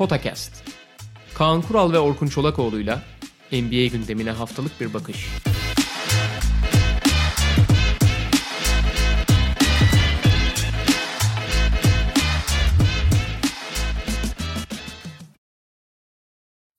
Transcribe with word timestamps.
Potakast. 0.00 0.52
Kaan 1.34 1.62
Kural 1.62 1.92
ve 1.92 1.98
Orkun 1.98 2.26
Çolakoğlu'yla 2.26 3.02
NBA 3.52 3.86
gündemine 3.86 4.30
haftalık 4.30 4.80
bir 4.80 4.94
bakış. 4.94 5.28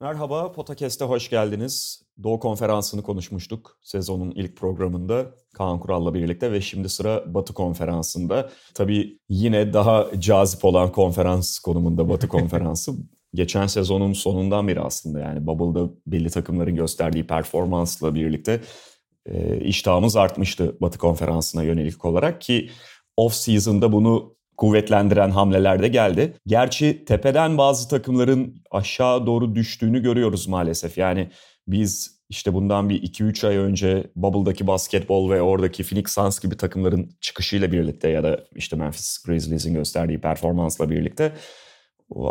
Merhaba, 0.01 0.51
Potakest'e 0.51 1.05
hoş 1.05 1.29
geldiniz. 1.29 2.03
Doğu 2.23 2.39
Konferansı'nı 2.39 3.03
konuşmuştuk 3.03 3.79
sezonun 3.81 4.31
ilk 4.31 4.57
programında 4.57 5.35
Kaan 5.53 5.79
Kural'la 5.79 6.13
birlikte 6.13 6.51
ve 6.51 6.61
şimdi 6.61 6.89
sıra 6.89 7.33
Batı 7.33 7.53
Konferansı'nda. 7.53 8.49
Tabii 8.73 9.19
yine 9.29 9.73
daha 9.73 10.07
cazip 10.19 10.65
olan 10.65 10.91
konferans 10.91 11.59
konumunda 11.59 12.09
Batı 12.09 12.27
Konferansı. 12.37 12.91
Geçen 13.33 13.67
sezonun 13.67 14.13
sonundan 14.13 14.67
beri 14.67 14.79
aslında 14.79 15.19
yani 15.19 15.47
Bubble'da 15.47 15.89
belli 16.07 16.29
takımların 16.29 16.75
gösterdiği 16.75 17.27
performansla 17.27 18.15
birlikte 18.15 18.61
e, 19.25 19.59
iştahımız 19.59 20.15
artmıştı 20.15 20.77
Batı 20.81 20.97
Konferansı'na 20.97 21.63
yönelik 21.63 22.05
olarak 22.05 22.41
ki 22.41 22.69
off-season'da 23.17 23.91
bunu 23.91 24.35
kuvvetlendiren 24.61 25.29
hamleler 25.29 25.81
de 25.81 25.87
geldi. 25.87 26.33
Gerçi 26.47 27.05
tepeden 27.05 27.57
bazı 27.57 27.89
takımların 27.89 28.63
aşağı 28.71 29.25
doğru 29.25 29.55
düştüğünü 29.55 30.01
görüyoruz 30.01 30.47
maalesef. 30.47 30.97
Yani 30.97 31.29
biz 31.67 32.21
işte 32.29 32.53
bundan 32.53 32.89
bir 32.89 33.01
2-3 33.01 33.47
ay 33.47 33.57
önce 33.57 34.03
Bubble'daki 34.15 34.67
basketbol 34.67 35.29
ve 35.29 35.41
oradaki 35.41 35.83
Phoenix 35.83 36.11
Suns 36.11 36.39
gibi 36.39 36.57
takımların 36.57 37.11
çıkışıyla 37.21 37.71
birlikte 37.71 38.09
ya 38.09 38.23
da 38.23 38.39
işte 38.55 38.75
Memphis 38.75 39.23
Grizzlies'in 39.23 39.73
gösterdiği 39.73 40.21
performansla 40.21 40.89
birlikte 40.89 41.31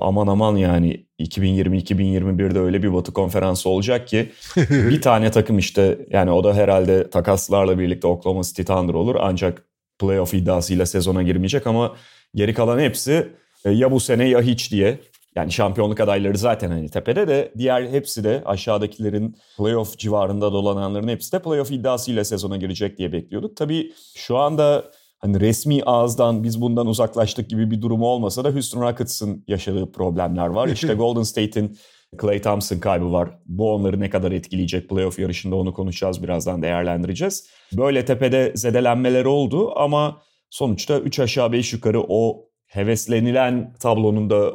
aman 0.00 0.26
aman 0.26 0.56
yani 0.56 1.06
2020-2021'de 1.20 2.58
öyle 2.58 2.82
bir 2.82 2.92
batı 2.92 3.12
konferansı 3.12 3.68
olacak 3.68 4.08
ki 4.08 4.32
bir 4.70 5.00
tane 5.02 5.30
takım 5.30 5.58
işte 5.58 5.98
yani 6.10 6.30
o 6.30 6.44
da 6.44 6.54
herhalde 6.54 7.10
takaslarla 7.10 7.78
birlikte 7.78 8.06
Oklahoma 8.06 8.42
City 8.42 8.62
Thunder 8.62 8.94
olur 8.94 9.16
ancak 9.20 9.64
playoff 9.98 10.34
iddiasıyla 10.34 10.86
sezona 10.86 11.22
girmeyecek 11.22 11.66
ama 11.66 11.96
geri 12.34 12.54
kalan 12.54 12.78
hepsi 12.78 13.28
e, 13.64 13.70
ya 13.70 13.90
bu 13.90 14.00
sene 14.00 14.28
ya 14.28 14.42
hiç 14.42 14.72
diye. 14.72 14.98
Yani 15.36 15.52
şampiyonluk 15.52 16.00
adayları 16.00 16.38
zaten 16.38 16.70
hani 16.70 16.88
tepede 16.88 17.28
de 17.28 17.52
diğer 17.58 17.88
hepsi 17.88 18.24
de 18.24 18.42
aşağıdakilerin 18.44 19.36
playoff 19.58 19.98
civarında 19.98 20.52
dolananların 20.52 21.08
hepsi 21.08 21.32
de 21.32 21.42
playoff 21.42 21.70
iddiasıyla 21.70 22.24
sezona 22.24 22.56
girecek 22.56 22.98
diye 22.98 23.12
bekliyorduk. 23.12 23.56
Tabii 23.56 23.92
şu 24.16 24.36
anda 24.36 24.84
hani 25.18 25.40
resmi 25.40 25.82
ağızdan 25.82 26.44
biz 26.44 26.60
bundan 26.60 26.86
uzaklaştık 26.86 27.50
gibi 27.50 27.70
bir 27.70 27.82
durumu 27.82 28.06
olmasa 28.06 28.44
da 28.44 28.50
Houston 28.50 28.82
Rockets'ın 28.82 29.44
yaşadığı 29.48 29.92
problemler 29.92 30.46
var. 30.46 30.68
İşte 30.68 30.94
Golden 30.94 31.22
State'in 31.22 31.78
Clay 32.20 32.42
Thompson 32.42 32.78
kaybı 32.78 33.12
var. 33.12 33.30
Bu 33.46 33.74
onları 33.74 34.00
ne 34.00 34.10
kadar 34.10 34.32
etkileyecek 34.32 34.88
playoff 34.88 35.18
yarışında 35.18 35.56
onu 35.56 35.74
konuşacağız 35.74 36.22
birazdan 36.22 36.62
değerlendireceğiz. 36.62 37.48
Böyle 37.76 38.04
tepede 38.04 38.52
zedelenmeler 38.54 39.24
oldu 39.24 39.72
ama 39.78 40.22
sonuçta 40.50 41.00
3 41.00 41.18
aşağı 41.18 41.52
5 41.52 41.72
yukarı 41.72 42.00
o 42.08 42.48
heveslenilen 42.66 43.72
tablonun 43.80 44.30
da 44.30 44.54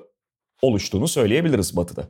oluştuğunu 0.62 1.08
söyleyebiliriz 1.08 1.78
Batı'da. 1.78 2.08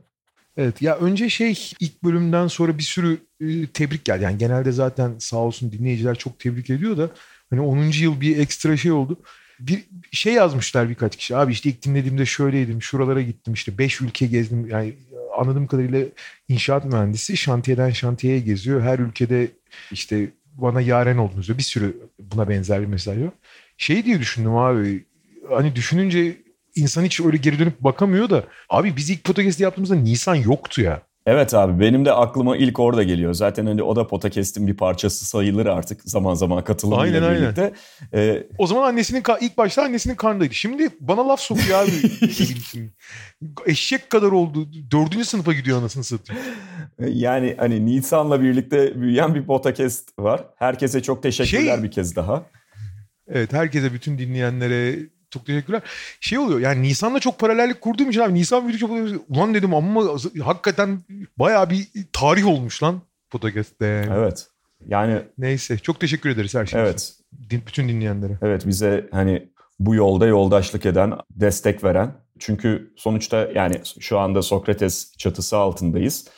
Evet 0.56 0.82
ya 0.82 0.96
önce 0.96 1.30
şey 1.30 1.70
ilk 1.80 2.04
bölümden 2.04 2.46
sonra 2.46 2.78
bir 2.78 2.82
sürü 2.82 3.18
e, 3.40 3.66
tebrik 3.66 4.04
geldi. 4.04 4.24
Yani 4.24 4.38
genelde 4.38 4.72
zaten 4.72 5.14
sağ 5.18 5.36
olsun 5.36 5.72
dinleyiciler 5.72 6.14
çok 6.14 6.38
tebrik 6.38 6.70
ediyor 6.70 6.96
da 6.96 7.10
hani 7.50 7.60
10. 7.60 7.78
yıl 7.78 8.20
bir 8.20 8.38
ekstra 8.38 8.76
şey 8.76 8.92
oldu. 8.92 9.18
Bir 9.60 9.84
şey 10.12 10.32
yazmışlar 10.32 10.88
birkaç 10.88 11.16
kişi. 11.16 11.36
Abi 11.36 11.52
işte 11.52 11.70
ilk 11.70 11.82
dinlediğimde 11.82 12.26
şöyleydim, 12.26 12.82
şuralara 12.82 13.22
gittim 13.22 13.54
işte 13.54 13.78
5 13.78 14.00
ülke 14.00 14.26
gezdim. 14.26 14.66
Yani 14.66 14.94
anladığım 15.38 15.66
kadarıyla 15.66 16.06
inşaat 16.48 16.84
mühendisi 16.84 17.36
şantiyeden 17.36 17.90
şantiyeye 17.90 18.40
geziyor. 18.40 18.82
Her 18.82 18.98
ülkede 18.98 19.48
işte 19.92 20.30
bana 20.54 20.80
yaren 20.80 21.16
oldunuz 21.16 21.46
diyor. 21.46 21.58
Bir 21.58 21.62
sürü 21.62 21.96
buna 22.18 22.48
benzer 22.48 22.80
bir 22.80 22.86
mesaj 22.86 23.18
var. 23.18 23.30
Şey 23.76 24.04
diye 24.04 24.20
düşündüm 24.20 24.56
abi. 24.56 25.04
Hani 25.50 25.76
düşününce 25.76 26.36
insan 26.74 27.04
hiç 27.04 27.20
öyle 27.20 27.36
geri 27.36 27.58
dönüp 27.58 27.80
bakamıyor 27.80 28.30
da. 28.30 28.44
Abi 28.68 28.96
biz 28.96 29.10
ilk 29.10 29.24
podcast'i 29.24 29.62
yaptığımızda 29.62 29.94
Nisan 29.94 30.34
yoktu 30.34 30.82
ya. 30.82 31.02
Evet 31.26 31.54
abi 31.54 31.80
benim 31.80 32.04
de 32.04 32.12
aklıma 32.12 32.56
ilk 32.56 32.80
orada 32.80 33.02
geliyor. 33.02 33.34
Zaten 33.34 33.66
hani 33.66 33.82
o 33.82 33.96
da 33.96 34.06
Podcast'in 34.06 34.66
bir 34.66 34.76
parçası 34.76 35.24
sayılır 35.24 35.66
artık 35.66 36.02
zaman 36.04 36.34
zaman 36.34 36.64
katılımıyla 36.64 37.26
aynen, 37.26 37.42
birlikte. 37.42 37.62
Aynen. 37.62 38.28
Ee, 38.28 38.46
o 38.58 38.66
zaman 38.66 38.88
annesinin 38.88 39.22
ilk 39.40 39.58
başta 39.58 39.82
annesinin 39.82 40.14
karnındaydı. 40.14 40.54
Şimdi 40.54 40.88
bana 41.00 41.28
laf 41.28 41.40
sokuyor 41.40 41.78
abi. 41.78 41.90
Eşek 43.66 44.10
kadar 44.10 44.32
oldu. 44.32 44.68
Dördüncü 44.90 45.24
sınıfa 45.24 45.52
gidiyor 45.52 45.78
anasını 45.78 46.04
satıyor. 46.04 46.38
Yani 46.98 47.54
hani 47.58 47.86
Nisan'la 47.86 48.42
birlikte 48.42 49.00
büyüyen 49.00 49.34
bir 49.34 49.46
podcast 49.46 50.18
var. 50.18 50.44
Herkese 50.56 51.02
çok 51.02 51.22
teşekkürler 51.22 51.74
şey, 51.74 51.82
bir 51.82 51.90
kez 51.90 52.16
daha. 52.16 52.46
Evet 53.28 53.52
herkese 53.52 53.92
bütün 53.92 54.18
dinleyenlere 54.18 54.96
çok 55.30 55.46
teşekkürler. 55.46 55.82
Şey 56.20 56.38
oluyor 56.38 56.60
yani 56.60 56.82
Nisan'la 56.82 57.20
çok 57.20 57.38
paralellik 57.38 57.80
kurduğum 57.80 58.10
için 58.10 58.20
abi 58.20 58.34
Nisan 58.34 58.68
video 58.68 58.78
çok 58.78 58.90
ulan 59.28 59.54
dedim 59.54 59.74
ama 59.74 60.04
hakikaten 60.42 61.00
baya 61.38 61.70
bir 61.70 61.86
tarih 62.12 62.46
olmuş 62.46 62.82
lan 62.82 63.02
podcast'te. 63.30 64.08
Evet. 64.12 64.46
Yani 64.86 65.22
neyse 65.38 65.78
çok 65.78 66.00
teşekkür 66.00 66.30
ederiz 66.30 66.54
her 66.54 66.66
şey 66.66 66.80
evet. 66.80 67.00
için. 67.40 67.62
Bütün 67.66 67.88
dinleyenlere. 67.88 68.38
Evet 68.42 68.66
bize 68.66 69.08
hani 69.12 69.48
bu 69.78 69.94
yolda 69.94 70.26
yoldaşlık 70.26 70.86
eden, 70.86 71.12
destek 71.30 71.84
veren. 71.84 72.12
Çünkü 72.38 72.92
sonuçta 72.96 73.48
yani 73.54 73.80
şu 74.00 74.18
anda 74.18 74.42
Sokrates 74.42 75.16
çatısı 75.18 75.56
altındayız. 75.56 76.28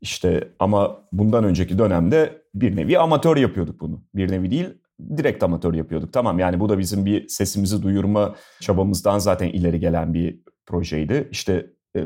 İşte 0.00 0.48
ama 0.58 1.00
bundan 1.12 1.44
önceki 1.44 1.78
dönemde 1.78 2.42
bir 2.54 2.76
nevi 2.76 2.98
amatör 2.98 3.36
yapıyorduk 3.36 3.80
bunu. 3.80 4.04
Bir 4.14 4.30
nevi 4.30 4.50
değil 4.50 4.68
direkt 5.16 5.42
amatör 5.42 5.74
yapıyorduk. 5.74 6.12
Tamam 6.12 6.38
yani 6.38 6.60
bu 6.60 6.68
da 6.68 6.78
bizim 6.78 7.06
bir 7.06 7.28
sesimizi 7.28 7.82
duyurma 7.82 8.34
çabamızdan 8.60 9.18
zaten 9.18 9.48
ileri 9.48 9.80
gelen 9.80 10.14
bir 10.14 10.40
projeydi. 10.66 11.28
İşte 11.30 11.66
e, 11.96 12.04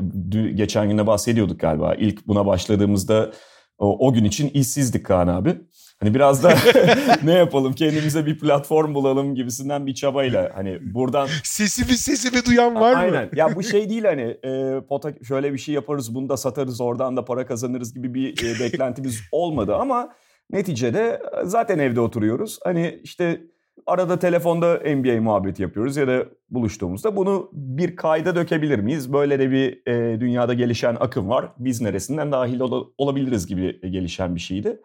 geçen 0.53 0.89
günde 0.89 1.07
bahsediyorduk 1.07 1.59
galiba. 1.59 1.95
İlk 1.95 2.27
buna 2.27 2.45
başladığımızda 2.45 3.31
o, 3.77 4.07
o 4.07 4.13
gün 4.13 4.23
için 4.23 4.49
işsizdik 4.49 5.05
Kaan 5.05 5.27
abi. 5.27 5.57
Hani 5.99 6.13
biraz 6.13 6.43
da 6.43 6.57
ne 7.23 7.33
yapalım 7.33 7.73
kendimize 7.73 8.25
bir 8.25 8.39
platform 8.39 8.93
bulalım 8.93 9.35
gibisinden 9.35 9.87
bir 9.87 9.93
çabayla 9.93 10.51
hani 10.55 10.93
buradan... 10.93 11.27
Sesimi 11.43 11.97
sesimi 11.97 12.45
duyan 12.45 12.75
var 12.75 12.93
mı? 12.93 12.97
Aynen. 12.97 13.29
Ya 13.35 13.55
bu 13.55 13.63
şey 13.63 13.89
değil 13.89 14.03
hani 14.03 14.37
e, 14.45 14.81
pota 14.89 15.13
şöyle 15.27 15.53
bir 15.53 15.57
şey 15.57 15.75
yaparız 15.75 16.15
bunu 16.15 16.29
da 16.29 16.37
satarız 16.37 16.81
oradan 16.81 17.17
da 17.17 17.25
para 17.25 17.45
kazanırız 17.45 17.93
gibi 17.93 18.13
bir 18.13 18.43
e, 18.43 18.59
beklentimiz 18.59 19.21
olmadı 19.31 19.75
ama 19.75 20.09
Neticede 20.51 21.21
zaten 21.43 21.79
evde 21.79 22.01
oturuyoruz. 22.01 22.59
Hani 22.63 22.99
işte 23.03 23.41
arada 23.87 24.19
telefonda 24.19 24.75
NBA 24.75 25.21
muhabbeti 25.21 25.61
yapıyoruz 25.61 25.97
ya 25.97 26.07
da 26.07 26.25
buluştuğumuzda 26.49 27.15
bunu 27.15 27.49
bir 27.53 27.95
kayda 27.95 28.35
dökebilir 28.35 28.79
miyiz? 28.79 29.13
Böyle 29.13 29.39
de 29.39 29.51
bir 29.51 29.91
e, 29.91 30.19
dünyada 30.19 30.53
gelişen 30.53 30.97
akım 30.99 31.29
var. 31.29 31.49
Biz 31.57 31.81
neresinden 31.81 32.31
dahil 32.31 32.59
ol- 32.59 32.87
olabiliriz 32.97 33.47
gibi 33.47 33.91
gelişen 33.91 34.35
bir 34.35 34.39
şeydi. 34.39 34.81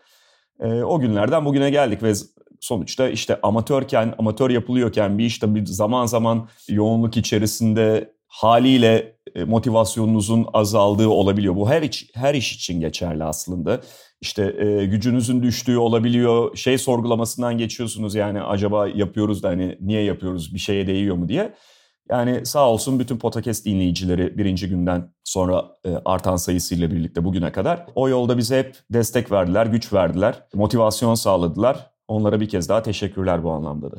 E, 0.61 0.83
o 0.83 1.01
günlerden 1.01 1.45
bugüne 1.45 1.71
geldik 1.71 2.03
ve 2.03 2.13
sonuçta 2.61 3.09
işte 3.09 3.39
amatörken, 3.43 4.15
amatör 4.19 4.51
yapılıyorken 4.51 5.19
bir 5.19 5.25
işte 5.25 5.55
bir 5.55 5.67
zaman 5.67 6.07
zaman 6.07 6.49
yoğunluk 6.69 7.17
içerisinde 7.17 8.15
haliyle 8.27 9.17
e, 9.35 9.45
motivasyonunuzun 9.45 10.47
azaldığı 10.53 11.09
olabiliyor. 11.09 11.57
Bu 11.57 11.71
her 11.71 11.83
iş, 11.83 12.11
her 12.15 12.35
iş 12.35 12.53
için 12.55 12.81
geçerli 12.81 13.25
aslında. 13.25 13.81
İşte 14.25 14.55
e, 14.59 14.87
gücünüzün 14.87 15.43
düştüğü 15.43 15.77
olabiliyor. 15.77 16.57
Şey 16.57 16.79
sorgulamasından 16.79 17.59
geçiyorsunuz 17.59 18.15
yani 18.15 18.43
acaba 18.43 18.89
yapıyoruz 18.89 19.43
da 19.43 19.49
hani 19.49 19.79
niye 19.81 20.03
yapıyoruz 20.03 20.55
bir 20.55 20.59
şeye 20.59 20.87
değiyor 20.87 21.17
mu 21.17 21.29
diye. 21.29 21.55
Yani 22.11 22.47
sağ 22.47 22.71
olsun 22.71 22.99
bütün 22.99 23.19
podcast 23.19 23.65
dinleyicileri 23.65 24.39
birinci 24.39 24.69
günden 24.69 25.13
sonra 25.25 25.65
e, 25.85 25.91
artan 26.05 26.37
sayısıyla 26.37 26.91
birlikte 26.91 27.25
bugüne 27.25 27.53
kadar 27.53 27.87
o 27.95 28.09
yolda 28.09 28.39
bize 28.39 28.59
hep 28.59 28.77
destek 28.91 29.33
verdiler, 29.33 29.67
güç 29.67 29.93
verdiler, 29.93 30.43
motivasyon 30.55 31.15
sağladılar. 31.15 31.91
Onlara 32.09 32.41
bir 32.41 32.49
kez 32.49 32.69
daha 32.69 32.83
teşekkürler 32.83 33.45
bu 33.45 33.51
anlamda 33.51 33.93
da. 33.93 33.97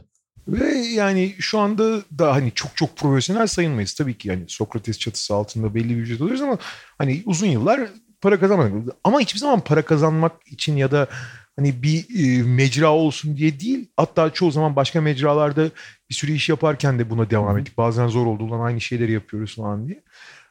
Ve 0.47 0.77
yani 0.77 1.35
şu 1.39 1.59
anda 1.59 2.01
da 2.19 2.33
hani 2.33 2.51
çok 2.55 2.77
çok 2.77 2.97
profesyonel 2.97 3.47
sayılmayız. 3.47 3.93
Tabii 3.93 4.17
ki 4.17 4.27
yani 4.27 4.43
Sokrates 4.47 4.99
çatısı 4.99 5.35
altında 5.35 5.75
belli 5.75 5.89
bir 5.89 6.01
ücret 6.01 6.21
alıyoruz 6.21 6.41
ama 6.41 6.57
hani 6.97 7.23
uzun 7.25 7.47
yıllar 7.47 7.89
para 8.25 8.39
kazanmadık. 8.39 8.95
Ama 9.03 9.19
hiçbir 9.19 9.39
zaman 9.39 9.59
para 9.59 9.81
kazanmak 9.81 10.31
için 10.47 10.77
ya 10.77 10.91
da 10.91 11.07
hani 11.55 11.83
bir 11.83 12.05
e, 12.19 12.43
mecra 12.43 12.91
olsun 12.91 13.37
diye 13.37 13.59
değil. 13.59 13.89
Hatta 13.97 14.29
çoğu 14.29 14.51
zaman 14.51 14.75
başka 14.75 15.01
mecralarda 15.01 15.69
bir 16.09 16.15
sürü 16.15 16.31
iş 16.31 16.49
yaparken 16.49 16.99
de 16.99 17.09
buna 17.09 17.29
devam 17.29 17.57
ettik. 17.57 17.77
Bazen 17.77 18.07
zor 18.07 18.25
oldu 18.25 18.43
ulan 18.43 18.59
aynı 18.59 18.81
şeyleri 18.81 19.11
yapıyoruz 19.11 19.55
falan 19.55 19.87
diye. 19.87 20.03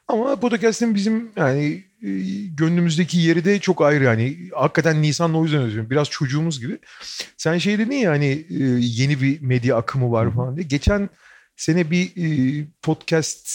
Ama 0.07 0.39
podcast'in 0.39 0.95
bizim 0.95 1.29
yani 1.35 1.83
e, 2.01 2.09
gönlümüzdeki 2.57 3.17
yeri 3.17 3.45
de 3.45 3.59
çok 3.59 3.81
ayrı 3.81 4.03
yani. 4.03 4.37
Hakikaten 4.53 5.01
Nisan'la 5.01 5.37
o 5.37 5.43
yüzden 5.43 5.61
özlüyorum. 5.61 5.89
Biraz 5.89 6.09
çocuğumuz 6.09 6.59
gibi. 6.59 6.77
Sen 7.37 7.57
şey 7.57 7.77
dedin 7.79 7.95
ya 7.95 8.11
hani 8.11 8.45
e, 8.49 8.63
yeni 8.79 9.21
bir 9.21 9.41
medya 9.41 9.77
akımı 9.77 10.11
var 10.11 10.33
falan 10.33 10.55
diye. 10.55 10.67
Geçen 10.67 11.09
sene 11.55 11.91
bir 11.91 12.05
e, 12.05 12.65
podcast 12.81 13.49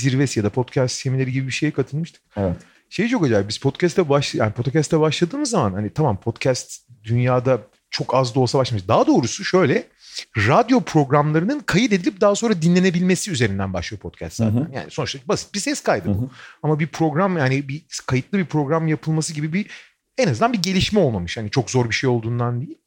zirvesi 0.00 0.40
ya 0.40 0.44
da 0.44 0.50
podcast 0.50 0.94
semineri 0.94 1.32
gibi 1.32 1.46
bir 1.46 1.52
şeye 1.52 1.70
katılmıştık. 1.70 2.22
Evet. 2.36 2.56
Şey 2.90 3.08
çok 3.08 3.24
acayip. 3.24 3.48
Biz 3.48 3.58
podcast'te 3.58 4.08
baş 4.08 4.34
yani 4.34 4.52
podcast'te 4.52 5.00
başladığımız 5.00 5.50
zaman 5.50 5.72
hani 5.72 5.90
tamam 5.90 6.20
podcast 6.20 6.88
dünyada 7.04 7.60
çok 7.90 8.14
az 8.14 8.34
da 8.34 8.40
olsa 8.40 8.58
başlamış. 8.58 8.88
Daha 8.88 9.06
doğrusu 9.06 9.44
şöyle 9.44 9.88
radyo 10.36 10.80
programlarının 10.80 11.60
kayıt 11.60 11.92
edilip 11.92 12.20
daha 12.20 12.34
sonra 12.34 12.62
dinlenebilmesi 12.62 13.30
üzerinden 13.30 13.72
başlıyor 13.72 14.00
podcast 14.00 14.36
zaten. 14.36 14.60
Hı 14.60 14.64
hı. 14.64 14.68
Yani 14.74 14.90
sonuçta 14.90 15.18
basit 15.28 15.54
bir 15.54 15.60
ses 15.60 15.82
kaydı 15.82 16.08
bu. 16.08 16.14
Hı 16.14 16.18
hı. 16.18 16.30
Ama 16.62 16.78
bir 16.78 16.86
program 16.86 17.38
yani 17.38 17.68
bir 17.68 17.82
kayıtlı 18.06 18.38
bir 18.38 18.46
program 18.46 18.88
yapılması 18.88 19.32
gibi 19.32 19.52
bir 19.52 19.66
en 20.18 20.28
azından 20.28 20.52
bir 20.52 20.62
gelişme 20.62 21.00
olmamış. 21.00 21.36
Hani 21.36 21.50
çok 21.50 21.70
zor 21.70 21.88
bir 21.88 21.94
şey 21.94 22.10
olduğundan 22.10 22.60
değil. 22.60 22.78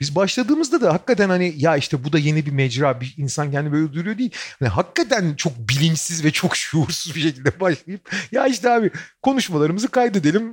Biz 0.00 0.14
başladığımızda 0.14 0.80
da 0.80 0.94
hakikaten 0.94 1.28
hani 1.28 1.54
ya 1.56 1.76
işte 1.76 2.04
bu 2.04 2.12
da 2.12 2.18
yeni 2.18 2.46
bir 2.46 2.52
mecra 2.52 3.00
bir 3.00 3.14
insan 3.16 3.50
kendi 3.50 3.72
böyle 3.72 3.92
duruyor 3.92 4.18
değil. 4.18 4.30
Hani 4.58 4.68
hakikaten 4.68 5.34
çok 5.34 5.52
bilinçsiz 5.58 6.24
ve 6.24 6.30
çok 6.30 6.56
şuursuz 6.56 7.14
bir 7.14 7.20
şekilde 7.20 7.60
başlayıp 7.60 8.10
ya 8.32 8.46
işte 8.46 8.70
abi 8.70 8.90
konuşmalarımızı 9.22 9.88
kaydedelim 9.88 10.52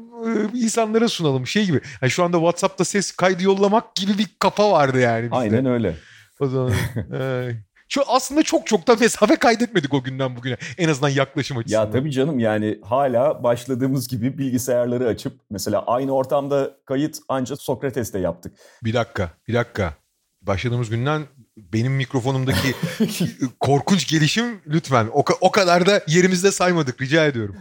insanlara 0.54 1.08
sunalım 1.08 1.48
şey 1.48 1.66
gibi. 1.66 1.82
Hani 2.00 2.12
şu 2.12 2.24
anda 2.24 2.38
WhatsApp'ta 2.38 2.86
ses 2.86 3.12
kaydı 3.12 3.44
yollamak 3.44 3.96
gibi 3.96 4.18
bir 4.18 4.28
kafa 4.40 4.72
vardı 4.72 5.00
yani 5.00 5.24
bizde. 5.24 5.36
Aynen 5.36 5.66
öyle. 5.66 5.96
O 6.40 6.48
zaman 6.48 6.74
e, 7.14 7.52
şu 7.90 8.02
aslında 8.08 8.44
çok 8.44 8.68
çok 8.68 8.88
da 8.88 8.96
mesafe 8.96 9.36
kaydetmedik 9.36 9.94
o 9.94 10.04
günden 10.04 10.36
bugüne. 10.36 10.58
En 10.78 10.90
azından 10.90 11.10
yaklaşım 11.10 11.58
açısından. 11.58 11.86
Ya 11.86 11.92
tabii 11.92 12.12
canım 12.12 12.40
yani 12.40 12.80
hala 12.84 13.44
başladığımız 13.44 14.08
gibi 14.08 14.38
bilgisayarları 14.38 15.08
açıp 15.08 15.34
mesela 15.50 15.84
aynı 15.88 16.12
ortamda 16.12 16.72
kayıt 16.86 17.18
ancak 17.30 17.62
Sokrates'te 17.62 18.20
yaptık. 18.20 18.54
Bir 18.84 18.94
dakika, 18.94 19.32
bir 19.48 19.54
dakika. 19.54 19.94
Başladığımız 20.42 20.90
günden 20.90 21.24
benim 21.58 21.94
mikrofonumdaki 21.94 22.76
korkunç 23.60 24.08
gelişim 24.08 24.62
lütfen 24.68 25.08
o, 25.14 25.24
o 25.42 25.52
kadar 25.52 25.86
da 25.86 26.02
yerimizde 26.08 26.52
saymadık 26.52 27.02
rica 27.02 27.26
ediyorum. 27.26 27.56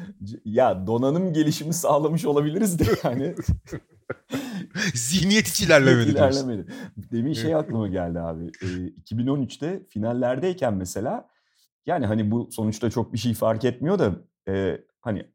Ya 0.44 0.86
donanım 0.86 1.32
gelişimi 1.32 1.74
sağlamış 1.74 2.24
olabiliriz 2.24 2.78
de 2.78 2.84
yani. 3.04 3.34
Zihniyet 4.94 5.48
hiç 5.48 5.60
ilerlemedi. 5.60 6.10
İlerlemedi. 6.10 6.66
Demin 6.96 7.32
şey 7.32 7.54
aklıma 7.54 7.88
geldi 7.88 8.20
abi. 8.20 8.44
Ee, 8.44 8.66
2013'te 9.12 9.86
finallerdeyken 9.88 10.74
mesela 10.74 11.28
yani 11.86 12.06
hani 12.06 12.30
bu 12.30 12.48
sonuçta 12.52 12.90
çok 12.90 13.12
bir 13.12 13.18
şey 13.18 13.34
fark 13.34 13.64
etmiyor 13.64 13.98
da 13.98 14.14
e, 14.48 14.80
hani 15.00 15.26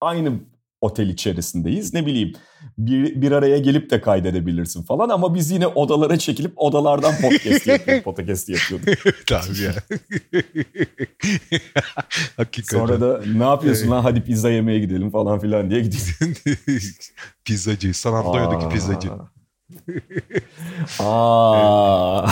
aynı 0.00 0.40
otel 0.84 1.08
içerisindeyiz. 1.08 1.94
Ne 1.94 2.06
bileyim 2.06 2.32
bir, 2.78 3.20
bir 3.20 3.32
araya 3.32 3.58
gelip 3.58 3.90
de 3.90 4.00
kaydedebilirsin 4.00 4.82
falan 4.82 5.08
ama 5.08 5.34
biz 5.34 5.50
yine 5.50 5.66
odalara 5.66 6.18
çekilip 6.18 6.52
odalardan 6.56 7.14
podcast 7.22 7.66
yapıyorduk. 7.66 8.04
podcast 8.16 8.48
yapıyorduk. 8.48 8.88
Tabii 9.26 9.62
ya. 9.62 9.74
Hakikaten. 12.36 12.78
Sonra 12.78 13.00
da 13.00 13.20
ne 13.36 13.44
yapıyorsun 13.44 13.90
lan 13.90 14.02
hadi 14.02 14.20
pizza 14.20 14.50
yemeye 14.50 14.78
gidelim 14.78 15.10
falan 15.10 15.38
filan 15.38 15.70
diye 15.70 15.80
gidiyoruz. 15.80 17.10
pizzacı. 17.44 17.94
San 17.94 18.12
Antonio'daki 18.12 18.68
pizzacı. 18.74 19.10
Aa. 20.98 22.26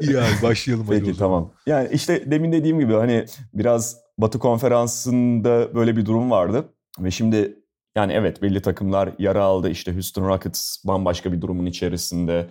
İyi 0.00 0.18
abi 0.18 0.42
başlayalım 0.42 0.86
Peki 0.90 1.16
tamam. 1.16 1.52
Yani 1.66 1.88
işte 1.92 2.30
demin 2.30 2.52
dediğim 2.52 2.80
gibi 2.80 2.92
hani 2.92 3.26
biraz 3.54 4.07
Batı 4.18 4.38
konferansında 4.38 5.74
böyle 5.74 5.96
bir 5.96 6.06
durum 6.06 6.30
vardı. 6.30 6.74
Ve 6.98 7.10
şimdi 7.10 7.58
yani 7.96 8.12
evet 8.12 8.42
belli 8.42 8.62
takımlar 8.62 9.10
yara 9.18 9.42
aldı. 9.42 9.70
İşte 9.70 9.94
Houston 9.94 10.28
Rockets 10.28 10.84
bambaşka 10.84 11.32
bir 11.32 11.40
durumun 11.40 11.66
içerisinde 11.66 12.48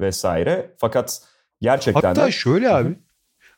vesaire. 0.00 0.74
Fakat 0.78 1.22
gerçekten 1.60 2.08
Hatta 2.08 2.26
de 2.26 2.32
şöyle 2.32 2.70
abi. 2.70 2.98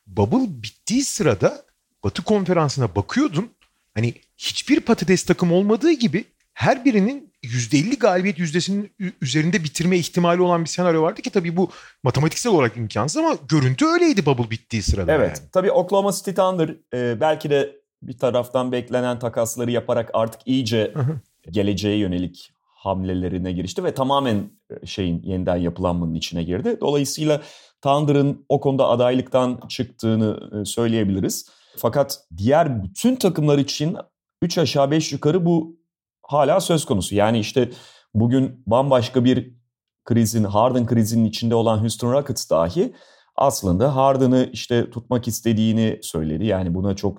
Bubble 0.06 0.62
bittiği 0.62 1.02
sırada 1.02 1.64
Batı 2.04 2.24
konferansına 2.24 2.94
bakıyordun. 2.94 3.50
Hani 3.94 4.14
hiçbir 4.36 4.80
patates 4.80 5.24
takım 5.24 5.52
olmadığı 5.52 5.92
gibi 5.92 6.24
her 6.60 6.84
birinin 6.84 7.32
%50 7.42 7.98
galibiyet 7.98 8.38
yüzdesinin 8.38 8.92
üzerinde 9.20 9.64
bitirme 9.64 9.98
ihtimali 9.98 10.42
olan 10.42 10.64
bir 10.64 10.68
senaryo 10.68 11.02
vardı 11.02 11.22
ki 11.22 11.30
tabii 11.30 11.56
bu 11.56 11.70
matematiksel 12.02 12.52
olarak 12.52 12.76
imkansız 12.76 13.16
ama 13.16 13.36
görüntü 13.48 13.86
öyleydi 13.86 14.26
Bubble 14.26 14.50
bittiği 14.50 14.82
sırada. 14.82 15.12
Evet. 15.12 15.38
yani. 15.38 15.50
Tabii 15.52 15.72
Oklahoma 15.72 16.12
City 16.12 16.30
Thunder 16.30 16.74
e, 16.94 17.20
belki 17.20 17.50
de 17.50 17.76
bir 18.02 18.18
taraftan 18.18 18.72
beklenen 18.72 19.18
takasları 19.18 19.70
yaparak 19.70 20.10
artık 20.12 20.40
iyice 20.46 20.94
geleceğe 21.50 21.96
yönelik 21.96 22.52
hamlelerine 22.62 23.52
girişti 23.52 23.84
ve 23.84 23.94
tamamen 23.94 24.50
e, 24.70 24.86
şeyin 24.86 25.22
yeniden 25.22 25.56
yapılanmanın 25.56 26.14
içine 26.14 26.42
girdi. 26.42 26.76
Dolayısıyla 26.80 27.40
Thunder'ın 27.82 28.44
o 28.48 28.60
konuda 28.60 28.88
adaylıktan 28.88 29.60
çıktığını 29.68 30.60
e, 30.60 30.64
söyleyebiliriz. 30.64 31.48
Fakat 31.76 32.24
diğer 32.36 32.82
bütün 32.84 33.16
takımlar 33.16 33.58
için 33.58 33.96
3 34.42 34.58
aşağı 34.58 34.90
5 34.90 35.12
yukarı 35.12 35.44
bu 35.44 35.79
hala 36.32 36.60
söz 36.60 36.84
konusu. 36.84 37.14
Yani 37.14 37.38
işte 37.38 37.70
bugün 38.14 38.62
bambaşka 38.66 39.24
bir 39.24 39.54
krizin, 40.04 40.44
Harden 40.44 40.86
krizinin 40.86 41.24
içinde 41.24 41.54
olan 41.54 41.78
Houston 41.78 42.12
Rockets 42.12 42.50
dahi 42.50 42.94
aslında 43.36 43.96
Harden'ı 43.96 44.48
işte 44.52 44.90
tutmak 44.90 45.28
istediğini 45.28 45.98
söyledi. 46.02 46.46
Yani 46.46 46.74
buna 46.74 46.96
çok 46.96 47.18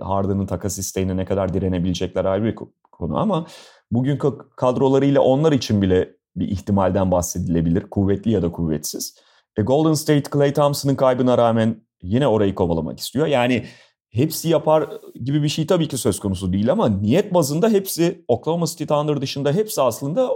Harden'ın 0.00 0.46
takas 0.46 0.78
isteğine 0.78 1.16
ne 1.16 1.24
kadar 1.24 1.54
direnebilecekler 1.54 2.24
ayrı 2.24 2.44
bir 2.44 2.54
konu 2.92 3.18
ama 3.18 3.46
bugünkü 3.90 4.28
kadrolarıyla 4.56 5.20
onlar 5.20 5.52
için 5.52 5.82
bile 5.82 6.10
bir 6.36 6.48
ihtimalden 6.48 7.10
bahsedilebilir. 7.10 7.82
Kuvvetli 7.82 8.30
ya 8.30 8.42
da 8.42 8.52
kuvvetsiz. 8.52 9.18
E 9.56 9.62
Golden 9.62 9.94
State 9.94 10.22
Klay 10.22 10.52
Thompson'ın 10.52 10.94
kaybına 10.94 11.38
rağmen 11.38 11.82
yine 12.02 12.26
orayı 12.26 12.54
kovalamak 12.54 12.98
istiyor. 12.98 13.26
Yani 13.26 13.64
hepsi 14.12 14.48
yapar 14.48 14.90
gibi 15.24 15.42
bir 15.42 15.48
şey 15.48 15.66
tabii 15.66 15.88
ki 15.88 15.96
söz 15.96 16.20
konusu 16.20 16.52
değil 16.52 16.72
ama 16.72 16.88
niyet 16.88 17.34
bazında 17.34 17.68
hepsi 17.68 18.24
Oklahoma 18.28 18.66
City 18.66 18.84
Thunder 18.84 19.20
dışında 19.20 19.52
hepsi 19.52 19.82
aslında 19.82 20.30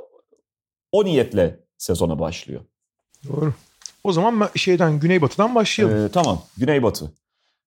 o 0.93 1.05
niyetle 1.05 1.61
sezona 1.79 2.19
başlıyor. 2.19 2.61
Doğru. 3.29 3.55
O 4.05 4.13
zaman 4.13 4.49
şeyden 4.57 5.01
Güneybatı'dan 5.01 5.55
başlayalım. 5.55 6.07
Ee, 6.07 6.09
tamam. 6.09 6.43
Güneybatı. 6.57 7.13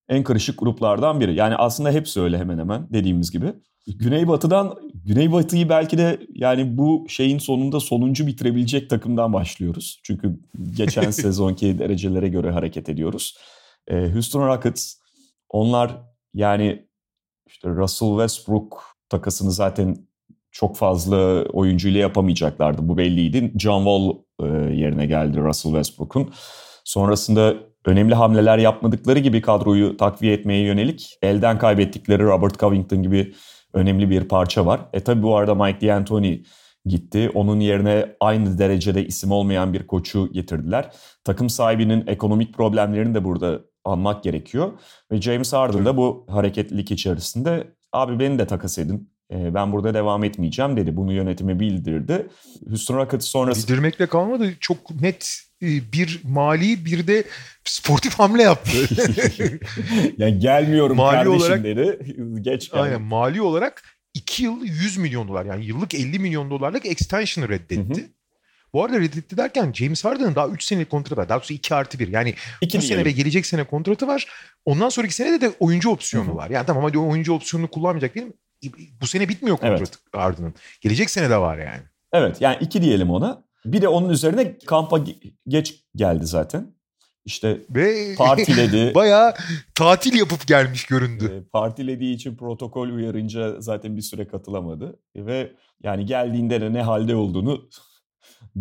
En 0.08 0.24
karışık 0.24 0.58
gruplardan 0.58 1.20
biri. 1.20 1.34
Yani 1.34 1.56
aslında 1.56 1.90
hepsi 1.90 2.20
öyle 2.20 2.38
hemen 2.38 2.58
hemen 2.58 2.86
dediğimiz 2.92 3.30
gibi. 3.30 3.52
Güneybatı'dan, 3.86 4.78
Güneybatı'yı 5.04 5.68
belki 5.68 5.98
de 5.98 6.20
yani 6.34 6.78
bu 6.78 7.06
şeyin 7.08 7.38
sonunda 7.38 7.80
sonuncu 7.80 8.26
bitirebilecek 8.26 8.90
takımdan 8.90 9.32
başlıyoruz. 9.32 10.00
Çünkü 10.02 10.40
geçen 10.76 11.10
sezonki 11.10 11.78
derecelere 11.78 12.28
göre 12.28 12.50
hareket 12.50 12.88
ediyoruz. 12.88 13.38
Ee, 13.88 14.10
Houston 14.12 14.46
Rockets, 14.46 14.99
onlar 15.50 15.90
yani 16.34 16.86
işte 17.46 17.68
Russell 17.68 18.08
Westbrook 18.08 18.82
takasını 19.08 19.52
zaten 19.52 19.96
çok 20.50 20.76
fazla 20.76 21.42
oyuncuyla 21.42 22.00
yapamayacaklardı. 22.00 22.88
Bu 22.88 22.96
belliydi. 22.96 23.52
John 23.58 23.84
Wall 23.84 24.10
e, 24.46 24.74
yerine 24.74 25.06
geldi 25.06 25.40
Russell 25.40 25.72
Westbrook'un. 25.72 26.32
Sonrasında 26.84 27.54
önemli 27.84 28.14
hamleler 28.14 28.58
yapmadıkları 28.58 29.18
gibi 29.18 29.40
kadroyu 29.40 29.96
takviye 29.96 30.32
etmeye 30.32 30.62
yönelik 30.64 31.18
elden 31.22 31.58
kaybettikleri 31.58 32.22
Robert 32.22 32.58
Covington 32.58 33.02
gibi 33.02 33.34
önemli 33.72 34.10
bir 34.10 34.28
parça 34.28 34.66
var. 34.66 34.80
E 34.92 35.00
tabi 35.00 35.22
bu 35.22 35.36
arada 35.36 35.54
Mike 35.54 35.88
D'Antoni 35.88 36.42
gitti. 36.84 37.30
Onun 37.34 37.60
yerine 37.60 38.16
aynı 38.20 38.58
derecede 38.58 39.06
isim 39.06 39.32
olmayan 39.32 39.72
bir 39.72 39.86
koçu 39.86 40.32
getirdiler. 40.32 40.90
Takım 41.24 41.50
sahibinin 41.50 42.06
ekonomik 42.06 42.54
problemlerini 42.54 43.14
de 43.14 43.24
burada 43.24 43.60
anmak 43.84 44.24
gerekiyor. 44.24 44.72
Ve 45.12 45.20
James 45.20 45.52
Harden 45.52 45.84
da 45.84 45.96
bu 45.96 46.26
hareketlilik 46.28 46.90
içerisinde 46.90 47.66
abi 47.92 48.18
beni 48.18 48.38
de 48.38 48.46
takas 48.46 48.78
edin. 48.78 49.10
E, 49.32 49.54
Ben 49.54 49.72
burada 49.72 49.94
devam 49.94 50.24
etmeyeceğim 50.24 50.76
dedi. 50.76 50.96
Bunu 50.96 51.12
yönetime 51.12 51.60
bildirdi. 51.60 52.26
Houston 52.68 52.96
Rockets 52.96 53.26
sonrası 53.26 53.68
Bildirmekle 53.68 54.06
kalmadı. 54.06 54.52
Çok 54.60 55.00
net 55.00 55.40
e, 55.62 55.92
bir 55.92 56.20
mali 56.24 56.84
bir 56.84 57.06
de 57.06 57.24
sportif 57.64 58.14
hamle 58.18 58.42
yaptı. 58.42 58.70
yani 60.18 60.38
gelmiyorum 60.38 60.96
Mali 60.96 61.14
kardeşim 61.16 61.40
olarak- 61.40 61.64
dedi. 61.64 61.98
Geç 62.40 62.70
geldi. 62.70 62.80
Aynen 62.82 63.02
mali 63.02 63.42
olarak 63.42 63.82
2 64.14 64.42
yıl 64.42 64.64
100 64.64 64.96
milyon 64.96 65.28
dolar 65.28 65.44
yani 65.44 65.64
yıllık 65.64 65.94
50 65.94 66.18
milyon 66.18 66.50
dolarlık 66.50 66.86
extension'ı 66.86 67.48
reddetti. 67.48 68.02
Hı 68.02 68.06
Bu 68.74 68.84
arada 68.84 69.00
reddetti 69.00 69.36
derken 69.36 69.72
James 69.72 70.04
Harden'ın 70.04 70.34
daha 70.34 70.48
3 70.48 70.64
senelik 70.64 70.90
kontratı 70.90 71.16
var. 71.16 71.28
Daha 71.28 71.38
doğrusu 71.38 71.54
2 71.54 71.74
artı 71.74 71.98
1. 71.98 72.08
Yani 72.08 72.34
İki 72.60 72.78
bu 72.78 72.82
sene 72.82 73.04
ve 73.04 73.10
gelecek 73.10 73.46
sene 73.46 73.64
kontratı 73.64 74.06
var. 74.06 74.26
Ondan 74.64 74.88
sonraki 74.88 75.14
senede 75.14 75.40
de 75.40 75.52
oyuncu 75.60 75.90
opsiyonu 75.90 76.28
Hı 76.28 76.32
hı. 76.32 76.36
var. 76.36 76.50
Yani 76.50 76.66
tamam 76.66 76.84
hadi 76.84 76.98
oyuncu 76.98 77.32
opsiyonunu 77.32 77.70
kullanmayacak 77.70 78.14
değilim. 78.14 78.32
Bu 79.00 79.06
sene 79.06 79.28
bitmiyor 79.28 79.58
Evet. 79.62 79.78
kontratı 79.78 79.98
Harden'ın. 80.18 80.54
Gelecek 80.80 81.10
sene 81.10 81.30
de 81.30 81.36
var 81.38 81.58
yani. 81.58 81.82
Evet 82.12 82.40
yani 82.40 82.56
iki 82.60 82.82
diyelim 82.82 83.10
ona. 83.10 83.44
Bir 83.64 83.82
de 83.82 83.88
onun 83.88 84.08
üzerine 84.10 84.58
kampa 84.58 84.96
ge- 84.98 85.32
geç 85.48 85.84
geldi 85.96 86.26
zaten. 86.26 86.66
İşte 87.24 87.58
Ve 87.70 88.14
partiledi. 88.18 88.94
bayağı 88.94 89.34
tatil 89.74 90.18
yapıp 90.18 90.46
gelmiş 90.46 90.84
göründü. 90.84 91.42
E, 91.46 91.48
partilediği 91.50 92.14
için 92.14 92.36
protokol 92.36 92.88
uyarınca 92.88 93.60
zaten 93.60 93.96
bir 93.96 94.02
süre 94.02 94.28
katılamadı. 94.28 94.98
Ve 95.16 95.52
yani 95.82 96.06
geldiğinde 96.06 96.60
de 96.60 96.72
ne 96.72 96.82
halde 96.82 97.16
olduğunu 97.16 97.68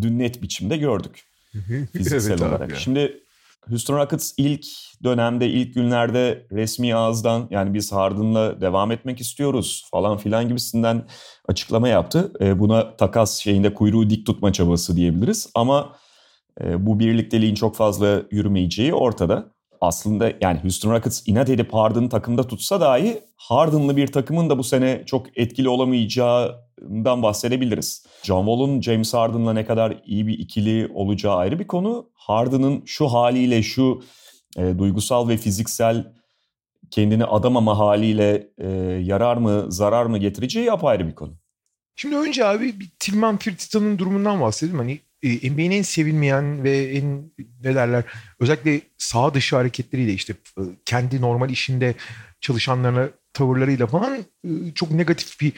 dün 0.02 0.20
net 0.20 0.42
biçimde 0.42 0.78
gördük 0.78 1.24
fiziksel 1.94 2.30
Evet 2.30 2.42
olarak. 2.42 2.70
ya. 2.70 2.76
Şimdi 2.76 3.24
Houston 3.70 3.98
Rockets 3.98 4.34
ilk 4.38 4.66
dönemde, 5.04 5.48
ilk 5.50 5.74
günlerde 5.76 6.48
resmi 6.52 6.96
ağızdan 6.96 7.48
yani 7.52 7.74
biz 7.74 7.92
Harden'la 7.92 8.62
devam 8.62 8.92
etmek 8.92 9.22
istiyoruz 9.22 9.88
falan 9.92 10.18
filan 10.18 10.48
gibisinden 10.48 11.04
açıklama 11.48 11.88
yaptı. 11.88 12.34
E, 12.42 12.60
buna 12.60 12.98
takas 12.98 13.38
şeyinde 13.40 13.74
kuyruğu 13.74 14.10
dik 14.10 14.26
tutma 14.26 14.54
çabası 14.54 14.96
diyebiliriz 14.96 15.50
ama 15.56 15.96
e, 16.62 16.86
bu 16.86 17.00
birlikteliğin 17.00 17.56
çok 17.56 17.76
fazla 17.76 18.22
yürümeyeceği 18.32 18.94
ortada. 18.94 19.52
Aslında 19.82 20.34
yani 20.42 20.60
Houston 20.64 20.92
Rockets 20.92 21.28
inat 21.28 21.50
edip 21.50 21.74
Harden'ı 21.74 22.10
takımda 22.10 22.48
tutsa 22.48 22.82
dahi 22.82 23.22
Harden'lı 23.36 23.98
bir 23.98 24.08
takımın 24.08 24.50
da 24.50 24.58
bu 24.58 24.64
sene 24.64 25.04
çok 25.06 25.38
etkili 25.38 25.70
olamayacağından 25.70 27.24
bahsedebiliriz. 27.24 28.06
John 28.24 28.46
Wall'un 28.46 28.82
James 28.82 29.14
Harden'la 29.14 29.54
ne 29.54 29.66
kadar 29.66 30.02
iyi 30.06 30.28
bir 30.28 30.40
ikili 30.40 30.92
olacağı 30.94 31.36
ayrı 31.36 31.60
bir 31.60 31.68
konu. 31.68 32.10
Harden'ın 32.14 32.84
şu 32.86 33.08
haliyle 33.08 33.64
şu 33.64 34.02
e, 34.58 34.80
duygusal 34.80 35.30
ve 35.30 35.38
fiziksel 35.38 36.14
kendini 36.92 37.26
adamama 37.26 37.80
haliyle 37.80 38.50
e, 38.58 38.70
yarar 39.04 39.38
mı 39.38 39.66
zarar 39.70 40.06
mı 40.06 40.18
getireceği 40.18 40.72
apayrı 40.72 41.08
bir 41.08 41.16
konu. 41.16 41.34
Şimdi 41.96 42.16
önce 42.16 42.46
abi 42.46 42.80
bir 42.80 42.92
Tilman 43.00 43.38
Firtita'nın 43.38 43.98
durumundan 43.98 44.42
bahsedelim. 44.42 44.78
Hani 44.78 45.00
NBA'nin 45.24 45.72
en 45.72 45.82
sevilmeyen 45.82 46.64
ve 46.64 46.86
en 46.86 47.32
ne 47.64 47.76
derler 47.76 48.04
özellikle 48.40 48.82
sağ 48.98 49.34
dışı 49.34 49.56
hareketleriyle 49.56 50.14
işte 50.14 50.34
e, 50.58 50.62
kendi 50.86 51.22
normal 51.22 51.50
işinde 51.50 51.96
çalışanlarına 52.42 53.10
tavırlarıyla 53.34 53.88
falan 53.88 54.18
e, 54.18 54.50
çok 54.76 54.92
negatif 54.92 55.42
bir 55.42 55.54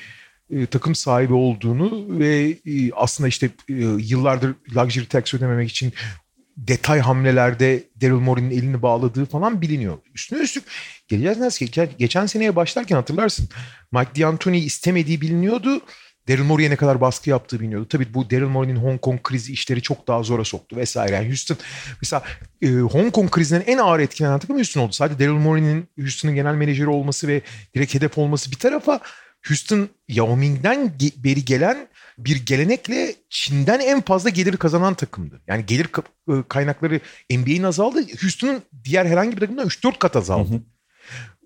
takım 0.65 0.95
sahibi 0.95 1.33
olduğunu 1.33 2.19
ve 2.19 2.57
aslında 2.93 3.27
işte 3.27 3.49
yıllardır 3.97 4.55
luxury 4.75 5.05
tax 5.05 5.33
ödememek 5.33 5.69
için 5.69 5.93
detay 6.57 6.99
hamlelerde 6.99 7.83
Daryl 8.01 8.13
Morey'nin 8.13 8.51
elini 8.51 8.81
bağladığı 8.81 9.25
falan 9.25 9.61
biliniyor. 9.61 9.97
Üstüne 10.15 10.39
üstlük 10.39 10.63
geleceğiz 11.07 11.37
nasıl 11.37 11.65
geçen, 11.65 11.89
geçen 11.97 12.25
seneye 12.25 12.55
başlarken 12.55 12.95
hatırlarsın 12.95 13.49
Mike 13.91 14.21
D'Antoni 14.21 14.59
istemediği 14.59 15.21
biliniyordu. 15.21 15.81
Daryl 16.31 16.43
Morey'e 16.43 16.69
ne 16.69 16.75
kadar 16.75 17.01
baskı 17.01 17.29
yaptığı 17.29 17.59
biliniyordu. 17.59 17.87
Tabii 17.87 18.13
bu 18.13 18.29
Daryl 18.29 18.47
Morey'nin 18.47 18.79
Hong 18.79 19.01
Kong 19.01 19.23
krizi 19.23 19.53
işleri 19.53 19.81
çok 19.81 20.07
daha 20.07 20.23
zora 20.23 20.43
soktu 20.43 20.75
vesaire. 20.75 21.15
Yani 21.15 21.27
Houston 21.27 21.57
mesela 22.01 22.23
e, 22.61 22.69
Hong 22.69 23.11
Kong 23.11 23.31
krizinden 23.31 23.63
en 23.67 23.77
ağır 23.77 23.99
etkilenen 23.99 24.39
takım 24.39 24.55
Houston 24.55 24.81
oldu. 24.81 24.91
Sadece 24.91 25.19
Daryl 25.19 25.39
Morey'nin 25.39 25.87
Houston'ın 25.99 26.35
genel 26.35 26.55
menajeri 26.55 26.89
olması 26.89 27.27
ve 27.27 27.41
direkt 27.75 27.93
hedef 27.93 28.17
olması 28.17 28.51
bir 28.51 28.55
tarafa 28.55 28.99
Houston 29.47 29.89
Yao 30.07 30.35
Ming'den 30.35 30.93
beri 31.17 31.45
gelen 31.45 31.87
bir 32.17 32.45
gelenekle 32.45 33.15
Çin'den 33.29 33.79
en 33.79 34.01
fazla 34.01 34.29
gelir 34.29 34.57
kazanan 34.57 34.93
takımdı. 34.93 35.41
Yani 35.47 35.65
gelir 35.65 35.87
e, 36.29 36.33
kaynakları 36.47 36.99
NBA'nin 37.31 37.63
azaldı. 37.63 37.99
Houston'un 38.21 38.61
diğer 38.83 39.05
herhangi 39.05 39.35
bir 39.35 39.41
takımdan 39.41 39.67
3-4 39.67 39.99
kat 39.99 40.15
azaldı. 40.15 40.49
Hı 40.49 40.55
hı. 40.55 40.61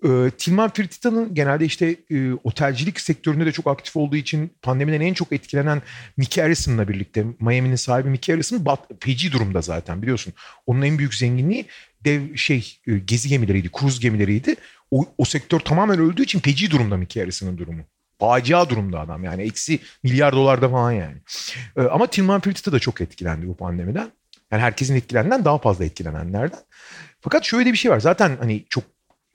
E, 0.04 0.30
Tilman 0.38 0.70
Fertitta'nın 0.70 1.34
genelde 1.34 1.64
işte 1.64 1.96
e, 2.10 2.32
otelcilik 2.32 3.00
sektöründe 3.00 3.46
de 3.46 3.52
çok 3.52 3.66
aktif 3.66 3.96
olduğu 3.96 4.16
için 4.16 4.52
pandemiden 4.62 5.00
en 5.00 5.14
çok 5.14 5.32
etkilenen 5.32 5.82
Mickey 6.16 6.44
Harrison'la 6.44 6.88
birlikte 6.88 7.24
Miami'nin 7.40 7.76
sahibi 7.76 8.08
Mickey 8.08 8.34
Harrison 8.34 8.64
bat, 8.64 8.80
feci 9.00 9.32
durumda 9.32 9.60
zaten 9.60 10.02
biliyorsun. 10.02 10.32
Onun 10.66 10.82
en 10.82 10.98
büyük 10.98 11.14
zenginliği 11.14 11.66
dev 12.04 12.36
şey 12.36 12.78
e, 12.86 12.98
gezi 12.98 13.28
gemileriydi, 13.28 13.68
kruz 13.72 14.00
gemileriydi. 14.00 14.56
O, 14.90 15.04
o 15.18 15.24
sektör 15.24 15.60
tamamen 15.60 15.98
öldüğü 15.98 16.22
için 16.22 16.40
feci 16.40 16.70
durumda 16.70 16.96
Mickey 16.96 17.22
Harrison'ın 17.22 17.58
durumu. 17.58 17.82
Facia 18.20 18.70
durumda 18.70 19.00
adam 19.00 19.24
yani 19.24 19.42
eksi 19.42 19.78
milyar 20.02 20.32
dolarda 20.32 20.68
falan 20.68 20.92
yani. 20.92 21.16
E, 21.76 21.82
ama 21.82 22.06
Tilman 22.06 22.40
Fertitta 22.40 22.72
da 22.72 22.78
çok 22.78 23.00
etkilendi 23.00 23.48
bu 23.48 23.56
pandemiden. 23.56 24.10
Yani 24.50 24.62
herkesin 24.62 24.96
etkilenenden 24.96 25.44
daha 25.44 25.58
fazla 25.58 25.84
etkilenenlerden. 25.84 26.60
Fakat 27.20 27.44
şöyle 27.44 27.72
bir 27.72 27.78
şey 27.78 27.90
var. 27.90 28.00
Zaten 28.00 28.36
hani 28.40 28.64
çok 28.68 28.84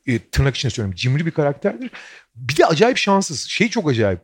e, 0.08 0.20
tırnak 0.20 0.56
içinde 0.56 0.70
söylüyorum 0.70 0.96
cimri 0.96 1.26
bir 1.26 1.32
karakterdir. 1.32 1.92
Bir 2.36 2.58
de 2.58 2.66
acayip 2.66 2.98
şanssız. 2.98 3.48
Şey 3.50 3.70
çok 3.70 3.90
acayip. 3.90 4.20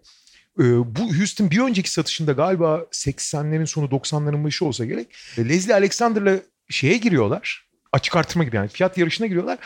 E, 0.60 0.64
bu 0.96 1.16
Houston 1.18 1.52
bir 1.52 1.60
önceki 1.60 1.92
satışında 1.92 2.32
galiba 2.32 2.86
80'lerin 2.92 3.66
sonu 3.66 3.86
90'ların 3.86 4.44
başı 4.44 4.66
olsa 4.66 4.86
gerek. 4.86 5.08
E, 5.38 5.50
Leslie 5.50 5.74
Alexander'la 5.74 6.40
şeye 6.70 6.98
giriyorlar. 6.98 7.68
Açık 7.94 8.16
artırma 8.16 8.44
gibi 8.44 8.56
yani 8.56 8.68
fiyat 8.68 8.98
yarışına 8.98 9.28
giriyorlar. 9.28 9.58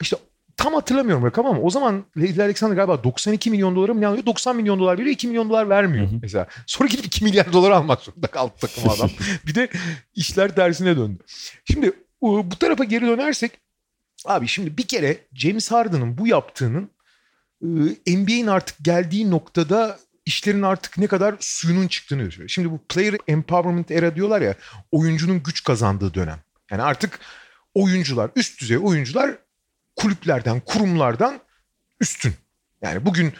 İşte 0.00 0.16
tam 0.56 0.74
hatırlamıyorum 0.74 1.24
rakam 1.24 1.46
ama 1.46 1.60
o 1.60 1.70
zaman 1.70 2.04
Leslie 2.18 2.42
Alexander 2.42 2.76
galiba 2.76 3.04
92 3.04 3.50
milyon 3.50 3.76
dolara 3.76 3.94
mı 3.94 4.00
ne 4.00 4.06
alıyor? 4.06 4.26
90 4.26 4.56
milyon 4.56 4.78
dolar 4.78 4.98
veriyor 4.98 5.12
2 5.12 5.28
milyon 5.28 5.50
dolar 5.50 5.68
vermiyor 5.68 6.06
hı 6.06 6.10
hı. 6.10 6.18
mesela. 6.22 6.46
Sonra 6.66 6.88
gidip 6.88 7.06
2 7.06 7.24
milyar 7.24 7.52
dolar 7.52 7.70
almak 7.70 8.00
zorunda 8.00 8.26
kaldı 8.26 8.52
takım 8.60 8.90
adam. 8.90 9.10
bir 9.46 9.54
de 9.54 9.68
işler 10.14 10.54
tersine 10.54 10.96
döndü. 10.96 11.22
Şimdi 11.64 11.92
bu 12.22 12.48
tarafa 12.60 12.84
geri 12.84 13.06
dönersek 13.06 13.52
Abi 14.24 14.48
şimdi 14.48 14.76
bir 14.76 14.88
kere 14.88 15.18
James 15.34 15.70
Harden'ın 15.70 16.18
bu 16.18 16.26
yaptığının 16.26 16.90
e, 17.62 18.16
NBA'in 18.16 18.46
artık 18.46 18.76
geldiği 18.84 19.30
noktada 19.30 19.98
işlerin 20.26 20.62
artık 20.62 20.98
ne 20.98 21.06
kadar 21.06 21.36
suyunun 21.40 21.88
çıktığını 21.88 22.22
gösteriyor. 22.22 22.48
Şimdi 22.48 22.70
bu 22.70 22.78
player 22.88 23.16
empowerment 23.28 23.90
era 23.90 24.16
diyorlar 24.16 24.40
ya 24.40 24.54
oyuncunun 24.92 25.42
güç 25.42 25.64
kazandığı 25.64 26.14
dönem. 26.14 26.40
Yani 26.70 26.82
artık 26.82 27.20
oyuncular, 27.74 28.30
üst 28.36 28.60
düzey 28.60 28.78
oyuncular 28.78 29.38
kulüplerden, 29.96 30.60
kurumlardan 30.60 31.40
üstün. 32.00 32.34
Yani 32.82 33.06
bugün 33.06 33.32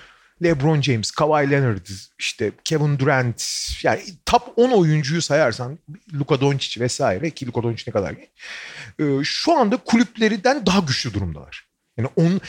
LeBron 0.43 0.81
James, 0.81 1.11
Kawhi 1.11 1.51
Leonard, 1.51 1.87
işte 2.19 2.53
Kevin 2.65 2.99
Durant 2.99 3.45
yani 3.83 4.01
top 4.27 4.43
10 4.57 4.71
oyuncuyu 4.71 5.23
sayarsan 5.23 5.79
Luka 6.15 6.41
Doncic 6.41 6.81
vesaire 6.81 7.31
ki 7.31 7.47
Luka 7.47 7.63
Doncic 7.63 7.85
ne 7.87 7.93
kadar 7.93 8.13
genç. 8.13 8.29
Ee, 9.01 9.25
şu 9.25 9.53
anda 9.53 9.77
kulüplerinden 9.77 10.67
daha 10.67 10.79
güçlü 10.79 11.15
durumdalar. 11.15 11.67
Yani 11.97 12.09
on 12.17 12.41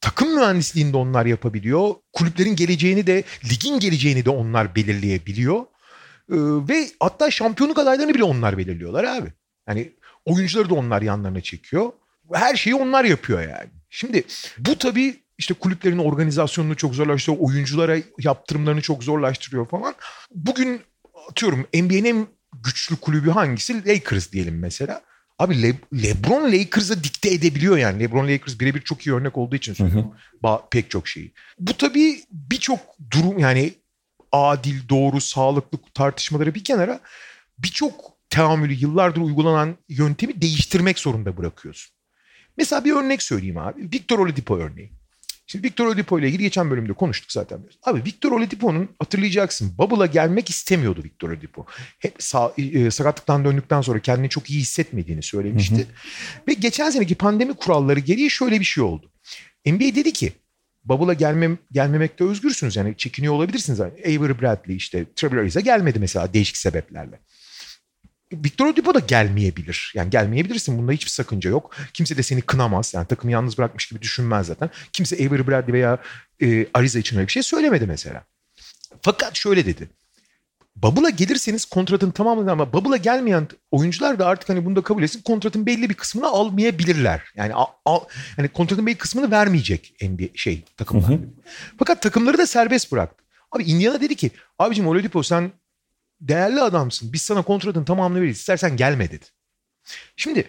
takım 0.00 0.34
mühendisliğinde 0.34 0.96
onlar 0.96 1.26
yapabiliyor. 1.26 1.94
Kulüplerin 2.12 2.56
geleceğini 2.56 3.06
de 3.06 3.24
ligin 3.50 3.80
geleceğini 3.80 4.24
de 4.24 4.30
onlar 4.30 4.74
belirleyebiliyor. 4.74 5.60
Ee, 5.60 6.36
ve 6.68 6.88
hatta 7.00 7.30
şampiyonluk 7.30 7.78
adaylarını 7.78 8.14
bile 8.14 8.24
onlar 8.24 8.58
belirliyorlar 8.58 9.04
abi. 9.04 9.32
Yani 9.68 9.92
oyuncuları 10.24 10.70
da 10.70 10.74
onlar 10.74 11.02
yanlarına 11.02 11.40
çekiyor. 11.40 11.92
Her 12.32 12.56
şeyi 12.56 12.74
onlar 12.74 13.04
yapıyor 13.04 13.40
yani. 13.40 13.70
Şimdi 13.90 14.24
bu 14.58 14.78
tabii 14.78 15.16
işte 15.38 15.54
kulüplerin 15.54 15.98
organizasyonunu 15.98 16.76
çok 16.76 16.94
zorlaştırıyor. 16.94 17.42
Oyunculara 17.48 17.96
yaptırımlarını 18.18 18.80
çok 18.80 19.04
zorlaştırıyor 19.04 19.68
falan. 19.68 19.94
Bugün 20.34 20.80
atıyorum 21.30 21.66
NBA'nin 21.74 22.04
en 22.04 22.26
güçlü 22.64 22.96
kulübü 22.96 23.30
hangisi? 23.30 23.86
Lakers 23.88 24.32
diyelim 24.32 24.58
mesela. 24.58 25.02
Abi 25.38 25.62
Le- 25.62 26.02
LeBron 26.02 26.52
Lakers'a 26.52 27.04
dikte 27.04 27.30
edebiliyor 27.30 27.76
yani. 27.78 28.00
LeBron 28.00 28.28
Lakers 28.28 28.60
birebir 28.60 28.80
çok 28.80 29.06
iyi 29.06 29.14
örnek 29.14 29.38
olduğu 29.38 29.56
için 29.56 29.74
söylüyorum. 29.74 30.12
Ba- 30.42 30.62
pek 30.70 30.90
çok 30.90 31.08
şeyi. 31.08 31.32
Bu 31.58 31.72
tabii 31.72 32.20
birçok 32.32 32.80
durum 33.10 33.38
yani 33.38 33.72
adil, 34.32 34.88
doğru, 34.88 35.20
sağlıklı 35.20 35.78
tartışmaları 35.94 36.54
bir 36.54 36.64
kenara 36.64 37.00
birçok 37.58 37.94
teamülü 38.30 38.72
yıllardır 38.72 39.20
uygulanan 39.20 39.76
yöntemi 39.88 40.40
değiştirmek 40.42 40.98
zorunda 40.98 41.36
bırakıyorsun. 41.36 41.94
Mesela 42.56 42.84
bir 42.84 42.92
örnek 42.92 43.22
söyleyeyim 43.22 43.58
abi. 43.58 43.82
Victor 43.82 44.18
Oladipo 44.18 44.58
örneği. 44.58 44.97
Şimdi 45.50 45.66
Victor 45.66 45.86
Oladipo 45.86 46.18
ile 46.18 46.28
ilgili 46.28 46.42
geçen 46.42 46.70
bölümde 46.70 46.92
konuştuk 46.92 47.32
zaten. 47.32 47.60
Abi 47.82 48.04
Victor 48.04 48.32
Oladipo'nun 48.32 48.88
hatırlayacaksın 48.98 49.78
Bubble'a 49.78 50.06
gelmek 50.06 50.50
istemiyordu 50.50 51.00
Victor 51.04 51.30
Oladipo. 51.30 51.66
Hep 51.98 52.14
sağ, 52.18 52.52
e, 52.58 52.90
sakatlıktan 52.90 53.44
döndükten 53.44 53.80
sonra 53.80 53.98
kendini 53.98 54.28
çok 54.28 54.50
iyi 54.50 54.60
hissetmediğini 54.60 55.22
söylemişti. 55.22 55.76
Hı 55.76 55.80
hı. 55.80 55.86
Ve 56.48 56.52
geçen 56.52 56.90
seneki 56.90 57.14
pandemi 57.14 57.54
kuralları 57.54 58.00
gereği 58.00 58.30
şöyle 58.30 58.60
bir 58.60 58.64
şey 58.64 58.84
oldu. 58.84 59.12
NBA 59.66 59.94
dedi 59.94 60.12
ki 60.12 60.32
Bubble'a 60.84 61.14
gelmem, 61.14 61.58
gelmemekte 61.72 62.24
özgürsünüz. 62.24 62.76
Yani 62.76 62.94
çekiniyor 62.96 63.34
olabilirsiniz. 63.34 63.80
Avery 63.80 64.40
Bradley 64.40 64.76
işte 64.76 65.06
Trevor 65.16 65.36
Ariza 65.36 65.60
gelmedi 65.60 65.98
mesela 65.98 66.34
değişik 66.34 66.56
sebeplerle. 66.56 67.20
Victor 68.32 68.66
Oladipo 68.66 68.94
da 68.94 68.98
gelmeyebilir. 68.98 69.92
Yani 69.94 70.10
gelmeyebilirsin. 70.10 70.78
Bunda 70.78 70.92
hiçbir 70.92 71.10
sakınca 71.10 71.50
yok. 71.50 71.76
Kimse 71.92 72.16
de 72.16 72.22
seni 72.22 72.40
kınamaz. 72.42 72.94
Yani 72.94 73.06
takımı 73.06 73.32
yalnız 73.32 73.58
bırakmış 73.58 73.86
gibi 73.88 74.02
düşünmez 74.02 74.46
zaten. 74.46 74.70
Kimse 74.92 75.16
Avery 75.16 75.46
Bradley 75.46 75.72
veya 75.72 75.98
e, 76.42 76.66
Ariza 76.74 76.98
için 76.98 77.16
öyle 77.16 77.26
bir 77.26 77.32
şey 77.32 77.42
söylemedi 77.42 77.86
mesela. 77.86 78.24
Fakat 79.02 79.36
şöyle 79.36 79.66
dedi. 79.66 79.88
Bubble'a 80.82 81.10
gelirseniz 81.10 81.64
kontratın 81.64 82.10
tamamını 82.10 82.52
ama 82.52 82.72
Bubble'a 82.72 82.96
gelmeyen 82.96 83.48
oyuncular 83.70 84.18
da 84.18 84.26
artık 84.26 84.48
hani 84.48 84.64
bunu 84.64 84.76
da 84.76 84.82
kabul 84.82 85.02
etsin 85.02 85.22
kontratın 85.22 85.66
belli 85.66 85.90
bir 85.90 85.94
kısmını 85.94 86.26
almayabilirler. 86.26 87.22
Yani 87.36 87.54
al, 87.54 87.66
al, 87.84 88.00
hani 88.36 88.48
kontratın 88.48 88.86
belli 88.86 88.98
kısmını 88.98 89.30
vermeyecek 89.30 89.94
NBA 90.02 90.26
şey 90.34 90.64
takımlar. 90.76 91.10
Hı 91.10 91.14
hı. 91.14 91.20
Fakat 91.78 92.02
takımları 92.02 92.38
da 92.38 92.46
serbest 92.46 92.92
bıraktı. 92.92 93.24
Abi 93.52 93.62
Indiana 93.62 94.00
dedi 94.00 94.16
ki 94.16 94.30
abicim 94.58 94.86
Oladipo 94.86 95.22
sen 95.22 95.50
değerli 96.20 96.60
adamsın. 96.60 97.12
Biz 97.12 97.22
sana 97.22 97.42
kontratın 97.42 97.84
tamamını 97.84 98.20
veririz. 98.20 98.38
İstersen 98.38 98.76
gelme 98.76 99.10
dedi. 99.10 99.24
Şimdi 100.16 100.44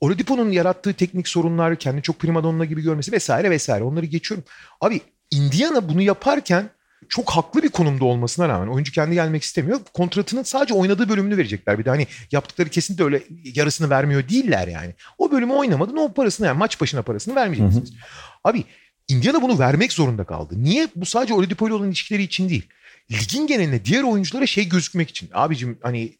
Oladipo'nun 0.00 0.50
yarattığı 0.50 0.94
teknik 0.94 1.28
sorunlar, 1.28 1.76
kendi 1.76 2.02
çok 2.02 2.18
primadonna 2.18 2.64
gibi 2.64 2.82
görmesi 2.82 3.12
vesaire 3.12 3.50
vesaire 3.50 3.84
onları 3.84 4.06
geçiyorum. 4.06 4.44
Abi 4.80 5.00
Indiana 5.30 5.88
bunu 5.88 6.02
yaparken 6.02 6.70
çok 7.08 7.30
haklı 7.30 7.62
bir 7.62 7.68
konumda 7.68 8.04
olmasına 8.04 8.48
rağmen 8.48 8.68
oyuncu 8.68 8.92
kendi 8.92 9.14
gelmek 9.14 9.42
istemiyor. 9.42 9.80
Kontratının 9.94 10.42
sadece 10.42 10.74
oynadığı 10.74 11.08
bölümünü 11.08 11.36
verecekler. 11.36 11.78
Bir 11.78 11.84
de 11.84 11.90
hani 11.90 12.06
yaptıkları 12.32 12.68
kesinlikle 12.68 13.04
öyle 13.04 13.22
yarısını 13.54 13.90
vermiyor 13.90 14.28
değiller 14.28 14.68
yani. 14.68 14.94
O 15.18 15.32
bölümü 15.32 15.52
oynamadın 15.52 15.96
o 15.96 16.12
parasını 16.12 16.46
yani 16.46 16.58
maç 16.58 16.80
başına 16.80 17.02
parasını 17.02 17.34
vermeyeceksiniz. 17.34 17.90
Hı 17.90 17.94
hı. 17.94 18.00
Abi 18.44 18.64
Indiana 19.08 19.42
bunu 19.42 19.58
vermek 19.58 19.92
zorunda 19.92 20.24
kaldı. 20.24 20.54
Niye? 20.56 20.88
Bu 20.96 21.06
sadece 21.06 21.34
Oladipo 21.34 21.66
ile 21.66 21.74
olan 21.74 21.88
ilişkileri 21.88 22.22
için 22.22 22.48
değil. 22.48 22.68
Ligin 23.12 23.46
geneline 23.46 23.84
diğer 23.84 24.02
oyunculara 24.02 24.46
şey 24.46 24.68
gözükmek 24.68 25.10
için. 25.10 25.30
Abicim 25.34 25.78
hani 25.82 26.12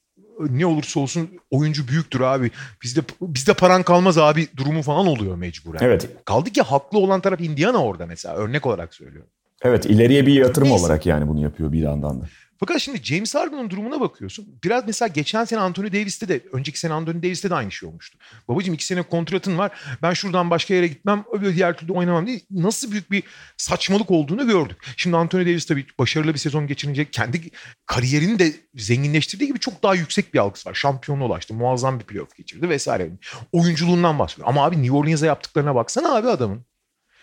ne 0.51 0.67
olursa 0.67 1.01
olsun 1.01 1.31
oyuncu 1.51 1.89
büyüktür 1.89 2.21
abi. 2.21 2.51
Bizde 2.83 3.01
bizde 3.21 3.55
paran 3.55 3.83
kalmaz 3.83 4.19
abi 4.19 4.49
durumu 4.57 4.83
falan 4.83 5.07
oluyor 5.07 5.37
mecburen. 5.37 5.79
Evet. 5.83 6.09
Kaldı 6.25 6.51
ki 6.51 6.63
haklı 6.63 6.99
olan 6.99 7.21
taraf 7.21 7.41
Indiana 7.41 7.85
orada 7.85 8.07
mesela 8.07 8.35
örnek 8.35 8.67
olarak 8.67 8.95
söylüyorum. 8.95 9.31
Evet 9.63 9.87
ileriye 9.87 10.27
bir 10.27 10.35
yatırım 10.35 10.69
Neyse. 10.69 10.85
olarak 10.85 11.07
yani 11.07 11.29
bunu 11.29 11.43
yapıyor 11.43 11.73
bir 11.73 11.81
yandan 11.81 12.21
da. 12.21 12.27
Fakat 12.61 12.81
şimdi 12.81 13.05
James 13.05 13.35
Harden'ın 13.35 13.71
durumuna 13.71 14.01
bakıyorsun. 14.01 14.47
Biraz 14.65 14.87
mesela 14.87 15.09
geçen 15.09 15.45
sene 15.45 15.61
Anthony 15.61 15.93
Davis'te 15.93 16.29
de, 16.29 16.41
önceki 16.53 16.81
sene 16.81 16.93
Anthony 16.93 17.23
Davis'te 17.23 17.51
de 17.51 17.55
aynı 17.55 17.73
şey 17.73 17.89
olmuştu. 17.89 18.19
Babacım 18.49 18.75
iki 18.75 18.87
sene 18.87 19.03
kontratın 19.03 19.59
var. 19.59 19.81
Ben 20.03 20.13
şuradan 20.13 20.51
başka 20.51 20.75
yere 20.75 20.87
gitmem, 20.87 21.25
öbür 21.33 21.55
diğer 21.55 21.77
türlü 21.77 21.93
oynamam 21.93 22.27
diye 22.27 22.41
nasıl 22.51 22.91
büyük 22.91 23.11
bir 23.11 23.23
saçmalık 23.57 24.11
olduğunu 24.11 24.47
gördük. 24.47 24.77
Şimdi 24.97 25.17
Anthony 25.17 25.47
Davis 25.47 25.67
tabii 25.67 25.87
başarılı 25.99 26.35
bir 26.35 26.39
sezon 26.39 26.67
geçirince 26.67 27.11
kendi 27.11 27.51
kariyerini 27.87 28.39
de 28.39 28.53
zenginleştirdiği 28.75 29.49
gibi 29.49 29.59
çok 29.59 29.83
daha 29.83 29.95
yüksek 29.95 30.35
bir 30.35 30.39
algısı 30.39 30.69
var. 30.69 30.75
Şampiyonluğa 30.75 31.29
ulaştı, 31.29 31.55
muazzam 31.55 32.01
bir 32.01 32.05
playoff 32.05 32.37
geçirdi 32.37 32.69
vesaire. 32.69 33.11
Oyunculuğundan 33.53 34.19
bahsediyor. 34.19 34.49
Ama 34.49 34.65
abi 34.65 34.83
New 34.83 34.97
Orleans'a 34.97 35.27
yaptıklarına 35.27 35.75
baksana 35.75 36.15
abi 36.17 36.29
adamın 36.29 36.65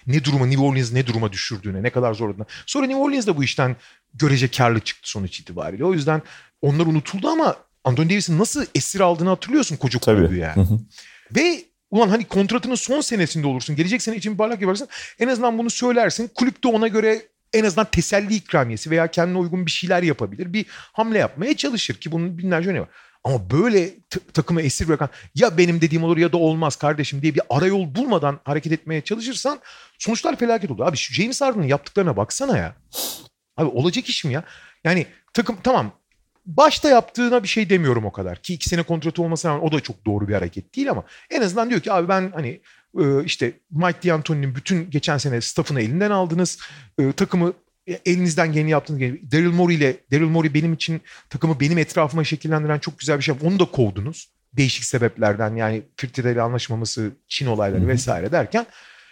ne 0.08 0.24
duruma 0.24 0.46
New 0.46 0.64
Orleans 0.64 0.94
ne 0.94 1.08
duruma 1.08 1.32
düşürdüğüne, 1.32 1.84
ne 1.84 1.90
kadar 1.90 2.14
zorladığına. 2.14 2.46
Sonra 2.66 2.88
New 2.88 3.02
Orleans 3.02 3.28
da 3.28 3.38
bu 3.38 3.44
işten 3.44 3.76
görece 4.14 4.48
karlı 4.52 4.80
çıktı 4.80 5.10
sonuç 5.10 5.40
itibariyle. 5.40 5.86
O 5.86 5.94
yüzden 5.94 6.22
onlar 6.62 6.86
unutuldu 6.86 7.28
ama 7.28 7.56
Anthony 7.84 8.10
Davis'in 8.10 8.40
nasıl 8.40 8.66
esir 8.76 9.00
aldığını 9.00 9.30
hatırlıyorsun 9.30 9.76
koca 9.76 10.00
kulübü 10.00 10.38
yani. 10.38 10.68
Ve 11.36 11.64
ulan 11.92 12.10
hani 12.10 12.26
kontratının 12.26 12.76
son 12.76 13.02
senesinde 13.02 13.48
olursun. 13.48 13.76
Gelecek 13.76 14.02
sene 14.02 14.16
için 14.16 14.34
bir 14.34 14.38
parlak 14.38 14.62
yaparsın. 14.62 14.88
En 15.20 15.28
azından 15.28 15.58
bunu 15.58 15.70
söylersin. 15.70 16.32
Kulüp 16.36 16.64
de 16.64 16.68
ona 16.68 16.88
göre 16.88 17.22
en 17.54 17.64
azından 17.64 17.88
teselli 17.92 18.36
ikramiyesi 18.36 18.92
veya 18.92 19.08
kendine 19.08 19.38
uygun 19.38 19.66
bir 19.66 19.72
şeyler 19.72 20.04
yapabilir. 20.04 20.54
Bir 20.54 20.66
hamle 20.70 21.18
yapmaya 21.18 21.58
çalışır 21.58 21.94
ki 21.96 22.12
bunun 22.12 22.38
binlerce 22.38 22.70
örneği 22.70 22.82
var. 22.82 22.90
Ama 23.24 23.50
böyle 23.50 23.90
t- 24.10 24.20
takımı 24.34 24.62
esir 24.62 24.88
bırakan 24.88 25.10
ya 25.36 25.58
benim 25.58 25.82
dediğim 25.82 26.04
olur 26.04 26.18
ya 26.18 26.32
da 26.32 26.38
olmaz 26.38 26.76
kardeşim 26.76 27.22
diye 27.22 27.36
bir 27.36 27.42
arayol 27.50 27.96
bulmadan 27.96 28.40
hareket 28.44 28.72
etmeye 28.72 29.02
çalışırsan 29.02 29.60
sonuçlar 30.00 30.36
felaket 30.36 30.72
olur. 30.72 30.86
Abi 30.86 30.98
şu 30.98 31.14
James 31.14 31.42
Harden'ın 31.42 31.68
yaptıklarına 31.68 32.18
baksana 32.18 32.58
ya. 32.58 32.76
Abi 33.58 33.70
olacak 33.70 34.10
iş 34.10 34.26
mi 34.26 34.34
ya? 34.34 34.44
Yani 34.84 35.06
takım 35.34 35.58
tamam 35.64 35.92
başta 36.46 36.90
yaptığına 36.90 37.44
bir 37.44 37.48
şey 37.48 37.70
demiyorum 37.70 38.06
o 38.06 38.12
kadar. 38.12 38.42
Ki 38.42 38.54
iki 38.54 38.70
sene 38.70 38.84
kontratı 38.84 39.22
olmasına 39.22 39.52
rağmen 39.52 39.68
o 39.68 39.72
da 39.72 39.80
çok 39.80 40.06
doğru 40.06 40.28
bir 40.28 40.34
hareket 40.34 40.76
değil 40.76 40.92
ama 40.92 41.04
en 41.30 41.42
azından 41.42 41.70
diyor 41.70 41.82
ki 41.82 41.94
abi 41.94 42.08
ben 42.08 42.32
hani 42.36 42.62
e, 43.00 43.24
işte 43.24 43.54
Mike 43.72 44.10
D'Antoni'nin 44.10 44.56
bütün 44.56 44.90
geçen 44.90 45.18
sene 45.18 45.42
staffını 45.42 45.82
elinden 45.82 46.12
aldınız. 46.12 46.60
E, 47.00 47.12
takımı 47.12 47.54
elinizden 48.06 48.52
geleni 48.52 48.70
yaptınız. 48.70 49.02
Daryl 49.32 49.52
Morey 49.52 49.76
ile 49.76 49.98
Daryl 50.12 50.24
Morey 50.24 50.54
benim 50.54 50.74
için 50.74 51.02
takımı 51.30 51.60
benim 51.60 51.78
etrafıma 51.78 52.24
şekillendiren 52.24 52.80
çok 52.80 53.00
güzel 53.00 53.18
bir 53.18 53.24
şey. 53.24 53.36
Onu 53.44 53.60
da 53.60 53.66
kovdunuz. 53.66 54.34
Değişik 54.54 54.86
sebeplerden 54.86 55.56
yani 55.56 55.84
Firtide 55.98 56.32
ile 56.32 56.42
anlaşmaması, 56.42 57.12
Çin 57.28 57.48
olayları 57.48 57.88
vesaire 57.88 58.32
derken 58.32 58.66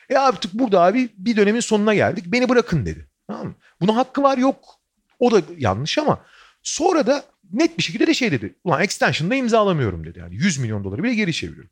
e 0.10 0.18
artık 0.18 0.54
burada 0.54 0.82
abi 0.82 1.10
bir 1.18 1.36
dönemin 1.36 1.60
sonuna 1.60 1.94
geldik. 1.94 2.26
Beni 2.28 2.50
bırakın 2.50 2.86
dedi. 2.86 3.11
Tamam 3.32 3.48
mı? 3.48 3.56
Buna 3.82 3.96
hakkı 3.96 4.24
var 4.24 4.38
yok. 4.38 4.58
O 5.20 5.32
da 5.32 5.42
yanlış 5.58 5.98
ama 5.98 6.20
sonra 6.64 7.08
da 7.08 7.24
net 7.54 7.78
bir 7.78 7.84
şekilde 7.84 8.08
de 8.08 8.14
şey 8.14 8.32
dedi. 8.32 8.56
Ulan 8.64 8.82
extension'da 8.82 9.36
imzalamıyorum 9.36 10.06
dedi. 10.06 10.20
Yani 10.20 10.36
100 10.36 10.58
milyon 10.58 10.84
doları 10.84 11.04
bile 11.04 11.14
geri 11.14 11.34
çeviriyorum. 11.34 11.72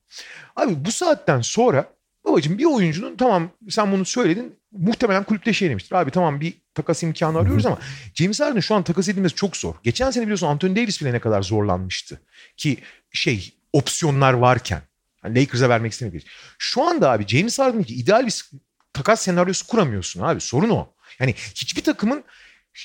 Abi 0.55 0.85
bu 0.85 0.91
saatten 0.91 1.41
sonra 1.41 1.85
babacığım 2.25 2.57
bir 2.57 2.65
oyuncunun 2.65 3.15
tamam 3.15 3.49
sen 3.69 3.91
bunu 3.91 4.05
söyledin 4.05 4.55
muhtemelen 4.71 5.23
kulüpte 5.23 5.53
şey 5.53 5.69
demiştir. 5.69 5.95
Abi 5.95 6.11
tamam 6.11 6.41
bir 6.41 6.53
takas 6.73 7.03
imkanı 7.03 7.37
arıyoruz 7.37 7.65
ama 7.65 7.77
James 8.13 8.39
Harden 8.39 8.59
şu 8.59 8.75
an 8.75 8.83
takas 8.83 9.09
edilmesi 9.09 9.35
çok 9.35 9.57
zor. 9.57 9.73
Geçen 9.83 10.11
sene 10.11 10.23
biliyorsun 10.23 10.47
Anthony 10.47 10.75
Davis 10.75 11.01
bile 11.01 11.13
ne 11.13 11.19
kadar 11.19 11.41
zorlanmıştı. 11.41 12.21
Ki 12.57 12.77
şey 13.11 13.53
opsiyonlar 13.73 14.33
varken. 14.33 14.81
Yani 15.23 15.39
Lakers'a 15.39 15.69
vermek 15.69 15.91
istemiyor. 15.91 16.23
Şu 16.57 16.83
anda 16.83 17.11
abi 17.11 17.27
James 17.27 17.59
Harden 17.59 17.79
için 17.79 17.97
ideal 17.97 18.25
bir 18.25 18.49
takas 18.93 19.21
senaryosu 19.21 19.67
kuramıyorsun 19.67 20.21
abi. 20.21 20.41
Sorun 20.41 20.69
o. 20.69 20.93
Yani 21.19 21.35
hiçbir 21.55 21.83
takımın 21.83 22.23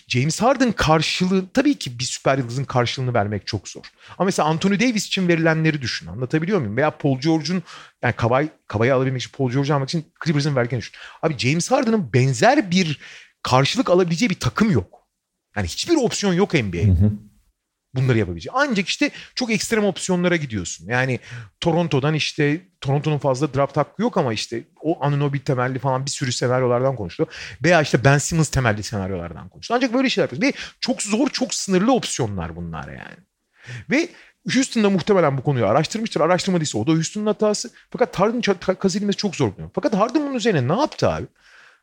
James 0.09 0.43
Harden 0.43 0.73
karşılığı 0.73 1.45
tabii 1.55 1.75
ki 1.75 1.99
bir 1.99 2.05
süper 2.05 2.39
yıldızın 2.39 2.65
karşılığını 2.65 3.15
vermek 3.15 3.47
çok 3.47 3.69
zor. 3.69 3.83
Ama 4.19 4.25
mesela 4.25 4.49
Anthony 4.49 4.81
Davis 4.81 5.07
için 5.07 5.29
verilenleri 5.29 5.83
düşün. 5.83 6.07
Anlatabiliyor 6.07 6.59
muyum? 6.59 6.77
Veya 6.77 6.91
Paul 6.91 7.21
George'un 7.21 7.63
yani 8.03 8.13
Kavay, 8.13 8.49
Kavay'ı 8.67 8.95
alabilmek 8.95 9.23
için 9.23 9.31
Paul 9.37 9.51
George'u 9.51 9.75
almak 9.75 9.89
için 9.89 10.07
Clippers'ın 10.25 10.57
verken 10.57 10.79
düşün. 10.79 10.95
Abi 11.23 11.39
James 11.39 11.71
Harden'ın 11.71 12.13
benzer 12.13 12.71
bir 12.71 13.01
karşılık 13.43 13.91
alabileceği 13.91 14.31
bir 14.31 14.41
takım 14.41 14.71
yok. 14.71 15.09
Yani 15.57 15.67
hiçbir 15.67 15.97
opsiyon 15.97 16.33
yok 16.33 16.55
NBA'de 16.55 17.11
bunları 17.95 18.19
yapabileceği. 18.19 18.53
Ancak 18.57 18.89
işte 18.89 19.11
çok 19.35 19.51
ekstrem 19.51 19.85
opsiyonlara 19.85 20.37
gidiyorsun. 20.37 20.87
Yani 20.89 21.21
Toronto'dan 21.61 22.15
işte 22.15 22.61
Toronto'nun 22.81 23.19
fazla 23.19 23.55
draft 23.55 23.77
hakkı 23.77 24.03
yok 24.03 24.17
ama 24.17 24.33
işte 24.33 24.65
o 24.83 25.05
Anunobi 25.05 25.45
temelli 25.45 25.79
falan 25.79 26.07
bir 26.07 26.11
sürü 26.11 26.33
senaryolardan 26.33 26.97
konuştu. 26.97 27.27
Veya 27.63 27.83
işte 27.83 28.05
Ben 28.05 28.19
Simmons 28.19 28.49
temelli 28.49 28.83
senaryolardan 28.83 29.49
konuştu. 29.49 29.75
Ancak 29.77 29.95
böyle 29.95 30.11
şeyler 30.11 30.25
yapıyoruz. 30.25 30.49
Ve 30.49 30.53
çok 30.81 31.03
zor, 31.03 31.29
çok 31.29 31.55
sınırlı 31.55 31.93
opsiyonlar 31.93 32.57
bunlar 32.57 32.89
yani. 32.89 33.17
Ve 33.91 34.09
Houston'da 34.53 34.91
muhtemelen 34.91 35.39
bu 35.39 35.43
konuyu 35.43 35.67
araştırmıştır. 35.67 36.21
Araştırmadıysa 36.21 36.79
o 36.79 36.87
da 36.87 36.93
Houston'un 36.93 37.27
hatası. 37.27 37.71
Fakat 37.91 38.21
Harden 38.21 38.41
kazanılması 38.79 39.19
çok 39.19 39.37
zor. 39.37 39.53
Fakat 39.75 39.95
Harden 39.95 40.23
bunun 40.23 40.35
üzerine 40.35 40.69
ne 40.75 40.81
yaptı 40.81 41.09
abi? 41.09 41.27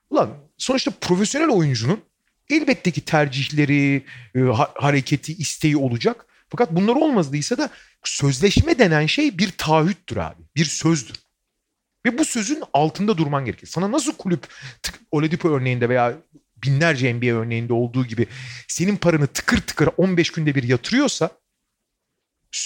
Ulan 0.09 0.29
sonuçta 0.57 0.91
profesyonel 1.01 1.49
oyuncunun 1.49 1.99
Elbette 2.49 2.91
ki 2.91 3.01
tercihleri, 3.01 4.05
e, 4.35 4.39
hareketi, 4.75 5.33
isteği 5.33 5.77
olacak. 5.77 6.25
Fakat 6.49 6.71
bunlar 6.71 6.95
olmadıysa 6.95 7.57
da 7.57 7.69
sözleşme 8.03 8.79
denen 8.79 9.05
şey 9.05 9.37
bir 9.37 9.51
taahhüttür 9.51 10.17
abi. 10.17 10.41
Bir 10.55 10.65
sözdür. 10.65 11.15
Ve 12.05 12.17
bu 12.17 12.25
sözün 12.25 12.63
altında 12.73 13.17
durman 13.17 13.45
gerekir. 13.45 13.67
Sana 13.67 13.91
nasıl 13.91 14.13
kulüp 14.13 14.47
Oladipo 15.11 15.49
örneğinde 15.49 15.89
veya 15.89 16.17
binlerce 16.63 17.13
NBA 17.13 17.35
örneğinde 17.35 17.73
olduğu 17.73 18.05
gibi 18.05 18.27
senin 18.67 18.97
paranı 18.97 19.27
tıkır 19.27 19.57
tıkır 19.61 19.89
15 19.97 20.31
günde 20.31 20.55
bir 20.55 20.63
yatırıyorsa 20.63 21.29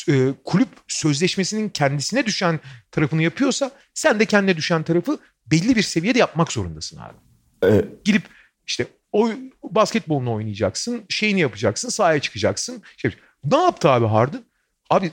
e, 0.09 0.33
kulüp 0.43 0.69
sözleşmesinin 0.87 1.69
kendisine 1.69 2.25
düşen 2.25 2.59
tarafını 2.91 3.23
yapıyorsa 3.23 3.71
sen 3.93 4.19
de 4.19 4.25
kendine 4.25 4.57
düşen 4.57 4.83
tarafı 4.83 5.19
belli 5.45 5.75
bir 5.75 5.81
seviyede 5.81 6.19
yapmak 6.19 6.51
zorundasın 6.51 6.99
abi. 6.99 7.17
Ee, 7.63 7.85
Gidip 8.03 8.23
işte 8.67 8.87
o 9.15 9.29
basketbolunu 9.63 10.33
oynayacaksın, 10.33 11.05
şeyini 11.09 11.39
yapacaksın, 11.39 11.89
sahaya 11.89 12.19
çıkacaksın. 12.19 12.83
Şey, 12.97 13.15
ne 13.43 13.57
yaptı 13.57 13.89
abi 13.89 14.05
Harden? 14.05 14.43
Abi 14.89 15.11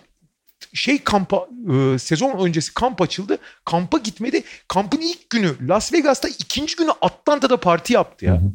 şey 0.74 0.98
kampa 1.04 1.48
e, 1.72 1.98
sezon 1.98 2.46
öncesi 2.46 2.74
kamp 2.74 3.02
açıldı. 3.02 3.38
Kampa 3.64 3.98
gitmedi. 3.98 4.42
Kampın 4.68 5.00
ilk 5.00 5.30
günü 5.30 5.68
Las 5.68 5.92
Vegas'ta 5.92 6.28
ikinci 6.28 6.76
günü 6.76 6.90
Atlanta'da 7.00 7.56
parti 7.56 7.92
yaptı 7.92 8.24
ya. 8.24 8.32
Hı 8.32 8.36
hı. 8.36 8.52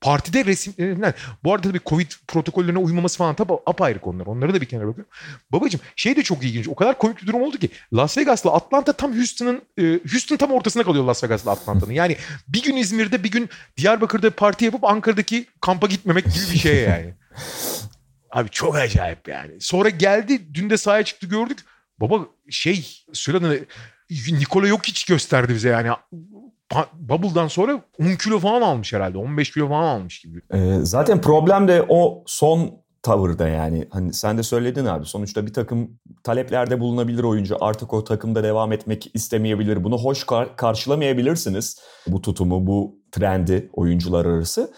Partide 0.00 0.44
resimler. 0.44 1.14
Bu 1.44 1.54
arada 1.54 1.68
tabii 1.68 1.80
Covid 1.86 2.10
protokollerine 2.28 2.78
uymaması 2.78 3.18
falan 3.18 3.34
tabii 3.34 3.52
apayrı 3.66 3.98
konular. 3.98 4.26
Onları 4.26 4.54
da 4.54 4.60
bir 4.60 4.66
kenara 4.66 4.88
bakıyorum. 4.88 5.12
Babacım 5.52 5.80
şey 5.96 6.16
de 6.16 6.22
çok 6.22 6.44
ilginç. 6.44 6.68
O 6.68 6.74
kadar 6.74 6.98
komik 6.98 7.22
bir 7.22 7.26
durum 7.26 7.42
oldu 7.42 7.58
ki 7.58 7.70
Las 7.92 8.18
Vegas'la 8.18 8.52
Atlanta 8.52 8.92
tam 8.92 9.16
Houston'ın 9.16 9.62
e, 9.78 9.82
Houston 10.10 10.36
tam 10.36 10.52
ortasında 10.52 10.84
kalıyor 10.84 11.04
Las 11.04 11.24
Vegas'la 11.24 11.50
Atlanta'nın. 11.50 11.92
Yani 11.92 12.16
bir 12.48 12.62
gün 12.62 12.76
İzmir'de 12.76 13.24
bir 13.24 13.30
gün 13.30 13.48
Diyarbakır'da 13.76 14.30
parti 14.30 14.64
yapıp 14.64 14.84
Ankara'daki 14.84 15.46
kampa 15.60 15.86
gitmemek 15.86 16.24
gibi 16.24 16.44
bir 16.52 16.58
şey 16.58 16.82
yani. 16.82 17.14
Abi 18.30 18.48
çok 18.50 18.76
acayip 18.76 19.28
yani. 19.28 19.52
Sonra 19.60 19.88
geldi 19.88 20.54
dün 20.54 20.70
de 20.70 20.76
sahaya 20.76 21.02
çıktı 21.02 21.26
gördük. 21.26 21.58
Baba 22.00 22.26
şey 22.50 23.04
söyledi 23.12 23.66
Nikola 24.10 24.68
yok 24.68 24.86
hiç 24.86 25.04
gösterdi 25.04 25.54
bize 25.54 25.68
yani 25.68 25.90
Bubble'dan 26.94 27.48
sonra 27.48 27.80
10 28.00 28.14
kilo 28.14 28.38
falan 28.38 28.62
almış 28.62 28.92
herhalde. 28.92 29.18
15 29.18 29.50
kilo 29.50 29.68
falan 29.68 29.82
almış 29.96 30.20
gibi. 30.20 30.40
Ee, 30.54 30.78
zaten 30.82 31.20
problem 31.20 31.68
de 31.68 31.86
o 31.88 32.22
son 32.26 32.70
tavırda 33.02 33.48
yani. 33.48 33.88
Hani 33.90 34.12
sen 34.12 34.38
de 34.38 34.42
söyledin 34.42 34.84
abi. 34.84 35.06
Sonuçta 35.06 35.46
bir 35.46 35.52
takım 35.52 35.98
taleplerde 36.24 36.80
bulunabilir 36.80 37.22
oyuncu. 37.22 37.56
Artık 37.60 37.92
o 37.92 38.04
takımda 38.04 38.42
devam 38.42 38.72
etmek 38.72 39.10
istemeyebilir. 39.14 39.84
Bunu 39.84 39.98
hoş 39.98 40.24
kar- 40.24 40.56
karşılamayabilirsiniz. 40.56 41.80
Bu 42.06 42.22
tutumu, 42.22 42.66
bu 42.66 42.98
trendi 43.12 43.70
oyuncular 43.72 44.26
arası. 44.26 44.72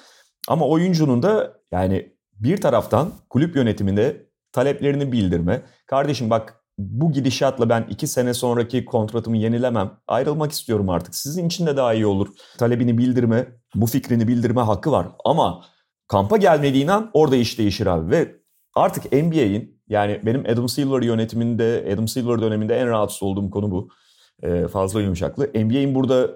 Ama 0.49 0.67
oyuncunun 0.67 1.23
da 1.23 1.53
yani 1.73 2.13
bir 2.35 2.61
taraftan 2.61 3.13
kulüp 3.31 3.57
yönetiminde 3.57 4.27
taleplerini 4.53 5.13
bildirme. 5.13 5.63
Kardeşim 5.87 6.31
bak 6.31 6.58
bu 6.79 7.13
gidişatla 7.13 7.69
ben 7.69 7.87
iki 7.91 8.07
sene 8.07 8.35
sonraki 8.35 8.85
kontratımı 8.85 9.37
yenilemem. 9.37 9.91
Ayrılmak 10.07 10.53
istiyorum 10.53 10.89
artık. 10.89 11.15
Sizin 11.15 11.47
için 11.47 11.67
de 11.67 11.77
daha 11.77 11.95
iyi 11.95 12.07
olur. 12.07 12.29
Talebini 12.59 12.99
bildirme, 12.99 13.49
bu 13.75 13.87
fikrini 13.87 14.29
bildirme 14.29 14.61
hakkı 14.61 14.93
var. 14.93 15.09
Ama 15.25 15.65
Kampa 16.09 16.37
gelmediğin 16.37 16.89
an 16.89 17.11
orada 17.13 17.37
iş 17.37 17.59
değişir 17.59 17.87
abi 17.87 18.11
ve 18.11 18.37
artık 18.75 19.13
NBA'in 19.13 19.83
yani 19.89 20.21
benim 20.27 20.41
Adam 20.41 20.69
Silver 20.69 21.03
yönetiminde, 21.03 21.89
Adam 21.95 22.09
Silver 22.09 22.41
döneminde 22.41 22.77
en 22.81 22.89
rahatsız 22.89 23.23
olduğum 23.23 23.51
konu 23.51 23.71
bu. 23.71 23.89
Ee, 24.43 24.69
fazla 24.69 25.01
yumuşaklı. 25.01 25.51
NBA'in 25.55 25.95
burada 25.95 26.31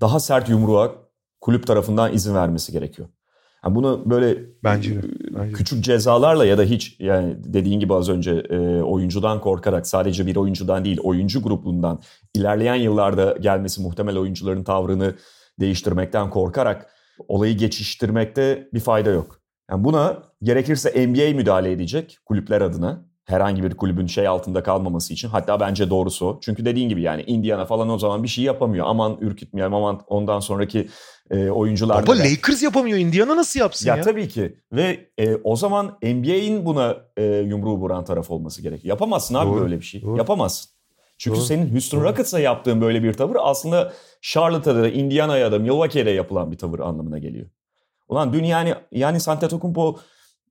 daha 0.00 0.20
sert 0.20 0.48
yumruğa 0.48 0.92
kulüp 1.40 1.66
tarafından 1.66 2.12
izin 2.12 2.34
vermesi 2.34 2.72
gerekiyor. 2.72 3.08
Yani 3.64 3.74
bunu 3.74 4.02
böyle 4.06 4.38
bence, 4.64 5.00
bence 5.38 5.52
küçük 5.52 5.84
cezalarla 5.84 6.44
ya 6.44 6.58
da 6.58 6.62
hiç 6.62 6.96
yani 7.00 7.36
dediğin 7.44 7.80
gibi 7.80 7.94
az 7.94 8.08
önce 8.08 8.30
e, 8.30 8.82
oyuncudan 8.82 9.40
korkarak 9.40 9.86
sadece 9.86 10.26
bir 10.26 10.36
oyuncudan 10.36 10.84
değil 10.84 10.98
oyuncu 11.02 11.42
grubundan 11.42 12.00
ilerleyen 12.34 12.74
yıllarda 12.74 13.36
gelmesi 13.40 13.82
muhtemel 13.82 14.18
oyuncuların 14.18 14.64
tavrını 14.64 15.14
değiştirmekten 15.60 16.30
korkarak 16.30 16.90
olayı 17.28 17.56
geçiştirmekte 17.56 18.68
bir 18.74 18.80
fayda 18.80 19.10
yok. 19.10 19.40
Yani 19.70 19.84
buna 19.84 20.22
gerekirse 20.42 21.06
NBA 21.06 21.36
müdahale 21.36 21.72
edecek 21.72 22.18
kulüpler 22.24 22.60
adına 22.60 23.04
herhangi 23.24 23.62
bir 23.62 23.74
kulübün 23.74 24.06
şey 24.06 24.28
altında 24.28 24.62
kalmaması 24.62 25.12
için. 25.12 25.28
Hatta 25.28 25.60
bence 25.60 25.90
doğrusu. 25.90 26.38
Çünkü 26.42 26.64
dediğin 26.64 26.88
gibi 26.88 27.02
yani 27.02 27.22
Indiana 27.22 27.66
falan 27.66 27.88
o 27.88 27.98
zaman 27.98 28.22
bir 28.22 28.28
şey 28.28 28.44
yapamıyor. 28.44 28.86
Aman 28.88 29.18
ürkütmeyelim 29.20 29.74
aman 29.74 30.00
ondan 30.06 30.40
sonraki 30.40 30.88
e, 31.30 31.50
oyuncular 31.50 32.06
Baba 32.06 32.18
Lakers 32.18 32.62
yapamıyor. 32.62 32.98
Indiana 32.98 33.36
nasıl 33.36 33.60
yapsın 33.60 33.88
ya? 33.88 33.96
Ya 33.96 34.02
tabii 34.02 34.28
ki. 34.28 34.58
Ve 34.72 35.10
e, 35.18 35.36
o 35.36 35.56
zaman 35.56 35.98
NBA'in 36.02 36.64
buna 36.64 36.96
e, 37.16 37.24
yumruğu 37.24 37.76
vuran 37.76 38.04
taraf 38.04 38.30
olması 38.30 38.62
gerekiyor. 38.62 38.88
Yapamazsın 38.88 39.34
abi 39.34 39.50
Doğru. 39.50 39.60
böyle 39.60 39.80
bir 39.80 39.84
şey. 39.84 40.02
Doğru. 40.02 40.18
Yapamazsın. 40.18 40.70
Çünkü 41.18 41.36
Doğru. 41.36 41.44
senin 41.44 41.72
Houston 41.72 41.98
Doğru. 41.98 42.08
Rockets'a 42.08 42.40
yaptığın 42.40 42.80
böyle 42.80 43.02
bir 43.02 43.12
tavır 43.12 43.36
aslında 43.40 43.92
Charlotte'da 44.22 44.82
da 44.82 44.88
Indiana'ya 44.88 45.52
da 45.52 45.58
Milwaukee'de 45.58 46.10
yapılan 46.10 46.52
bir 46.52 46.58
tavır 46.58 46.78
anlamına 46.78 47.18
geliyor. 47.18 47.46
Ulan 48.08 48.32
dün 48.32 48.44
yani 48.44 48.74
yani 48.92 49.18
Antetokounmpo 49.26 49.98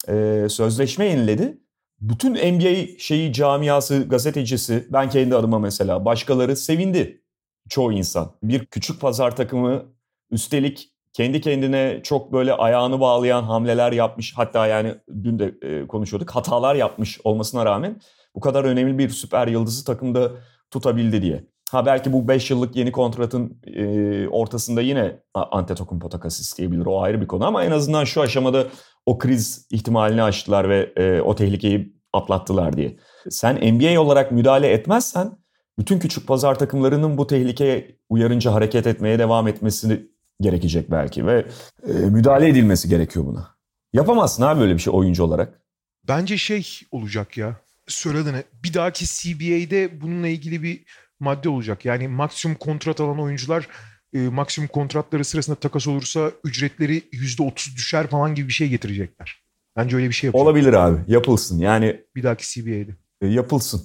e, 0.10 0.46
sözleşme 0.50 1.06
yeniledi 1.06 1.58
bütün 2.04 2.34
NBA 2.34 3.00
şeyi 3.00 3.34
camiası, 3.34 4.10
gazetecisi, 4.10 4.88
ben 4.94 5.10
kendi 5.10 5.36
adıma 5.36 5.60
mesela 5.60 6.06
başkaları 6.06 6.56
sevindi 6.56 7.22
çoğu 7.70 7.94
insan. 7.94 8.32
Bir 8.44 8.66
küçük 8.66 9.02
pazar 9.02 9.36
takımı 9.36 9.86
üstelik 10.32 10.90
kendi 11.14 11.42
kendine 11.42 12.00
çok 12.04 12.34
böyle 12.34 12.54
ayağını 12.54 13.00
bağlayan 13.00 13.44
hamleler 13.44 13.92
yapmış. 13.92 14.34
Hatta 14.38 14.68
yani 14.68 14.96
dün 15.24 15.40
de 15.40 15.56
e, 15.62 15.88
konuşuyorduk 15.88 16.30
hatalar 16.30 16.76
yapmış 16.76 17.20
olmasına 17.24 17.66
rağmen 17.66 18.02
bu 18.36 18.40
kadar 18.40 18.64
önemli 18.64 18.98
bir 18.98 19.10
süper 19.10 19.48
yıldızı 19.48 19.86
takımda 19.86 20.32
tutabildi 20.72 21.22
diye. 21.22 21.44
Ha 21.72 21.86
belki 21.86 22.14
bu 22.14 22.28
5 22.28 22.52
yıllık 22.52 22.76
yeni 22.76 22.92
kontratın 22.92 23.62
e, 23.68 24.28
ortasında 24.28 24.82
yine 24.82 25.20
Antetokounmpo 25.34 26.10
takas 26.10 26.40
isteyebilir. 26.40 26.86
O 26.86 27.02
ayrı 27.02 27.22
bir 27.22 27.28
konu 27.28 27.46
ama 27.46 27.64
en 27.64 27.72
azından 27.72 28.04
şu 28.04 28.22
aşamada 28.22 28.68
o 29.06 29.18
kriz 29.18 29.68
ihtimalini 29.72 30.24
aştılar 30.24 30.70
ve 30.70 30.94
e, 30.96 31.22
o 31.22 31.36
tehlikeyi 31.36 31.93
atlattılar 32.14 32.78
diye. 32.78 32.98
Sen 33.30 33.56
NBA 33.56 34.02
olarak 34.02 34.32
müdahale 34.32 34.68
etmezsen 34.68 35.38
bütün 35.80 36.00
küçük 36.00 36.28
pazar 36.28 36.60
takımlarının 36.60 37.18
bu 37.18 37.28
tehlikeye 37.28 37.98
uyarınca 38.10 38.54
hareket 38.54 38.88
etmeye 38.88 39.20
devam 39.20 39.48
etmesini 39.48 40.02
gerekecek 40.42 40.92
belki 40.92 41.26
ve 41.26 41.46
e, 41.88 41.94
müdahale 41.94 42.50
edilmesi 42.50 42.90
gerekiyor 42.90 43.26
buna. 43.26 43.56
Yapamazsın 43.94 44.44
abi 44.44 44.60
böyle 44.60 44.74
bir 44.74 44.80
şey 44.80 44.94
oyuncu 44.94 45.24
olarak. 45.24 45.62
Bence 46.08 46.38
şey 46.38 46.68
olacak 46.92 47.38
ya. 47.38 47.56
Söylediğine 47.88 48.44
bir 48.64 48.74
dahaki 48.74 49.06
CBA'de 49.06 50.02
bununla 50.02 50.28
ilgili 50.28 50.64
bir 50.64 50.86
madde 51.20 51.50
olacak. 51.50 51.86
Yani 51.86 52.08
maksimum 52.08 52.58
kontrat 52.58 53.02
alan 53.02 53.20
oyuncular 53.20 53.68
e, 54.14 54.20
maksimum 54.20 54.68
kontratları 54.68 55.26
sırasında 55.26 55.56
takas 55.56 55.88
olursa 55.88 56.32
ücretleri 56.44 56.98
%30 56.98 57.76
düşer 57.76 58.08
falan 58.08 58.36
gibi 58.36 58.48
bir 58.48 58.54
şey 58.54 58.70
getirecekler. 58.70 59.43
Bence 59.78 59.96
öyle 59.96 60.08
bir 60.08 60.14
şey 60.14 60.28
yapacak. 60.28 60.46
Olabilir 60.46 60.74
abi. 60.74 61.00
Yapılsın. 61.08 61.60
Yani 61.60 62.02
bir 62.16 62.24
dahaki 62.24 62.46
CBA'de. 62.48 62.96
Yapılsın. 63.28 63.82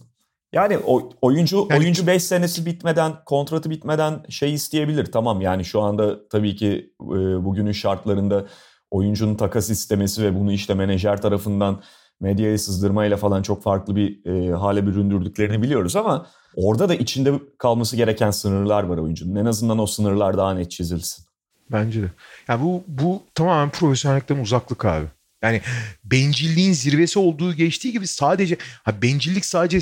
Yani 0.52 0.78
o, 0.86 1.10
oyuncu 1.22 1.66
yani, 1.70 1.80
oyuncu 1.80 2.06
5 2.06 2.24
senesi 2.24 2.66
bitmeden, 2.66 3.12
kontratı 3.26 3.70
bitmeden 3.70 4.22
şey 4.28 4.54
isteyebilir. 4.54 5.12
Tamam 5.12 5.40
yani 5.40 5.64
şu 5.64 5.80
anda 5.80 6.28
tabii 6.28 6.56
ki 6.56 6.92
e, 7.02 7.44
bugünün 7.44 7.72
şartlarında 7.72 8.46
oyuncunun 8.90 9.34
takas 9.34 9.70
istemesi 9.70 10.22
ve 10.22 10.34
bunu 10.34 10.52
işte 10.52 10.74
menajer 10.74 11.22
tarafından 11.22 11.82
medyaya 12.20 12.58
sızdırmayla 12.58 13.16
falan 13.16 13.42
çok 13.42 13.62
farklı 13.62 13.96
bir 13.96 14.26
e, 14.26 14.52
hale 14.52 14.86
büründürdüklerini 14.86 15.62
biliyoruz 15.62 15.96
ama 15.96 16.26
orada 16.56 16.88
da 16.88 16.94
içinde 16.94 17.32
kalması 17.58 17.96
gereken 17.96 18.30
sınırlar 18.30 18.82
var 18.82 18.98
oyuncunun. 18.98 19.36
En 19.36 19.44
azından 19.44 19.78
o 19.78 19.86
sınırlar 19.86 20.36
daha 20.36 20.54
net 20.54 20.70
çizilsin. 20.70 21.24
Bence 21.72 22.02
de. 22.02 22.12
Yani 22.48 22.62
bu 22.62 22.84
bu 22.88 23.22
tamamen 23.34 23.70
profesyonellikten 23.70 24.38
uzaklık 24.38 24.84
abi. 24.84 25.06
Yani 25.42 25.60
bencilliğin 26.04 26.72
zirvesi 26.72 27.18
olduğu 27.18 27.54
geçtiği 27.54 27.92
gibi 27.92 28.06
sadece 28.06 28.56
ha 28.82 29.02
bencillik 29.02 29.44
sadece 29.44 29.78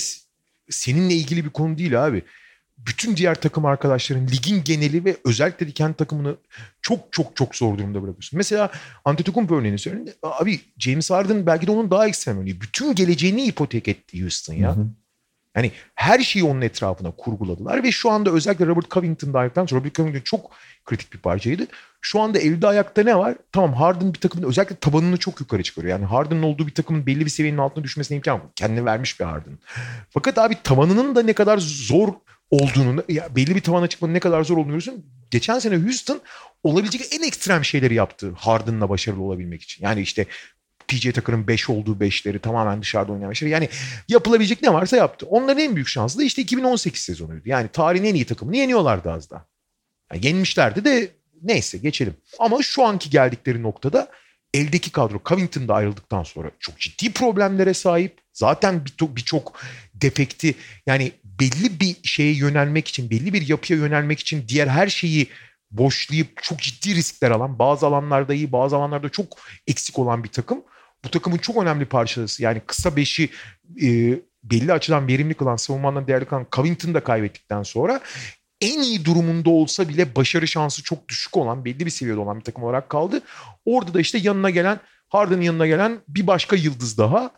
seninle 0.71 1.15
ilgili 1.15 1.45
bir 1.45 1.51
konu 1.51 1.79
değil 1.79 2.07
abi. 2.07 2.23
Bütün 2.79 3.17
diğer 3.17 3.35
takım 3.35 3.65
arkadaşların 3.65 4.27
ligin 4.27 4.65
geneli 4.65 5.05
ve 5.05 5.17
özellikle 5.25 5.67
de 5.67 5.73
kendi 5.73 5.97
takımını 5.97 6.37
çok 6.83 7.13
çok 7.13 7.37
çok 7.37 7.57
zor 7.57 7.79
durumda 7.79 8.03
bırakıyorsun. 8.03 8.37
Mesela 8.37 8.71
Antetokounmpo 9.05 9.57
örneğini 9.57 9.79
söyleyeyim. 9.79 10.13
Abi 10.23 10.61
James 10.79 11.11
Harden 11.11 11.47
belki 11.47 11.67
de 11.67 11.71
onun 11.71 11.91
daha 11.91 12.09
ekstrem 12.09 12.39
örneği. 12.41 12.61
Bütün 12.61 12.95
geleceğini 12.95 13.45
ipotek 13.45 13.89
etti 13.89 14.23
Houston 14.23 14.55
ya. 14.55 14.77
Hı 14.77 14.81
hı. 14.81 14.87
Yani 15.57 15.73
her 15.95 16.19
şeyi 16.19 16.45
onun 16.45 16.61
etrafına 16.61 17.11
kurguladılar 17.11 17.83
ve 17.83 17.93
şu 17.93 18.11
anda 18.11 18.31
özellikle 18.31 18.67
Robert 18.67 18.91
Covington 18.91 19.35
dahildikten 19.35 19.67
sonra 19.67 19.81
Robert 19.81 19.95
Covington 19.95 20.21
çok 20.21 20.51
kritik 20.85 21.13
bir 21.13 21.19
parçaydı. 21.19 21.67
Şu 22.01 22.21
anda 22.21 22.39
elde 22.39 22.67
ayakta 22.67 23.03
ne 23.03 23.19
var? 23.19 23.35
Tamam 23.53 23.75
Harden 23.75 24.15
bir 24.15 24.19
takımın 24.19 24.49
özellikle 24.49 24.77
tabanını 24.77 25.17
çok 25.17 25.41
yukarı 25.41 25.63
çıkarıyor. 25.63 25.93
Yani 25.93 26.05
Harden'ın 26.05 26.43
olduğu 26.43 26.67
bir 26.67 26.75
takımın 26.75 27.07
belli 27.07 27.25
bir 27.25 27.31
seviyenin 27.31 27.59
altına 27.59 27.85
düşmesine 27.85 28.17
imkan 28.17 28.35
yok. 28.35 28.51
Kendine 28.57 28.85
vermiş 28.85 29.21
bir 29.21 29.25
Harden. 29.25 29.59
Fakat 30.11 30.39
abi 30.39 30.57
tabanının 30.65 31.15
da 31.15 31.23
ne 31.23 31.33
kadar 31.33 31.59
zor 31.59 32.09
olduğunu, 32.51 33.05
ya 33.09 33.37
belli 33.37 33.55
bir 33.55 33.61
tavana 33.61 33.87
çıkmanın 33.87 34.15
ne 34.15 34.21
kadar 34.21 34.45
zor 34.45 34.57
olduğunu 34.57 34.67
görüyorsun. 34.67 35.05
Geçen 35.31 35.59
sene 35.59 35.77
Houston 35.77 36.21
olabilecek 36.63 37.03
en 37.13 37.23
ekstrem 37.23 37.65
şeyleri 37.65 37.95
yaptı 37.95 38.33
Harden'la 38.37 38.89
başarılı 38.89 39.23
olabilmek 39.23 39.63
için. 39.63 39.85
Yani 39.85 40.01
işte 40.01 40.27
PJ 40.89 41.13
Tucker'ın 41.13 41.47
5 41.47 41.71
olduğu 41.71 41.95
5'leri 41.95 42.39
tamamen 42.39 42.83
dışarıda 42.83 43.13
oynayan 43.13 43.31
beşleri. 43.31 43.51
Yani 43.51 43.69
yapılabilecek 44.09 44.63
ne 44.63 44.73
varsa 44.73 44.97
yaptı. 44.97 45.27
Onların 45.27 45.63
en 45.63 45.75
büyük 45.75 45.89
şansı 45.89 46.19
da 46.19 46.25
işte 46.25 46.43
2018 46.43 47.03
sezonuydu. 47.03 47.49
Yani 47.49 47.69
tarihin 47.69 48.05
en 48.05 48.15
iyi 48.15 48.25
takımını 48.25 48.57
yeniyorlardı 48.57 49.13
az 49.13 49.31
da. 49.31 49.47
Yani 50.13 50.27
yenmişlerdi 50.27 50.85
de 50.85 51.11
neyse 51.43 51.79
geçelim. 51.79 52.17
Ama 52.39 52.63
şu 52.63 52.85
anki 52.85 53.11
geldikleri 53.11 53.63
noktada 53.63 54.11
eldeki 54.55 54.93
kadro 54.93 55.21
Covington'da 55.25 55.75
ayrıldıktan 55.75 56.23
sonra 56.23 56.51
çok 56.59 56.79
ciddi 56.79 57.13
problemlere 57.13 57.75
sahip. 57.75 58.21
Zaten 58.33 58.85
birçok 58.85 59.17
bir 59.17 60.01
defekti 60.01 60.55
yani 60.87 61.13
belli 61.25 61.81
bir 61.81 61.97
şeye 62.03 62.33
yönelmek 62.33 62.89
için, 62.89 63.11
belli 63.11 63.33
bir 63.33 63.49
yapıya 63.49 63.79
yönelmek 63.79 64.21
için 64.21 64.45
diğer 64.49 64.67
her 64.67 64.89
şeyi 64.89 65.29
boşlayıp 65.71 66.43
çok 66.43 66.59
ciddi 66.59 66.95
riskler 66.95 67.31
alan, 67.31 67.59
bazı 67.59 67.87
alanlarda 67.87 68.35
iyi, 68.35 68.53
bazı 68.53 68.77
alanlarda 68.77 69.09
çok 69.09 69.27
eksik 69.67 69.99
olan 69.99 70.25
bir 70.25 70.29
takım 70.29 70.65
bu 71.07 71.11
takımın 71.11 71.39
çok 71.39 71.57
önemli 71.63 71.85
parçası. 71.85 72.43
Yani 72.43 72.61
kısa 72.67 72.97
beşi 72.97 73.31
e, 73.83 73.89
belli 74.45 74.73
açıdan 74.73 75.09
verimli 75.09 75.35
kılan, 75.35 75.57
savunmandan 75.57 76.07
değerli 76.07 76.25
kılan 76.25 76.47
Covington'ı 76.53 76.95
da 76.95 77.01
kaybettikten 77.01 77.63
sonra 77.63 78.01
en 78.61 78.81
iyi 78.81 79.05
durumunda 79.05 79.51
olsa 79.51 79.89
bile 79.89 80.17
başarı 80.17 80.49
şansı 80.49 80.83
çok 80.83 81.09
düşük 81.09 81.37
olan, 81.37 81.65
belli 81.65 81.87
bir 81.87 81.91
seviyede 81.91 82.21
olan 82.21 82.39
bir 82.39 82.45
takım 82.45 82.65
olarak 82.65 82.89
kaldı. 82.89 83.21
Orada 83.65 83.95
da 83.95 84.01
işte 84.01 84.19
yanına 84.19 84.51
gelen, 84.51 84.81
Harden'ın 85.09 85.43
yanına 85.43 85.67
gelen 85.67 85.99
bir 86.09 86.27
başka 86.27 86.57
yıldız 86.57 86.99
daha 86.99 87.31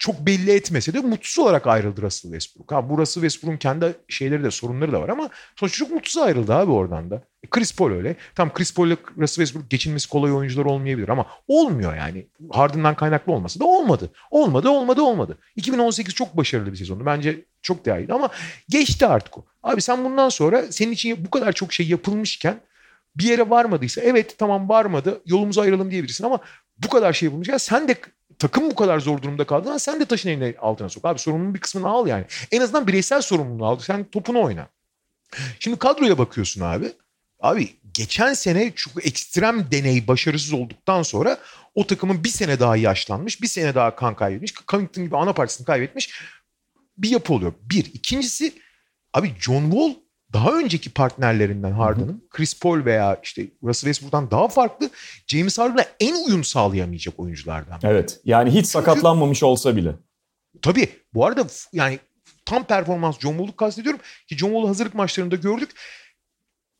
çok 0.00 0.26
belli 0.26 0.50
etmese 0.50 0.94
de 0.94 1.00
mutsuz 1.00 1.38
olarak 1.38 1.66
ayrıldı 1.66 2.02
Russell 2.02 2.30
Westbrook. 2.30 2.72
Ha, 2.72 2.88
bu 2.88 2.98
Russell 2.98 3.22
Westbrook'un 3.22 3.58
kendi 3.58 3.94
şeyleri 4.08 4.44
de 4.44 4.50
sorunları 4.50 4.92
da 4.92 5.00
var 5.00 5.08
ama 5.08 5.30
sonuçta 5.56 5.78
çok 5.78 5.90
mutsuz 5.90 6.22
ayrıldı 6.22 6.54
abi 6.54 6.70
oradan 6.70 7.10
da. 7.10 7.22
E, 7.42 7.46
Chris 7.50 7.76
Paul 7.76 7.90
öyle. 7.90 8.16
Tam 8.34 8.52
Chris 8.52 8.74
Paul 8.74 8.86
ile 8.86 8.96
Russell 9.18 9.44
Westbrook 9.44 9.70
geçinmesi 9.70 10.08
kolay 10.08 10.32
oyuncular 10.32 10.64
olmayabilir 10.64 11.08
ama 11.08 11.26
olmuyor 11.48 11.96
yani. 11.96 12.26
Harden'dan 12.50 12.94
kaynaklı 12.94 13.32
olması 13.32 13.60
da 13.60 13.64
olmadı. 13.64 14.10
Olmadı, 14.30 14.68
olmadı, 14.68 15.02
olmadı. 15.02 15.38
2018 15.56 16.14
çok 16.14 16.36
başarılı 16.36 16.72
bir 16.72 16.76
sezondu. 16.76 17.06
Bence 17.06 17.44
çok 17.62 17.86
değerliydi 17.86 18.12
ama 18.12 18.28
geçti 18.68 19.06
artık 19.06 19.38
o. 19.38 19.44
Abi 19.62 19.82
sen 19.82 20.04
bundan 20.04 20.28
sonra 20.28 20.72
senin 20.72 20.92
için 20.92 21.24
bu 21.24 21.30
kadar 21.30 21.52
çok 21.52 21.72
şey 21.72 21.88
yapılmışken 21.88 22.60
bir 23.16 23.24
yere 23.24 23.50
varmadıysa 23.50 24.00
evet 24.00 24.38
tamam 24.38 24.68
varmadı 24.68 25.22
yolumuzu 25.26 25.60
ayıralım 25.60 25.90
diyebilirsin 25.90 26.24
ama 26.24 26.38
bu 26.78 26.88
kadar 26.88 27.12
şey 27.12 27.26
yapılmışken 27.26 27.56
sen 27.56 27.88
de 27.88 27.94
takım 28.40 28.70
bu 28.70 28.74
kadar 28.74 29.00
zor 29.00 29.22
durumda 29.22 29.44
kaldığında 29.44 29.78
sen 29.78 30.00
de 30.00 30.04
taşın 30.04 30.28
elini 30.28 30.54
altına 30.58 30.88
sok. 30.88 31.04
Abi 31.04 31.18
sorumluluğun 31.18 31.54
bir 31.54 31.60
kısmını 31.60 31.88
al 31.88 32.06
yani. 32.06 32.24
En 32.52 32.60
azından 32.60 32.86
bireysel 32.86 33.22
sorumluluğunu 33.22 33.66
al. 33.66 33.78
Sen 33.78 34.04
topunu 34.04 34.42
oyna. 34.42 34.68
Şimdi 35.58 35.78
kadroya 35.78 36.18
bakıyorsun 36.18 36.60
abi. 36.60 36.92
Abi 37.40 37.76
geçen 37.94 38.34
sene 38.34 38.72
çok 38.74 39.06
ekstrem 39.06 39.70
deney 39.70 40.08
başarısız 40.08 40.52
olduktan 40.52 41.02
sonra 41.02 41.38
o 41.74 41.86
takımın 41.86 42.24
bir 42.24 42.28
sene 42.28 42.60
daha 42.60 42.76
yaşlanmış, 42.76 43.42
bir 43.42 43.46
sene 43.46 43.74
daha 43.74 43.96
kan 43.96 44.16
kaybetmiş. 44.16 44.54
Covington 44.68 45.04
gibi 45.04 45.16
ana 45.16 45.32
partisini 45.32 45.64
kaybetmiş 45.64 46.10
bir 46.98 47.08
yapı 47.08 47.34
oluyor. 47.34 47.52
Bir. 47.62 47.84
ikincisi 47.84 48.52
abi 49.12 49.34
John 49.40 49.70
Wall 49.70 49.94
daha 50.32 50.52
önceki 50.52 50.90
partnerlerinden 50.90 51.72
Harden'ın 51.72 52.24
Chris 52.30 52.60
Paul 52.60 52.84
veya 52.84 53.20
işte 53.22 53.46
Russell 53.62 53.92
Westbrook'tan 53.92 54.30
daha 54.30 54.48
farklı 54.48 54.90
James 55.26 55.58
Harden'a 55.58 55.84
en 56.00 56.14
uyum 56.26 56.44
sağlayamayacak 56.44 57.20
oyunculardan. 57.20 57.80
Evet. 57.82 58.20
Yani 58.24 58.50
hiç 58.50 58.66
sakatlanmamış 58.66 59.42
olsa 59.42 59.76
bile. 59.76 59.94
Tabii. 60.62 60.88
Bu 61.14 61.26
arada 61.26 61.46
yani 61.72 61.98
tam 62.44 62.64
performans 62.64 63.18
John 63.18 63.32
Wall'u 63.32 63.56
kastediyorum 63.56 64.00
ki 64.28 64.36
John 64.36 64.48
Wall'u 64.48 64.68
hazırlık 64.68 64.94
maçlarında 64.94 65.36
gördük. 65.36 65.70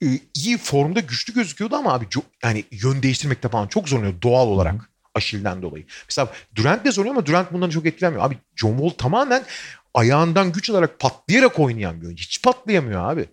Ee, 0.03 0.07
iyi 0.35 0.59
formda 0.59 1.01
güçlü 1.01 1.35
gözüküyordu 1.35 1.77
ama 1.77 1.93
abi 1.95 2.07
yani 2.45 2.65
yön 2.71 3.03
değiştirmekte 3.03 3.49
falan 3.49 3.67
çok 3.67 3.89
zorlanıyor 3.89 4.23
doğal 4.23 4.49
olarak. 4.49 4.91
Aşil'den 5.15 5.63
dolayı. 5.63 5.85
Mesela 6.09 6.29
Durant 6.55 6.85
de 6.85 6.93
zorluyor 6.93 7.15
ama 7.15 7.27
Durant 7.27 7.53
bundan 7.53 7.71
çok 7.71 7.87
etkilenmiyor. 7.87 8.25
Abi 8.25 8.39
John 8.57 8.77
Wall 8.77 8.91
tamamen 8.91 9.43
ayağından 9.95 10.53
güç 10.53 10.71
alarak 10.71 10.99
patlayarak 10.99 11.59
oynayan 11.59 12.01
bir 12.01 12.07
oyuncu. 12.07 12.25
Hiç 12.25 12.43
patlayamıyor 12.43 13.13
abi. 13.13 13.27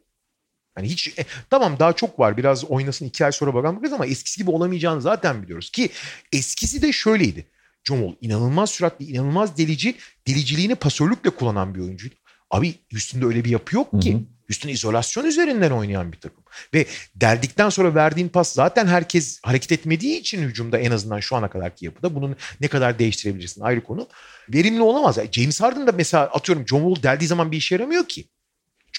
Yani 0.77 0.89
hiç 0.89 1.07
e, 1.07 1.25
tamam 1.49 1.79
daha 1.79 1.93
çok 1.93 2.19
var. 2.19 2.37
Biraz 2.37 2.65
oynasın 2.65 3.05
iki 3.05 3.25
ay 3.25 3.31
sonra 3.31 3.53
bakalım 3.53 3.75
bakacağız 3.75 3.93
ama 3.93 4.05
eskisi 4.05 4.37
gibi 4.37 4.51
olamayacağını 4.51 5.01
zaten 5.01 5.43
biliyoruz. 5.43 5.69
Ki 5.69 5.89
eskisi 6.33 6.81
de 6.81 6.91
şöyleydi. 6.91 7.47
Wall 7.87 8.15
inanılmaz 8.21 8.69
süratli, 8.69 9.05
inanılmaz 9.05 9.57
delici, 9.57 9.95
deliciliğini 10.27 10.75
pasörlükle 10.75 11.29
kullanan 11.29 11.75
bir 11.75 11.79
oyuncuydu. 11.79 12.15
Abi 12.51 12.75
Houston'da 12.91 13.25
öyle 13.25 13.45
bir 13.45 13.49
yapı 13.49 13.75
yok 13.75 14.01
ki. 14.01 14.13
Hı 14.13 14.19
izolasyon 14.67 15.25
üzerinden 15.25 15.71
oynayan 15.71 16.11
bir 16.11 16.19
takım. 16.19 16.43
Ve 16.73 16.85
deldikten 17.15 17.69
sonra 17.69 17.95
verdiğin 17.95 18.29
pas 18.29 18.53
zaten 18.53 18.87
herkes 18.87 19.39
hareket 19.43 19.71
etmediği 19.71 20.19
için 20.19 20.41
hücumda 20.41 20.77
en 20.77 20.91
azından 20.91 21.19
şu 21.19 21.35
ana 21.35 21.49
kadarki 21.49 21.85
yapıda 21.85 22.15
bunun 22.15 22.35
ne 22.61 22.67
kadar 22.67 22.99
değiştirebilirsin 22.99 23.61
ayrı 23.61 23.83
konu. 23.83 24.07
Verimli 24.49 24.81
olamaz. 24.81 25.17
Yani 25.17 25.29
James 25.31 25.61
Harden 25.61 25.87
da 25.87 25.91
mesela 25.91 26.23
atıyorum 26.23 26.67
John 26.67 26.93
Wall 26.93 27.03
deldiği 27.03 27.27
zaman 27.27 27.51
bir 27.51 27.57
işe 27.57 27.75
yaramıyor 27.75 28.07
ki. 28.07 28.27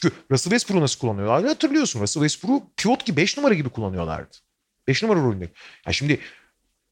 Çünkü 0.02 0.16
Russell 0.30 0.50
Westbrook'u 0.50 0.82
nasıl 0.82 1.00
kullanıyorlar 1.00 1.46
hatırlıyorsun. 1.46 2.00
Russell 2.00 2.22
Westbrook'u 2.22 2.70
pivot 2.76 3.06
gibi 3.06 3.16
5 3.16 3.36
numara 3.36 3.54
gibi 3.54 3.68
kullanıyorlardı. 3.68 4.36
5 4.88 5.02
numara 5.02 5.20
rolünde. 5.20 5.48
Yani 5.86 5.94
şimdi 5.94 6.20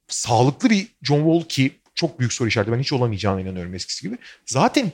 sağlıklı 0.08 0.70
bir 0.70 0.88
John 1.02 1.18
Wall 1.18 1.48
ki 1.48 1.80
çok 1.94 2.18
büyük 2.18 2.32
soru 2.32 2.48
işareti 2.48 2.72
ben 2.72 2.78
hiç 2.78 2.92
olamayacağına 2.92 3.40
inanıyorum 3.40 3.74
eskisi 3.74 4.02
gibi. 4.02 4.18
Zaten 4.46 4.92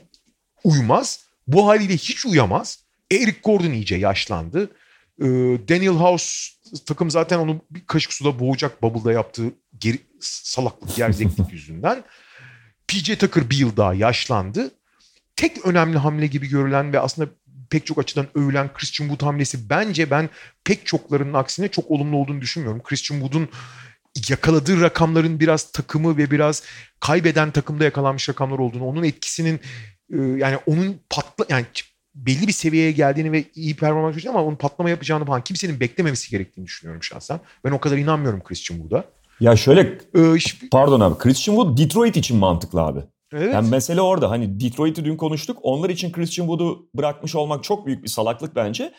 uymaz. 0.63 1.25
Bu 1.47 1.67
haliyle 1.67 1.93
hiç 1.93 2.25
uyamaz. 2.25 2.83
Eric 3.11 3.37
Gordon 3.43 3.71
iyice 3.71 3.95
yaşlandı. 3.95 4.71
Ee, 5.19 5.25
Daniel 5.69 5.93
House 5.93 6.51
takım 6.85 7.11
zaten 7.11 7.39
onu 7.39 7.61
bir 7.71 7.85
kaşık 7.85 8.13
suda 8.13 8.39
boğacak 8.39 8.81
Bubble'da 8.81 9.11
yaptığı 9.11 9.53
geri, 9.79 9.99
salaklık, 10.19 10.95
gerzeklik 10.95 11.51
yüzünden. 11.53 12.03
PJ 12.87 13.17
Tucker 13.17 13.49
bir 13.49 13.57
yıl 13.57 13.77
daha 13.77 13.93
yaşlandı. 13.93 14.71
Tek 15.35 15.65
önemli 15.65 15.97
hamle 15.97 16.27
gibi 16.27 16.47
görülen 16.47 16.93
ve 16.93 16.99
aslında 16.99 17.29
pek 17.73 17.85
çok 17.85 17.99
açıdan 17.99 18.27
övülen 18.35 18.73
Christian 18.73 19.07
Wood 19.07 19.27
hamlesi 19.27 19.69
bence 19.69 20.11
ben 20.11 20.29
pek 20.63 20.85
çoklarının 20.85 21.33
aksine 21.33 21.67
çok 21.67 21.91
olumlu 21.91 22.17
olduğunu 22.17 22.41
düşünmüyorum. 22.41 22.81
Christian 22.83 23.19
Wood'un 23.19 23.49
yakaladığı 24.29 24.81
rakamların 24.81 25.39
biraz 25.39 25.71
takımı 25.71 26.17
ve 26.17 26.31
biraz 26.31 26.63
kaybeden 26.99 27.51
takımda 27.51 27.83
yakalanmış 27.83 28.29
rakamlar 28.29 28.59
olduğunu, 28.59 28.85
onun 28.85 29.03
etkisinin 29.03 29.59
e, 30.13 30.17
yani 30.17 30.57
onun 30.65 30.99
patla 31.09 31.45
yani 31.49 31.65
belli 32.15 32.47
bir 32.47 32.53
seviyeye 32.53 32.91
geldiğini 32.91 33.31
ve 33.31 33.43
iyi 33.55 33.75
performans 33.75 34.13
gösterdiğini 34.13 34.39
ama 34.39 34.47
onun 34.47 34.55
patlama 34.55 34.89
yapacağını 34.89 35.25
falan 35.25 35.41
kimsenin 35.41 35.79
beklememesi 35.79 36.31
gerektiğini 36.31 36.65
düşünüyorum 36.65 37.03
şahsen. 37.03 37.39
Ben 37.65 37.71
o 37.71 37.79
kadar 37.79 37.97
inanmıyorum 37.97 38.43
Christian 38.43 38.77
Wood'a. 38.77 39.05
Ya 39.39 39.55
şöyle 39.55 39.81
ee, 40.17 40.35
pardon 40.71 40.99
abi 40.99 41.17
Christian 41.17 41.55
Wood 41.55 41.77
Detroit 41.77 42.17
için 42.17 42.37
mantıklı 42.37 42.81
abi. 42.81 42.99
Evet. 43.33 43.53
Yani 43.53 43.69
mesele 43.69 44.01
orada. 44.01 44.29
Hani 44.29 44.59
Detroit'i 44.59 45.05
dün 45.05 45.17
konuştuk. 45.17 45.57
Onlar 45.61 45.89
için 45.89 46.11
Christian 46.11 46.45
Wood'u 46.47 46.89
bırakmış 46.95 47.35
olmak 47.35 47.63
çok 47.63 47.85
büyük 47.85 48.03
bir 48.03 48.09
salaklık 48.09 48.55
bence. 48.55 48.93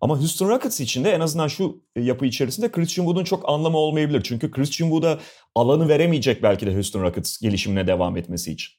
Ama 0.00 0.18
Houston 0.18 0.48
Rockets 0.48 0.80
için 0.80 1.04
de 1.04 1.10
en 1.10 1.20
azından 1.20 1.48
şu 1.48 1.82
yapı 1.96 2.26
içerisinde 2.26 2.70
Christian 2.70 3.04
Wood'un 3.04 3.24
çok 3.24 3.48
anlamı 3.48 3.76
olmayabilir. 3.76 4.22
Çünkü 4.22 4.50
Christian 4.50 4.88
Wood'a 4.88 5.18
alanı 5.54 5.88
veremeyecek 5.88 6.42
belki 6.42 6.66
de 6.66 6.74
Houston 6.74 7.02
Rockets 7.02 7.40
gelişimine 7.40 7.86
devam 7.86 8.16
etmesi 8.16 8.52
için. 8.52 8.72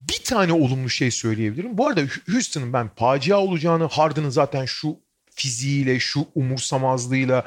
Bir 0.00 0.24
tane 0.24 0.52
olumlu 0.52 0.90
şey 0.90 1.10
söyleyebilirim. 1.10 1.78
Bu 1.78 1.86
arada 1.86 2.00
Houston'ın 2.32 2.72
ben 2.72 2.90
facia 2.96 3.38
olacağını 3.38 3.84
Harden'ın 3.84 4.30
zaten 4.30 4.64
şu 4.64 4.96
fiziğiyle, 5.34 6.00
şu 6.00 6.26
umursamazlığıyla 6.34 7.44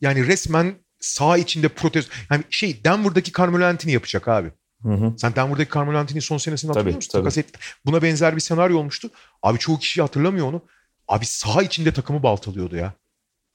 yani 0.00 0.26
resmen 0.26 0.74
sağ 1.00 1.38
içinde 1.38 1.68
protez... 1.68 2.08
Yani 2.30 2.44
şey 2.50 2.84
Denver'daki 2.84 3.32
Carmelo 3.32 3.64
Anthony 3.64 3.92
yapacak 3.92 4.28
abi. 4.28 4.52
Hı 4.84 4.92
hı. 4.92 5.14
Sen 5.18 5.34
Denver'daki 5.34 5.74
Carmelo 5.74 5.98
Anthony 5.98 6.20
son 6.20 6.38
senesini 6.38 6.68
hatırlıyor 6.68 6.92
tabii, 6.92 6.96
musun? 6.96 7.10
Tabii. 7.12 7.42
Takas. 7.42 7.62
Buna 7.86 8.02
benzer 8.02 8.36
bir 8.36 8.40
senaryo 8.40 8.78
olmuştu. 8.78 9.10
Abi 9.42 9.58
çoğu 9.58 9.78
kişi 9.78 10.02
hatırlamıyor 10.02 10.46
onu. 10.46 10.62
Abi 11.08 11.26
saha 11.26 11.62
içinde 11.62 11.92
takımı 11.92 12.22
baltalıyordu 12.22 12.76
ya. 12.76 12.92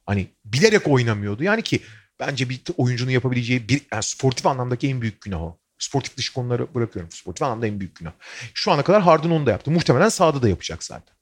Hani 0.06 0.28
bilerek 0.46 0.88
oynamıyordu. 0.88 1.44
Yani 1.44 1.62
ki 1.62 1.82
bence 2.20 2.50
bir 2.50 2.62
oyuncunun 2.78 3.12
yapabileceği 3.12 3.70
bir 3.70 3.82
yani 3.94 4.04
sportif 4.04 4.46
anlamdaki 4.46 4.88
en 4.90 5.02
büyük 5.02 5.22
günah 5.22 5.42
o. 5.42 5.58
Sportif 5.80 6.18
dışı 6.18 6.34
konuları 6.34 6.74
bırakıyorum. 6.76 7.12
Sportif 7.12 7.44
anlamda 7.44 7.68
en 7.68 7.80
büyük 7.80 7.96
günah. 7.96 8.12
Şu 8.54 8.72
ana 8.72 8.84
kadar 8.84 9.02
Harden 9.02 9.30
onu 9.30 9.46
da 9.46 9.52
yaptı. 9.52 9.72
Muhtemelen 9.72 10.10
sahada 10.10 10.42
da 10.42 10.50
yapacak 10.50 10.84
zaten. 10.84 11.16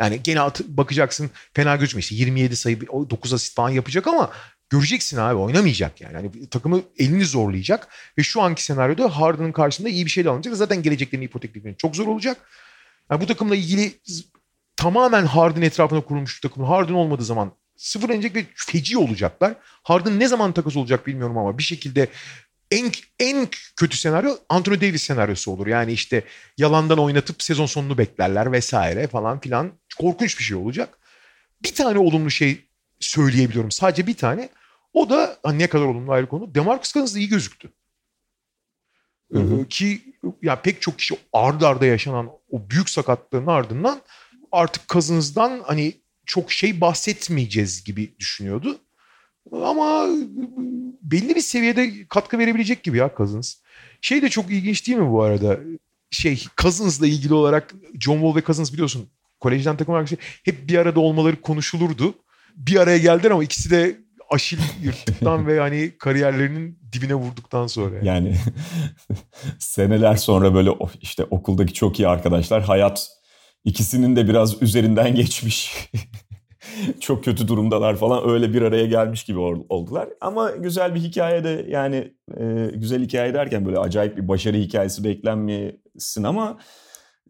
Yani 0.00 0.22
gene 0.22 0.40
at, 0.40 0.60
bakacaksın 0.60 1.30
fena 1.54 1.76
gözükmüyor. 1.76 2.02
İşte 2.02 2.14
27 2.14 2.56
sayı 2.56 2.80
9 2.80 3.32
asist 3.32 3.54
falan 3.56 3.70
yapacak 3.70 4.06
ama 4.06 4.30
göreceksin 4.74 5.16
abi 5.16 5.34
oynamayacak 5.34 6.00
yani. 6.00 6.14
yani 6.14 6.48
takımı 6.50 6.82
elini 6.98 7.24
zorlayacak 7.24 7.88
ve 8.18 8.22
şu 8.22 8.42
anki 8.42 8.64
senaryoda 8.64 9.20
Harden'ın 9.20 9.52
karşısında 9.52 9.88
iyi 9.88 10.06
bir 10.06 10.10
şey 10.10 10.24
de 10.24 10.30
alınacak. 10.30 10.56
Zaten 10.56 10.82
geleceklerini 10.82 11.24
ipoteklemek 11.24 11.78
çok 11.78 11.96
zor 11.96 12.06
olacak. 12.06 12.36
Yani 13.10 13.20
bu 13.20 13.26
takımla 13.26 13.56
ilgili 13.56 13.92
tamamen 14.76 15.26
Harden 15.26 15.62
etrafına 15.62 16.00
kurulmuş 16.00 16.36
bir 16.36 16.48
takım. 16.48 16.64
Harden 16.64 16.94
olmadığı 16.94 17.24
zaman 17.24 17.52
sıfırlanacak 17.76 18.34
ve 18.34 18.44
feci 18.54 18.98
olacaklar. 18.98 19.54
Harden 19.62 20.20
ne 20.20 20.28
zaman 20.28 20.52
takas 20.52 20.76
olacak 20.76 21.06
bilmiyorum 21.06 21.38
ama 21.38 21.58
bir 21.58 21.62
şekilde 21.62 22.08
en 22.70 22.92
en 23.18 23.48
kötü 23.76 23.96
senaryo 23.96 24.36
Anthony 24.48 24.80
Davis 24.80 25.02
senaryosu 25.02 25.50
olur. 25.50 25.66
Yani 25.66 25.92
işte 25.92 26.24
yalandan 26.58 26.98
oynatıp 26.98 27.42
sezon 27.42 27.66
sonunu 27.66 27.98
beklerler 27.98 28.52
vesaire 28.52 29.06
falan 29.06 29.40
filan. 29.40 29.72
Korkunç 29.98 30.38
bir 30.38 30.44
şey 30.44 30.56
olacak. 30.56 30.98
Bir 31.62 31.74
tane 31.74 31.98
olumlu 31.98 32.30
şey 32.30 32.64
söyleyebiliyorum. 33.00 33.70
Sadece 33.70 34.06
bir 34.06 34.16
tane. 34.16 34.48
O 34.94 35.10
da 35.10 35.38
hani 35.42 35.58
ne 35.58 35.66
kadar 35.66 35.84
olumlu 35.84 36.12
ayrı 36.12 36.28
konu. 36.28 36.54
Demarcus 36.54 36.92
Cousins 36.92 37.16
iyi 37.16 37.28
gözüktü. 37.28 37.72
Hı 39.32 39.38
hı. 39.38 39.60
Ee, 39.60 39.68
ki 39.68 40.00
ya 40.42 40.62
pek 40.62 40.82
çok 40.82 40.98
kişi 40.98 41.16
ardı 41.32 41.66
arda 41.66 41.86
yaşanan 41.86 42.30
o 42.50 42.70
büyük 42.70 42.90
sakatlığın 42.90 43.46
ardından 43.46 44.00
artık 44.52 44.88
Cousins'dan 44.88 45.62
hani 45.64 45.92
çok 46.26 46.52
şey 46.52 46.80
bahsetmeyeceğiz 46.80 47.84
gibi 47.84 48.18
düşünüyordu. 48.18 48.78
Ama 49.52 50.08
belli 51.02 51.34
bir 51.34 51.40
seviyede 51.40 52.06
katkı 52.08 52.38
verebilecek 52.38 52.82
gibi 52.82 52.98
ya 52.98 53.10
Cousins. 53.16 53.56
Şey 54.00 54.22
de 54.22 54.28
çok 54.28 54.50
ilginç 54.50 54.86
değil 54.86 54.98
mi 54.98 55.10
bu 55.10 55.22
arada? 55.22 55.60
Şey 56.10 56.44
Cousins'la 56.56 57.06
ilgili 57.06 57.34
olarak 57.34 57.74
John 58.00 58.14
Wall 58.14 58.36
ve 58.36 58.42
Cousins 58.42 58.72
biliyorsun 58.72 59.08
kolejden 59.40 59.76
takım 59.76 59.94
arkadaşı 59.94 60.16
hep 60.44 60.68
bir 60.68 60.78
arada 60.78 61.00
olmaları 61.00 61.40
konuşulurdu. 61.40 62.14
Bir 62.56 62.76
araya 62.76 62.98
geldiler 62.98 63.30
ama 63.30 63.44
ikisi 63.44 63.70
de 63.70 64.03
aşil 64.30 64.58
yırttıktan 64.82 65.46
ve 65.46 65.60
hani 65.60 65.92
kariyerlerinin 65.98 66.78
dibine 66.92 67.14
vurduktan 67.14 67.66
sonra. 67.66 67.96
Yani, 67.96 68.06
yani 68.06 68.36
seneler 69.58 70.16
sonra 70.16 70.54
böyle 70.54 70.70
işte 71.00 71.24
okuldaki 71.24 71.74
çok 71.74 72.00
iyi 72.00 72.08
arkadaşlar 72.08 72.62
hayat 72.62 73.08
ikisinin 73.64 74.16
de 74.16 74.28
biraz 74.28 74.62
üzerinden 74.62 75.14
geçmiş. 75.14 75.90
çok 77.00 77.24
kötü 77.24 77.48
durumdalar 77.48 77.96
falan 77.96 78.28
öyle 78.28 78.52
bir 78.52 78.62
araya 78.62 78.86
gelmiş 78.86 79.24
gibi 79.24 79.38
oldular. 79.38 80.08
Ama 80.20 80.50
güzel 80.50 80.94
bir 80.94 81.00
hikaye 81.00 81.44
de 81.44 81.66
yani 81.68 82.14
e, 82.40 82.70
güzel 82.74 83.02
hikaye 83.02 83.34
derken 83.34 83.66
böyle 83.66 83.78
acayip 83.78 84.16
bir 84.16 84.28
başarı 84.28 84.56
hikayesi 84.56 85.04
beklenmesin 85.04 86.22
ama 86.22 86.58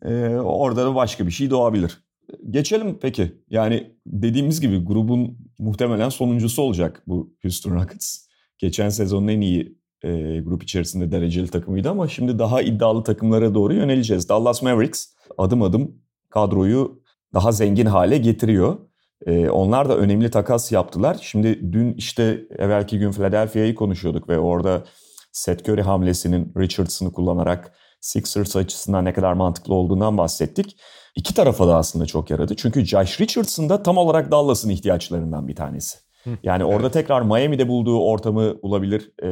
e, 0.05 0.29
orada 0.37 0.87
da 0.87 0.95
başka 0.95 1.27
bir 1.27 1.33
şey 1.33 1.51
doğabilir. 1.51 2.04
Geçelim 2.51 2.99
peki. 3.03 3.33
Yani 3.51 3.97
dediğimiz 4.07 4.61
gibi 4.61 4.85
grubun 4.85 5.39
muhtemelen 5.59 6.09
sonuncusu 6.09 6.63
olacak 6.63 7.03
bu 7.07 7.35
Houston 7.43 7.75
Rockets. 7.75 8.19
Geçen 8.59 8.89
sezonun 8.89 9.29
en 9.29 9.41
iyi 9.41 9.79
e, 10.03 10.41
grup 10.41 10.63
içerisinde 10.63 11.11
dereceli 11.11 11.49
takımıydı 11.49 11.91
ama 11.91 12.09
şimdi 12.09 12.39
daha 12.39 12.63
iddialı 12.63 13.05
takımlara 13.05 13.55
doğru 13.55 13.75
yöneleceğiz. 13.75 14.29
Dallas 14.29 14.63
Mavericks 14.63 15.07
adım 15.39 15.63
adım 15.63 15.97
kadroyu 16.31 17.03
daha 17.35 17.53
zengin 17.53 17.87
hale 17.87 18.19
getiriyor. 18.19 18.79
Ee, 19.27 19.49
onlar 19.51 19.89
da 19.89 19.97
önemli 19.97 20.31
takas 20.31 20.73
yaptılar. 20.73 21.19
Şimdi 21.23 21.73
dün 21.73 21.95
işte 21.95 22.41
evvelki 22.59 22.99
gün 22.99 23.13
Philadelphia'yı 23.13 23.75
konuşuyorduk 23.75 24.29
ve 24.29 24.39
orada 24.39 24.85
Seth 25.33 25.69
Curry 25.69 25.83
hamlesinin 25.83 26.53
Richardson'ı 26.59 27.13
kullanarak 27.13 27.73
Sixers 28.01 28.57
açısından 28.57 29.05
ne 29.05 29.13
kadar 29.13 29.33
mantıklı 29.33 29.75
olduğundan 29.75 30.19
bahsettik. 30.19 30.77
İki 31.17 31.35
tarafa 31.35 31.69
da 31.69 31.77
aslında 31.77 32.07
çok 32.07 32.31
yaradı. 32.31 32.57
Çünkü 32.57 32.87
Josh 32.87 33.21
Richardson 33.21 33.69
da 33.69 33.83
tam 33.83 33.99
olarak 33.99 34.31
Dallas'ın 34.31 34.71
ihtiyaçlarından 34.71 35.49
bir 35.49 35.57
tanesi. 35.57 35.99
Yani 36.43 36.65
orada 36.65 36.91
tekrar 36.91 37.23
Miami'de 37.23 37.69
bulduğu 37.69 38.01
ortamı 38.01 38.63
bulabilir 38.63 39.11
ee, 39.23 39.29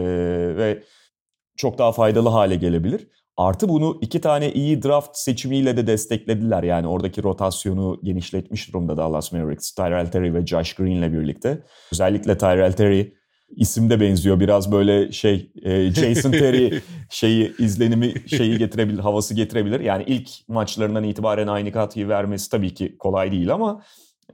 ve 0.56 0.82
çok 1.56 1.78
daha 1.78 1.92
faydalı 1.92 2.28
hale 2.28 2.56
gelebilir. 2.56 3.08
Artı 3.36 3.68
bunu 3.68 3.98
iki 4.00 4.20
tane 4.20 4.52
iyi 4.52 4.82
draft 4.82 5.16
seçimiyle 5.16 5.76
de 5.76 5.86
desteklediler. 5.86 6.62
Yani 6.62 6.86
oradaki 6.86 7.22
rotasyonu 7.22 8.00
genişletmiş 8.02 8.68
durumda 8.68 8.96
Dallas 8.96 9.32
Mavericks. 9.32 9.74
Tyrell 9.74 10.10
Terry 10.10 10.34
ve 10.34 10.46
Josh 10.46 10.74
Green'le 10.74 11.12
birlikte. 11.12 11.62
Özellikle 11.92 12.38
Tyrell 12.38 12.72
Terry 12.72 13.14
isim 13.56 13.90
de 13.90 14.00
benziyor. 14.00 14.40
Biraz 14.40 14.72
böyle 14.72 15.12
şey 15.12 15.50
e, 15.62 15.90
Jason 15.90 16.30
Terry 16.30 16.80
şeyi 17.10 17.52
izlenimi 17.58 18.14
şeyi 18.26 18.58
getirebilir, 18.58 18.98
havası 18.98 19.34
getirebilir. 19.34 19.80
Yani 19.80 20.04
ilk 20.06 20.28
maçlarından 20.48 21.04
itibaren 21.04 21.46
aynı 21.46 21.72
katkıyı 21.72 22.08
vermesi 22.08 22.50
tabii 22.50 22.74
ki 22.74 22.96
kolay 22.98 23.32
değil 23.32 23.54
ama 23.54 23.82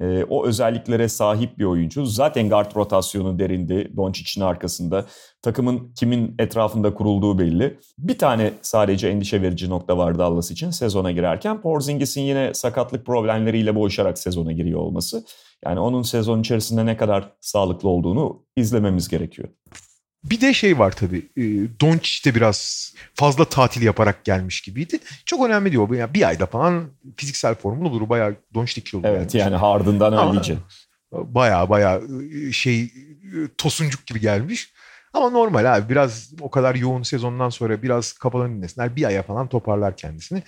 e, 0.00 0.24
o 0.28 0.46
özelliklere 0.46 1.08
sahip 1.08 1.58
bir 1.58 1.64
oyuncu. 1.64 2.06
Zaten 2.06 2.48
guard 2.48 2.76
rotasyonu 2.76 3.38
derindi 3.38 3.92
Doncic'in 3.96 4.44
arkasında. 4.44 5.06
Takımın 5.42 5.92
kimin 5.94 6.34
etrafında 6.38 6.94
kurulduğu 6.94 7.38
belli. 7.38 7.78
Bir 7.98 8.18
tane 8.18 8.52
sadece 8.62 9.08
endişe 9.08 9.42
verici 9.42 9.70
nokta 9.70 9.98
var 9.98 10.18
Dallas 10.18 10.50
için 10.50 10.70
sezona 10.70 11.12
girerken. 11.12 11.60
Porzingis'in 11.60 12.22
yine 12.22 12.54
sakatlık 12.54 13.06
problemleriyle 13.06 13.74
boğuşarak 13.74 14.18
sezona 14.18 14.52
giriyor 14.52 14.80
olması. 14.80 15.24
Yani 15.64 15.80
onun 15.80 16.02
sezon 16.02 16.40
içerisinde 16.40 16.86
ne 16.86 16.96
kadar 16.96 17.32
sağlıklı 17.40 17.88
olduğunu 17.88 18.42
izlememiz 18.56 19.08
gerekiyor. 19.08 19.48
Bir 20.24 20.40
de 20.40 20.54
şey 20.54 20.78
var 20.78 20.92
tabii. 20.92 21.28
E, 21.36 21.42
Doncic 21.80 22.30
de 22.30 22.34
biraz 22.34 22.92
fazla 23.14 23.44
tatil 23.44 23.82
yaparak 23.82 24.24
gelmiş 24.24 24.60
gibiydi. 24.60 24.98
Çok 25.24 25.46
önemli 25.46 25.72
diyor. 25.72 25.94
Yani 25.94 26.14
bir 26.14 26.28
ayda 26.28 26.46
falan 26.46 26.84
fiziksel 27.16 27.54
formun 27.54 27.84
olur. 27.84 28.08
Bayağı 28.08 28.34
Doncic 28.54 28.80
kilo 28.80 29.00
Evet 29.04 29.18
gelmiş. 29.18 29.34
yani 29.34 29.56
Harden'dan 29.56 30.12
hallice. 30.12 30.56
Bayağı 31.12 31.68
bayağı 31.70 32.08
e, 32.48 32.52
şey 32.52 32.82
e, 32.82 32.90
tosuncuk 33.58 34.06
gibi 34.06 34.20
gelmiş. 34.20 34.72
Ama 35.12 35.30
normal 35.30 35.76
abi 35.76 35.88
biraz 35.88 36.32
o 36.40 36.50
kadar 36.50 36.74
yoğun 36.74 37.02
sezondan 37.02 37.48
sonra 37.48 37.82
biraz 37.82 38.12
kafalarını 38.12 38.56
dinlesinler. 38.56 38.96
Bir 38.96 39.04
aya 39.04 39.22
falan 39.22 39.48
toparlar 39.48 39.96
kendisini. 39.96 40.42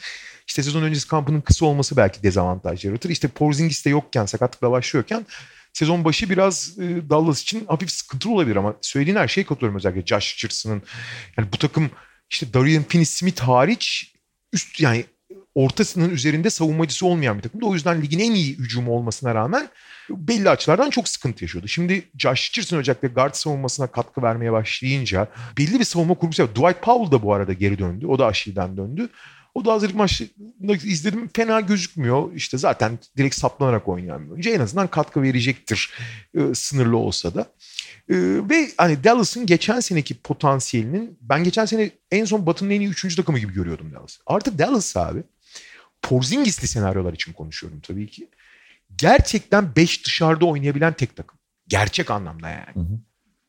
İşte 0.47 0.63
sezon 0.63 0.83
öncesi 0.83 1.09
kampının 1.09 1.41
kısa 1.41 1.67
olması 1.67 1.97
belki 1.97 2.23
dezavantaj 2.23 2.85
yaratır. 2.85 3.11
İşte 3.11 3.29
Porzingis 3.29 3.85
de 3.85 3.91
yokken 3.91 4.27
sakatlıkla 4.27 4.71
başlıyorken 4.71 5.27
sezon 5.73 6.05
başı 6.05 6.31
biraz 6.31 6.79
e, 6.79 7.11
Dallas 7.11 7.43
için 7.43 7.67
hafif 7.67 7.91
sıkıntılı 7.91 8.33
olabilir 8.33 8.57
ama 8.57 8.75
söylediğin 8.81 9.17
her 9.17 9.29
şeyi 9.29 9.45
katılıyorum 9.45 9.77
özellikle 9.77 10.07
Josh 10.07 10.35
Richardson'ın. 10.35 10.83
Yani 11.37 11.49
bu 11.53 11.57
takım 11.57 11.91
işte 12.31 12.55
Darian 12.55 12.85
Finney-Smith 12.85 13.41
hariç 13.41 14.15
üst 14.53 14.81
yani 14.81 15.05
ortasının 15.55 16.11
üzerinde 16.11 16.51
savunmacısı 16.51 17.07
olmayan 17.07 17.39
bir 17.39 17.43
takımdı. 17.43 17.67
O 17.67 17.75
yüzden 17.75 18.03
ligin 18.03 18.19
en 18.19 18.33
iyi 18.33 18.59
hücumu 18.59 18.93
olmasına 18.93 19.35
rağmen 19.35 19.69
belli 20.11 20.51
açılardan 20.51 20.91
çok 20.91 21.09
sıkıntı 21.09 21.45
yaşıyordu. 21.45 21.69
Şimdi 21.69 22.03
Josh 22.19 22.51
Richardson 22.51 22.79
özellikle 22.79 23.09
guard 23.09 23.35
savunmasına 23.35 23.87
katkı 23.87 24.23
vermeye 24.23 24.53
başlayınca 24.53 25.29
belli 25.59 25.79
bir 25.79 25.85
savunma 25.85 26.15
kurgusu. 26.15 26.49
Dwight 26.49 26.83
Powell 26.83 27.13
da 27.13 27.23
bu 27.23 27.35
arada 27.35 27.53
geri 27.53 27.79
döndü. 27.79 28.07
O 28.07 28.19
da 28.19 28.27
Aşil'den 28.27 28.77
döndü. 28.77 29.09
O 29.55 29.65
da 29.65 29.73
hazırlık 29.73 29.97
maçında 29.97 30.73
izledim. 30.73 31.31
Fena 31.35 31.61
gözükmüyor. 31.61 32.35
İşte 32.35 32.59
zaten 32.59 32.99
direkt 33.17 33.35
saplanarak 33.35 33.89
oynayan 33.89 34.27
bir 34.27 34.31
oyuncu. 34.31 34.51
En 34.51 34.61
azından 34.61 34.87
katkı 34.87 35.23
verecektir 35.23 35.91
e, 36.35 36.55
sınırlı 36.55 36.97
olsa 36.97 37.35
da. 37.35 37.41
E, 38.09 38.17
ve 38.51 38.69
hani 38.77 39.05
Dallas'ın 39.05 39.47
geçen 39.47 39.81
seneki 39.81 40.15
potansiyelinin 40.15 41.19
ben 41.21 41.45
geçen 41.45 41.65
sene 41.65 41.91
en 42.11 42.25
son 42.25 42.47
Batı'nın 42.47 42.71
en 42.71 42.81
iyi 42.81 42.89
üçüncü 42.89 43.17
takımı 43.17 43.39
gibi 43.39 43.53
görüyordum 43.53 43.93
Dallas. 43.93 44.19
Artık 44.27 44.59
Dallas 44.59 44.97
abi 44.97 45.23
Porzingis'li 46.03 46.67
senaryolar 46.67 47.13
için 47.13 47.33
konuşuyorum 47.33 47.81
tabii 47.81 48.07
ki. 48.07 48.29
Gerçekten 48.97 49.77
5 49.77 50.07
dışarıda 50.07 50.47
oynayabilen 50.47 50.93
tek 50.93 51.17
takım. 51.17 51.39
Gerçek 51.69 52.11
anlamda 52.11 52.49
yani. 52.49 52.75
Hı 52.75 52.81
hı. 52.81 52.99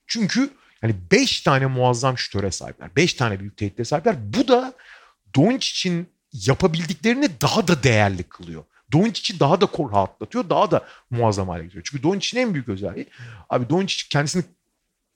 Çünkü 0.07 0.49
yani 0.83 0.95
5 1.11 1.41
tane 1.41 1.65
muazzam 1.65 2.17
şutöre 2.17 2.51
sahipler. 2.51 2.95
5 2.95 3.13
tane 3.13 3.39
büyük 3.39 3.57
tehditte 3.57 3.85
sahipler. 3.85 4.33
Bu 4.33 4.47
da 4.47 4.73
Doncic'in 5.35 6.09
yapabildiklerini 6.33 7.41
daha 7.41 7.67
da 7.67 7.83
değerli 7.83 8.23
kılıyor. 8.23 8.63
Doncic'i 8.91 9.39
daha 9.39 9.61
da 9.61 9.67
rahatlatıyor, 9.91 10.49
daha 10.49 10.71
da 10.71 10.87
muazzam 11.09 11.49
hale 11.49 11.63
getiriyor. 11.63 11.87
Çünkü 11.91 12.03
Doncic'in 12.03 12.41
en 12.41 12.53
büyük 12.53 12.69
özelliği 12.69 13.07
abi 13.49 13.69
Doncic 13.69 14.09
kendisini 14.09 14.43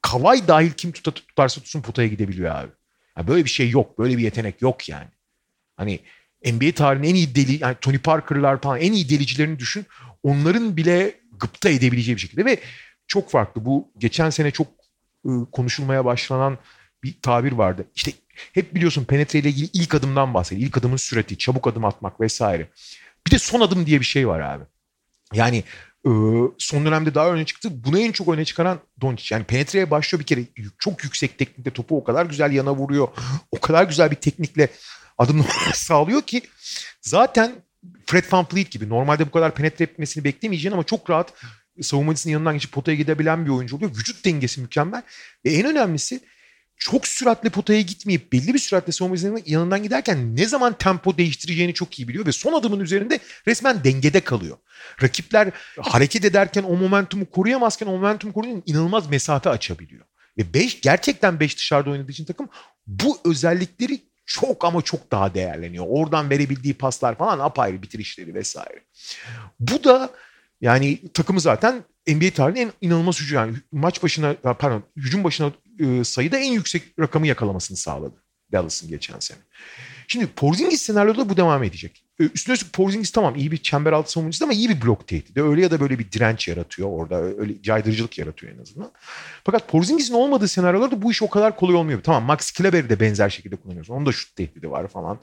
Kavay 0.01 0.47
dahil 0.47 0.71
kim 0.71 0.91
tutarsa 0.91 1.61
tutsun 1.61 1.81
potaya 1.81 2.07
gidebiliyor 2.07 2.55
abi. 2.55 2.71
Yani 3.17 3.27
böyle 3.27 3.45
bir 3.45 3.49
şey 3.49 3.69
yok. 3.69 3.99
Böyle 3.99 4.17
bir 4.17 4.23
yetenek 4.23 4.61
yok 4.61 4.89
yani. 4.89 5.07
Hani 5.77 5.99
NBA 6.45 6.71
tarihinin 6.71 7.09
en 7.09 7.15
iyi 7.15 7.35
deli 7.35 7.63
yani 7.63 7.75
Tony 7.81 7.97
Parker'lar 7.97 8.61
falan 8.61 8.79
en 8.79 8.93
iyi 8.93 9.09
delicilerini 9.09 9.59
düşün. 9.59 9.85
Onların 10.23 10.77
bile 10.77 11.19
gıpta 11.39 11.69
edebileceği 11.69 12.15
bir 12.15 12.21
şekilde 12.21 12.45
ve 12.45 12.59
çok 13.07 13.31
farklı. 13.31 13.65
Bu 13.65 13.91
geçen 13.97 14.29
sene 14.29 14.51
çok 14.51 14.67
ıı, 15.25 15.51
konuşulmaya 15.51 16.05
başlanan 16.05 16.57
bir 17.03 17.21
tabir 17.21 17.51
vardı. 17.51 17.85
İşte 17.95 18.11
hep 18.53 18.75
biliyorsun 18.75 19.05
penetre 19.05 19.39
ile 19.39 19.49
ilgili 19.49 19.69
ilk 19.73 19.95
adımdan 19.95 20.33
bahsediyor. 20.33 20.67
İlk 20.67 20.77
adımın 20.77 20.97
sürati, 20.97 21.37
çabuk 21.37 21.67
adım 21.67 21.85
atmak 21.85 22.21
vesaire. 22.21 22.67
Bir 23.27 23.31
de 23.31 23.39
son 23.39 23.61
adım 23.61 23.85
diye 23.85 23.99
bir 23.99 24.05
şey 24.05 24.27
var 24.27 24.39
abi. 24.39 24.63
Yani 25.33 25.63
son 26.57 26.85
dönemde 26.85 27.15
daha 27.15 27.29
öne 27.29 27.45
çıktı. 27.45 27.69
Bunu 27.83 27.99
en 27.99 28.11
çok 28.11 28.27
öne 28.27 28.45
çıkaran 28.45 28.79
Doncic. 29.01 29.35
Yani 29.35 29.45
penetreye 29.45 29.91
başlıyor 29.91 30.19
bir 30.19 30.25
kere. 30.25 30.41
Çok 30.79 31.03
yüksek 31.03 31.37
teknikte 31.37 31.71
topu 31.71 31.97
o 31.97 32.03
kadar 32.03 32.25
güzel 32.25 32.51
yana 32.51 32.75
vuruyor. 32.75 33.07
O 33.51 33.59
kadar 33.59 33.83
güzel 33.83 34.11
bir 34.11 34.15
teknikle 34.15 34.69
adım 35.17 35.45
sağlıyor 35.73 36.21
ki 36.21 36.41
zaten 37.01 37.51
Fred 38.05 38.23
VanVleet 38.31 38.71
gibi 38.71 38.89
normalde 38.89 39.27
bu 39.27 39.31
kadar 39.31 39.55
penetre 39.55 39.85
etmesini 39.85 40.23
beklemeyeceğin 40.23 40.73
ama 40.73 40.83
çok 40.83 41.09
rahat 41.09 41.33
savunmacısının 41.81 42.33
yanından 42.33 42.53
geçip 42.53 42.71
potaya 42.71 42.97
gidebilen 42.97 43.45
bir 43.45 43.49
oyuncu 43.49 43.75
oluyor. 43.75 43.91
Vücut 43.91 44.25
dengesi 44.25 44.61
mükemmel. 44.61 45.01
Ve 45.45 45.53
en 45.53 45.65
önemlisi 45.65 46.19
çok 46.77 47.07
süratli 47.07 47.49
potaya 47.49 47.81
gitmeyip 47.81 48.33
belli 48.33 48.53
bir 48.53 48.59
süratle 48.59 48.91
savunmacısının 48.91 49.41
yanından 49.45 49.83
giderken 49.83 50.35
ne 50.35 50.45
zaman 50.45 50.77
tempo 50.77 51.17
değiştireceğini 51.17 51.73
çok 51.73 51.99
iyi 51.99 52.07
biliyor 52.07 52.25
ve 52.25 52.31
son 52.31 52.53
adımın 52.53 52.79
üzerinde 52.79 53.19
resmen 53.47 53.83
dengede 53.83 54.19
kalıyor. 54.19 54.57
Rakipler 55.03 55.51
hareket 55.81 56.25
ederken 56.25 56.63
o 56.63 56.77
momentumu 56.77 57.25
koruyamazken 57.25 57.87
o 57.87 57.91
momentumu 57.91 58.33
koruyunca 58.33 58.63
inanılmaz 58.65 59.09
mesafe 59.09 59.49
açabiliyor. 59.49 60.05
Ve 60.37 60.53
5 60.53 60.81
gerçekten 60.81 61.39
5 61.39 61.57
dışarıda 61.57 61.89
oynadığı 61.89 62.11
için 62.11 62.25
takım 62.25 62.49
bu 62.87 63.19
özellikleri 63.25 64.01
çok 64.25 64.65
ama 64.65 64.81
çok 64.81 65.11
daha 65.11 65.33
değerleniyor. 65.33 65.85
Oradan 65.89 66.29
verebildiği 66.29 66.73
paslar 66.73 67.17
falan 67.17 67.39
apayrı 67.39 67.81
bitirişleri 67.81 68.33
vesaire. 68.33 68.83
Bu 69.59 69.83
da 69.83 70.09
yani 70.61 70.99
takımı 71.13 71.39
zaten 71.39 71.83
NBA 72.07 72.29
tarihinin 72.33 72.65
en 72.65 72.71
inanılmaz 72.81 73.21
hücum 73.21 73.37
yani 73.37 73.57
maç 73.71 74.03
başına 74.03 74.33
pardon 74.33 74.83
hücum 74.97 75.23
başına 75.23 75.51
e, 75.79 76.03
sayıda 76.03 76.37
en 76.37 76.51
yüksek 76.51 76.99
rakamı 76.99 77.27
yakalamasını 77.27 77.77
sağladı 77.77 78.15
Dallas'ın 78.51 78.89
geçen 78.89 79.19
sene. 79.19 79.39
Şimdi 80.07 80.27
Porzingis 80.27 80.81
senaryoda 80.81 81.29
bu 81.29 81.37
devam 81.37 81.63
edecek. 81.63 82.04
Ee, 82.19 82.23
üstüne 82.23 82.53
üstlük 82.53 82.73
Porzingis 82.73 83.11
tamam 83.11 83.35
iyi 83.35 83.51
bir 83.51 83.57
çember 83.57 83.91
altı 83.93 84.11
savunucusu 84.11 84.45
ama 84.45 84.53
iyi 84.53 84.69
bir 84.69 84.81
blok 84.81 85.07
tehdidi. 85.07 85.43
Öyle 85.43 85.61
ya 85.61 85.71
da 85.71 85.79
böyle 85.79 85.99
bir 85.99 86.11
direnç 86.11 86.47
yaratıyor 86.47 86.89
orada. 86.91 87.15
Öyle 87.15 87.61
caydırıcılık 87.61 88.17
yaratıyor 88.17 88.53
en 88.53 88.61
azından. 88.61 88.91
Fakat 89.43 89.67
Porzingis'in 89.67 90.13
olmadığı 90.13 90.47
senaryolarda 90.47 91.01
bu 91.01 91.11
iş 91.11 91.21
o 91.21 91.29
kadar 91.29 91.55
kolay 91.55 91.75
olmuyor. 91.75 92.03
Tamam 92.03 92.23
Max 92.23 92.51
Kleber'i 92.51 92.89
de 92.89 92.99
benzer 92.99 93.29
şekilde 93.29 93.55
kullanıyorsun. 93.55 93.93
Onun 93.93 94.05
da 94.05 94.11
şut 94.11 94.35
tehdidi 94.35 94.71
var 94.71 94.87
falan. 94.87 95.19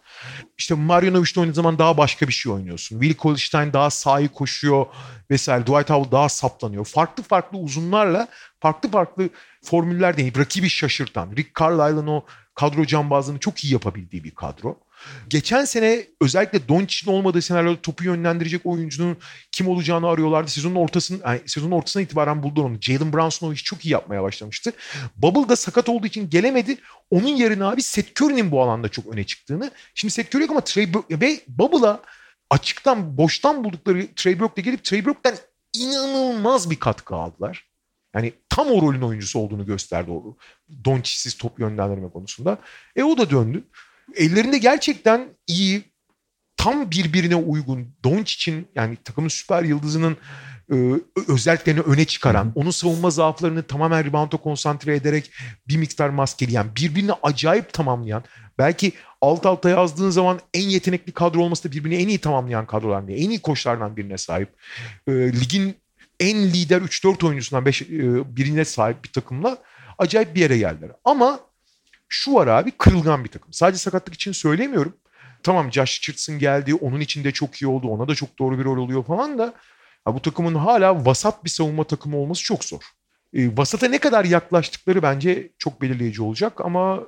İşte 0.58 0.74
Marjanovic'le 0.74 1.38
oynadığı 1.38 1.54
zaman 1.54 1.78
daha 1.78 1.98
başka 1.98 2.28
bir 2.28 2.32
şey 2.32 2.52
oynuyorsun. 2.52 3.00
Willi 3.00 3.16
Kolstein 3.16 3.72
daha 3.72 3.90
sahi 3.90 4.28
koşuyor 4.28 4.86
vesaire. 5.30 5.62
Dwight 5.62 5.90
Howell 5.90 6.12
daha 6.12 6.28
saplanıyor. 6.28 6.84
Farklı 6.84 7.22
farklı 7.22 7.58
uzunlarla 7.58 8.28
farklı 8.60 8.90
farklı 8.90 9.28
formüller 9.62 10.16
deneyip 10.16 10.38
rakibi 10.38 10.68
şaşırtan. 10.68 11.36
Rick 11.36 11.60
Carlisle'ın 11.60 12.06
o 12.06 12.24
kadro 12.54 12.86
cambazlığını 12.86 13.38
çok 13.38 13.64
iyi 13.64 13.72
yapabildiği 13.72 14.24
bir 14.24 14.30
kadro. 14.30 14.78
Geçen 15.28 15.64
sene 15.64 16.06
özellikle 16.20 16.68
Doncic'in 16.68 17.12
olmadığı 17.12 17.42
senaryoda 17.42 17.80
topu 17.80 18.04
yönlendirecek 18.04 18.66
oyuncunun 18.66 19.16
kim 19.52 19.68
olacağını 19.68 20.08
arıyorlardı. 20.08 20.50
Sezonun 20.50 20.74
ortasını 20.74 21.20
yani 21.24 21.40
sezonun 21.46 21.72
ortasına 21.72 22.02
itibaren 22.02 22.42
buldular 22.42 22.64
onu. 22.64 22.76
Jalen 22.80 23.12
Brunson 23.12 23.48
o 23.48 23.52
işi 23.52 23.64
çok 23.64 23.84
iyi 23.84 23.90
yapmaya 23.90 24.22
başlamıştı. 24.22 24.72
Bubble 25.16 25.48
da 25.48 25.56
sakat 25.56 25.88
olduğu 25.88 26.06
için 26.06 26.30
gelemedi. 26.30 26.76
Onun 27.10 27.28
yerine 27.28 27.64
abi 27.64 27.82
Seth 27.82 28.22
Curry'nin 28.22 28.50
bu 28.50 28.62
alanda 28.62 28.88
çok 28.88 29.06
öne 29.06 29.24
çıktığını. 29.24 29.70
Şimdi 29.94 30.14
Seth 30.14 30.34
Curry 30.34 30.42
yok 30.42 30.50
ama 30.50 30.60
Trey 30.60 30.88
ve 31.10 31.40
Bubble'a 31.48 32.00
açıktan 32.50 33.16
boştan 33.16 33.64
buldukları 33.64 34.06
Trey 34.16 34.40
Burke'le 34.40 34.62
gelip 34.62 34.84
Trey 34.84 35.04
Burke'den 35.04 35.36
inanılmaz 35.72 36.70
bir 36.70 36.76
katkı 36.76 37.14
aldılar. 37.14 37.66
Yani 38.14 38.32
tam 38.48 38.66
o 38.66 38.82
rolün 38.82 39.02
oyuncusu 39.02 39.38
olduğunu 39.38 39.66
gösterdi 39.66 40.10
o 40.10 40.36
Doncic'siz 40.84 41.34
top 41.34 41.60
yönlendirme 41.60 42.10
konusunda. 42.10 42.58
E 42.96 43.02
o 43.02 43.18
da 43.18 43.30
döndü. 43.30 43.64
Ellerinde 44.16 44.58
gerçekten 44.58 45.28
iyi, 45.46 45.84
tam 46.56 46.90
birbirine 46.90 47.36
uygun 47.36 47.94
Doncic'in 48.04 48.68
yani 48.74 48.96
takımın 49.04 49.28
süper 49.28 49.62
yıldızının 49.62 50.16
e, 50.72 50.76
özelliklerini 51.28 51.80
öne 51.80 52.04
çıkaran, 52.04 52.44
Hı. 52.44 52.52
onun 52.54 52.70
savunma 52.70 53.10
zaaflarını 53.10 53.62
tamamen 53.62 54.04
rebound'a 54.04 54.36
konsantre 54.36 54.96
ederek 54.96 55.30
bir 55.68 55.76
miktar 55.76 56.08
maskeleyen, 56.08 56.66
birbirini 56.76 57.12
acayip 57.22 57.72
tamamlayan, 57.72 58.24
belki 58.58 58.92
alt 59.20 59.46
alta 59.46 59.70
yazdığın 59.70 60.10
zaman 60.10 60.40
en 60.54 60.68
yetenekli 60.68 61.12
kadro 61.12 61.42
olması 61.42 61.68
da 61.68 61.72
birbirini 61.72 62.02
en 62.02 62.08
iyi 62.08 62.18
tamamlayan 62.18 62.66
kadrolar 62.66 63.08
diye, 63.08 63.18
en 63.18 63.30
iyi 63.30 63.42
koçlardan 63.42 63.96
birine 63.96 64.18
sahip. 64.18 64.48
E, 65.08 65.12
ligin 65.12 65.74
en 66.20 66.42
lider 66.42 66.80
3-4 66.80 67.26
oyuncusundan 67.26 67.66
5 67.66 67.82
e, 67.82 67.86
birine 68.36 68.64
sahip 68.64 69.04
bir 69.04 69.12
takımla 69.12 69.58
acayip 69.98 70.34
bir 70.34 70.40
yere 70.40 70.58
geldiler. 70.58 70.90
Ama 71.04 71.40
Şu 72.14 72.34
var 72.34 72.46
abi 72.46 72.70
kırılgan 72.70 73.24
bir 73.24 73.28
takım. 73.28 73.52
Sadece 73.52 73.78
sakatlık 73.78 74.14
için 74.14 74.32
söylemiyorum. 74.32 74.96
Tamam 75.42 75.72
Josh 75.72 76.00
Richardson 76.00 76.38
geldi. 76.38 76.74
Onun 76.74 77.00
için 77.00 77.24
de 77.24 77.32
çok 77.32 77.62
iyi 77.62 77.66
oldu. 77.66 77.88
Ona 77.88 78.08
da 78.08 78.14
çok 78.14 78.38
doğru 78.38 78.58
bir 78.58 78.64
rol 78.64 78.76
oluyor 78.76 79.04
falan 79.04 79.38
da. 79.38 79.54
Ya 80.06 80.14
bu 80.14 80.22
takımın 80.22 80.54
hala 80.54 81.06
vasat 81.06 81.44
bir 81.44 81.50
savunma 81.50 81.84
takımı 81.84 82.16
olması 82.16 82.42
çok 82.42 82.64
zor. 82.64 82.80
E, 83.34 83.56
vasata 83.56 83.88
ne 83.88 83.98
kadar 83.98 84.24
yaklaştıkları 84.24 85.02
bence 85.02 85.52
çok 85.58 85.82
belirleyici 85.82 86.22
olacak 86.22 86.60
ama 86.60 87.00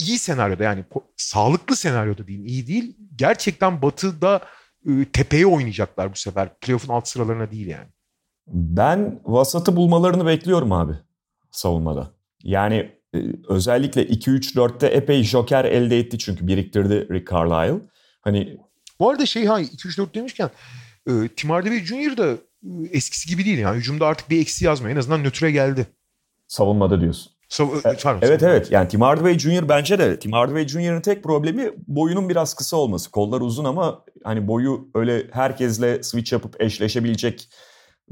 iyi 0.00 0.18
senaryoda 0.18 0.64
yani 0.64 0.84
sağlıklı 1.16 1.76
senaryoda 1.76 2.26
diyeyim 2.26 2.46
iyi 2.46 2.66
değil. 2.66 2.96
Gerçekten 3.16 3.82
batıda 3.82 4.40
e, 4.86 5.04
tepeye 5.12 5.46
oynayacaklar 5.46 6.12
bu 6.12 6.16
sefer. 6.16 6.58
Playoff'un 6.58 6.94
alt 6.94 7.08
sıralarına 7.08 7.50
değil 7.50 7.66
yani. 7.66 7.88
Ben 8.46 9.20
vasatı 9.24 9.76
bulmalarını 9.76 10.26
bekliyorum 10.26 10.72
abi 10.72 10.92
savunmada. 11.50 12.10
Yani 12.42 13.01
özellikle 13.48 14.02
2-3-4'te 14.02 14.86
epey 14.86 15.22
joker 15.22 15.64
elde 15.64 15.98
etti 15.98 16.18
çünkü 16.18 16.46
biriktirdi 16.46 17.08
Rick 17.10 17.30
Carlisle. 17.30 17.86
Hani 18.20 18.58
bu 19.00 19.10
arada 19.10 19.26
şey 19.26 19.46
ha 19.46 19.60
2-3-4 19.60 20.14
demişken 20.14 20.50
e, 21.06 21.28
Tim 21.36 21.50
Hardaway 21.50 21.84
Jr. 21.84 22.16
da 22.16 22.32
e, 22.32 22.38
eskisi 22.92 23.28
gibi 23.28 23.44
değil 23.44 23.58
yani. 23.58 23.76
Hücumda 23.76 24.06
artık 24.06 24.30
bir 24.30 24.40
eksi 24.40 24.64
yazmıyor. 24.64 24.94
En 24.94 24.98
azından 24.98 25.24
nötre 25.24 25.50
geldi. 25.50 25.86
Savunmada 26.48 27.00
diyorsun. 27.00 27.32
Sav 27.48 27.68
e, 27.68 27.80
evet 27.84 28.02
pardon, 28.02 28.26
evet 28.26 28.42
evet 28.42 28.70
yani 28.70 28.88
Tim 28.88 29.00
Hardaway 29.00 29.38
Jr. 29.38 29.68
bence 29.68 29.98
de 29.98 30.18
Tim 30.18 30.32
Hardaway 30.32 30.68
Jr.'ın 30.68 31.00
tek 31.00 31.22
problemi 31.22 31.70
boyunun 31.86 32.28
biraz 32.28 32.54
kısa 32.54 32.76
olması. 32.76 33.10
Kollar 33.10 33.40
uzun 33.40 33.64
ama 33.64 34.04
hani 34.24 34.48
boyu 34.48 34.88
öyle 34.94 35.26
herkesle 35.32 36.02
switch 36.02 36.32
yapıp 36.32 36.60
eşleşebilecek 36.60 37.48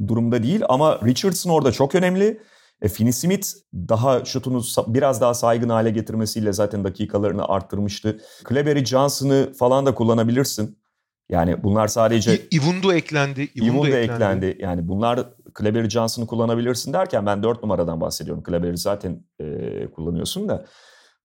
durumda 0.09 0.43
değil. 0.43 0.61
Ama 0.69 1.01
Richardson 1.05 1.51
orada 1.51 1.73
çok 1.73 1.95
önemli. 1.95 2.41
E, 2.83 2.89
Finney 2.89 3.12
Smith 3.12 3.49
daha 3.74 4.24
şutunu 4.24 4.62
biraz 4.87 5.20
daha 5.20 5.35
saygın 5.35 5.68
hale 5.68 5.91
getirmesiyle 5.91 6.53
zaten 6.53 6.85
dakikalarını 6.85 7.49
arttırmıştı. 7.49 8.20
Kleber'i 8.45 8.87
Johnson'ı 8.87 9.53
falan 9.59 9.87
da 9.87 9.95
kullanabilirsin. 9.95 10.81
Yani 11.28 11.62
bunlar 11.62 11.89
sadece... 11.89 12.49
Ivundo 12.53 12.93
eklendi. 12.93 13.49
Ivundo 13.57 13.87
eklendi. 13.87 14.12
eklendi. 14.12 14.57
Yani 14.61 14.89
bunlar 14.89 15.28
Kleber'i 15.55 15.91
Johnson'ı 15.91 16.26
kullanabilirsin 16.26 16.93
derken 16.93 17.26
ben 17.26 17.43
4 17.43 17.62
numaradan 17.62 18.01
bahsediyorum. 18.01 18.43
Kleber'i 18.43 18.78
zaten 18.78 19.24
e, 19.41 19.91
kullanıyorsun 19.91 20.49
da. 20.49 20.66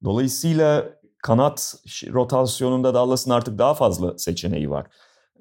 Dolayısıyla 0.04 0.86
kanat 1.24 1.76
rotasyonunda 2.14 2.94
Dallas'ın 2.94 3.32
artık 3.32 3.58
daha 3.58 3.74
fazla 3.74 4.18
seçeneği 4.18 4.70
var. 4.70 4.88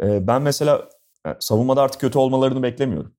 E, 0.02 0.26
ben 0.26 0.42
mesela 0.42 0.88
e, 1.26 1.30
savunmada 1.40 1.82
artık 1.82 2.00
kötü 2.00 2.18
olmalarını 2.18 2.62
beklemiyorum. 2.62 3.14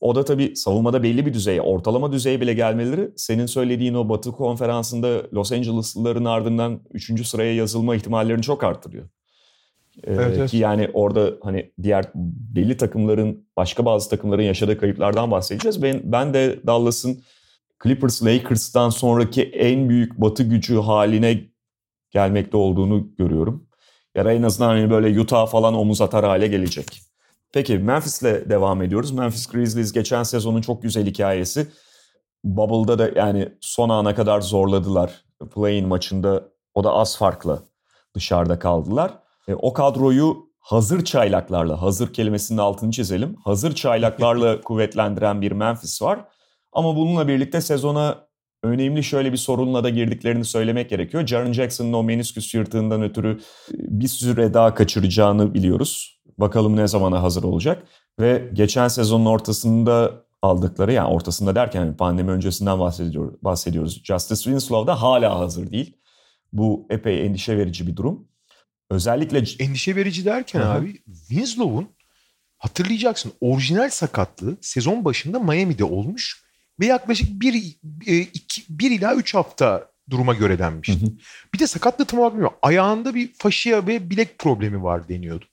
O 0.00 0.14
da 0.14 0.24
tabii 0.24 0.56
savunmada 0.56 1.02
belli 1.02 1.26
bir 1.26 1.34
düzeye, 1.34 1.60
ortalama 1.62 2.12
düzeye 2.12 2.40
bile 2.40 2.54
gelmeleri 2.54 3.10
senin 3.16 3.46
söylediğin 3.46 3.94
o 3.94 4.08
Batı 4.08 4.32
konferansında 4.32 5.22
Los 5.34 5.52
Angeles'lıların 5.52 6.24
ardından 6.24 6.80
3. 6.92 7.26
sıraya 7.26 7.54
yazılma 7.54 7.96
ihtimallerini 7.96 8.42
çok 8.42 8.64
arttırıyor. 8.64 9.08
Ee, 10.04 10.12
evet, 10.12 10.34
evet. 10.38 10.50
Ki 10.50 10.56
yani 10.56 10.90
orada 10.92 11.32
hani 11.42 11.72
diğer 11.82 12.04
belli 12.54 12.76
takımların, 12.76 13.46
başka 13.56 13.84
bazı 13.84 14.10
takımların 14.10 14.42
yaşadığı 14.42 14.78
kayıplardan 14.78 15.30
bahsedeceğiz. 15.30 15.82
Ben, 15.82 16.00
ben 16.04 16.34
de 16.34 16.60
Dallas'ın 16.66 17.22
Clippers, 17.82 18.24
Lakers'tan 18.24 18.90
sonraki 18.90 19.42
en 19.42 19.88
büyük 19.88 20.20
batı 20.20 20.42
gücü 20.42 20.76
haline 20.76 21.40
gelmekte 22.10 22.56
olduğunu 22.56 23.16
görüyorum. 23.16 23.68
Ya 24.14 24.32
en 24.32 24.42
azından 24.42 24.68
hani 24.68 24.90
böyle 24.90 25.20
Utah 25.20 25.46
falan 25.46 25.74
omuz 25.74 26.00
atar 26.00 26.24
hale 26.24 26.46
gelecek. 26.46 27.02
Peki 27.52 27.78
Memphis'le 27.78 28.22
devam 28.22 28.82
ediyoruz. 28.82 29.10
Memphis 29.10 29.46
Grizzlies 29.46 29.92
geçen 29.92 30.22
sezonun 30.22 30.60
çok 30.60 30.82
güzel 30.82 31.06
hikayesi. 31.06 31.66
Bubble'da 32.44 32.98
da 32.98 33.20
yani 33.20 33.48
son 33.60 33.88
ana 33.88 34.14
kadar 34.14 34.40
zorladılar. 34.40 35.24
Play-in 35.54 35.88
maçında 35.88 36.44
o 36.74 36.84
da 36.84 36.92
az 36.92 37.18
farklı 37.18 37.62
dışarıda 38.14 38.58
kaldılar. 38.58 39.12
E, 39.48 39.54
o 39.54 39.72
kadroyu 39.72 40.48
hazır 40.58 41.04
çaylaklarla, 41.04 41.82
hazır 41.82 42.12
kelimesinin 42.12 42.58
altını 42.58 42.90
çizelim. 42.90 43.36
Hazır 43.44 43.74
çaylaklarla 43.74 44.60
kuvvetlendiren 44.64 45.42
bir 45.42 45.52
Memphis 45.52 46.02
var. 46.02 46.24
Ama 46.72 46.96
bununla 46.96 47.28
birlikte 47.28 47.60
sezona 47.60 48.28
önemli 48.62 49.04
şöyle 49.04 49.32
bir 49.32 49.36
sorunla 49.36 49.84
da 49.84 49.88
girdiklerini 49.88 50.44
söylemek 50.44 50.90
gerekiyor. 50.90 51.26
Jaren 51.26 51.52
Jackson'ın 51.52 51.92
o 51.92 52.02
menisküs 52.02 52.54
yırtığından 52.54 53.02
ötürü 53.02 53.30
e, 53.70 53.74
bir 53.74 54.08
süre 54.08 54.54
daha 54.54 54.74
kaçıracağını 54.74 55.54
biliyoruz. 55.54 56.17
Bakalım 56.38 56.76
ne 56.76 56.88
zamana 56.88 57.22
hazır 57.22 57.42
olacak. 57.42 57.82
Ve 58.20 58.50
geçen 58.52 58.88
sezonun 58.88 59.26
ortasında 59.26 60.24
aldıkları 60.42 60.92
yani 60.92 61.08
ortasında 61.08 61.54
derken 61.54 61.80
hani 61.80 61.96
pandemi 61.96 62.30
öncesinden 62.30 62.80
bahsediyoruz. 62.80 63.34
bahsediyoruz. 63.42 64.00
Justice 64.04 64.42
Winslow 64.42 64.92
da 64.92 65.02
hala 65.02 65.38
hazır 65.38 65.70
değil. 65.70 65.96
Bu 66.52 66.86
epey 66.90 67.26
endişe 67.26 67.58
verici 67.58 67.86
bir 67.86 67.96
durum. 67.96 68.28
Özellikle 68.90 69.64
endişe 69.64 69.96
verici 69.96 70.24
derken 70.24 70.60
Hı-hı. 70.60 70.72
abi 70.72 71.02
Winslow'un 71.06 71.88
hatırlayacaksın 72.58 73.32
orijinal 73.40 73.90
sakatlığı 73.90 74.56
sezon 74.60 75.04
başında 75.04 75.38
Miami'de 75.38 75.84
olmuş 75.84 76.44
ve 76.80 76.86
yaklaşık 76.86 77.40
bir, 77.40 77.78
e, 78.06 78.18
iki, 78.18 78.62
bir 78.68 78.90
ila 78.90 79.14
üç 79.14 79.34
hafta 79.34 79.88
duruma 80.10 80.34
göre 80.34 80.58
denmişti. 80.58 81.00
Hı 81.00 81.06
hı. 81.06 81.10
Bir 81.54 81.58
de 81.58 81.66
sakatlığı 81.66 82.04
tam 82.04 82.20
olarak 82.20 82.32
bilmiyorum. 82.32 82.56
Ayağında 82.62 83.14
bir 83.14 83.32
faşia 83.38 83.86
ve 83.86 84.10
bilek 84.10 84.38
problemi 84.38 84.82
var 84.82 85.08
deniyordu. 85.08 85.44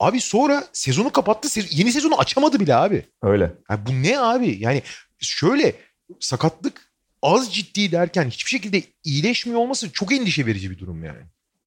Abi 0.00 0.20
sonra 0.20 0.64
sezonu 0.72 1.12
kapattı. 1.12 1.60
Yeni 1.70 1.92
sezonu 1.92 2.18
açamadı 2.18 2.60
bile 2.60 2.74
abi. 2.74 3.04
Öyle. 3.22 3.52
Yani 3.70 3.80
bu 3.86 3.92
ne 3.92 4.20
abi? 4.20 4.56
Yani 4.60 4.82
şöyle 5.18 5.74
sakatlık 6.20 6.92
az 7.22 7.54
ciddi 7.54 7.92
derken 7.92 8.28
hiçbir 8.30 8.50
şekilde 8.50 8.82
iyileşmiyor 9.04 9.60
olması 9.60 9.92
çok 9.92 10.12
endişe 10.12 10.46
verici 10.46 10.70
bir 10.70 10.78
durum 10.78 11.04
yani. 11.04 11.20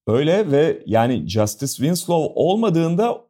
Öyle 0.08 0.52
ve 0.52 0.84
yani 0.86 1.30
Justice 1.30 1.74
Winslow 1.74 2.34
olmadığında 2.36 3.22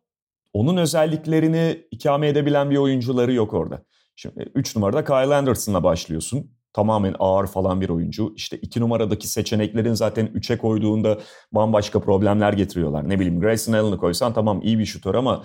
onun 0.54 0.78
özelliklerini 0.78 1.82
ikame 1.92 2.28
edebilen 2.28 2.72
bir 2.72 2.78
oyuncuları 2.78 3.34
yok 3.34 3.54
orada. 3.54 3.84
Şimdi 4.16 4.52
3 4.56 4.76
numarada 4.76 5.06
Kyle 5.06 5.36
Anderson'la 5.36 5.84
başlıyorsun. 5.84 6.52
Tamamen 6.74 7.16
ağır 7.20 7.48
falan 7.48 7.82
bir 7.82 7.90
oyuncu. 7.90 8.34
İşte 8.36 8.58
2 8.58 8.80
numaradaki 8.80 9.28
seçeneklerin 9.28 9.94
zaten 9.94 10.28
3'e 10.28 10.58
koyduğunda 10.58 11.18
bambaşka 11.52 12.00
problemler 12.00 12.54
getiriyorlar. 12.54 13.10
Ne 13.10 13.20
bileyim 13.20 13.40
Grayson 13.40 13.74
Allen'ı 13.74 13.98
koysan 13.98 14.34
tamam 14.34 14.62
iyi 14.64 14.80
bir 14.80 14.86
şutör 14.86 15.16
ama 15.16 15.44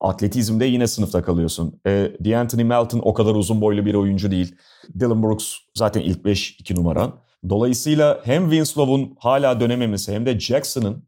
atletizmde 0.00 0.64
yine 0.64 0.86
sınıfta 0.86 1.22
kalıyorsun. 1.22 1.80
E, 1.86 2.12
D'Anthony 2.24 2.64
Melton 2.64 3.00
o 3.04 3.14
kadar 3.14 3.34
uzun 3.34 3.60
boylu 3.60 3.86
bir 3.86 3.94
oyuncu 3.94 4.30
değil. 4.30 4.56
Dylan 5.00 5.22
Brooks 5.22 5.54
zaten 5.74 6.00
ilk 6.00 6.24
5 6.24 6.50
2 6.50 6.74
numaran. 6.74 7.20
Dolayısıyla 7.48 8.20
hem 8.24 8.42
Winslow'un 8.42 9.16
hala 9.18 9.60
dönememesi 9.60 10.12
hem 10.12 10.26
de 10.26 10.40
Jackson'ın 10.40 11.04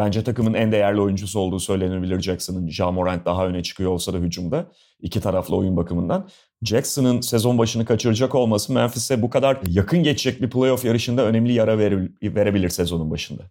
bence 0.00 0.24
takımın 0.24 0.54
en 0.54 0.72
değerli 0.72 1.00
oyuncusu 1.00 1.40
olduğu 1.40 1.60
söylenebilir 1.60 2.20
Jackson'ın. 2.20 2.68
Ja 2.68 2.90
Morant 2.90 3.24
daha 3.24 3.46
öne 3.46 3.62
çıkıyor 3.62 3.90
olsa 3.90 4.12
da 4.12 4.18
hücumda 4.18 4.66
iki 5.02 5.20
taraflı 5.20 5.56
oyun 5.56 5.76
bakımından. 5.76 6.28
Jackson'ın 6.62 7.20
sezon 7.20 7.58
başını 7.58 7.84
kaçıracak 7.84 8.34
olması 8.34 8.72
Memphis'e 8.72 9.22
bu 9.22 9.30
kadar 9.30 9.58
yakın 9.68 10.02
geçecek 10.02 10.42
bir 10.42 10.50
playoff 10.50 10.84
yarışında 10.84 11.24
önemli 11.24 11.52
yara 11.52 11.78
verebilir 12.22 12.68
sezonun 12.68 13.10
başında. 13.10 13.42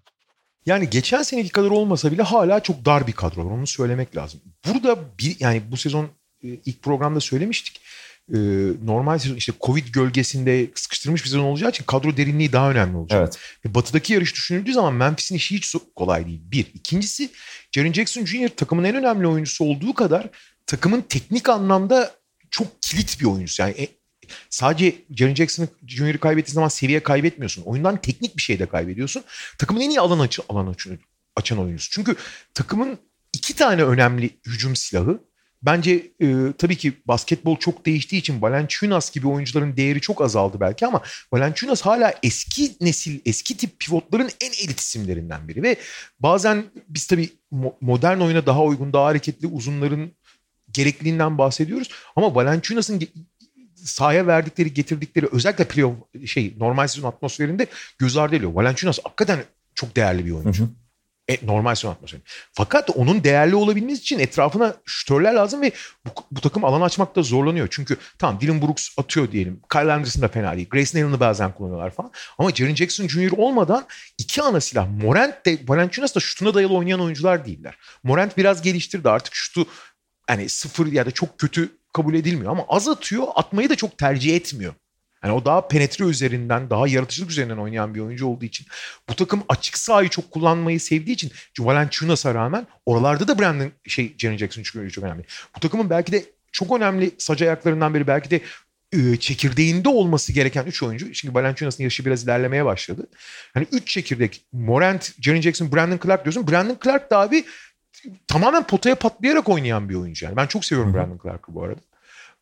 Yani 0.66 0.90
geçen 0.90 1.24
seneki 1.24 1.50
kadar 1.50 1.70
olmasa 1.70 2.12
bile 2.12 2.22
hala 2.22 2.60
çok 2.60 2.86
dar 2.86 3.08
bir 3.08 3.14
kadro 3.14 3.46
var 3.46 3.52
onu 3.52 3.68
söylemek 3.68 4.16
lazım. 4.16 4.42
Burada 4.68 4.98
bir 5.20 5.36
yani 5.40 5.62
bu 5.72 5.78
sezon 5.78 6.06
e, 6.44 6.48
ilk 6.48 6.82
programda 6.82 7.20
söylemiştik 7.20 7.82
e, 8.34 8.38
normal 8.86 9.18
sezon 9.18 9.36
işte 9.36 9.54
Covid 9.62 9.88
gölgesinde 9.88 10.68
sıkıştırmış 10.76 11.24
bir 11.24 11.30
sezon 11.30 11.44
olacağı 11.44 11.70
için 11.70 11.84
kadro 11.84 12.18
derinliği 12.18 12.54
daha 12.54 12.72
önemli 12.72 12.98
olacak. 12.98 13.20
Evet. 13.20 13.38
Ve 13.66 13.76
batıdaki 13.76 14.14
yarış 14.14 14.36
düşünüldüğü 14.36 14.74
zaman 14.74 14.94
Memphis'in 14.94 15.36
işi 15.36 15.56
hiç 15.56 15.76
kolay 15.96 16.26
değil. 16.26 16.42
Bir. 16.44 16.66
İkincisi 16.74 17.30
Jaren 17.72 17.94
Jackson 17.94 18.26
Jr. 18.26 18.50
takımın 18.50 18.84
en 18.84 18.96
önemli 18.96 19.28
oyuncusu 19.28 19.66
olduğu 19.66 19.94
kadar 19.94 20.30
takımın 20.66 21.02
teknik 21.02 21.50
anlamda 21.50 22.12
çok 22.52 22.82
kilit 22.82 23.22
bir 23.22 23.26
oyuncusu. 23.26 23.62
Yani 23.62 23.74
e, 23.78 23.88
sadece 24.50 24.96
Jaren 25.16 25.36
Jackson 25.36 25.68
Jr.'ı 25.88 26.20
kaybettiğin 26.20 26.56
zaman 26.56 26.68
seviye 26.68 27.00
kaybetmiyorsun. 27.00 27.62
Oyundan 27.62 28.02
teknik 28.02 28.38
bir 28.38 28.42
şey 28.42 28.60
de 28.60 28.66
kaybediyorsun. 28.66 29.24
Takımın 29.58 29.82
en 29.82 29.90
iyi 29.90 30.00
alan, 30.00 30.20
açı, 30.20 30.42
alan 30.50 30.68
açı, 30.68 31.00
açan 31.36 31.60
oyuncusu. 31.60 31.92
Çünkü 31.92 32.16
takımın 32.54 32.98
iki 33.34 33.56
tane 33.56 33.84
önemli 33.84 34.30
hücum 34.48 34.76
silahı 34.76 35.29
Bence 35.62 36.12
e, 36.22 36.54
tabii 36.58 36.76
ki 36.76 36.94
basketbol 37.06 37.58
çok 37.58 37.86
değiştiği 37.86 38.20
için 38.20 38.42
Valanciunas 38.42 39.12
gibi 39.12 39.28
oyuncuların 39.28 39.78
değeri 39.78 40.02
çok 40.02 40.22
azaldı 40.22 40.58
belki 40.60 40.86
ama 40.86 41.02
Valanciunas 41.34 41.82
hala 41.82 42.14
eski 42.24 42.72
nesil, 42.82 43.20
eski 43.26 43.58
tip 43.58 43.80
pivotların 43.80 44.30
en 44.42 44.52
elit 44.66 44.80
isimlerinden 44.80 45.48
biri 45.48 45.64
ve 45.64 45.76
bazen 46.20 46.64
biz 46.88 47.08
tabii 47.08 47.30
modern 47.82 48.20
oyuna 48.20 48.46
daha 48.46 48.64
uygun, 48.64 48.94
daha 48.94 49.06
hareketli 49.06 49.48
uzunların 49.48 50.12
gerekliliğinden 50.72 51.38
bahsediyoruz 51.38 51.90
ama 52.16 52.36
Valanciunas'ın 52.36 53.02
sahaya 53.76 54.28
verdikleri, 54.28 54.74
getirdikleri 54.74 55.28
özellikle 55.32 55.64
playoff 55.64 55.96
şey 56.26 56.56
normal 56.58 56.88
sezon 56.88 57.10
atmosferinde 57.10 57.68
göz 57.98 58.18
ardı 58.18 58.36
ediliyor. 58.36 58.54
Valanciunas 58.54 59.00
hakikaten 59.04 59.44
çok 59.76 59.96
değerli 59.96 60.26
bir 60.26 60.32
oyuncu. 60.32 60.64
Hı 60.64 60.68
hı. 60.68 60.70
E, 61.30 61.38
normal 61.46 61.76
son 61.76 61.92
atmosferi. 61.92 62.22
Fakat 62.54 62.90
onun 62.96 63.24
değerli 63.24 63.56
olabilmesi 63.56 64.02
için 64.02 64.20
etrafına 64.20 64.76
şütörler 64.86 65.34
lazım 65.34 65.62
ve 65.62 65.72
bu, 66.06 66.10
bu 66.32 66.42
takım 66.42 66.66
alan 66.66 66.82
açmakta 66.82 67.22
zorlanıyor. 67.22 67.68
Çünkü 67.72 67.98
tamam 68.18 68.42
Dylan 68.42 68.62
Brooks 68.62 68.90
atıyor 68.98 69.32
diyelim. 69.32 69.62
Kyle 69.72 69.94
Anderson 69.94 70.22
da 70.22 70.28
fena 70.28 70.56
değil. 70.56 70.70
Grayson 70.70 71.00
Allen'ı 71.00 71.20
bazen 71.20 71.52
kullanıyorlar 71.52 71.92
falan. 71.92 72.12
Ama 72.38 72.52
Jaren 72.52 72.76
Jackson 72.76 73.08
Jr. 73.08 73.32
olmadan 73.38 73.86
iki 74.18 74.42
ana 74.42 74.62
silah. 74.62 74.88
Morant 75.04 75.46
de 75.46 75.60
Valanciunas 75.68 76.16
da 76.16 76.20
şutuna 76.20 76.54
dayalı 76.54 76.74
oynayan 76.74 77.02
oyuncular 77.02 77.46
değiller. 77.46 77.78
Morant 78.04 78.38
biraz 78.38 78.62
geliştirdi. 78.62 79.10
Artık 79.10 79.36
şutu 79.36 79.68
hani 80.28 80.50
sıfır 80.50 80.88
ya 80.88 81.06
da 81.06 81.12
çok 81.12 81.38
kötü 81.38 81.70
kabul 81.94 82.14
edilmiyor 82.14 82.52
ama 82.52 82.66
az 82.68 82.88
atıyor. 82.88 83.28
Atmayı 83.36 83.70
da 83.70 83.76
çok 83.76 83.98
tercih 83.98 84.36
etmiyor. 84.36 84.74
Yani 85.24 85.34
o 85.34 85.46
daha 85.46 85.68
penetre 85.68 86.06
üzerinden, 86.06 86.70
daha 86.70 86.88
yaratıcılık 86.88 87.32
üzerinden 87.32 87.58
oynayan 87.58 87.96
bir 87.96 88.00
oyuncu 88.00 88.28
olduğu 88.28 88.46
için 88.46 88.68
bu 89.10 89.16
takım 89.16 89.44
açık 89.50 89.78
sahayı 89.78 90.10
çok 90.10 90.32
kullanmayı 90.32 90.80
sevdiği 90.80 91.16
için 91.16 91.32
Valanciunas'a 91.60 92.34
rağmen 92.34 92.68
oralarda 92.86 93.28
da 93.28 93.40
Brandon 93.40 93.72
şey 93.88 94.16
Jaren 94.18 94.38
Jackson 94.38 94.64
çıkıyor 94.64 94.90
çok 94.90 95.04
önemli. 95.04 95.26
Bu 95.56 95.60
takımın 95.60 95.90
belki 95.90 96.12
de 96.12 96.26
çok 96.52 96.78
önemli 96.78 97.12
sac 97.18 97.42
ayaklarından 97.42 97.94
biri 97.94 98.08
belki 98.08 98.32
de 98.32 98.42
çekirdeğinde 99.20 99.90
olması 99.90 100.34
gereken 100.34 100.66
3 100.66 100.84
oyuncu. 100.84 101.14
Şimdi 101.14 101.36
Valanciunas'ın 101.36 101.84
yaşı 101.84 102.06
biraz 102.06 102.24
ilerlemeye 102.24 102.66
başladı. 102.66 103.08
Hani 103.54 103.68
3 103.72 103.88
çekirdek 103.88 104.42
Morant, 104.54 105.12
Jaren 105.22 105.42
Jackson, 105.42 105.72
Brandon 105.72 106.00
Clark 106.04 106.26
diyorsun. 106.26 106.48
Brandon 106.48 106.78
Clark 106.84 107.12
da 107.12 107.20
abi 107.20 107.46
tamamen 108.28 108.68
potaya 108.68 108.96
patlayarak 108.96 109.50
oynayan 109.50 109.90
bir 109.90 109.96
oyuncu 109.96 110.26
yani. 110.26 110.36
Ben 110.36 110.48
çok 110.48 110.66
seviyorum 110.66 110.94
Brandon 110.94 111.20
Clark'ı 111.24 111.54
bu 111.54 111.64
arada. 111.64 111.80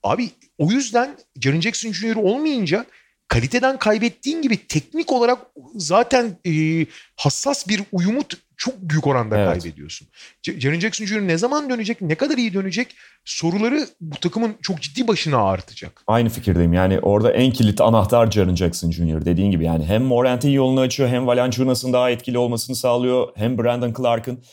Abi 0.04 0.30
o 0.58 0.72
yüzden 0.72 1.18
Jaren 1.42 1.62
Jackson 1.62 1.92
Jr. 1.92 2.16
olmayınca 2.16 2.86
kaliteden 3.28 3.80
kaybettiğin 3.80 4.42
gibi 4.42 4.68
teknik 4.68 5.12
olarak 5.12 5.40
zaten 5.76 6.38
e, 6.48 6.86
hassas 7.16 7.68
bir 7.68 7.84
uyumu 7.92 8.22
çok 8.58 8.82
büyük 8.82 9.08
oranda 9.08 9.38
evet. 9.38 9.48
kaybediyorsun. 9.48 10.08
Jaren 10.44 10.80
Jackson 10.80 11.06
Jr. 11.06 11.28
ne 11.28 11.38
zaman 11.38 11.70
dönecek, 11.70 12.02
ne 12.02 12.16
kadar 12.16 12.38
iyi 12.38 12.54
dönecek 12.54 12.96
soruları 13.26 13.88
bu 14.02 14.18
takımın 14.18 14.56
çok 14.62 14.82
ciddi 14.82 15.08
başına 15.08 15.38
ağırtacak. 15.38 16.04
Aynı 16.08 16.30
fikirdeyim. 16.30 16.74
Yani 16.74 17.00
orada 17.00 17.32
en 17.32 17.52
kilit 17.52 17.82
anahtar 17.82 18.32
Jaren 18.32 18.56
Jackson 18.56 18.92
Jr. 18.92 19.26
dediğin 19.26 19.52
gibi. 19.52 19.66
Yani 19.66 19.86
hem 19.86 20.04
Morant'in 20.04 20.50
yolunu 20.50 20.80
açıyor 20.80 21.10
hem 21.10 21.28
Valanciunas'ın 21.28 21.94
daha 21.94 22.10
etkili 22.10 22.38
olmasını 22.38 22.76
sağlıyor. 22.76 23.28
Hem 23.36 23.58
Brandon 23.58 23.94
Clark'ın. 23.98 24.44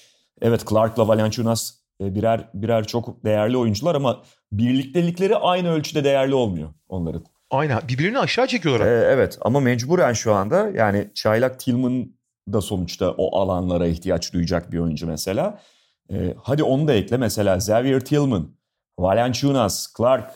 Evet 0.42 0.68
Clark'la 0.70 1.08
Valanciunas 1.08 1.83
birer 2.00 2.48
birer 2.54 2.84
çok 2.84 3.24
değerli 3.24 3.56
oyuncular 3.56 3.94
ama 3.94 4.22
birliktelikleri 4.52 5.36
aynı 5.36 5.70
ölçüde 5.70 6.04
değerli 6.04 6.34
olmuyor 6.34 6.68
onların. 6.88 7.24
Aynen 7.50 7.80
birbirlerini 7.88 8.18
aşağı 8.18 8.46
çekiyorlar. 8.46 8.86
Ee, 8.86 9.06
evet 9.12 9.38
ama 9.40 9.60
mecburen 9.60 10.12
şu 10.12 10.34
anda 10.34 10.70
yani 10.70 11.10
Çaylak 11.14 11.60
Tillman 11.60 12.06
da 12.52 12.60
sonuçta 12.60 13.10
o 13.10 13.38
alanlara 13.38 13.86
ihtiyaç 13.86 14.32
duyacak 14.32 14.72
bir 14.72 14.78
oyuncu 14.78 15.06
mesela. 15.06 15.60
Ee, 16.10 16.34
hadi 16.42 16.62
onu 16.62 16.88
da 16.88 16.94
ekle 16.94 17.16
mesela 17.16 17.56
Xavier 17.56 18.00
Tillman, 18.00 18.48
Valanciunas, 18.98 19.86
Clark 19.98 20.30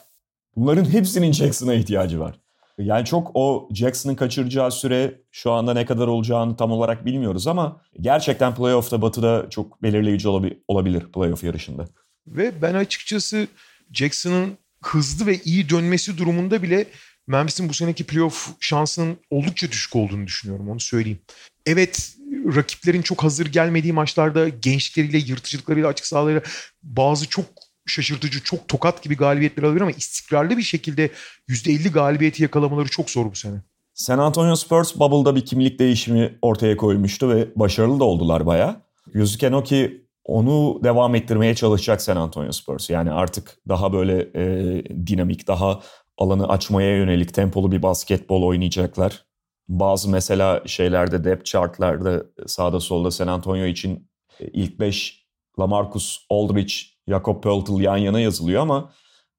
bunların 0.57 0.85
hepsinin 0.85 1.33
Jackson'a 1.33 1.75
ihtiyacı 1.75 2.21
var. 2.21 2.41
Yani 2.79 3.05
çok 3.05 3.31
o 3.35 3.69
Jackson'ın 3.75 4.15
kaçıracağı 4.15 4.71
süre 4.71 5.21
şu 5.31 5.53
anda 5.53 5.75
ne 5.75 5.85
kadar 5.87 6.07
olacağını 6.07 6.57
tam 6.57 6.73
olarak 6.73 7.07
bilmiyoruz 7.07 7.47
ama 7.47 7.81
gerçekten 8.01 8.55
playoff'ta 8.55 9.03
Batı'da 9.03 9.47
çok 9.51 9.83
belirleyici 9.83 10.29
olabilir 10.69 11.13
playoff 11.13 11.45
yarışında. 11.45 11.85
Ve 12.27 12.63
ben 12.63 12.75
açıkçası 12.75 13.47
Jackson'ın 13.93 14.59
hızlı 14.85 15.27
ve 15.27 15.39
iyi 15.45 15.69
dönmesi 15.69 16.19
durumunda 16.19 16.63
bile 16.63 16.87
Memphis'in 17.27 17.69
bu 17.69 17.75
seneki 17.75 18.05
playoff 18.05 18.49
şansının 18.61 19.17
oldukça 19.31 19.71
düşük 19.71 19.97
olduğunu 19.97 20.27
düşünüyorum 20.27 20.71
onu 20.71 20.81
söyleyeyim. 20.81 21.19
Evet 21.67 22.17
rakiplerin 22.57 23.03
çok 23.03 23.25
hazır 23.25 23.47
gelmediği 23.47 23.93
maçlarda 23.93 24.49
gençlikleriyle, 24.49 25.19
yırtıcılıklarıyla, 25.19 25.89
açık 25.89 26.07
sahalarıyla 26.07 26.43
bazı 26.83 27.29
çok 27.29 27.45
şaşırtıcı, 27.91 28.43
çok 28.43 28.69
tokat 28.69 29.03
gibi 29.03 29.17
galibiyetler 29.17 29.63
alabilir 29.63 29.81
ama 29.81 29.91
istikrarlı 29.91 30.57
bir 30.57 30.63
şekilde 30.63 31.11
%50 31.49 31.93
galibiyeti 31.93 32.43
yakalamaları 32.43 32.89
çok 32.89 33.11
zor 33.11 33.31
bu 33.31 33.37
sene. 33.37 33.63
San 33.95 34.19
Antonio 34.19 34.57
Spurs 34.57 34.97
Bubble'da 34.97 35.37
bir 35.37 35.47
kimlik 35.47 35.79
değişimi 35.79 36.39
ortaya 36.43 36.77
koymuştu 36.77 37.29
ve 37.29 37.49
başarılı 37.57 38.01
da 38.01 38.05
oldular 38.05 38.47
baya. 38.47 38.83
Gözüken 39.13 39.53
o 39.53 39.63
ki 39.63 40.05
onu 40.25 40.81
devam 40.85 41.15
ettirmeye 41.15 41.55
çalışacak 41.55 42.03
San 42.03 42.17
Antonio 42.17 42.53
Spurs. 42.53 42.91
Yani 42.91 43.11
artık 43.11 43.59
daha 43.69 43.93
böyle 43.93 44.29
e, 44.35 45.07
dinamik, 45.07 45.47
daha 45.49 45.81
alanı 46.19 46.49
açmaya 46.49 46.97
yönelik 46.97 47.35
tempolu 47.35 47.73
bir 47.73 47.83
basketbol 47.83 48.43
oynayacaklar. 48.43 49.25
Bazı 49.69 50.11
mesela 50.11 50.63
şeylerde 50.67 51.25
depth 51.25 51.45
chartlarda 51.45 52.25
sağda 52.47 52.81
solda 52.81 53.11
San 53.11 53.29
Antonio 53.29 53.65
için 53.65 54.09
e, 54.41 54.47
ilk 54.47 54.81
5 54.81 55.27
Lamarcus 55.59 56.27
Aldridge, 56.31 56.75
Jakob 57.09 57.43
Poeltl 57.43 57.81
yan 57.81 57.97
yana 57.97 58.21
yazılıyor 58.21 58.63
ama 58.63 58.93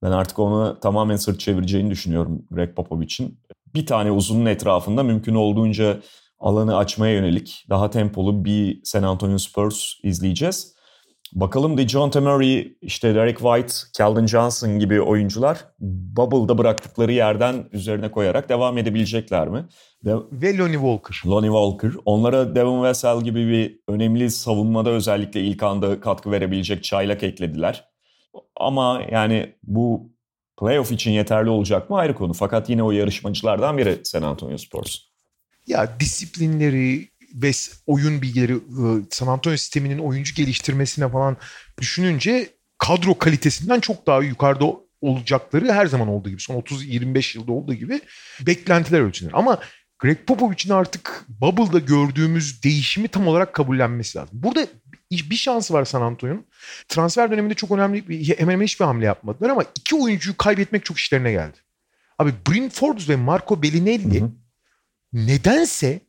ben 0.04 0.12
artık 0.12 0.40
onu 0.40 0.80
tamamen 0.82 1.16
sırt 1.16 1.40
çevireceğini 1.40 1.92
düşünüyorum 1.92 2.46
Greg 2.52 2.76
Popovich'in. 2.76 3.40
Bir 3.74 3.86
tane 3.86 4.12
uzunun 4.12 4.46
etrafında 4.46 5.04
mümkün 5.04 5.36
olduğunca 5.36 6.00
alanı 6.40 6.78
açmaya 6.78 7.14
yönelik 7.14 7.66
daha 7.70 7.90
tempolu 7.90 8.46
bir 8.46 8.82
San 8.84 9.04
Antonio 9.04 9.38
Spurs 9.38 9.94
izleyeceğiz. 10.04 10.79
Bakalım 11.34 11.78
DeJounte 11.78 12.20
Murray, 12.20 12.74
işte 12.82 13.16
Derek 13.16 13.38
White, 13.38 13.74
Keldon 13.94 14.26
Johnson 14.26 14.80
gibi 14.80 15.02
oyuncular 15.02 15.66
Bubble'da 15.80 16.58
bıraktıkları 16.58 17.12
yerden 17.12 17.70
üzerine 17.72 18.12
koyarak 18.12 18.50
devam 18.50 18.78
edebilecekler 18.78 19.48
mi? 19.48 19.66
De 20.06 20.16
Ve 20.32 20.58
Lonnie 20.58 20.74
Walker. 20.74 21.32
Lonnie 21.32 21.50
Walker. 21.50 21.92
Onlara 22.06 22.56
Devin 22.56 22.82
Vassell 22.82 23.22
gibi 23.22 23.48
bir 23.48 23.80
önemli 23.88 24.32
savunmada 24.32 24.90
özellikle 24.90 25.42
ilk 25.42 25.64
anda 25.64 26.00
katkı 26.00 26.32
verebilecek 26.32 26.84
çaylak 26.84 27.24
eklediler. 27.24 27.86
Ama 28.56 29.02
yani 29.12 29.56
bu 29.64 30.12
playoff 30.60 30.92
için 30.92 31.12
yeterli 31.12 31.50
olacak 31.50 31.90
mı 31.90 31.98
ayrı 31.98 32.16
konu. 32.16 32.34
Fakat 32.34 32.70
yine 32.70 32.84
o 32.84 32.92
yarışmacılardan 32.92 33.78
biri 33.78 34.00
San 34.04 34.22
Antonio 34.22 34.58
Spurs. 34.58 34.98
Ya 35.68 36.00
disiplinleri, 36.00 37.10
ve 37.36 37.52
oyun 37.86 38.22
bilgileri 38.22 38.54
ıı, 38.54 39.04
San 39.10 39.28
Antonio 39.28 39.58
sisteminin 39.58 40.00
oyuncu 40.00 40.36
geliştirmesine 40.36 41.10
falan 41.10 41.38
düşününce 41.82 42.50
kadro 42.78 43.18
kalitesinden 43.18 43.80
çok 43.80 44.08
daha 44.08 44.22
yukarıda 44.22 44.66
olacakları 45.02 45.74
her 45.74 45.86
zaman 45.86 46.08
olduğu 46.08 46.30
gibi 46.30 46.42
son 46.42 46.56
30-25 46.56 47.38
yılda 47.38 47.52
olduğu 47.52 47.74
gibi 47.74 48.02
beklentiler 48.42 49.00
ölçülür. 49.00 49.32
Ama 49.34 49.60
Greg 50.00 50.18
Popovich'in 50.28 50.70
artık 50.70 51.26
Bubble'da 51.30 51.80
gördüğümüz 51.80 52.64
değişimi 52.64 53.08
tam 53.08 53.28
olarak 53.28 53.54
kabullenmesi 53.54 54.18
lazım. 54.18 54.44
Burada 54.44 54.68
bir 55.12 55.36
şansı 55.36 55.74
var 55.74 55.86
San 55.86 56.02
Antonio'nun. 56.02 56.46
Transfer 56.88 57.32
döneminde 57.32 57.54
çok 57.54 57.72
önemli 57.72 58.28
hemen 58.38 58.54
hemen 58.54 58.66
hiçbir 58.66 58.86
hamle 58.86 59.06
yapmadılar 59.06 59.50
ama 59.50 59.64
iki 59.76 59.96
oyuncuyu 59.96 60.38
kaybetmek 60.38 60.86
çok 60.86 60.98
işlerine 60.98 61.32
geldi. 61.32 61.58
Abi 62.20 62.34
Bryn 62.50 62.70
Forbes 62.70 63.10
ve 63.10 63.16
Marco 63.16 63.62
Bellinelli 63.62 64.22
hı 64.22 64.26
hı. 64.26 64.32
nedense 65.14 66.00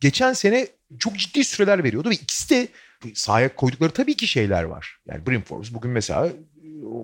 geçen 0.00 0.32
sene 0.32 0.66
çok 0.98 1.18
ciddi 1.18 1.44
süreler 1.44 1.84
veriyordu 1.84 2.10
ve 2.10 2.14
ikisi 2.14 2.50
de 2.50 2.68
sahaya 3.14 3.54
koydukları 3.54 3.90
tabii 3.90 4.16
ki 4.16 4.26
şeyler 4.26 4.62
var. 4.62 4.98
Yani 5.08 5.26
Brim 5.26 5.42
Forbes 5.42 5.74
bugün 5.74 5.90
mesela 5.90 6.28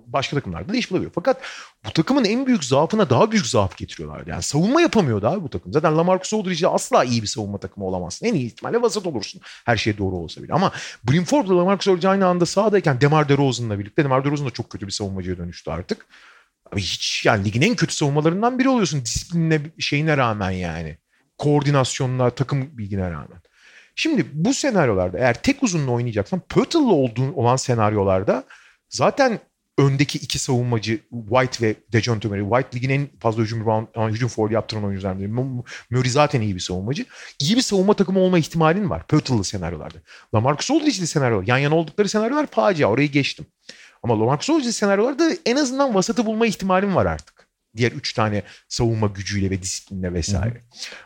başka 0.07 0.37
takımlarda 0.37 0.73
da 0.73 0.77
iş 0.77 0.91
bulabiliyor. 0.91 1.13
Fakat 1.15 1.43
bu 1.87 1.93
takımın 1.93 2.25
en 2.25 2.47
büyük 2.47 2.65
zaafına 2.65 3.11
daha 3.11 3.31
büyük 3.31 3.47
zaaf 3.47 3.77
getiriyorlar. 3.77 4.27
Yani 4.27 4.43
savunma 4.43 4.81
yapamıyordu 4.81 5.27
abi 5.27 5.43
bu 5.43 5.51
takım. 5.51 5.73
Zaten 5.73 5.97
Lamarcus 5.97 6.35
Aldridge'de 6.35 6.69
asla 6.69 7.05
iyi 7.05 7.23
bir 7.23 7.27
savunma 7.27 7.59
takımı 7.59 7.87
olamazsın. 7.87 8.27
En 8.27 8.35
iyi 8.35 8.47
ihtimalle 8.47 8.83
vasat 8.83 9.07
olursun. 9.07 9.41
Her 9.65 9.77
şey 9.77 9.99
doğru 9.99 10.17
olsa 10.17 10.43
bile. 10.43 10.53
Ama 10.53 10.73
Brim 11.05 11.25
Forbes 11.25 11.51
ile 11.51 11.57
Lamarcus 11.57 11.89
Aldridge 11.89 12.09
aynı 12.09 12.27
anda 12.27 12.47
sahadayken 12.47 13.01
Demar 13.01 13.29
DeRozan'la 13.29 13.79
birlikte 13.79 14.05
Demar 14.05 14.25
DeRozan 14.25 14.47
da 14.47 14.51
çok 14.51 14.71
kötü 14.71 14.87
bir 14.87 14.93
savunmacıya 14.93 15.39
dönüştü 15.39 15.71
artık. 15.71 16.07
Abi 16.73 16.81
hiç 16.81 17.27
yani 17.27 17.45
ligin 17.45 17.63
en 17.63 17.75
kötü 17.75 17.95
savunmalarından 17.95 18.59
biri 18.59 18.69
oluyorsun 18.69 19.05
disiplinine 19.05 19.61
şeyine 19.79 20.17
rağmen 20.17 20.51
yani 20.51 20.99
koordinasyonuna, 21.39 22.31
takım 22.31 22.79
bilgine 22.79 23.11
rağmen. 23.11 23.43
Şimdi 23.95 24.27
bu 24.33 24.55
senaryolarda 24.55 25.19
eğer 25.19 25.43
tek 25.43 25.63
uzunla 25.63 25.91
oynayacaksan 25.91 26.41
Pörtle'la 26.49 26.93
olduğun 26.93 27.33
olan 27.33 27.57
senaryolarda 27.57 28.45
zaten 28.89 29.39
öndeki 29.79 30.19
iki 30.19 30.39
savunmacı 30.39 31.01
White 31.11 31.67
ve 31.67 31.75
Dejounte 31.93 32.29
Murray. 32.29 32.43
White 32.43 32.77
ligin 32.77 32.91
en 32.91 33.09
fazla 33.21 33.43
hücum, 33.43 33.61
rebound, 33.61 33.87
hücum 34.13 34.29
foul 34.29 34.51
yaptıran 34.51 34.85
oyunculardan. 34.85 35.31
Murray 35.91 36.11
zaten 36.11 36.41
iyi 36.41 36.55
bir 36.55 36.61
savunmacı. 36.61 37.05
İyi 37.41 37.57
bir 37.57 37.63
savunma 37.63 37.95
takımı 37.95 38.21
olma 38.21 38.39
ihtimalin 38.39 38.91
var 38.91 39.07
Pörtle'lı 39.07 39.45
senaryolarda. 39.45 39.99
Lamarcus 40.35 40.71
Aldridge'li 40.71 41.07
senaryo. 41.07 41.43
Yan 41.47 41.59
yana 41.59 41.77
oldukları 41.77 42.09
senaryolar 42.09 42.47
facia. 42.47 42.89
Orayı 42.89 43.11
geçtim. 43.11 43.47
Ama 44.03 44.21
Lamarcus 44.21 44.51
Aldridge'li 44.51 44.73
senaryolarda 44.73 45.31
en 45.47 45.57
azından 45.57 45.95
vasatı 45.95 46.27
bulma 46.27 46.47
ihtimalin 46.47 46.95
var 46.95 47.07
artık. 47.07 47.36
Diğer 47.77 47.93
üç 47.93 48.13
tane 48.13 48.43
savunma 48.69 49.07
gücüyle 49.07 49.51
ve 49.51 49.63
disiplinle 49.63 50.15
vesaire. 50.15 50.55
Hı 50.55 50.59
hı. 50.59 50.61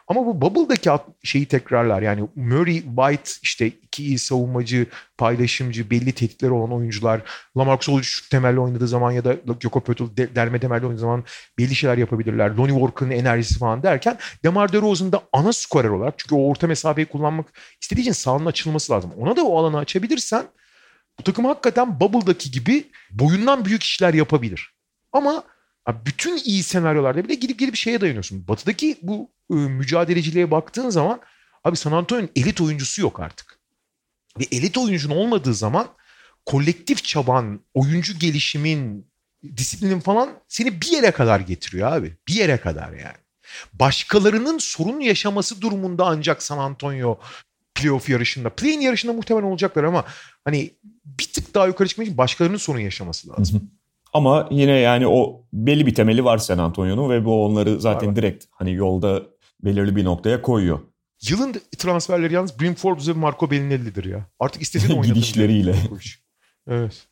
Ama 0.08 0.26
bu 0.26 0.40
Bubble'daki 0.40 0.90
şeyi 1.24 1.46
tekrarlar. 1.46 2.02
Yani 2.02 2.28
Murray, 2.34 2.82
White 2.82 3.30
işte 3.42 3.66
iki 3.66 4.04
iyi 4.04 4.18
savunmacı, 4.18 4.86
paylaşımcı, 5.18 5.90
belli 5.90 6.12
tehditleri 6.12 6.50
olan 6.50 6.72
oyuncular. 6.72 7.22
Lamarcus 7.56 7.88
Aldridge 7.88 8.06
şut 8.06 8.30
temelli 8.30 8.60
oynadığı 8.60 8.88
zaman 8.88 9.10
ya 9.10 9.24
da 9.24 9.36
Joko 9.60 9.80
Pötl 9.80 10.16
de, 10.16 10.34
derme 10.34 10.60
temelli 10.60 10.86
oynadığı 10.86 11.00
zaman 11.00 11.24
belli 11.58 11.74
şeyler 11.74 11.98
yapabilirler. 11.98 12.50
Lonnie 12.50 12.72
Walker'ın 12.72 13.10
enerjisi 13.10 13.58
falan 13.58 13.82
derken 13.82 14.18
Demar 14.44 14.72
DeRozan 14.72 15.12
da 15.12 15.22
ana 15.32 15.52
skorer 15.52 15.88
olarak 15.88 16.14
çünkü 16.18 16.34
o 16.34 16.48
orta 16.48 16.66
mesafeyi 16.66 17.06
kullanmak 17.06 17.46
istediği 17.82 18.02
için 18.02 18.12
sahanın 18.12 18.46
açılması 18.46 18.92
lazım. 18.92 19.12
Ona 19.18 19.36
da 19.36 19.44
o 19.44 19.58
alanı 19.58 19.78
açabilirsen 19.78 20.44
bu 21.18 21.22
takım 21.22 21.44
hakikaten 21.44 22.00
Bubble'daki 22.00 22.50
gibi 22.50 22.84
boyundan 23.10 23.64
büyük 23.64 23.82
işler 23.82 24.14
yapabilir. 24.14 24.74
Ama 25.12 25.42
bütün 25.88 26.36
iyi 26.44 26.62
senaryolarda 26.62 27.24
bile 27.24 27.34
gidip 27.34 27.58
gidip 27.58 27.76
şeye 27.76 28.00
dayanıyorsun. 28.00 28.48
Batı'daki 28.48 28.98
bu 29.02 29.30
e, 29.50 29.54
mücadeleciliğe 29.54 30.50
baktığın 30.50 30.90
zaman 30.90 31.20
abi 31.64 31.76
San 31.76 31.92
Antonio'nun 31.92 32.30
elit 32.36 32.60
oyuncusu 32.60 33.02
yok 33.02 33.20
artık. 33.20 33.58
Ve 34.40 34.44
elit 34.52 34.78
oyuncun 34.78 35.10
olmadığı 35.10 35.54
zaman 35.54 35.88
kolektif 36.46 37.04
çaban, 37.04 37.60
oyuncu 37.74 38.18
gelişimin, 38.18 39.06
disiplinin 39.56 40.00
falan 40.00 40.30
seni 40.48 40.80
bir 40.80 40.86
yere 40.86 41.10
kadar 41.10 41.40
getiriyor 41.40 41.92
abi. 41.92 42.16
Bir 42.28 42.34
yere 42.34 42.56
kadar 42.56 42.92
yani. 42.92 43.16
Başkalarının 43.72 44.58
sorun 44.58 45.00
yaşaması 45.00 45.60
durumunda 45.60 46.06
ancak 46.06 46.42
San 46.42 46.58
Antonio 46.58 47.20
playoff 47.74 48.08
yarışında, 48.08 48.50
play-in 48.50 48.80
yarışında 48.80 49.12
muhtemelen 49.12 49.46
olacaklar 49.46 49.84
ama 49.84 50.04
hani 50.44 50.74
bir 51.04 51.32
tık 51.32 51.54
daha 51.54 51.66
yukarı 51.66 51.88
çıkmak 51.88 52.06
için 52.06 52.18
başkalarının 52.18 52.58
sorun 52.58 52.78
yaşaması 52.78 53.28
lazım. 53.28 53.70
Ama 54.12 54.48
yine 54.50 54.72
yani 54.72 55.06
o 55.06 55.44
belli 55.52 55.86
bir 55.86 55.94
temeli 55.94 56.24
var 56.24 56.38
San 56.38 56.58
Antonio'nun 56.58 57.10
ve 57.10 57.24
bu 57.24 57.44
onları 57.44 57.80
zaten 57.80 58.08
var. 58.08 58.16
direkt 58.16 58.44
hani 58.50 58.72
yolda 58.74 59.22
belirli 59.64 59.96
bir 59.96 60.04
noktaya 60.04 60.42
koyuyor. 60.42 60.80
Yılın 61.28 61.54
transferleri 61.78 62.34
yalnız 62.34 62.60
Brim 62.60 62.74
Forbes 62.74 63.08
ve 63.08 63.12
Marco 63.12 63.50
Bellinelli'dir 63.50 64.04
ya. 64.04 64.26
Artık 64.40 64.62
istediğin 64.62 64.90
oynatır. 64.98 65.14
Gidişleriyle. 65.14 65.74
evet. 66.68 67.06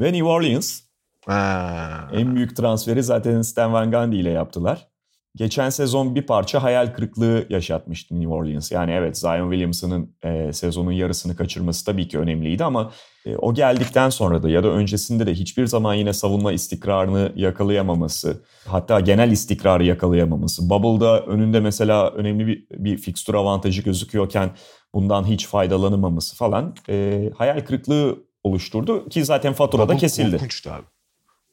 Ve 0.00 0.12
New 0.12 0.24
Orleans. 0.24 0.80
Ha. 1.26 2.10
En 2.12 2.36
büyük 2.36 2.56
transferi 2.56 3.02
zaten 3.02 3.42
Stan 3.42 3.72
Van 3.72 3.90
Gundy 3.90 4.20
ile 4.20 4.30
yaptılar. 4.30 4.88
Geçen 5.36 5.70
sezon 5.70 6.14
bir 6.14 6.22
parça 6.22 6.62
hayal 6.62 6.86
kırıklığı 6.86 7.46
yaşatmıştı 7.48 8.20
New 8.20 8.34
Orleans. 8.34 8.72
Yani 8.72 8.90
evet 8.90 9.18
Zion 9.18 9.50
Williamson'ın 9.50 10.16
e, 10.22 10.52
sezonun 10.52 10.92
yarısını 10.92 11.36
kaçırması 11.36 11.84
tabii 11.84 12.08
ki 12.08 12.18
önemliydi 12.18 12.64
ama 12.64 12.92
e, 13.26 13.36
o 13.36 13.54
geldikten 13.54 14.10
sonra 14.10 14.42
da 14.42 14.48
ya 14.48 14.62
da 14.64 14.68
öncesinde 14.68 15.26
de 15.26 15.34
hiçbir 15.34 15.66
zaman 15.66 15.94
yine 15.94 16.12
savunma 16.12 16.52
istikrarını 16.52 17.32
yakalayamaması, 17.36 18.44
hatta 18.66 19.00
genel 19.00 19.30
istikrarı 19.30 19.84
yakalayamaması. 19.84 20.70
Bubble'da 20.70 21.20
önünde 21.20 21.60
mesela 21.60 22.10
önemli 22.10 22.46
bir, 22.46 22.66
bir 22.70 22.98
fixture 22.98 23.36
avantajı 23.36 23.82
gözüküyorken 23.82 24.50
bundan 24.94 25.24
hiç 25.24 25.46
faydalanamaması 25.46 26.36
falan 26.36 26.74
e, 26.88 27.30
hayal 27.36 27.60
kırıklığı 27.60 28.18
oluşturdu 28.44 29.08
ki 29.08 29.24
zaten 29.24 29.52
faturada 29.52 29.88
Bubble 29.88 29.98
kesildi. 29.98 30.30
korkunçtu 30.30 30.70
abi. 30.70 30.84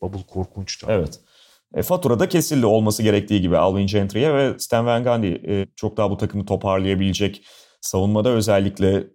Bubble 0.01 0.23
korkunçtu 0.27 0.87
abi. 0.87 0.93
Evet. 0.93 1.19
E, 1.75 1.81
faturada 1.81 2.29
kesildi 2.29 2.65
olması 2.65 3.03
gerektiği 3.03 3.41
gibi 3.41 3.57
Alvin 3.57 3.87
Gentry'e 3.87 4.33
ve 4.33 4.59
Stan 4.59 4.85
Van 4.85 5.03
Gundy 5.03 5.27
e, 5.27 5.67
çok 5.75 5.97
daha 5.97 6.11
bu 6.11 6.17
takımı 6.17 6.45
toparlayabilecek, 6.45 7.45
savunmada 7.81 8.29
özellikle 8.29 8.95
e, 8.97 9.05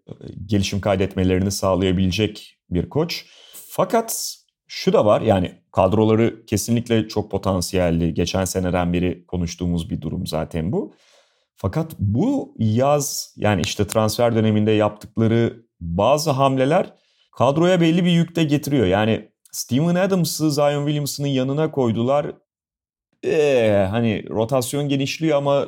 gelişim 0.46 0.80
kaydetmelerini 0.80 1.50
sağlayabilecek 1.50 2.59
bir 2.70 2.88
koç. 2.88 3.26
Fakat 3.68 4.36
şu 4.66 4.92
da 4.92 5.04
var 5.04 5.20
yani 5.20 5.62
kadroları 5.72 6.46
kesinlikle 6.46 7.09
çok 7.09 7.30
potansiyelli. 7.30 8.14
Geçen 8.14 8.44
seneden 8.44 8.92
beri 8.92 9.26
konuştuğumuz 9.26 9.90
bir 9.90 10.00
durum 10.00 10.26
zaten 10.26 10.72
bu. 10.72 10.94
Fakat 11.57 11.92
bu 11.98 12.54
yaz 12.59 13.34
yani 13.36 13.62
işte 13.64 13.86
transfer 13.86 14.34
döneminde 14.34 14.70
yaptıkları 14.70 15.66
bazı 15.80 16.30
hamleler 16.30 16.94
kadroya 17.32 17.80
belli 17.80 18.04
bir 18.04 18.11
yük 18.11 18.36
de 18.36 18.44
getiriyor. 18.44 18.86
Yani 18.86 19.28
Steven 19.52 19.94
Adams'ı 19.94 20.50
Zion 20.50 20.86
Williamson'ın 20.86 21.28
yanına 21.28 21.70
koydular 21.70 22.32
ee, 23.26 23.86
hani 23.90 24.28
rotasyon 24.30 24.88
genişliyor 24.88 25.38
ama 25.38 25.66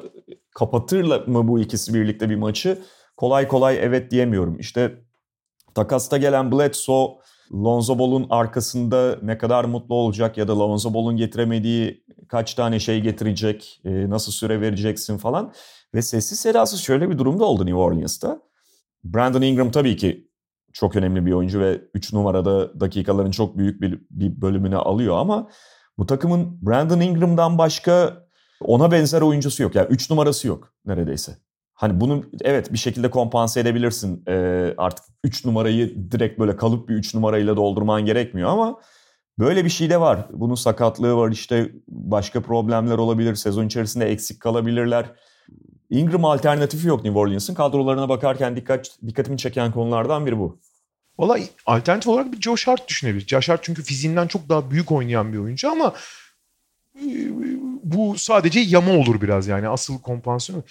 kapatırlar 0.54 1.26
mı 1.26 1.48
bu 1.48 1.60
ikisi 1.60 1.94
birlikte 1.94 2.30
bir 2.30 2.36
maçı? 2.36 2.78
Kolay 3.16 3.48
kolay 3.48 3.78
evet 3.80 4.10
diyemiyorum. 4.10 4.58
İşte 4.58 4.94
takasta 5.74 6.16
gelen 6.16 6.52
Bledsoe 6.52 7.08
Lonzo 7.52 7.98
Ball'un 7.98 8.26
arkasında 8.30 9.18
ne 9.22 9.38
kadar 9.38 9.64
mutlu 9.64 9.94
olacak 9.94 10.38
ya 10.38 10.48
da 10.48 10.58
Lonzo 10.58 10.94
Ball'un 10.94 11.16
getiremediği 11.16 12.04
kaç 12.28 12.54
tane 12.54 12.80
şey 12.80 13.00
getirecek, 13.00 13.80
nasıl 13.84 14.32
süre 14.32 14.60
vereceksin 14.60 15.18
falan. 15.18 15.52
Ve 15.94 16.02
sessiz 16.02 16.40
sedasız 16.40 16.80
şöyle 16.80 17.10
bir 17.10 17.18
durumda 17.18 17.44
oldu 17.44 17.66
New 17.66 17.78
Orleans'ta. 17.78 18.42
Brandon 19.04 19.42
Ingram 19.42 19.70
tabii 19.70 19.96
ki 19.96 20.28
çok 20.72 20.96
önemli 20.96 21.26
bir 21.26 21.32
oyuncu 21.32 21.60
ve 21.60 21.80
3 21.94 22.12
numarada 22.12 22.80
dakikaların 22.80 23.30
çok 23.30 23.58
büyük 23.58 23.80
bir, 23.80 24.00
bir 24.10 24.40
bölümünü 24.40 24.76
alıyor 24.76 25.16
ama 25.16 25.48
bu 25.98 26.06
takımın 26.06 26.58
Brandon 26.62 27.00
Ingram'dan 27.00 27.58
başka 27.58 28.22
ona 28.60 28.90
benzer 28.90 29.20
oyuncusu 29.20 29.62
yok. 29.62 29.74
Yani 29.74 29.88
3 29.90 30.10
numarası 30.10 30.48
yok 30.48 30.72
neredeyse. 30.86 31.36
Hani 31.74 32.00
bunu 32.00 32.24
evet 32.40 32.72
bir 32.72 32.78
şekilde 32.78 33.10
kompanse 33.10 33.60
edebilirsin. 33.60 34.22
Ee, 34.28 34.74
artık 34.78 35.04
3 35.24 35.44
numarayı 35.44 36.10
direkt 36.10 36.38
böyle 36.38 36.56
kalıp 36.56 36.88
bir 36.88 36.94
3 36.94 37.14
numarayla 37.14 37.56
doldurman 37.56 38.06
gerekmiyor 38.06 38.50
ama 38.50 38.80
böyle 39.38 39.64
bir 39.64 39.70
şey 39.70 39.90
de 39.90 40.00
var. 40.00 40.26
Bunun 40.32 40.54
sakatlığı 40.54 41.16
var 41.16 41.30
işte 41.30 41.72
başka 41.88 42.42
problemler 42.42 42.98
olabilir. 42.98 43.34
Sezon 43.34 43.66
içerisinde 43.66 44.06
eksik 44.06 44.40
kalabilirler. 44.40 45.12
Ingram 45.90 46.24
alternatifi 46.24 46.88
yok 46.88 47.04
New 47.04 47.18
Orleans'ın. 47.18 47.54
Kadrolarına 47.54 48.08
bakarken 48.08 48.56
dikkat 48.56 48.98
dikkatimi 49.06 49.38
çeken 49.38 49.72
konulardan 49.72 50.26
biri 50.26 50.38
bu. 50.38 50.60
Valla 51.18 51.38
alternatif 51.66 52.08
olarak 52.08 52.32
bir 52.32 52.40
Josh 52.40 52.66
Hart 52.66 52.88
düşünebiliriz. 52.88 53.28
Josh 53.28 53.48
Hart 53.48 53.64
çünkü 53.64 53.82
fiziğinden 53.82 54.26
çok 54.26 54.48
daha 54.48 54.70
büyük 54.70 54.92
oynayan 54.92 55.32
bir 55.32 55.38
oyuncu 55.38 55.70
ama 55.70 55.94
e, 56.96 57.08
bu 57.82 58.18
sadece 58.18 58.60
yama 58.60 58.92
olur 58.92 59.20
biraz 59.20 59.46
yani 59.46 59.68
asıl 59.68 60.00
kompansiyonu. 60.00 60.64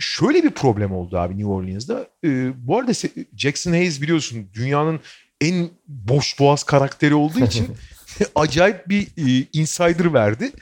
Şöyle 0.00 0.44
bir 0.44 0.50
problem 0.50 0.92
oldu 0.92 1.18
abi 1.18 1.38
New 1.38 1.50
Orleans'da. 1.50 2.08
Ee, 2.24 2.52
bu 2.66 2.78
arada 2.78 2.92
Jackson 3.36 3.72
Hayes 3.72 4.02
biliyorsun 4.02 4.50
dünyanın 4.54 5.00
en 5.40 5.70
boş 5.86 6.38
boğaz 6.38 6.64
karakteri 6.64 7.14
olduğu 7.14 7.44
için 7.44 7.68
acayip 8.34 8.88
bir 8.88 9.02
e, 9.02 9.46
insider 9.52 10.14
verdi. 10.14 10.52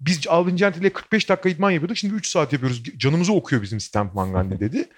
Biz 0.00 0.28
Alvin 0.28 0.56
Gentry 0.56 0.80
ile 0.80 0.92
45 0.92 1.28
dakika 1.28 1.48
idman 1.48 1.70
yapıyorduk. 1.70 1.96
Şimdi 1.96 2.14
3 2.14 2.28
saat 2.28 2.52
yapıyoruz. 2.52 2.84
Canımızı 2.98 3.32
okuyor 3.32 3.62
bizim 3.62 3.80
Stamp 3.80 4.14
Mangani 4.14 4.60
dedi. 4.60 4.88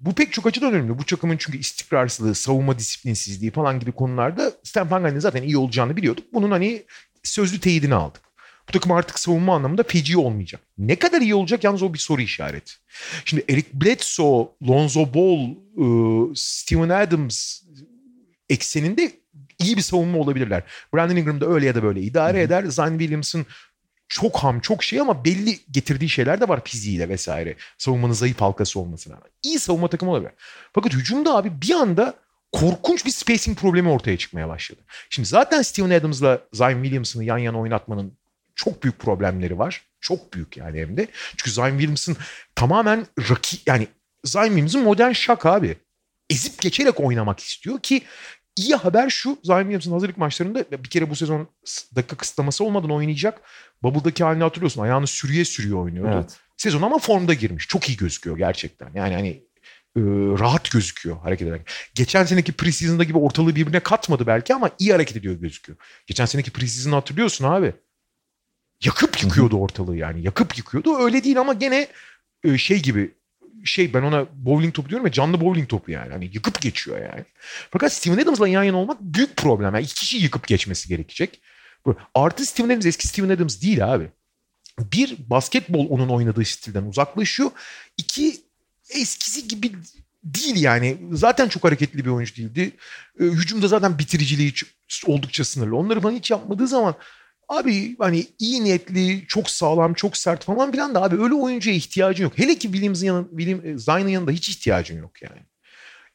Bu 0.00 0.14
pek 0.14 0.32
çok 0.32 0.46
açıdan 0.46 0.72
önemli. 0.72 0.98
Bu 0.98 1.04
takımın 1.04 1.36
çünkü 1.36 1.58
istikrarsızlığı, 1.58 2.34
savunma 2.34 2.78
disiplinsizliği 2.78 3.50
falan 3.50 3.80
gibi 3.80 3.92
konularda 3.92 4.52
Stan 4.62 4.90
Van 4.90 5.18
zaten 5.18 5.42
iyi 5.42 5.56
olacağını 5.56 5.96
biliyorduk. 5.96 6.24
Bunun 6.32 6.50
hani 6.50 6.82
sözlü 7.22 7.60
teyidini 7.60 7.94
aldık. 7.94 8.22
Bu 8.68 8.72
takım 8.72 8.92
artık 8.92 9.18
savunma 9.18 9.54
anlamında 9.54 9.82
feci 9.82 10.18
olmayacak. 10.18 10.60
Ne 10.78 10.96
kadar 10.96 11.20
iyi 11.20 11.34
olacak 11.34 11.64
yalnız 11.64 11.82
o 11.82 11.94
bir 11.94 11.98
soru 11.98 12.20
işareti. 12.22 12.72
Şimdi 13.24 13.44
Eric 13.48 13.68
Bledsoe, 13.72 14.48
Lonzo 14.68 15.14
Ball, 15.14 15.54
ıı, 15.78 16.32
Steven 16.36 16.88
Adams 16.88 17.62
ekseninde 18.48 19.12
iyi 19.58 19.76
bir 19.76 19.82
savunma 19.82 20.18
olabilirler. 20.18 20.62
Brandon 20.94 21.16
Ingram 21.16 21.40
da 21.40 21.46
öyle 21.46 21.66
ya 21.66 21.74
da 21.74 21.82
böyle 21.82 22.00
idare 22.00 22.42
eder. 22.42 22.64
Zion 22.64 22.98
Williamson 22.98 23.46
çok 24.08 24.38
ham 24.38 24.60
çok 24.60 24.84
şey 24.84 25.00
ama 25.00 25.24
belli 25.24 25.58
getirdiği 25.70 26.08
şeyler 26.08 26.40
de 26.40 26.48
var 26.48 26.64
fiziğiyle 26.64 27.08
vesaire. 27.08 27.56
Savunmanın 27.78 28.12
zayıf 28.12 28.40
halkası 28.40 28.80
olmasına 28.80 29.14
rağmen. 29.14 29.30
İyi 29.42 29.58
savunma 29.58 29.88
takımı 29.88 30.12
olabilir. 30.12 30.32
Fakat 30.72 30.92
hücumda 30.92 31.36
abi 31.36 31.62
bir 31.62 31.74
anda 31.74 32.14
korkunç 32.52 33.06
bir 33.06 33.10
spacing 33.10 33.58
problemi 33.58 33.88
ortaya 33.88 34.16
çıkmaya 34.16 34.48
başladı. 34.48 34.80
Şimdi 35.10 35.28
zaten 35.28 35.62
Steven 35.62 35.90
Adams'la 35.90 36.40
Zion 36.52 36.82
Williamson'ı 36.82 37.24
yan 37.24 37.38
yana 37.38 37.60
oynatmanın 37.60 38.18
çok 38.54 38.82
büyük 38.82 38.98
problemleri 38.98 39.58
var. 39.58 39.84
Çok 40.00 40.32
büyük 40.32 40.56
yani 40.56 40.80
hem 40.80 40.96
de. 40.96 41.06
Çünkü 41.36 41.50
Zion 41.50 41.70
Williamson 41.70 42.16
tamamen 42.54 43.06
rakip 43.18 43.60
yani 43.66 43.88
Zion 44.24 44.44
Williamson 44.44 44.82
modern 44.82 45.12
şak 45.12 45.46
abi. 45.46 45.76
Ezip 46.30 46.62
geçerek 46.62 47.00
oynamak 47.00 47.40
istiyor 47.40 47.80
ki 47.80 48.02
İyi 48.58 48.74
haber 48.74 49.10
şu 49.10 49.38
Zion 49.42 49.58
Williamson 49.58 49.92
hazırlık 49.92 50.18
maçlarında 50.18 50.64
bir 50.84 50.90
kere 50.90 51.10
bu 51.10 51.16
sezon 51.16 51.48
dakika 51.96 52.16
kısıtlaması 52.16 52.64
olmadan 52.64 52.90
oynayacak. 52.90 53.40
Bubble'daki 53.82 54.24
halini 54.24 54.42
hatırlıyorsun. 54.42 54.82
Ayağını 54.82 55.06
sürüye 55.06 55.44
sürüyor 55.44 55.84
oynuyordu. 55.84 56.10
Evet. 56.14 56.36
Sezon 56.56 56.82
ama 56.82 56.98
formda 56.98 57.34
girmiş. 57.34 57.68
Çok 57.68 57.88
iyi 57.88 57.96
gözüküyor 57.96 58.38
gerçekten. 58.38 58.90
Yani 58.94 59.14
hani 59.14 59.28
e, 59.96 60.00
rahat 60.38 60.70
gözüküyor 60.70 61.18
hareket 61.18 61.48
ederken. 61.48 61.66
Geçen 61.94 62.24
seneki 62.24 62.52
preseason'da 62.52 63.04
gibi 63.04 63.18
ortalığı 63.18 63.56
birbirine 63.56 63.80
katmadı 63.80 64.26
belki 64.26 64.54
ama 64.54 64.70
iyi 64.78 64.92
hareket 64.92 65.16
ediyor 65.16 65.34
gözüküyor. 65.34 65.78
Geçen 66.06 66.26
seneki 66.26 66.50
preseason'ı 66.50 66.94
hatırlıyorsun 66.94 67.44
abi. 67.44 67.74
Yakıp 68.84 69.22
yıkıyordu 69.22 69.56
ortalığı 69.56 69.96
yani. 69.96 70.22
Yakıp 70.22 70.58
yıkıyordu. 70.58 70.98
Öyle 70.98 71.24
değil 71.24 71.40
ama 71.40 71.52
gene 71.52 71.88
e, 72.44 72.58
şey 72.58 72.82
gibi 72.82 73.14
şey 73.68 73.94
ben 73.94 74.02
ona 74.02 74.26
bowling 74.32 74.74
topu 74.74 74.88
diyorum 74.88 75.06
ya 75.06 75.12
canlı 75.12 75.40
bowling 75.40 75.68
topu 75.68 75.90
yani. 75.90 76.12
Hani 76.12 76.30
yıkıp 76.32 76.60
geçiyor 76.60 77.00
yani. 77.00 77.24
Fakat 77.70 77.92
Steven 77.92 78.18
Adams'la 78.18 78.48
yan 78.48 78.62
yana 78.64 78.76
olmak 78.76 79.00
büyük 79.00 79.36
problem. 79.36 79.74
Yani 79.74 79.84
iki 79.84 79.94
kişi 79.94 80.16
yıkıp 80.16 80.46
geçmesi 80.46 80.88
gerekecek. 80.88 81.40
Artı 82.14 82.46
Steven 82.46 82.68
Adams 82.68 82.86
eski 82.86 83.08
Steven 83.08 83.28
Adams 83.28 83.62
değil 83.62 83.94
abi. 83.94 84.10
bir 84.78 85.16
basketbol 85.30 85.86
onun 85.90 86.08
oynadığı 86.08 86.44
stilden 86.44 86.82
uzaklaşıyor. 86.82 87.50
İki 87.96 88.36
eskisi 88.90 89.48
gibi 89.48 89.72
değil 90.24 90.62
yani. 90.62 90.98
Zaten 91.12 91.48
çok 91.48 91.64
hareketli 91.64 92.04
bir 92.04 92.10
oyuncu 92.10 92.36
değildi. 92.36 92.72
E, 93.20 93.24
hücumda 93.24 93.68
zaten 93.68 93.98
bitiriciliği 93.98 94.52
oldukça 95.06 95.44
sınırlı. 95.44 95.76
Onları 95.76 96.00
falan 96.00 96.14
hiç 96.14 96.30
yapmadığı 96.30 96.68
zaman 96.68 96.94
abi 97.48 97.96
hani 97.98 98.26
iyi 98.38 98.64
niyetli, 98.64 99.24
çok 99.28 99.50
sağlam, 99.50 99.94
çok 99.94 100.16
sert 100.16 100.44
falan 100.44 100.72
filan 100.72 100.94
da 100.94 101.02
abi 101.02 101.22
öyle 101.22 101.34
oyuncuya 101.34 101.76
ihtiyacın 101.76 102.24
yok. 102.24 102.32
Hele 102.36 102.54
ki 102.54 102.72
Williams'ın 102.72 103.06
yanında, 103.06 103.28
William, 103.28 103.66
e, 103.66 103.78
Zion'ın 103.78 104.08
yanında 104.08 104.30
hiç 104.30 104.48
ihtiyacın 104.48 104.98
yok 104.98 105.22
yani. 105.22 105.40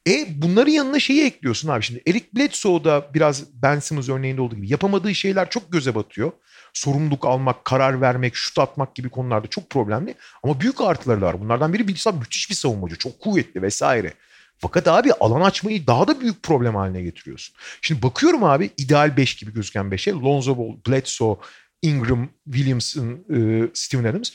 E 0.08 0.42
bunların 0.42 0.72
yanına 0.72 0.98
şeyi 0.98 1.24
ekliyorsun 1.24 1.68
abi 1.68 1.82
şimdi. 1.82 2.02
Eric 2.06 2.26
Bledsoe'da 2.36 3.10
biraz 3.14 3.44
Ben 3.62 3.78
Simmons 3.78 4.08
örneğinde 4.08 4.40
olduğu 4.40 4.56
gibi 4.56 4.70
yapamadığı 4.70 5.14
şeyler 5.14 5.50
çok 5.50 5.72
göze 5.72 5.94
batıyor. 5.94 6.32
Sorumluluk 6.72 7.24
almak, 7.24 7.64
karar 7.64 8.00
vermek, 8.00 8.34
şut 8.36 8.58
atmak 8.58 8.94
gibi 8.94 9.08
konularda 9.08 9.46
çok 9.46 9.70
problemli. 9.70 10.14
Ama 10.42 10.60
büyük 10.60 10.80
artıları 10.80 11.20
da 11.20 11.26
var. 11.26 11.40
Bunlardan 11.40 11.72
biri 11.72 11.88
bilgisayar 11.88 12.14
müthiş 12.14 12.50
bir 12.50 12.54
savunmacı. 12.54 12.96
Çok 12.96 13.20
kuvvetli 13.20 13.62
vesaire. 13.62 14.12
Fakat 14.58 14.88
abi 14.88 15.12
alan 15.12 15.40
açmayı 15.40 15.86
daha 15.86 16.08
da 16.08 16.20
büyük 16.20 16.42
problem 16.42 16.74
haline 16.74 17.02
getiriyorsun. 17.02 17.56
Şimdi 17.82 18.02
bakıyorum 18.02 18.44
abi 18.44 18.70
ideal 18.76 19.16
5 19.16 19.34
gibi 19.34 19.52
gözüken 19.52 19.86
5'e. 19.86 20.12
Lonzo 20.12 20.58
Ball, 20.58 20.76
Bledsoe, 20.88 21.38
Ingram, 21.82 22.28
Williamson, 22.44 23.24
e, 23.34 23.68
Steven 23.74 24.04
Adams. 24.04 24.30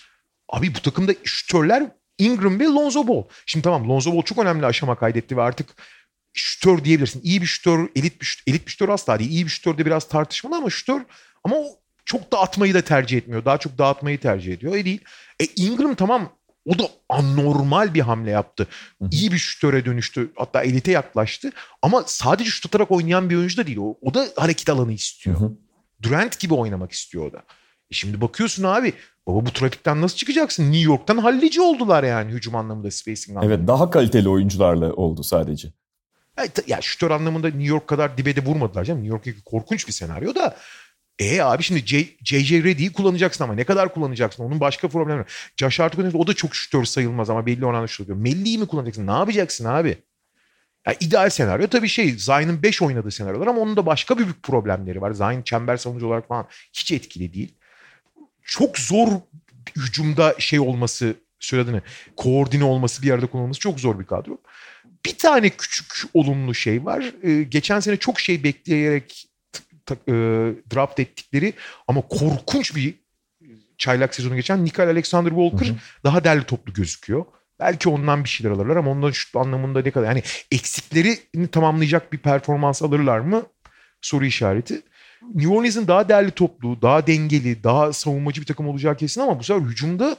Abi 0.50 0.76
bu 0.76 0.82
takımda 0.82 1.12
şütörler 1.24 1.92
Ingram 2.18 2.60
ve 2.60 2.64
Lonzo 2.64 3.08
Ball. 3.08 3.24
Şimdi 3.46 3.64
tamam 3.64 3.90
Lonzo 3.90 4.16
Ball 4.16 4.22
çok 4.22 4.38
önemli 4.38 4.66
aşama 4.66 4.96
kaydetti 4.96 5.38
ve 5.38 5.42
artık 5.42 5.68
şütör 6.34 6.84
diyebilirsin. 6.84 7.22
İyi 7.24 7.42
bir 7.42 7.48
şütör, 7.48 7.90
elit 7.96 8.22
bir 8.22 8.26
şütör, 8.26 8.52
elit 8.52 8.66
bir 8.66 8.72
şütör 8.72 8.90
asla 8.90 9.20
değil. 9.20 9.32
İyi 9.32 9.46
bir 9.46 9.52
şütör 9.52 9.78
de 9.78 9.86
biraz 9.86 10.08
tartışmalı 10.08 10.56
ama 10.56 10.70
şütör 10.70 11.02
ama 11.44 11.56
o 11.56 11.66
çok 12.06 12.32
dağıtmayı 12.32 12.74
da 12.74 12.82
tercih 12.82 13.18
etmiyor. 13.18 13.46
Daha 13.46 13.58
çok 13.58 13.78
dağıtmayı 13.78 14.20
tercih 14.20 14.54
ediyor. 14.54 14.74
Öyle 14.74 14.86
değil. 14.86 15.02
E 15.40 15.46
Ingram 15.56 15.96
tamam 15.96 16.34
o 16.70 16.80
da 16.80 16.90
anormal 17.10 17.94
bir 17.94 18.02
hamle 18.02 18.32
yaptı. 18.32 18.68
İyi 19.12 19.32
bir 19.32 19.38
şütöre 19.38 19.86
dönüştü. 19.86 20.32
Hatta 20.36 20.64
elite 20.64 20.92
yaklaştı. 20.92 21.52
Ama 21.82 22.04
sadece 22.06 22.50
şut 22.50 22.66
atarak 22.66 22.92
oynayan 22.92 23.30
bir 23.30 23.36
oyuncu 23.36 23.58
da 23.58 23.68
değil. 23.68 23.78
O, 23.78 23.98
o 24.02 24.14
da 24.14 24.28
hareket 24.36 24.70
alanı 24.70 24.94
istiyor. 24.94 25.40
Hı 25.40 25.44
hı. 25.44 25.52
Durant 26.02 26.40
gibi 26.40 26.54
oynamak 26.54 26.92
istiyor 26.92 27.26
o 27.26 27.34
da. 27.34 27.38
E 27.92 27.96
şimdi 27.96 28.22
bakıyorsun 28.22 28.64
abi 28.64 28.94
baba 29.28 29.46
bu 29.46 29.54
trafikten 29.54 30.02
nasıl 30.02 30.18
çıkacaksın? 30.18 30.64
New 30.64 30.80
York'tan 30.80 31.18
hallici 31.18 31.62
oldular 31.62 32.04
yani 32.04 32.32
hücum 32.32 32.56
anlamında, 32.56 32.92
spacing 32.92 33.38
anlamında. 33.38 33.56
Evet 33.56 33.68
daha 33.68 33.90
kaliteli 33.90 34.30
oyuncularla 34.30 34.94
oldu 34.94 35.24
sadece. 35.24 35.68
Evet, 36.38 36.64
ya 36.68 36.82
şütör 36.82 37.12
anlamında 37.12 37.48
New 37.48 37.68
York 37.68 37.88
kadar 37.88 38.18
dibe 38.18 38.36
de 38.36 38.46
vurmadılar 38.46 38.84
canım. 38.84 39.02
New 39.02 39.14
York'taki 39.14 39.44
korkunç 39.44 39.88
bir 39.88 39.94
senaryo 39.94 40.36
da 40.36 40.56
e 41.20 41.42
abi 41.42 41.64
şimdi 41.64 41.88
J.J. 42.24 42.64
Reddy'yi 42.64 42.94
kullanacaksın 42.94 43.44
ama 43.44 43.54
ne 43.54 43.64
kadar 43.64 43.94
kullanacaksın? 43.94 44.44
Onun 44.44 44.60
başka 44.60 44.88
problemi 44.88 45.20
var. 45.20 45.52
Josh 45.58 45.80
Hart 45.80 45.96
o 46.14 46.28
da 46.28 46.34
çok 46.34 46.56
şütör 46.56 46.86
sayılmaz 46.86 47.30
ama 47.30 47.46
belli 47.46 47.66
oranda 47.66 47.88
şut 47.88 48.02
atıyor. 48.02 48.18
Melli'yi 48.18 48.58
mi 48.58 48.68
kullanacaksın? 48.68 49.08
Ne 49.08 49.12
yapacaksın 49.12 49.66
abi? 49.66 49.98
Ya 50.88 50.96
ideal 51.00 51.30
senaryo 51.30 51.68
tabii 51.68 51.88
şey 51.88 52.18
Zayn'ın 52.18 52.64
5 52.64 52.82
oynadığı 52.82 53.12
senaryolar 53.12 53.48
ama 53.48 53.62
onun 53.62 53.78
da 53.78 53.86
başka 53.86 54.18
büyük 54.18 54.44
problemleri 54.44 55.02
var. 55.02 55.12
Zayn 55.12 55.42
çember 55.42 55.78
savunucu 55.78 56.08
olarak 56.08 56.28
falan 56.28 56.48
hiç 56.74 56.92
etkili 56.92 57.34
değil. 57.34 57.54
Çok 58.44 58.78
zor 58.78 59.08
hücumda 59.76 60.36
şey 60.38 60.60
olması 60.60 61.16
söylediğini 61.40 61.82
koordine 62.16 62.64
olması 62.64 63.02
bir 63.02 63.08
yerde 63.08 63.26
kullanılması 63.26 63.60
çok 63.60 63.80
zor 63.80 64.00
bir 64.00 64.06
kadro. 64.06 64.38
Bir 65.06 65.18
tane 65.18 65.50
küçük 65.50 65.94
olumlu 66.14 66.56
şey 66.56 66.86
var. 66.86 67.14
Ee, 67.24 67.44
geçen 67.44 67.80
sene 67.80 67.98
çok 67.98 68.20
şey 68.20 68.44
bekleyerek 68.44 69.29
e, 69.96 70.14
draft 70.76 71.00
ettikleri 71.00 71.54
ama 71.88 72.02
korkunç 72.02 72.76
bir 72.76 72.96
çaylak 73.78 74.16
sezonu 74.16 74.36
geçen 74.36 74.66
Nikal 74.66 74.88
Alexander 74.88 75.30
Walker 75.30 75.68
hı 75.68 75.72
hı. 75.72 75.78
daha 76.04 76.24
derli 76.24 76.44
toplu 76.44 76.74
gözüküyor. 76.74 77.26
Belki 77.60 77.90
ondan 77.90 78.24
bir 78.24 78.30
şeyler 78.30 78.52
alırlar 78.52 78.76
ama 78.76 78.92
ondan 78.92 79.12
şu 79.12 79.40
anlamında 79.40 79.82
ne 79.82 79.92
kadar 79.92 80.08
yani 80.08 80.24
eksiklerini 80.52 81.48
tamamlayacak 81.48 82.14
bir 82.14 82.18
performans 82.18 82.82
alırlar 82.84 83.20
mı? 83.20 83.44
Soru 84.02 84.26
işareti. 84.26 84.82
New 85.34 85.54
Orleans'ın 85.54 85.88
daha 85.88 86.10
değerli 86.10 86.32
toplu, 86.32 86.82
daha 86.82 87.08
dengeli, 87.08 87.64
daha 87.64 87.94
savunmacı 87.94 88.42
bir 88.42 88.46
takım 88.46 88.68
olacağı 88.68 88.98
kesin 88.98 89.22
ama 89.22 89.40
bu 89.40 89.44
sefer 89.44 89.62
hücumda 89.62 90.18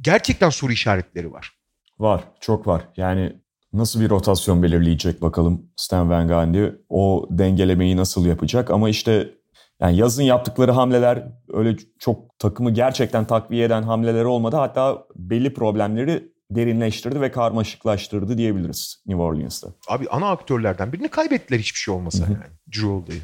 gerçekten 0.00 0.50
soru 0.50 0.72
işaretleri 0.72 1.32
var. 1.32 1.52
Var, 1.98 2.24
çok 2.40 2.66
var. 2.66 2.82
Yani 2.96 3.32
Nasıl 3.72 4.00
bir 4.00 4.10
rotasyon 4.10 4.62
belirleyecek 4.62 5.22
bakalım 5.22 5.66
Stan 5.76 6.10
Van 6.10 6.28
Gundy. 6.28 6.66
O 6.88 7.26
dengelemeyi 7.30 7.96
nasıl 7.96 8.26
yapacak 8.26 8.70
ama 8.70 8.88
işte 8.88 9.34
yani 9.80 9.96
yazın 9.96 10.22
yaptıkları 10.22 10.72
hamleler 10.72 11.32
öyle 11.52 11.76
çok 11.98 12.38
takımı 12.38 12.70
gerçekten 12.70 13.24
takviye 13.24 13.64
eden 13.64 13.82
hamleler 13.82 14.24
olmadı. 14.24 14.56
Hatta 14.56 15.04
belli 15.16 15.54
problemleri 15.54 16.32
derinleştirdi 16.50 17.20
ve 17.20 17.30
karmaşıklaştırdı 17.30 18.38
diyebiliriz 18.38 19.02
New 19.06 19.22
Orleans'ta. 19.22 19.68
Abi 19.88 20.08
ana 20.10 20.30
aktörlerden 20.30 20.92
birini 20.92 21.08
kaybettiler 21.08 21.58
hiçbir 21.58 21.78
şey 21.78 21.94
olmasa 21.94 22.24
yani. 22.24 22.36
Drew 22.72 22.88
Holiday'i. 22.88 23.20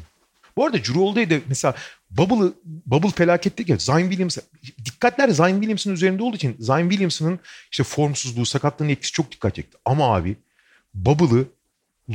Bu 0.57 0.65
arada 0.65 0.77
Drew 0.77 1.41
mesela 1.47 1.75
Bubble, 2.09 2.53
Bubble 2.63 3.09
felakette 3.09 3.63
ya 3.67 3.77
Zion 3.77 4.09
Williams 4.09 4.37
dikkatler 4.85 5.29
Zion 5.29 5.49
Williams'ın 5.49 5.93
üzerinde 5.93 6.23
olduğu 6.23 6.35
için 6.35 6.55
Zion 6.59 6.89
Williams'ın 6.89 7.39
işte 7.71 7.83
formsuzluğu, 7.83 8.45
sakatlığının 8.45 8.89
etkisi 8.89 9.13
çok 9.13 9.31
dikkat 9.31 9.55
çekti. 9.55 9.77
Ama 9.85 10.15
abi 10.15 10.37
Bubble'ı 10.93 11.45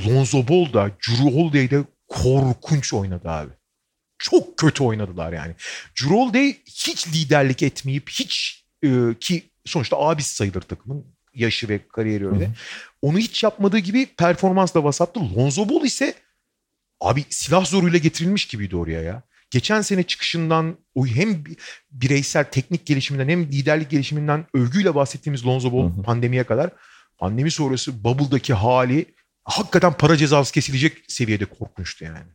Lonzo 0.07 0.49
Ball 0.49 0.73
da 0.73 0.91
Drew 0.91 1.25
Holiday'de 1.25 1.85
korkunç 2.09 2.93
oynadı 2.93 3.29
abi. 3.31 3.53
Çok 4.19 4.57
kötü 4.57 4.85
oynadılar 4.85 5.33
yani. 5.33 5.55
Drew 6.01 6.15
Holiday 6.15 6.57
hiç 6.67 7.09
liderlik 7.09 7.63
etmeyip 7.63 8.11
hiç 8.11 8.65
e, 8.83 8.89
ki 9.21 9.43
sonuçta 9.65 9.97
abisi 9.97 10.35
sayılır 10.35 10.61
takımın 10.61 11.05
yaşı 11.35 11.69
ve 11.69 11.89
kariyeri 11.89 12.29
öyle. 12.29 12.45
Hı 12.45 12.49
hı. 12.49 12.55
Onu 13.03 13.19
hiç 13.19 13.43
yapmadığı 13.43 13.79
gibi 13.79 14.07
performans 14.07 14.75
da 14.75 14.85
vasattı. 14.85 15.21
Lonzo 15.37 15.69
Ball 15.69 15.85
ise 15.85 16.15
abi 17.03 17.25
silah 17.31 17.65
zoruyla 17.65 17.99
getirilmiş 17.99 18.47
gibiydi 18.47 18.77
oraya 18.77 19.03
ya. 19.03 19.23
Geçen 19.51 19.81
sene 19.81 20.03
çıkışından 20.03 20.77
o 20.95 21.07
hem 21.07 21.45
bireysel 21.91 22.45
teknik 22.45 22.87
gelişiminden 22.87 23.29
hem 23.29 23.43
liderlik 23.43 23.91
gelişiminden 23.91 24.47
övgüyle 24.55 24.95
bahsettiğimiz 24.95 25.47
Lonzo 25.47 25.73
Ball 25.73 25.91
hı 25.91 25.99
hı. 25.99 26.03
pandemiye 26.03 26.45
kadar 26.45 26.71
pandemi 27.19 27.51
sonrası 27.51 28.05
Bubble'daki 28.05 28.55
hali 28.55 29.07
hakikaten 29.45 29.93
para 29.93 30.17
cezası 30.17 30.53
kesilecek 30.53 30.99
seviyede 31.09 31.45
korkmuştu 31.45 32.05
yani. 32.05 32.29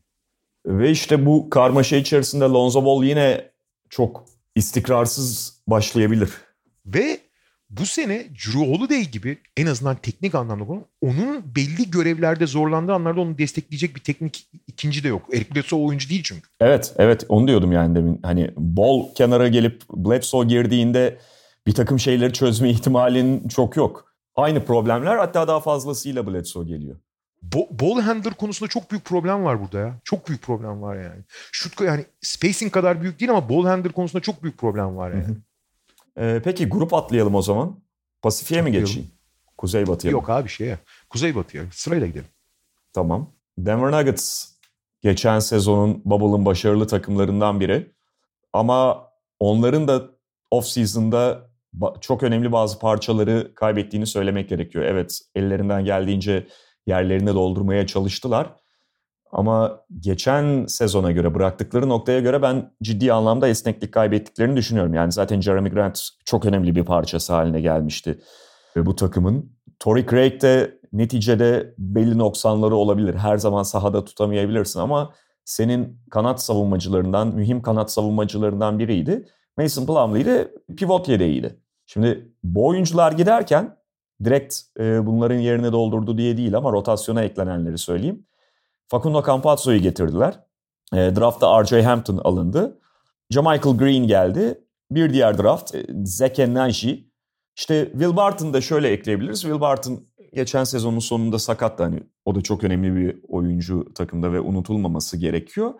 Ve 0.65 0.91
işte 0.91 1.25
bu 1.25 1.49
karmaşa 1.49 1.95
içerisinde 1.95 2.43
Lonzo 2.43 2.85
Ball 2.85 3.03
yine 3.03 3.51
çok 3.89 4.25
istikrarsız 4.55 5.61
başlayabilir. 5.67 6.29
Ve 6.85 7.19
bu 7.69 7.85
sene 7.85 8.25
Drew 8.29 8.59
Holiday 8.59 9.03
gibi 9.11 9.37
en 9.57 9.65
azından 9.65 9.95
teknik 9.95 10.35
anlamda 10.35 10.65
onun 11.01 11.55
belli 11.55 11.91
görevlerde 11.91 12.47
zorlandığı 12.47 12.93
anlarda 12.93 13.21
onu 13.21 13.37
destekleyecek 13.37 13.95
bir 13.95 14.01
teknik 14.01 14.49
ikinci 14.67 15.03
de 15.03 15.07
yok. 15.07 15.21
Eric 15.33 15.55
Bledsoe 15.55 15.79
oyuncu 15.79 16.09
değil 16.09 16.23
çünkü. 16.23 16.49
Evet, 16.59 16.93
evet 16.97 17.25
onu 17.29 17.47
diyordum 17.47 17.71
yani 17.71 17.95
demin. 17.95 18.19
Hani 18.23 18.51
bol 18.57 19.15
kenara 19.15 19.47
gelip 19.47 19.81
Bledsoe 19.93 20.45
girdiğinde 20.45 21.17
bir 21.67 21.73
takım 21.73 21.99
şeyleri 21.99 22.33
çözme 22.33 22.69
ihtimalin 22.69 23.47
çok 23.47 23.77
yok. 23.77 24.13
Aynı 24.35 24.65
problemler 24.65 25.17
hatta 25.17 25.47
daha 25.47 25.59
fazlasıyla 25.59 26.27
Bledsoe 26.27 26.65
geliyor. 26.65 26.95
Bo 27.41 27.67
ball 27.71 28.01
handler 28.01 28.33
konusunda 28.33 28.69
çok 28.69 28.91
büyük 28.91 29.05
problem 29.05 29.43
var 29.43 29.61
burada 29.61 29.79
ya. 29.79 29.99
Çok 30.03 30.27
büyük 30.27 30.41
problem 30.41 30.81
var 30.81 30.95
yani. 30.95 31.21
Şut 31.51 31.81
yani 31.81 32.05
spacing 32.21 32.71
kadar 32.71 33.01
büyük 33.01 33.19
değil 33.19 33.31
ama 33.31 33.49
ball 33.49 33.65
handler 33.65 33.91
konusunda 33.91 34.21
çok 34.21 34.43
büyük 34.43 34.57
problem 34.57 34.97
var 34.97 35.11
yani. 35.11 35.37
Ee, 36.19 36.41
peki 36.43 36.69
grup 36.69 36.93
atlayalım 36.93 37.35
o 37.35 37.41
zaman. 37.41 37.79
Pasifik'e 38.21 38.61
mi 38.61 38.71
geçeyim? 38.71 39.11
Kuzey 39.57 39.87
batıya 39.87 40.11
Yok 40.11 40.29
abi 40.29 40.49
şeye. 40.49 40.77
Kuzey 41.09 41.35
batıya. 41.35 41.63
Sırayla 41.71 42.07
gidelim. 42.07 42.27
Tamam. 42.93 43.33
Denver 43.57 43.91
Nuggets 43.91 44.53
geçen 45.01 45.39
sezonun 45.39 46.01
Bubble'ın 46.05 46.45
başarılı 46.45 46.87
takımlarından 46.87 47.59
biri. 47.59 47.91
Ama 48.53 49.07
onların 49.39 49.87
da 49.87 50.09
off-season'da 50.51 51.49
çok 52.01 52.23
önemli 52.23 52.51
bazı 52.51 52.79
parçaları 52.79 53.51
kaybettiğini 53.55 54.07
söylemek 54.07 54.49
gerekiyor. 54.49 54.85
Evet 54.85 55.19
ellerinden 55.35 55.85
geldiğince 55.85 56.47
yerlerini 56.87 57.33
doldurmaya 57.33 57.87
çalıştılar. 57.87 58.55
Ama 59.31 59.81
geçen 59.99 60.65
sezona 60.65 61.11
göre 61.11 61.35
bıraktıkları 61.35 61.89
noktaya 61.89 62.19
göre 62.19 62.41
ben 62.41 62.71
ciddi 62.83 63.13
anlamda 63.13 63.47
esneklik 63.47 63.93
kaybettiklerini 63.93 64.55
düşünüyorum. 64.55 64.93
Yani 64.93 65.11
zaten 65.11 65.41
Jeremy 65.41 65.69
Grant 65.69 66.09
çok 66.25 66.45
önemli 66.45 66.75
bir 66.75 66.83
parçası 66.83 67.33
haline 67.33 67.61
gelmişti 67.61 68.19
ve 68.75 68.85
bu 68.85 68.95
takımın. 68.95 69.57
Torrey 69.79 70.05
Craig 70.05 70.41
de 70.41 70.79
neticede 70.93 71.73
belli 71.77 72.17
noksanları 72.17 72.75
olabilir. 72.75 73.15
Her 73.15 73.37
zaman 73.37 73.63
sahada 73.63 74.05
tutamayabilirsin 74.05 74.79
ama 74.79 75.13
senin 75.45 75.99
kanat 76.11 76.41
savunmacılarından, 76.43 77.27
mühim 77.27 77.61
kanat 77.61 77.91
savunmacılarından 77.91 78.79
biriydi. 78.79 79.25
Mason 79.57 79.85
Plumlee 79.85 80.25
de 80.25 80.51
pivot 80.77 81.09
yedeğiydi. 81.09 81.59
Şimdi 81.85 82.31
bu 82.43 82.67
oyuncular 82.67 83.11
giderken 83.11 83.77
direkt 84.23 84.55
bunların 84.79 85.39
yerine 85.39 85.71
doldurdu 85.71 86.17
diye 86.17 86.37
değil 86.37 86.57
ama 86.57 86.71
rotasyona 86.71 87.23
eklenenleri 87.23 87.77
söyleyeyim. 87.77 88.25
Facundo 88.87 89.23
Campazzo'yu 89.25 89.81
getirdiler. 89.81 90.39
E, 90.93 90.97
draftta 90.97 91.63
R.J. 91.63 91.83
Hampton 91.83 92.17
alındı. 92.17 92.79
Michael 93.31 93.77
Green 93.77 94.07
geldi. 94.07 94.63
Bir 94.91 95.13
diğer 95.13 95.37
draft 95.37 95.75
e, 95.75 95.85
Zeke 96.03 96.53
Nanji. 96.53 97.11
İşte 97.57 97.89
Will 97.91 98.15
Barton 98.15 98.53
da 98.53 98.61
şöyle 98.61 98.89
ekleyebiliriz. 98.89 99.41
Will 99.41 99.61
Barton 99.61 99.99
geçen 100.33 100.63
sezonun 100.63 100.99
sonunda 100.99 101.39
sakattı. 101.39 101.83
Hani 101.83 102.03
o 102.25 102.35
da 102.35 102.41
çok 102.41 102.63
önemli 102.63 102.95
bir 102.95 103.19
oyuncu 103.27 103.93
takımda 103.95 104.33
ve 104.33 104.39
unutulmaması 104.39 105.17
gerekiyor. 105.17 105.73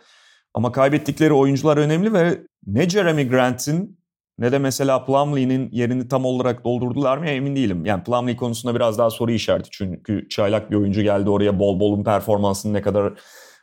Ama 0.53 0.71
kaybettikleri 0.71 1.33
oyuncular 1.33 1.77
önemli 1.77 2.13
ve 2.13 2.43
ne 2.65 2.89
Jeremy 2.89 3.29
Grant'in 3.29 3.99
ne 4.39 4.51
de 4.51 4.59
mesela 4.59 5.05
Plumlee'nin 5.05 5.69
yerini 5.71 6.07
tam 6.07 6.25
olarak 6.25 6.63
doldurdular 6.63 7.17
mı 7.17 7.27
emin 7.27 7.55
değilim. 7.55 7.85
Yani 7.85 8.03
Plumlee 8.03 8.35
konusunda 8.35 8.75
biraz 8.75 8.97
daha 8.97 9.09
soru 9.09 9.31
işareti. 9.31 9.69
Çünkü 9.71 10.29
çaylak 10.29 10.71
bir 10.71 10.75
oyuncu 10.75 11.01
geldi 11.01 11.29
oraya 11.29 11.59
bol 11.59 11.79
bolun 11.79 12.03
performansının 12.03 12.73
ne 12.73 12.81
kadar 12.81 13.13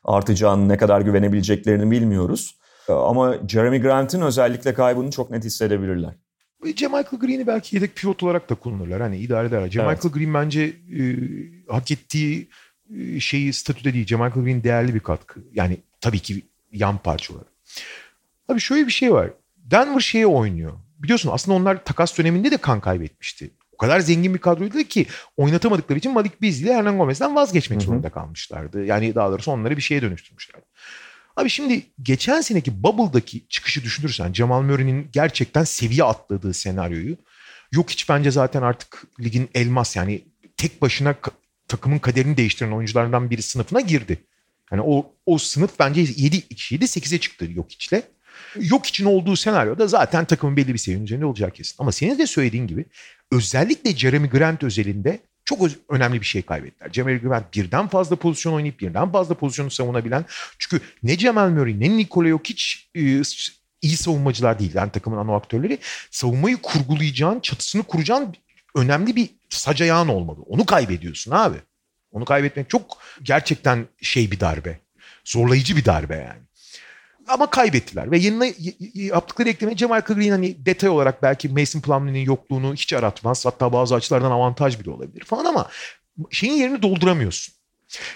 artacağını, 0.04 0.68
ne 0.68 0.76
kadar 0.76 1.00
güvenebileceklerini 1.00 1.90
bilmiyoruz. 1.90 2.58
Ama 2.88 3.34
Jeremy 3.48 3.80
Grant'in 3.80 4.20
özellikle 4.20 4.74
kaybını 4.74 5.10
çok 5.10 5.30
net 5.30 5.44
hissedebilirler. 5.44 6.14
Michael 6.62 7.20
Green'i 7.20 7.46
belki 7.46 7.76
yedek 7.76 7.96
pivot 7.96 8.22
olarak 8.22 8.50
da 8.50 8.54
kullanırlar. 8.54 9.00
Hani 9.00 9.16
idare 9.16 9.48
ederler. 9.48 9.66
Michael 9.66 9.98
evet. 10.02 10.14
Green 10.14 10.34
bence 10.34 10.62
e, 10.62 11.02
hak 11.68 11.90
ettiği 11.90 12.48
e, 12.98 13.20
şeyi 13.20 13.52
statüde 13.52 13.94
değil. 13.94 14.12
Michael 14.12 14.44
Green 14.44 14.62
değerli 14.62 14.94
bir 14.94 15.00
katkı. 15.00 15.40
Yani 15.52 15.78
tabii 16.00 16.18
ki 16.18 16.42
yan 16.72 16.98
parça 16.98 17.34
olarak. 17.34 17.48
Abi 18.48 18.60
şöyle 18.60 18.86
bir 18.86 18.92
şey 18.92 19.12
var. 19.12 19.30
Denver 19.64 20.00
şeyi 20.00 20.26
oynuyor. 20.26 20.72
Biliyorsun 20.98 21.30
aslında 21.32 21.56
onlar 21.56 21.84
takas 21.84 22.18
döneminde 22.18 22.50
de 22.50 22.56
kan 22.56 22.80
kaybetmişti. 22.80 23.50
O 23.72 23.76
kadar 23.76 24.00
zengin 24.00 24.34
bir 24.34 24.38
kadroydu 24.38 24.82
ki 24.82 25.06
oynatamadıkları 25.36 25.98
için 25.98 26.12
Malik 26.12 26.42
Beasley 26.42 26.62
ile 26.62 26.74
Hernan 26.74 26.98
Gomez'den 26.98 27.34
vazgeçmek 27.34 27.78
Hı-hı. 27.78 27.86
zorunda 27.86 28.10
kalmışlardı. 28.10 28.84
Yani 28.84 29.14
daha 29.14 29.30
doğrusu 29.30 29.50
onları 29.50 29.76
bir 29.76 29.82
şeye 29.82 30.02
dönüştürmüşlerdi. 30.02 30.66
Abi 31.36 31.50
şimdi 31.50 31.82
geçen 32.02 32.40
seneki 32.40 32.82
Bubble'daki 32.82 33.48
çıkışı 33.48 33.82
düşünürsen 33.82 34.32
Jamal 34.32 34.62
Murray'nin 34.62 35.08
gerçekten 35.12 35.64
seviye 35.64 36.04
atladığı 36.04 36.54
senaryoyu 36.54 37.16
yok 37.72 37.90
hiç 37.90 38.08
bence 38.08 38.30
zaten 38.30 38.62
artık 38.62 39.04
ligin 39.20 39.50
elmas 39.54 39.96
yani 39.96 40.24
tek 40.56 40.82
başına 40.82 41.14
takımın 41.68 41.98
kaderini 41.98 42.36
değiştiren 42.36 42.72
oyunculardan 42.72 43.30
biri 43.30 43.42
sınıfına 43.42 43.80
girdi. 43.80 44.24
Yani 44.72 44.82
o 44.86 45.14
o 45.26 45.38
sınıf 45.38 45.78
bence 45.78 46.00
7 46.00 46.48
kişiydi 46.48 46.84
8'e 46.84 47.20
çıktı 47.20 47.46
yok 47.50 47.72
içle. 47.72 48.02
Yok 48.60 48.86
için 48.86 49.04
olduğu 49.04 49.36
senaryoda 49.36 49.86
zaten 49.86 50.24
takımın 50.24 50.56
belli 50.56 50.72
bir 50.72 50.78
seviyenin 50.78 51.06
üzerinde 51.06 51.26
olacak 51.26 51.54
kesin. 51.54 51.76
Ama 51.78 51.92
senin 51.92 52.18
de 52.18 52.26
söylediğin 52.26 52.66
gibi 52.66 52.84
özellikle 53.32 53.96
Jeremy 53.96 54.28
Grant 54.28 54.62
özelinde 54.62 55.20
çok 55.44 55.68
önemli 55.88 56.20
bir 56.20 56.26
şey 56.26 56.42
kaybettiler. 56.42 56.92
Jeremy 56.92 57.20
Grant 57.20 57.54
birden 57.54 57.88
fazla 57.88 58.16
pozisyon 58.16 58.52
oynayıp 58.52 58.80
birden 58.80 59.12
fazla 59.12 59.34
pozisyonu 59.34 59.70
savunabilen. 59.70 60.24
Çünkü 60.58 60.84
ne 61.02 61.18
Cemal 61.18 61.50
Murray 61.50 61.80
ne 61.80 61.96
Nikola 61.96 62.28
Jokic 62.28 62.64
e, 62.94 63.22
iyi 63.82 63.96
savunmacılar 63.96 64.58
değil. 64.58 64.74
Yani 64.74 64.92
takımın 64.92 65.16
ana 65.16 65.36
aktörleri. 65.36 65.78
Savunmayı 66.10 66.56
kurgulayacağın, 66.56 67.40
çatısını 67.40 67.82
kuracağın 67.82 68.34
önemli 68.74 69.16
bir 69.16 69.30
sac 69.48 69.82
ayağın 69.82 70.08
olmalı. 70.08 70.42
Onu 70.46 70.66
kaybediyorsun 70.66 71.30
abi. 71.30 71.56
Onu 72.12 72.24
kaybetmek 72.24 72.70
çok 72.70 72.98
gerçekten 73.22 73.86
şey 74.02 74.30
bir 74.30 74.40
darbe. 74.40 74.80
Zorlayıcı 75.24 75.76
bir 75.76 75.84
darbe 75.84 76.16
yani. 76.16 76.42
Ama 77.28 77.50
kaybettiler 77.50 78.10
ve 78.10 78.18
yerine 78.18 78.54
yaptıkları 78.94 79.48
ekleme 79.48 79.76
Cemal 79.76 80.00
Green 80.00 80.30
hani 80.30 80.66
detay 80.66 80.90
olarak 80.90 81.22
belki 81.22 81.48
Mason 81.48 81.80
Plumlee'nin 81.80 82.24
yokluğunu 82.24 82.74
hiç 82.74 82.92
aratmaz. 82.92 83.46
Hatta 83.46 83.72
bazı 83.72 83.94
açılardan 83.94 84.30
avantaj 84.30 84.80
bile 84.80 84.90
olabilir 84.90 85.24
falan 85.24 85.44
ama 85.44 85.68
şeyin 86.30 86.54
yerini 86.54 86.82
dolduramıyorsun. 86.82 87.54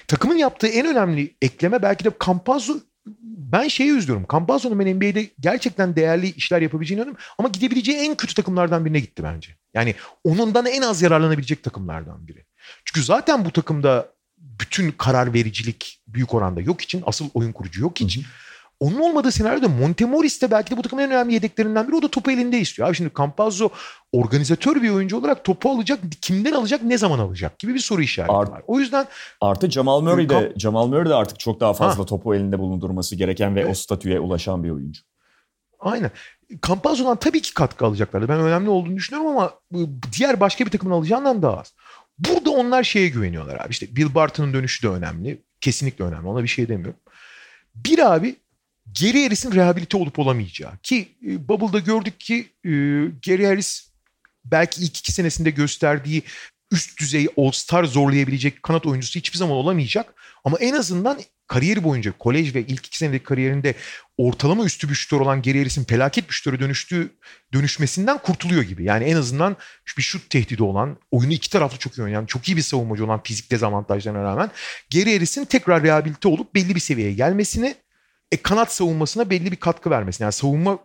Takımın 0.08 0.36
yaptığı 0.36 0.66
en 0.66 0.86
önemli 0.86 1.34
ekleme 1.42 1.82
belki 1.82 2.04
de 2.04 2.10
Campazzo 2.26 2.74
ben 3.22 3.68
şeyi 3.68 3.90
üzülüyorum. 3.90 4.26
Campazzo'nun 4.32 4.78
ben 4.78 4.96
NBA'de 4.96 5.30
gerçekten 5.40 5.96
değerli 5.96 6.30
işler 6.30 6.62
yapabileceğini 6.62 6.98
inanıyorum. 6.98 7.22
Ama 7.38 7.48
gidebileceği 7.48 7.98
en 7.98 8.14
kötü 8.14 8.34
takımlardan 8.34 8.84
birine 8.84 9.00
gitti 9.00 9.22
bence. 9.22 9.56
Yani 9.74 9.94
onundan 10.24 10.66
en 10.66 10.82
az 10.82 11.02
yararlanabilecek 11.02 11.62
takımlardan 11.62 12.28
biri. 12.28 12.44
Çünkü 12.84 13.02
zaten 13.02 13.44
bu 13.44 13.50
takımda 13.50 14.08
bütün 14.38 14.90
karar 14.90 15.34
vericilik 15.34 16.00
büyük 16.08 16.34
oranda 16.34 16.60
yok 16.60 16.80
için. 16.80 17.02
Asıl 17.06 17.30
oyun 17.34 17.52
kurucu 17.52 17.82
yok 17.82 18.00
için. 18.00 18.22
Hı 18.22 18.26
hı. 18.26 18.47
Onun 18.80 19.00
olmadığı 19.00 19.32
senaryoda 19.32 19.68
Montemoris 19.68 20.42
de 20.42 20.50
belki 20.50 20.70
de 20.70 20.76
bu 20.76 20.82
takımın 20.82 21.02
en 21.02 21.10
önemli 21.10 21.34
yedeklerinden 21.34 21.88
biri. 21.88 21.96
O 21.96 22.02
da 22.02 22.08
topu 22.08 22.30
elinde 22.30 22.58
istiyor. 22.58 22.88
Abi 22.88 22.96
şimdi 22.96 23.10
Campazzo 23.18 23.68
organizatör 24.12 24.82
bir 24.82 24.90
oyuncu 24.90 25.18
olarak 25.18 25.44
topu 25.44 25.70
alacak, 25.70 26.00
kimden 26.22 26.52
alacak, 26.52 26.82
ne 26.82 26.98
zaman 26.98 27.18
alacak 27.18 27.58
gibi 27.58 27.74
bir 27.74 27.78
soru 27.78 28.02
işareti 28.02 28.32
Art, 28.32 28.50
var. 28.50 28.62
O 28.66 28.80
yüzden 28.80 29.06
artı 29.40 29.70
Jamal 29.70 30.00
Murray 30.00 30.28
de 30.28 30.52
Jamal 30.56 30.86
Murray 30.86 31.10
de 31.10 31.14
artık 31.14 31.40
çok 31.40 31.60
daha 31.60 31.74
fazla 31.74 32.02
ha. 32.02 32.06
topu 32.06 32.34
elinde 32.34 32.58
bulundurması 32.58 33.16
gereken 33.16 33.56
ve 33.56 33.60
evet. 33.60 33.70
o 33.70 33.74
statüye 33.74 34.20
ulaşan 34.20 34.64
bir 34.64 34.70
oyuncu. 34.70 35.02
Aynen. 35.80 36.10
Campazzo'dan 36.66 37.16
tabii 37.16 37.42
ki 37.42 37.54
katkı 37.54 37.86
alacaklardı. 37.86 38.28
Ben 38.28 38.40
önemli 38.40 38.70
olduğunu 38.70 38.96
düşünüyorum 38.96 39.30
ama 39.30 39.52
diğer 40.18 40.40
başka 40.40 40.66
bir 40.66 40.70
takımın 40.70 40.94
alacağından 40.94 41.42
daha 41.42 41.60
az. 41.60 41.74
Burada 42.18 42.50
onlar 42.50 42.82
şeye 42.82 43.08
güveniyorlar 43.08 43.60
abi. 43.60 43.70
İşte 43.70 43.96
Bill 43.96 44.14
Barton'ın 44.14 44.52
dönüşü 44.52 44.86
de 44.86 44.90
önemli. 44.90 45.42
Kesinlikle 45.60 46.04
önemli. 46.04 46.28
Ona 46.28 46.42
bir 46.42 46.48
şey 46.48 46.68
demiyorum. 46.68 47.00
Bir 47.74 48.14
abi 48.14 48.36
Geri 48.92 49.24
Harris'in 49.24 49.52
rehabilite 49.52 49.96
olup 49.96 50.18
olamayacağı. 50.18 50.78
Ki 50.82 51.08
e, 51.26 51.48
Bubble'da 51.48 51.78
gördük 51.78 52.20
ki 52.20 52.34
e, 52.64 52.70
Gary 53.26 53.44
Harris 53.44 53.88
belki 54.44 54.82
ilk 54.82 54.98
iki 54.98 55.12
senesinde 55.12 55.50
gösterdiği 55.50 56.22
üst 56.72 57.00
düzey 57.00 57.28
All-Star 57.36 57.84
zorlayabilecek 57.84 58.62
kanat 58.62 58.86
oyuncusu 58.86 59.18
hiçbir 59.18 59.38
zaman 59.38 59.56
olamayacak. 59.56 60.14
Ama 60.44 60.58
en 60.58 60.74
azından 60.74 61.20
kariyeri 61.46 61.84
boyunca 61.84 62.12
kolej 62.18 62.54
ve 62.54 62.60
ilk 62.60 62.86
iki 62.86 62.98
senedeki 62.98 63.24
kariyerinde 63.24 63.74
ortalama 64.18 64.64
üstü 64.64 64.88
bir 64.88 64.94
şutör 64.94 65.20
olan 65.20 65.42
Gary 65.42 65.58
Harris'in 65.58 65.84
felaket 65.84 66.28
bir 66.28 66.34
şutöre 66.34 66.60
dönüştüğü 66.60 67.10
dönüşmesinden 67.52 68.18
kurtuluyor 68.18 68.62
gibi. 68.62 68.84
Yani 68.84 69.04
en 69.04 69.16
azından 69.16 69.56
bir 69.98 70.02
şut 70.02 70.30
tehdidi 70.30 70.62
olan, 70.62 70.96
oyunu 71.10 71.32
iki 71.32 71.50
taraflı 71.50 71.78
çok 71.78 71.98
iyi 71.98 72.02
oynayan, 72.02 72.26
çok 72.26 72.48
iyi 72.48 72.56
bir 72.56 72.62
savunmacı 72.62 73.04
olan 73.04 73.22
fizik 73.22 73.50
dezavantajlarına 73.50 74.22
rağmen 74.22 74.50
Gary 74.92 75.14
Harris'in 75.14 75.44
tekrar 75.44 75.82
rehabilite 75.82 76.28
olup 76.28 76.54
belli 76.54 76.74
bir 76.74 76.80
seviyeye 76.80 77.12
gelmesini 77.12 77.74
e, 78.32 78.36
kanat 78.36 78.72
savunmasına 78.72 79.30
belli 79.30 79.52
bir 79.52 79.56
katkı 79.56 79.90
vermesi. 79.90 80.22
Yani 80.22 80.32
savunma 80.32 80.78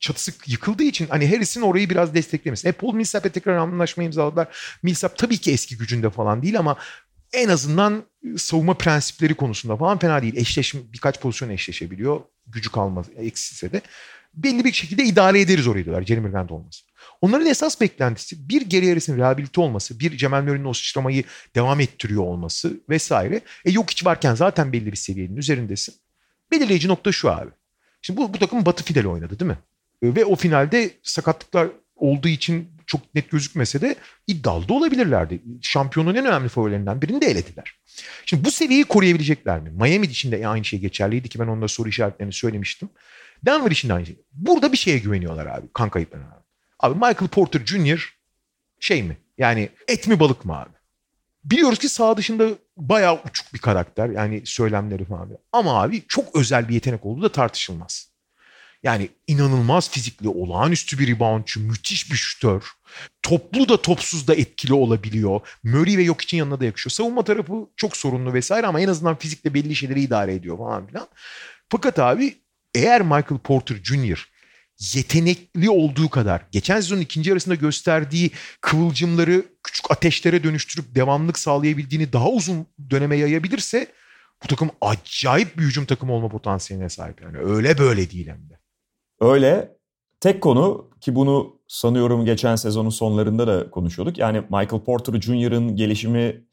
çatısı 0.00 0.32
yıkıldığı 0.46 0.82
için 0.82 1.06
hani 1.08 1.30
Harris'in 1.30 1.62
orayı 1.62 1.90
biraz 1.90 2.14
desteklemesi. 2.14 2.68
E 2.68 2.72
Paul 2.72 2.94
Millsap'e 2.94 3.28
tekrar 3.28 3.56
anlaşma 3.56 4.02
imzaladılar. 4.02 4.78
Millsap 4.82 5.18
tabii 5.18 5.38
ki 5.38 5.52
eski 5.52 5.76
gücünde 5.76 6.10
falan 6.10 6.42
değil 6.42 6.58
ama 6.58 6.76
en 7.32 7.48
azından 7.48 8.04
savunma 8.36 8.74
prensipleri 8.74 9.34
konusunda 9.34 9.76
falan 9.76 9.98
fena 9.98 10.22
değil. 10.22 10.36
Eşleşme 10.36 10.80
birkaç 10.92 11.20
pozisyon 11.20 11.48
eşleşebiliyor. 11.48 12.20
Gücü 12.46 12.70
kalmaz 12.72 13.06
eksilse 13.16 13.72
de. 13.72 13.80
Belli 14.34 14.64
bir 14.64 14.72
şekilde 14.72 15.04
idare 15.04 15.40
ederiz 15.40 15.66
orayı 15.66 15.84
diyorlar. 15.84 16.06
Jeremy 16.06 16.30
Grant 16.30 16.52
olması. 16.52 16.84
Onların 17.20 17.46
esas 17.46 17.80
beklentisi 17.80 18.48
bir 18.48 18.62
geri 18.62 18.88
Harris'in 18.88 19.18
rehabilite 19.18 19.60
olması, 19.60 20.00
bir 20.00 20.16
Cemal 20.16 20.42
Murray'nin 20.42 20.64
o 20.64 20.72
sıçramayı 20.72 21.24
devam 21.54 21.80
ettiriyor 21.80 22.22
olması 22.22 22.80
vesaire. 22.88 23.40
E 23.64 23.70
yok 23.70 23.90
hiç 23.90 24.06
varken 24.06 24.34
zaten 24.34 24.72
belli 24.72 24.92
bir 24.92 24.96
seviyenin 24.96 25.36
üzerindesin. 25.36 25.94
Belirleyici 26.50 26.88
nokta 26.88 27.12
şu 27.12 27.30
abi. 27.30 27.50
Şimdi 28.02 28.20
bu, 28.20 28.34
bu 28.34 28.38
takım 28.38 28.66
Batı 28.66 28.84
finali 28.84 29.08
oynadı 29.08 29.40
değil 29.40 29.50
mi? 29.50 29.58
Ve 30.02 30.24
o 30.24 30.36
finalde 30.36 30.90
sakatlıklar 31.02 31.68
olduğu 31.96 32.28
için 32.28 32.68
çok 32.86 33.14
net 33.14 33.30
gözükmese 33.30 33.80
de 33.80 33.96
iddialı 34.26 34.68
da 34.68 34.74
olabilirlerdi. 34.74 35.42
Şampiyonun 35.62 36.14
en 36.14 36.26
önemli 36.26 36.48
favorilerinden 36.48 37.02
birini 37.02 37.20
de 37.20 37.26
elediler. 37.26 37.74
Şimdi 38.26 38.44
bu 38.44 38.50
seviyeyi 38.50 38.84
koruyabilecekler 38.84 39.60
mi? 39.60 39.70
Miami 39.70 40.06
için 40.06 40.32
de 40.32 40.48
aynı 40.48 40.64
şey 40.64 40.78
geçerliydi 40.78 41.28
ki 41.28 41.38
ben 41.38 41.46
onda 41.46 41.68
soru 41.68 41.88
işaretlerini 41.88 42.32
söylemiştim. 42.32 42.88
Denver 43.44 43.70
için 43.70 43.88
de 43.88 43.92
aynı 43.92 44.06
şey. 44.06 44.16
Burada 44.32 44.72
bir 44.72 44.76
şeye 44.76 44.98
güveniyorlar 44.98 45.46
abi. 45.46 45.66
Kan 45.72 45.90
kayıplarına 45.90 46.26
abi. 46.26 46.44
Abi 46.80 46.94
Michael 46.94 47.28
Porter 47.28 47.66
Jr. 47.66 48.16
şey 48.80 49.02
mi? 49.02 49.16
Yani 49.38 49.68
et 49.88 50.08
mi 50.08 50.20
balık 50.20 50.44
mı 50.44 50.56
abi? 50.58 50.70
Biliyoruz 51.44 51.78
ki 51.78 51.88
sağ 51.88 52.16
dışında 52.16 52.48
bayağı 52.76 53.20
uçuk 53.24 53.54
bir 53.54 53.58
karakter. 53.58 54.08
Yani 54.08 54.42
söylemleri 54.44 55.04
falan. 55.04 55.28
Ama 55.52 55.82
abi 55.82 56.02
çok 56.08 56.36
özel 56.36 56.68
bir 56.68 56.74
yetenek 56.74 57.06
olduğu 57.06 57.22
da 57.22 57.32
tartışılmaz. 57.32 58.16
Yani 58.82 59.08
inanılmaz 59.26 59.90
fizikli, 59.90 60.28
olağanüstü 60.28 60.98
bir 60.98 61.08
reboundçu, 61.08 61.60
müthiş 61.60 62.12
bir 62.12 62.16
şütör. 62.16 62.62
Toplu 63.22 63.68
da 63.68 63.82
topsuz 63.82 64.28
da 64.28 64.34
etkili 64.34 64.74
olabiliyor. 64.74 65.40
Murray 65.64 65.96
ve 65.96 66.02
yok 66.02 66.20
için 66.20 66.36
yanına 66.36 66.60
da 66.60 66.64
yakışıyor. 66.64 66.90
Savunma 66.90 67.24
tarafı 67.24 67.52
çok 67.76 67.96
sorunlu 67.96 68.32
vesaire 68.32 68.66
ama 68.66 68.80
en 68.80 68.88
azından 68.88 69.16
fizikle 69.16 69.54
belli 69.54 69.76
şeyleri 69.76 70.00
idare 70.00 70.34
ediyor 70.34 70.58
falan 70.58 70.86
filan. 70.86 71.06
Fakat 71.68 71.98
abi 71.98 72.36
eğer 72.74 73.02
Michael 73.02 73.38
Porter 73.44 73.76
Jr 73.76 74.35
yetenekli 74.78 75.70
olduğu 75.70 76.08
kadar 76.08 76.42
geçen 76.52 76.80
sezonun 76.80 77.00
ikinci 77.00 77.30
yarısında 77.30 77.54
gösterdiği 77.54 78.30
kıvılcımları 78.60 79.44
küçük 79.62 79.90
ateşlere 79.90 80.44
dönüştürüp 80.44 80.94
devamlık 80.94 81.38
sağlayabildiğini 81.38 82.12
daha 82.12 82.28
uzun 82.28 82.66
döneme 82.90 83.16
yayabilirse 83.16 83.86
bu 84.44 84.46
takım 84.48 84.70
acayip 84.80 85.58
bir 85.58 85.62
hücum 85.62 85.86
takımı 85.86 86.12
olma 86.12 86.28
potansiyeline 86.28 86.88
sahip. 86.88 87.22
Yani 87.22 87.38
öyle 87.38 87.78
böyle 87.78 88.10
değil 88.10 88.28
hem 88.28 88.50
de. 88.50 88.58
Öyle. 89.20 89.76
Tek 90.20 90.40
konu 90.40 90.90
ki 91.00 91.14
bunu 91.14 91.60
sanıyorum 91.68 92.24
geçen 92.24 92.56
sezonun 92.56 92.90
sonlarında 92.90 93.46
da 93.46 93.70
konuşuyorduk. 93.70 94.18
Yani 94.18 94.40
Michael 94.40 94.84
Porter 94.84 95.20
Jr.'ın 95.20 95.76
gelişimi 95.76 96.46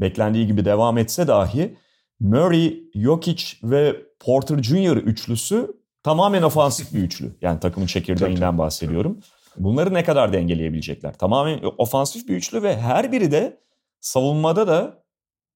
beklendiği 0.00 0.46
gibi 0.46 0.64
devam 0.64 0.98
etse 0.98 1.26
dahi 1.26 1.76
Murray, 2.20 2.74
Jokic 2.94 3.56
ve 3.62 3.96
Porter 4.20 4.62
Jr. 4.62 4.96
üçlüsü 4.96 5.83
tamamen 6.04 6.42
ofansif 6.42 6.94
bir 6.94 6.98
üçlü. 6.98 7.36
Yani 7.40 7.60
takımın 7.60 7.86
çekirdeğinden 7.86 8.58
bahsediyorum. 8.58 9.20
Bunları 9.56 9.94
ne 9.94 10.04
kadar 10.04 10.32
dengeleyebilecekler? 10.32 11.18
Tamamen 11.18 11.60
ofansif 11.78 12.28
bir 12.28 12.36
üçlü 12.36 12.62
ve 12.62 12.76
her 12.80 13.12
biri 13.12 13.30
de 13.30 13.60
savunmada 14.00 14.66
da 14.66 15.04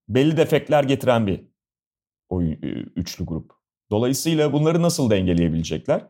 belli 0.08 0.36
defekler 0.36 0.84
getiren 0.84 1.26
bir 1.26 1.44
oyun, 2.28 2.52
e, 2.52 2.66
üçlü 2.96 3.26
grup. 3.26 3.52
Dolayısıyla 3.90 4.52
bunları 4.52 4.82
nasıl 4.82 5.10
dengeleyebilecekler? 5.10 6.06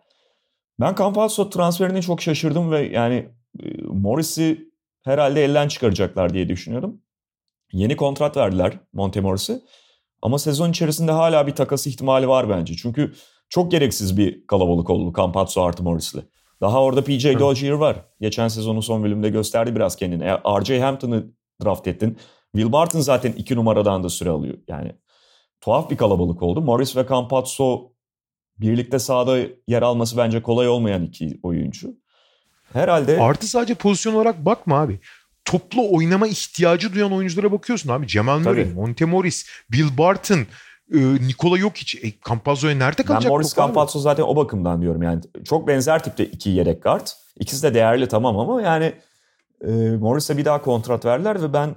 Ben 0.80 0.95
Campazzo 0.95 1.51
transferine 1.51 2.03
çok 2.03 2.22
şaşırdım 2.22 2.70
ve 2.70 2.80
yani 2.80 3.28
e, 3.62 3.82
Morris'i 3.82 4.72
herhalde 5.05 5.45
elden 5.45 5.68
çıkaracaklar 5.68 6.34
diye 6.34 6.49
düşünüyordum. 6.49 7.03
Yeni 7.72 7.97
kontrat 7.97 8.36
verdiler 8.36 8.78
Monte 8.93 9.20
Morris'i. 9.20 9.61
Ama 10.22 10.39
sezon 10.39 10.70
içerisinde 10.70 11.12
hala 11.12 11.47
bir 11.47 11.55
takas 11.55 11.86
ihtimali 11.86 12.28
var 12.28 12.49
bence. 12.49 12.74
Çünkü 12.76 13.12
çok 13.49 13.70
gereksiz 13.70 14.16
bir 14.18 14.46
kalabalık 14.46 14.90
oldu 14.90 15.12
Campazzo 15.16 15.62
artı 15.62 15.82
Morris'li. 15.82 16.20
Daha 16.61 16.82
orada 16.82 17.05
PJ 17.05 17.24
Dozier 17.24 17.72
var. 17.72 18.05
Geçen 18.20 18.49
sezonun 18.49 18.80
son 18.80 19.05
bölümünde 19.05 19.28
gösterdi 19.28 19.74
biraz 19.74 19.96
kendini. 19.96 20.24
E, 20.24 20.34
RJ 20.61 20.80
Hampton'ı 20.80 21.26
draft 21.64 21.86
ettin. 21.86 22.18
Will 22.53 22.72
Barton 22.72 23.01
zaten 23.01 23.32
iki 23.32 23.57
numaradan 23.57 24.03
da 24.03 24.09
süre 24.09 24.30
alıyor. 24.30 24.59
Yani 24.68 24.92
tuhaf 25.61 25.90
bir 25.90 25.96
kalabalık 25.96 26.42
oldu. 26.42 26.61
Morris 26.61 26.96
ve 26.96 27.07
Campazzo 27.09 27.92
birlikte 28.59 28.99
sahada 28.99 29.38
yer 29.68 29.82
alması 29.82 30.16
bence 30.16 30.42
kolay 30.42 30.68
olmayan 30.68 31.03
iki 31.03 31.40
oyuncu. 31.42 31.94
Herhalde... 32.72 33.20
Artı 33.20 33.46
sadece 33.46 33.74
pozisyon 33.74 34.14
olarak 34.14 34.44
bakma 34.44 34.80
abi. 34.80 35.01
Toplu 35.44 35.96
oynama 35.96 36.26
ihtiyacı 36.26 36.94
duyan 36.94 37.12
oyunculara 37.12 37.53
bakıyorsun 37.53 37.90
abi. 37.90 38.07
Cemal 38.07 38.38
Murray, 38.38 38.64
Monte 38.64 39.05
Morris, 39.05 39.49
Bill 39.72 39.99
Barton, 39.99 40.46
e, 40.95 40.99
Nikola 41.28 41.59
Jokic, 41.59 41.99
e, 42.09 42.12
Campazzo'ya 42.28 42.74
nerede 42.74 43.03
kalacak? 43.03 43.24
Ben 43.24 43.30
Morris 43.30 43.57
Campazzo 43.57 43.99
zaten 43.99 44.22
o 44.22 44.36
bakımdan 44.36 44.82
diyorum 44.82 45.03
yani. 45.03 45.20
Çok 45.45 45.68
benzer 45.68 46.05
tipte 46.05 46.26
iki 46.26 46.51
yedek 46.51 46.82
guard. 46.82 47.07
İkisi 47.36 47.62
de 47.62 47.74
değerli 47.74 48.09
tamam 48.09 48.39
ama 48.39 48.62
yani 48.62 48.93
e, 49.64 49.70
Morris'e 49.91 50.36
bir 50.36 50.45
daha 50.45 50.62
kontrat 50.62 51.05
verdiler 51.05 51.43
ve 51.43 51.53
ben 51.53 51.74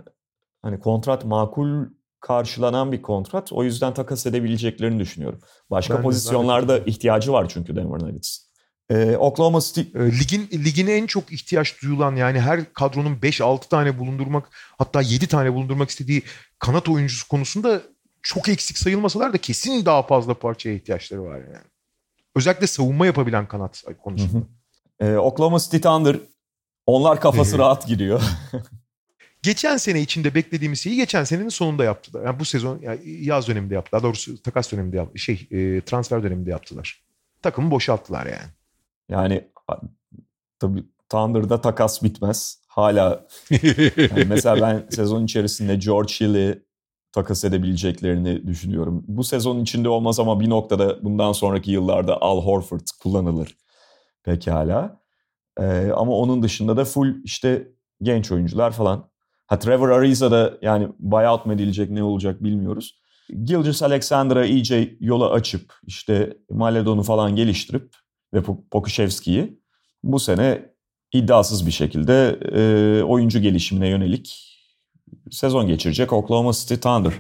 hani 0.62 0.80
kontrat 0.80 1.26
makul 1.26 1.86
karşılanan 2.20 2.92
bir 2.92 3.02
kontrat. 3.02 3.54
O 3.54 3.64
yüzden 3.64 3.94
takas 3.94 4.26
edebileceklerini 4.26 5.00
düşünüyorum. 5.00 5.40
Başka 5.72 5.96
ben 5.96 6.02
pozisyonlarda 6.02 6.86
de, 6.86 6.90
ihtiyacı 6.90 7.34
var 7.34 7.50
çünkü 7.50 7.76
Denver 7.76 8.00
Nuggets'ın. 8.00 8.52
Ee, 8.90 9.18
Oklahoma 9.18 9.62
City... 9.62 9.82
Ee, 9.82 10.20
ligin 10.20 10.50
ligin 10.54 10.88
en 10.88 11.06
çok 11.06 11.32
ihtiyaç 11.32 11.82
duyulan 11.82 12.16
yani 12.16 12.40
her 12.40 12.74
kadronun 12.74 13.16
5-6 13.16 13.70
tane 13.70 14.00
bulundurmak 14.00 14.50
hatta 14.78 15.02
7 15.02 15.28
tane 15.28 15.54
bulundurmak 15.54 15.90
istediği 15.90 16.24
kanat 16.60 16.90
oyuncusu 16.90 17.28
konusunda 17.28 17.82
çok 18.22 18.50
eksik 18.50 18.78
sayılmasalar 18.78 19.34
da 19.34 19.38
kesin 19.38 19.86
daha 19.86 20.04
fazla 20.04 20.34
parçaya 20.34 20.76
ihtiyaçları 20.76 21.24
var 21.24 21.38
yani. 21.38 21.66
Özellikle 22.36 22.68
savunma 22.68 23.06
yapabilen 23.06 23.48
kanat 23.48 23.84
konusunda. 24.04 24.46
Ee, 25.00 25.16
Oklahoma 25.16 25.60
City 25.60 25.78
Thunder 25.78 26.18
onlar 26.86 27.22
kafası 27.22 27.58
rahat 27.58 27.88
giriyor. 27.88 28.22
geçen 29.42 29.78
sene 29.78 30.02
içinde 30.02 30.36
beklediğimiz 30.36 30.82
şeyi 30.82 30.96
geçen 30.96 31.24
senenin 31.24 31.50
sonunda 31.50 31.84
yaptılar. 31.84 32.26
Yani 32.26 32.40
bu 32.40 32.46
sezon 32.46 32.80
yani 32.82 33.00
yaz 33.06 33.48
döneminde 33.48 33.74
yaptılar. 33.74 34.04
Doğrusu 34.04 34.42
takas 34.42 34.72
döneminde 34.72 34.98
yaptılar. 34.98 35.20
Şey 35.20 35.48
e, 35.52 35.82
transfer 35.82 36.24
döneminde 36.24 36.50
yaptılar. 36.50 37.04
Takımı 37.42 37.72
boşalttılar 37.72 38.26
yani. 38.26 38.52
Yani 39.10 39.48
tabii 40.60 40.84
Thunder'da 41.10 41.62
takas 41.62 42.04
bitmez. 42.04 42.62
Hala 42.68 43.28
yani 43.50 44.26
mesela 44.30 44.62
ben 44.62 44.88
sezon 44.90 45.26
içerisinde 45.26 45.76
George 45.76 46.14
Hill'i 46.14 46.64
takas 47.12 47.44
edebileceklerini 47.44 48.48
düşünüyorum. 48.48 49.04
Bu 49.08 49.24
sezon 49.24 49.60
içinde 49.60 49.90
olmaz 49.90 50.20
ama 50.20 50.40
bir 50.40 50.50
noktada 50.50 51.04
bundan 51.04 51.32
sonraki 51.32 51.72
yıllarda 51.72 52.22
Al 52.22 52.42
Horford 52.42 52.88
kullanılır 53.04 53.58
pekala. 54.24 55.02
Ee, 55.60 55.92
ama 55.96 56.12
onun 56.12 56.44
dışında 56.44 56.78
da 56.78 56.86
full 56.86 57.24
işte 57.24 57.68
genç 58.02 58.32
oyuncular 58.32 58.72
falan. 58.72 59.10
Ha 59.48 59.60
Trevor 59.60 59.90
Ariza 59.90 60.32
da 60.32 60.58
yani 60.62 60.88
buyout 61.00 61.46
mı 61.46 61.54
edilecek 61.54 61.90
ne 61.90 62.04
olacak 62.04 62.44
bilmiyoruz. 62.44 63.02
Gilgis 63.44 63.84
Alexander'a 63.84 64.46
iyice 64.46 64.98
yola 65.00 65.30
açıp 65.30 65.74
işte 65.88 66.38
Maledon'u 66.50 67.04
falan 67.04 67.36
geliştirip 67.36 67.96
ve 68.34 68.42
Pokuševski'yi 68.72 69.62
bu 70.04 70.20
sene 70.20 70.72
iddiasız 71.14 71.66
bir 71.66 71.72
şekilde 71.72 72.40
e, 72.56 73.04
oyuncu 73.04 73.42
gelişimine 73.42 73.88
yönelik 73.88 74.51
sezon 75.32 75.68
geçirecek 75.68 76.14
Oklahoma 76.14 76.54
City 76.54 76.76
Thunder. 76.76 77.14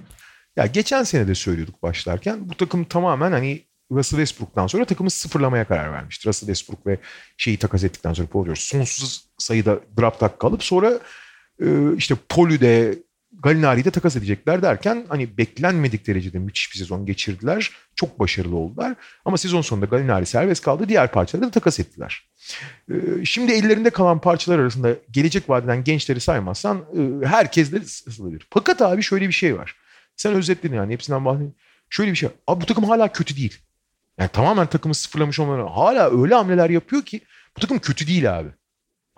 Ya 0.55 0.65
geçen 0.65 1.03
sene 1.03 1.27
de 1.27 1.35
söylüyorduk 1.35 1.83
başlarken 1.83 2.49
bu 2.49 2.55
takım 2.55 2.83
tamamen 2.85 3.31
hani 3.31 3.65
Russell 3.91 4.19
Westbrook'tan 4.19 4.67
sonra 4.67 4.85
takımı 4.85 5.09
sıfırlamaya 5.09 5.67
karar 5.67 5.93
vermişti. 5.93 6.29
Russell 6.29 6.47
Westbrook 6.47 6.87
ve 6.87 6.97
şeyi 7.37 7.57
takas 7.57 7.83
ettikten 7.83 8.13
sonra 8.13 8.27
Paul 8.27 8.45
George 8.45 8.61
sonsuz 8.61 9.25
sayıda 9.37 9.79
draft 9.99 10.21
hakkı 10.21 10.47
alıp 10.47 10.63
sonra 10.63 10.99
e, 11.61 11.95
işte 11.97 12.15
Polü'de 12.29 12.99
Galinari'yi 13.43 13.83
takas 13.83 14.15
edecekler 14.15 14.61
derken 14.61 15.05
hani 15.09 15.37
beklenmedik 15.37 16.07
derecede 16.07 16.39
müthiş 16.39 16.73
bir 16.73 16.77
sezon 16.77 17.05
geçirdiler. 17.05 17.71
Çok 17.95 18.19
başarılı 18.19 18.55
oldular. 18.55 18.95
Ama 19.25 19.37
sezon 19.37 19.61
sonunda 19.61 19.85
Galinari 19.85 20.25
serbest 20.25 20.63
kaldı. 20.63 20.89
Diğer 20.89 21.11
parçaları 21.11 21.47
da 21.47 21.51
takas 21.51 21.79
ettiler. 21.79 22.23
Ee, 22.91 23.25
şimdi 23.25 23.51
ellerinde 23.51 23.89
kalan 23.89 24.21
parçalar 24.21 24.59
arasında 24.59 24.95
gelecek 25.11 25.49
vadeden 25.49 25.83
gençleri 25.83 26.19
saymazsan 26.19 26.77
e, 26.77 27.25
herkes 27.25 27.71
de 27.71 27.81
sızılabilir. 27.81 28.47
Fakat 28.49 28.81
abi 28.81 29.03
şöyle 29.03 29.27
bir 29.27 29.33
şey 29.33 29.57
var. 29.57 29.75
Sen 30.15 30.33
özetledin 30.33 30.75
yani 30.75 30.93
hepsinden 30.93 31.25
bahsedin. 31.25 31.55
Şöyle 31.89 32.11
bir 32.11 32.15
şey. 32.15 32.29
Abi 32.47 32.61
bu 32.61 32.65
takım 32.65 32.83
hala 32.83 33.11
kötü 33.11 33.37
değil. 33.37 33.57
Yani 34.17 34.29
tamamen 34.29 34.67
takımı 34.67 34.95
sıfırlamış 34.95 35.39
olmaları 35.39 35.63
hala 35.63 36.21
öyle 36.21 36.35
hamleler 36.35 36.69
yapıyor 36.69 37.01
ki 37.01 37.21
bu 37.57 37.61
takım 37.61 37.79
kötü 37.79 38.07
değil 38.07 38.39
abi. 38.39 38.49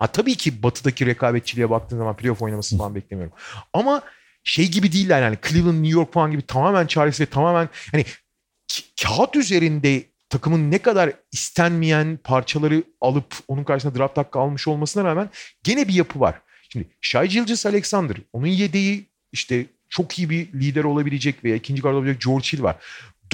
Ha, 0.04 0.12
tabii 0.12 0.34
ki 0.34 0.62
batıdaki 0.62 1.06
rekabetçiliğe 1.06 1.70
baktığın 1.70 1.98
zaman 1.98 2.16
playoff 2.16 2.42
oynaması 2.42 2.78
falan 2.78 2.94
beklemiyorum. 2.94 3.36
Ama 3.72 4.02
şey 4.42 4.68
gibi 4.68 4.92
değiller 4.92 5.22
yani 5.22 5.38
Cleveland, 5.48 5.82
New 5.82 5.98
York 5.98 6.12
falan 6.12 6.30
gibi 6.30 6.42
tamamen 6.42 6.86
çaresiz 6.86 7.20
ve 7.20 7.26
tamamen 7.26 7.68
hani 7.92 8.04
kağıt 9.02 9.36
üzerinde 9.36 10.04
takımın 10.28 10.70
ne 10.70 10.78
kadar 10.78 11.12
istenmeyen 11.32 12.18
parçaları 12.24 12.84
alıp 13.00 13.34
onun 13.48 13.64
karşısında 13.64 13.98
draft 13.98 14.16
hakkı 14.16 14.38
almış 14.38 14.68
olmasına 14.68 15.04
rağmen 15.04 15.30
gene 15.62 15.88
bir 15.88 15.94
yapı 15.94 16.20
var. 16.20 16.40
Şimdi 16.68 16.88
Shai 17.00 17.28
Gilgis 17.28 17.66
Alexander, 17.66 18.16
onun 18.32 18.46
yedeği 18.46 19.06
işte 19.32 19.66
çok 19.88 20.18
iyi 20.18 20.30
bir 20.30 20.52
lider 20.52 20.84
olabilecek 20.84 21.44
veya 21.44 21.56
ikinci 21.56 21.82
guard 21.82 21.94
olabilecek 21.94 22.22
George 22.22 22.46
Hill 22.52 22.62
var. 22.62 22.76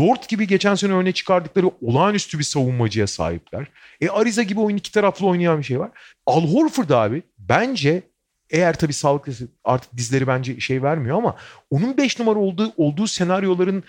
Dort 0.00 0.28
gibi 0.28 0.46
geçen 0.46 0.74
sene 0.74 0.92
örneğe 0.92 1.12
çıkardıkları 1.12 1.70
olağanüstü 1.82 2.38
bir 2.38 2.44
savunmacıya 2.44 3.06
sahipler. 3.06 3.66
E 4.00 4.08
Ariza 4.08 4.42
gibi 4.42 4.60
oyun 4.60 4.76
iki 4.76 4.92
taraflı 4.92 5.26
oynayan 5.26 5.58
bir 5.58 5.64
şey 5.64 5.80
var. 5.80 5.90
Al 6.26 6.54
Horford 6.54 6.90
abi 6.90 7.22
bence 7.38 8.02
eğer 8.50 8.78
tabii 8.78 8.92
sağlıklı 8.92 9.32
artık 9.64 9.96
dizleri 9.96 10.26
bence 10.26 10.60
şey 10.60 10.82
vermiyor 10.82 11.16
ama 11.18 11.36
onun 11.70 11.96
5 11.96 12.18
numara 12.18 12.38
olduğu 12.38 12.72
olduğu 12.76 13.06
senaryoların 13.06 13.84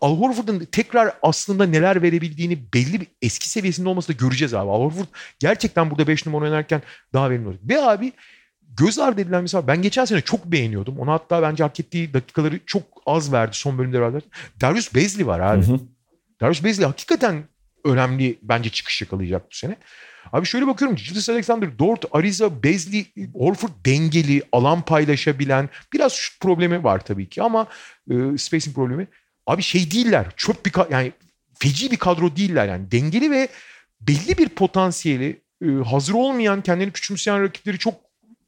Al 0.00 0.16
Horford'un 0.16 0.64
tekrar 0.72 1.12
aslında 1.22 1.66
neler 1.66 2.02
verebildiğini 2.02 2.58
belli 2.74 3.00
bir 3.00 3.06
eski 3.22 3.48
seviyesinde 3.48 3.88
olması 3.88 4.08
da 4.08 4.12
göreceğiz 4.12 4.54
abi. 4.54 4.70
Al 4.70 4.80
Horford 4.80 5.06
gerçekten 5.38 5.90
burada 5.90 6.06
5 6.06 6.26
numara 6.26 6.44
oynarken 6.44 6.82
daha 7.12 7.30
verimli 7.30 7.48
olacak. 7.48 7.62
Ve 7.68 7.82
abi 7.82 8.12
göz 8.76 8.98
ardı 8.98 9.20
edilen 9.20 9.42
mesela 9.42 9.66
ben 9.66 9.82
geçen 9.82 10.04
sene 10.04 10.20
çok 10.20 10.44
beğeniyordum. 10.44 10.98
Ona 10.98 11.12
hatta 11.12 11.42
bence 11.42 11.62
hak 11.62 11.80
ettiği 11.80 12.14
dakikaları 12.14 12.60
çok 12.66 12.82
az 13.06 13.32
verdi 13.32 13.56
son 13.56 13.78
bölümde 13.78 14.00
verdi. 14.00 14.20
Darius 14.60 14.94
Bezli 14.94 15.26
var 15.26 15.40
abi. 15.40 15.66
Hı 15.66 15.72
hı. 15.72 15.80
Darius 16.40 16.64
Bezli 16.64 16.84
hakikaten 16.84 17.44
önemli 17.84 18.38
bence 18.42 18.70
çıkış 18.70 19.02
yakalayacak 19.02 19.50
bu 19.50 19.54
sene. 19.54 19.76
Abi 20.32 20.46
şöyle 20.46 20.66
bakıyorum. 20.66 20.98
Julius 20.98 21.28
Alexander, 21.28 21.78
Dort, 21.78 22.04
Ariza, 22.12 22.62
Bezli, 22.62 23.06
Horford 23.34 23.70
dengeli, 23.86 24.42
alan 24.52 24.82
paylaşabilen. 24.82 25.68
Biraz 25.92 26.12
şu 26.12 26.38
problemi 26.38 26.84
var 26.84 27.04
tabii 27.04 27.28
ki 27.28 27.42
ama 27.42 27.66
e, 28.10 28.14
spacing 28.38 28.76
problemi. 28.76 29.06
Abi 29.46 29.62
şey 29.62 29.90
değiller. 29.90 30.26
Çöp 30.36 30.66
bir 30.66 30.72
yani 30.90 31.12
feci 31.58 31.90
bir 31.90 31.96
kadro 31.96 32.36
değiller 32.36 32.68
yani. 32.68 32.90
Dengeli 32.90 33.30
ve 33.30 33.48
belli 34.00 34.38
bir 34.38 34.48
potansiyeli 34.48 35.40
e, 35.64 35.66
hazır 35.66 36.14
olmayan, 36.14 36.62
kendini 36.62 36.90
küçümseyen 36.90 37.42
rakipleri 37.42 37.78
çok 37.78 37.94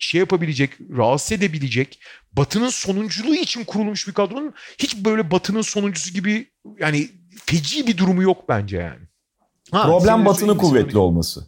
şey 0.01 0.19
yapabilecek, 0.19 0.71
rahatsız 0.97 1.33
edebilecek, 1.33 2.01
Batı'nın 2.33 2.69
sonunculuğu 2.69 3.35
için 3.35 3.65
kurulmuş 3.65 4.09
bir 4.09 4.13
kadronun 4.13 4.55
hiç 4.79 4.97
böyle 4.97 5.31
Batı'nın 5.31 5.63
sonuncusu 5.63 6.15
gibi 6.15 6.51
yani 6.79 7.09
feci 7.47 7.87
bir 7.87 7.97
durumu 7.97 8.23
yok 8.23 8.49
bence 8.49 8.77
yani. 8.77 9.05
Ha, 9.71 9.83
Problem 9.83 10.25
Batı'nın 10.25 10.59
kuvvetli 10.59 10.99
olması. 10.99 11.47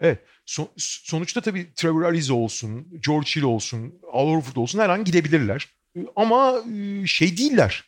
Evet. 0.00 0.18
So, 0.46 0.68
sonuçta 0.76 1.40
tabii 1.40 1.74
Trevor 1.74 2.02
Ariza 2.02 2.34
olsun, 2.34 2.86
George 3.06 3.30
Hill 3.36 3.42
olsun, 3.42 3.94
Al 4.12 4.28
Horford 4.28 4.56
olsun 4.56 4.78
her 4.78 4.88
an 4.88 5.04
gidebilirler. 5.04 5.68
Ama 6.16 6.54
e, 6.74 7.06
şey 7.06 7.36
değiller. 7.36 7.84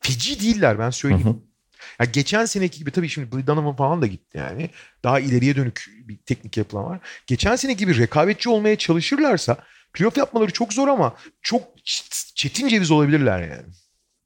Feci 0.00 0.40
değiller 0.40 0.78
ben 0.78 0.90
söyleyeyim. 0.90 1.26
Hı 1.26 1.30
hı. 1.30 1.51
Ya 2.00 2.06
geçen 2.12 2.44
seneki 2.44 2.78
gibi 2.78 2.90
tabii 2.90 3.08
şimdi 3.08 3.32
Billy 3.32 3.46
Donovan 3.46 3.76
falan 3.76 4.02
da 4.02 4.06
gitti 4.06 4.38
yani. 4.38 4.70
Daha 5.04 5.20
ileriye 5.20 5.56
dönük 5.56 5.84
bir 6.08 6.16
teknik 6.16 6.56
yapılan 6.56 6.84
var. 6.84 7.00
Geçen 7.26 7.56
sene 7.56 7.72
gibi 7.72 7.98
rekabetçi 7.98 8.50
olmaya 8.50 8.78
çalışırlarsa 8.78 9.56
playoff 9.92 10.16
yapmaları 10.16 10.52
çok 10.52 10.72
zor 10.72 10.88
ama 10.88 11.14
çok 11.42 11.62
çetin 12.34 12.68
ceviz 12.68 12.90
olabilirler 12.90 13.40
yani. 13.42 13.72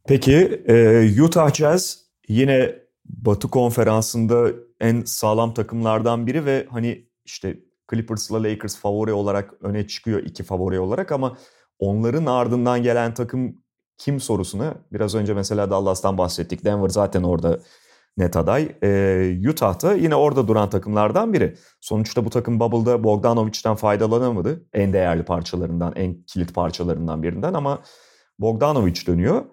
Peki 0.09 0.63
e, 0.69 1.23
Utah 1.23 1.55
Jazz 1.55 1.99
yine 2.29 2.75
Batı 3.05 3.49
konferansında 3.49 4.51
en 4.81 5.03
sağlam 5.05 5.55
takımlardan 5.55 6.27
biri 6.27 6.45
ve 6.45 6.67
hani 6.71 7.09
işte 7.25 7.59
Clippers'la 7.91 8.43
Lakers 8.43 8.79
favori 8.79 9.13
olarak 9.13 9.55
öne 9.61 9.87
çıkıyor 9.87 10.23
iki 10.23 10.43
favori 10.43 10.81
olarak 10.81 11.13
ama 11.13 11.39
onların 11.79 12.27
ardından 12.27 12.83
gelen 12.83 13.15
takım 13.15 13.63
kim 13.99 14.21
sorusuna 14.21 14.75
biraz 14.93 15.15
önce 15.15 15.35
mesela 15.35 15.71
Dallas'tan 15.71 16.19
bahsettik. 16.19 16.65
Denver 16.65 16.89
zaten 16.89 17.23
orada 17.23 17.59
net 18.17 18.37
aday. 18.37 18.77
Ee, 18.83 19.49
Utah'ta 19.51 19.95
yine 19.95 20.15
orada 20.15 20.49
duran 20.49 20.71
takımlardan 20.71 21.33
biri. 21.33 21.57
Sonuçta 21.81 22.25
bu 22.25 22.31
takım 22.31 22.61
Bubble'da 22.61 23.05
Bogdanovic'den 23.05 23.75
faydalanamadı. 23.75 24.67
En 24.73 24.93
değerli 24.93 25.23
parçalarından, 25.23 25.93
en 25.97 26.23
kilit 26.23 26.55
parçalarından 26.55 27.23
birinden 27.23 27.55
ama 27.55 27.79
Bogdanovic 28.39 29.07
dönüyor. 29.07 29.45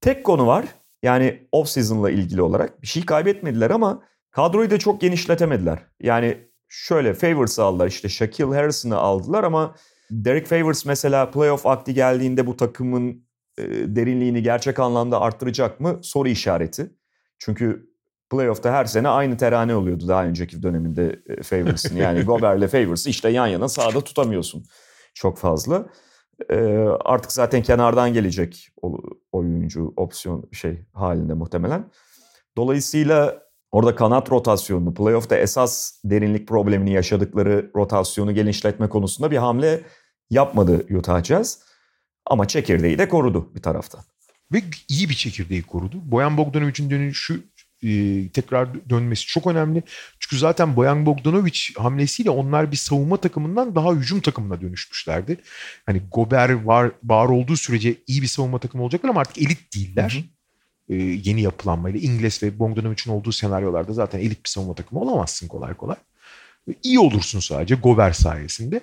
Tek 0.00 0.24
konu 0.24 0.46
var. 0.46 0.64
Yani 1.02 1.48
off-season'la 1.52 2.10
ilgili 2.10 2.42
olarak 2.42 2.82
bir 2.82 2.86
şey 2.86 3.04
kaybetmediler 3.04 3.70
ama 3.70 4.02
kadroyu 4.30 4.70
da 4.70 4.78
çok 4.78 5.00
genişletemediler. 5.00 5.78
Yani 6.00 6.38
şöyle 6.68 7.14
Favors 7.14 7.58
aldılar 7.58 7.86
işte 7.86 8.08
Shaquille 8.08 8.56
Harrison'ı 8.56 8.98
aldılar 8.98 9.44
ama 9.44 9.74
Derek 10.10 10.46
Favors 10.46 10.84
mesela 10.84 11.30
playoff 11.30 11.66
akti 11.66 11.94
geldiğinde 11.94 12.46
bu 12.46 12.56
takımın 12.56 13.24
e, 13.58 13.64
derinliğini 13.96 14.42
gerçek 14.42 14.78
anlamda 14.78 15.20
arttıracak 15.20 15.80
mı 15.80 15.98
soru 16.02 16.28
işareti. 16.28 16.90
Çünkü 17.38 17.92
playoff'ta 18.30 18.72
her 18.72 18.84
sene 18.84 19.08
aynı 19.08 19.36
terane 19.36 19.74
oluyordu 19.74 20.08
daha 20.08 20.24
önceki 20.24 20.62
döneminde 20.62 21.22
e, 21.26 21.42
Favors'ın. 21.42 21.96
Yani 21.96 22.22
Gobert'le 22.24 22.70
Favors'ı 22.70 23.10
işte 23.10 23.28
yan 23.28 23.46
yana 23.46 23.68
sahada 23.68 24.00
tutamıyorsun 24.00 24.64
çok 25.14 25.38
fazla. 25.38 25.86
E, 26.50 26.56
artık 27.04 27.32
zaten 27.32 27.62
kenardan 27.62 28.12
gelecek 28.12 28.68
oyuncu 29.32 29.92
opsiyon 29.96 30.48
şey 30.52 30.86
halinde 30.92 31.34
muhtemelen. 31.34 31.90
Dolayısıyla 32.56 33.42
orada 33.72 33.94
kanat 33.94 34.30
rotasyonunu, 34.30 34.94
playoff'ta 34.94 35.36
esas 35.36 36.00
derinlik 36.04 36.48
problemini 36.48 36.92
yaşadıkları 36.92 37.70
rotasyonu 37.76 38.34
genişletme 38.34 38.88
konusunda 38.88 39.30
bir 39.30 39.36
hamle 39.36 39.82
yapmadı 40.30 40.86
Utah 40.96 41.22
Jazz. 41.22 41.71
Ama 42.26 42.48
çekirdeği 42.48 42.98
de 42.98 43.08
korudu 43.08 43.50
bir 43.54 43.62
taraftan. 43.62 44.00
Ve 44.52 44.62
iyi 44.88 45.08
bir 45.08 45.14
çekirdeği 45.14 45.62
korudu. 45.62 45.96
Boyan 46.04 46.36
Bogdanovic'in 46.36 46.90
dönüşü 46.90 47.42
e, 47.82 48.28
tekrar 48.28 48.90
dönmesi 48.90 49.26
çok 49.26 49.46
önemli. 49.46 49.82
Çünkü 50.18 50.38
zaten 50.38 50.76
Boyan 50.76 51.06
Bogdanovic 51.06 51.58
hamlesiyle 51.76 52.30
onlar 52.30 52.72
bir 52.72 52.76
savunma 52.76 53.16
takımından 53.16 53.74
daha 53.74 53.92
hücum 53.92 54.20
takımına 54.20 54.60
dönüşmüşlerdi. 54.60 55.36
Hani 55.86 56.02
Gober 56.12 56.50
var, 56.50 56.90
var 57.04 57.26
olduğu 57.26 57.56
sürece 57.56 57.94
iyi 58.06 58.22
bir 58.22 58.26
savunma 58.26 58.58
takımı 58.58 58.84
olacaklar 58.84 59.10
ama 59.10 59.20
artık 59.20 59.38
elit 59.38 59.74
değiller. 59.74 60.24
Hı 60.88 60.94
hı. 60.94 60.96
E, 60.96 61.02
yeni 61.24 61.42
yapılanmayla 61.42 62.00
İngiliz 62.00 62.42
ve 62.42 62.58
Bogdanovic'in 62.58 63.10
olduğu 63.10 63.32
senaryolarda 63.32 63.92
zaten 63.92 64.18
elit 64.18 64.44
bir 64.44 64.50
savunma 64.50 64.74
takımı 64.74 65.00
olamazsın 65.00 65.48
kolay 65.48 65.74
kolay. 65.74 65.96
E, 66.68 66.72
iyi 66.82 66.98
olursun 66.98 67.40
sadece 67.40 67.74
Gober 67.74 68.12
sayesinde. 68.12 68.80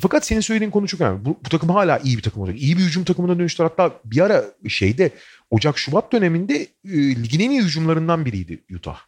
Fakat 0.00 0.26
senin 0.26 0.40
söylediğin 0.40 0.70
konu 0.70 0.86
çok 0.86 1.00
önemli. 1.00 1.24
Bu, 1.24 1.38
bu 1.44 1.48
takım 1.48 1.68
hala 1.68 1.98
iyi 1.98 2.16
bir 2.16 2.22
takım 2.22 2.42
olacak. 2.42 2.60
İyi 2.60 2.78
bir 2.78 2.82
hücum 2.82 3.04
takımına 3.04 3.38
dönüştüler. 3.38 3.68
Hatta 3.68 4.00
bir 4.04 4.20
ara 4.20 4.44
şeyde 4.68 5.10
Ocak-Şubat 5.50 6.12
döneminde 6.12 6.66
e, 6.84 7.16
ligin 7.22 7.40
en 7.40 7.50
iyi 7.50 7.62
hücumlarından 7.62 8.24
biriydi 8.24 8.64
Utah. 8.74 8.98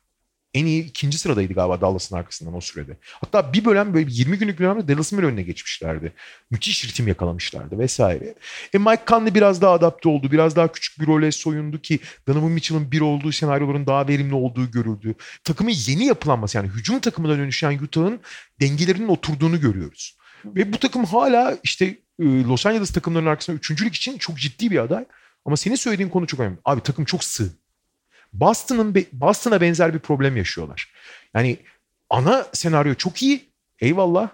En 0.54 0.66
iyi 0.66 0.84
ikinci 0.84 1.18
sıradaydı 1.18 1.52
galiba 1.52 1.80
Dallas'ın 1.80 2.16
arkasından 2.16 2.54
o 2.54 2.60
sürede. 2.60 2.96
Hatta 3.12 3.52
bir 3.52 3.64
bölüm 3.64 3.94
böyle 3.94 4.06
20 4.10 4.38
günlük 4.38 4.58
bir 4.58 4.64
dönemde 4.64 4.88
Dallas'ın 4.88 5.18
bir 5.18 5.24
önüne 5.24 5.42
geçmişlerdi. 5.42 6.12
Müthiş 6.50 6.84
ritim 6.84 7.08
yakalamışlardı 7.08 7.78
vesaire. 7.78 8.34
E 8.74 8.78
Mike 8.78 9.02
Conley 9.06 9.34
biraz 9.34 9.62
daha 9.62 9.72
adapte 9.72 10.08
oldu. 10.08 10.32
Biraz 10.32 10.56
daha 10.56 10.72
küçük 10.72 11.00
bir 11.00 11.06
role 11.06 11.32
soyundu 11.32 11.80
ki 11.80 12.00
Donovan 12.28 12.50
Mitchell'ın 12.50 12.92
bir 12.92 13.00
olduğu 13.00 13.32
senaryoların 13.32 13.86
daha 13.86 14.08
verimli 14.08 14.34
olduğu 14.34 14.70
görüldü. 14.70 15.14
Takımın 15.44 15.72
yeni 15.86 16.06
yapılanması 16.06 16.56
yani 16.56 16.68
hücum 16.68 17.00
takımına 17.00 17.38
dönüşen 17.38 17.78
Utah'ın 17.78 18.20
dengelerinin 18.60 19.08
oturduğunu 19.08 19.60
görüyoruz. 19.60 20.17
Ve 20.44 20.72
bu 20.72 20.78
takım 20.78 21.04
hala 21.04 21.58
işte 21.62 21.84
e, 22.20 22.24
Los 22.24 22.66
Angeles 22.66 22.92
takımlarının 22.92 23.30
arkasında 23.30 23.56
üçüncülük 23.56 23.94
için 23.94 24.18
çok 24.18 24.38
ciddi 24.38 24.70
bir 24.70 24.78
aday. 24.78 25.04
Ama 25.44 25.56
senin 25.56 25.74
söylediğin 25.74 26.08
konu 26.08 26.26
çok 26.26 26.40
önemli. 26.40 26.58
Abi 26.64 26.80
takım 26.80 27.04
çok 27.04 27.24
sığ. 27.24 27.50
Boston'ın 28.32 28.94
Boston'a 29.12 29.60
benzer 29.60 29.94
bir 29.94 29.98
problem 29.98 30.36
yaşıyorlar. 30.36 30.92
Yani 31.34 31.56
ana 32.10 32.46
senaryo 32.52 32.94
çok 32.94 33.22
iyi. 33.22 33.48
Eyvallah. 33.80 34.28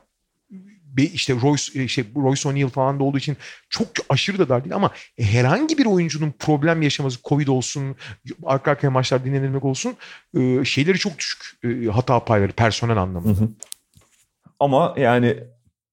İşte 0.97 1.35
Royce, 1.35 1.89
şey, 1.89 2.05
Royce 2.17 2.49
O'Neal 2.49 2.69
falan 2.69 3.01
da 3.01 3.05
olduğu 3.05 3.19
için 3.19 3.37
çok 3.69 3.89
aşırı 4.09 4.39
da 4.39 4.49
dar 4.49 4.65
değil 4.65 4.75
ama 4.75 4.91
herhangi 5.19 5.79
bir 5.79 5.87
oyuncunun 5.87 6.35
problem 6.39 6.83
yaşaması, 6.83 7.19
Covid 7.25 7.49
olsun, 7.49 7.97
arka 8.45 8.71
arkaya 8.71 8.91
maçlar 8.91 9.25
dinlenilmek 9.25 9.65
olsun 9.65 9.97
e, 10.39 10.65
şeyleri 10.65 10.99
çok 10.99 11.19
düşük 11.19 11.65
e, 11.65 11.87
hata 11.87 12.25
payları 12.25 12.53
personel 12.53 12.97
anlamında. 12.97 13.41
Hı 13.41 13.45
hı. 13.45 13.49
Ama 14.61 14.95
yani 14.99 15.39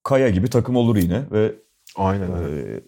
Kaya 0.04 0.30
gibi 0.30 0.49
takım 0.49 0.76
olur 0.76 0.95
yine 0.95 1.24
ve 1.32 1.56
Aynen 1.95 2.28
e, 2.28 2.82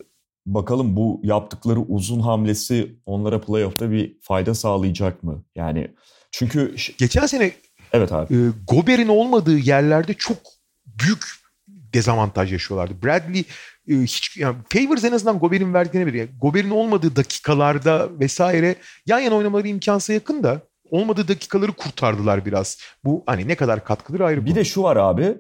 bakalım 0.45 0.95
bu 0.95 1.21
yaptıkları 1.23 1.79
uzun 1.79 2.19
hamlesi 2.19 2.95
onlara 3.05 3.41
playoff'ta 3.41 3.91
bir 3.91 4.17
fayda 4.21 4.53
sağlayacak 4.53 5.23
mı? 5.23 5.43
Yani 5.55 5.87
çünkü 6.31 6.75
geçen 6.97 7.25
sene 7.25 7.51
evet 7.93 8.11
abi. 8.11 8.35
E, 8.35 8.37
Gober'in 8.67 9.07
olmadığı 9.07 9.57
yerlerde 9.57 10.13
çok 10.13 10.37
büyük 10.85 11.23
dezavantaj 11.67 12.51
yaşıyorlardı. 12.51 12.93
Bradley 13.03 13.43
e, 13.87 13.93
hiç 13.93 14.37
yani 14.37 14.55
Favors 14.69 15.03
en 15.03 15.11
azından 15.11 15.39
Gober'in 15.39 15.73
verdiğine 15.73 16.07
bir 16.07 16.13
yani 16.13 16.29
Gober'in 16.41 16.69
olmadığı 16.69 17.15
dakikalarda 17.15 18.19
vesaire 18.19 18.75
yan 19.05 19.19
yana 19.19 19.35
oynamaları 19.35 19.67
imkansa 19.67 20.13
yakın 20.13 20.43
da 20.43 20.61
olmadığı 20.89 21.27
dakikaları 21.27 21.71
kurtardılar 21.71 22.45
biraz. 22.45 22.77
Bu 23.03 23.23
hani 23.25 23.47
ne 23.47 23.55
kadar 23.55 23.85
katkıdır 23.85 24.19
ayrı 24.19 24.41
bir 24.41 24.51
konu. 24.51 24.55
de 24.55 24.63
şu 24.63 24.83
var 24.83 24.97
abi. 24.97 25.37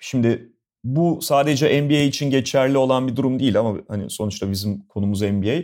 Şimdi 0.00 0.52
bu 0.86 1.18
sadece 1.22 1.82
NBA 1.82 1.94
için 1.94 2.30
geçerli 2.30 2.78
olan 2.78 3.08
bir 3.08 3.16
durum 3.16 3.40
değil 3.40 3.58
ama 3.58 3.76
hani 3.88 4.10
sonuçta 4.10 4.50
bizim 4.50 4.86
konumuz 4.86 5.22
NBA. 5.22 5.62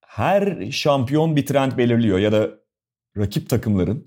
Her 0.00 0.70
şampiyon 0.70 1.36
bir 1.36 1.46
trend 1.46 1.72
belirliyor 1.78 2.18
ya 2.18 2.32
da 2.32 2.50
rakip 3.16 3.50
takımların 3.50 4.06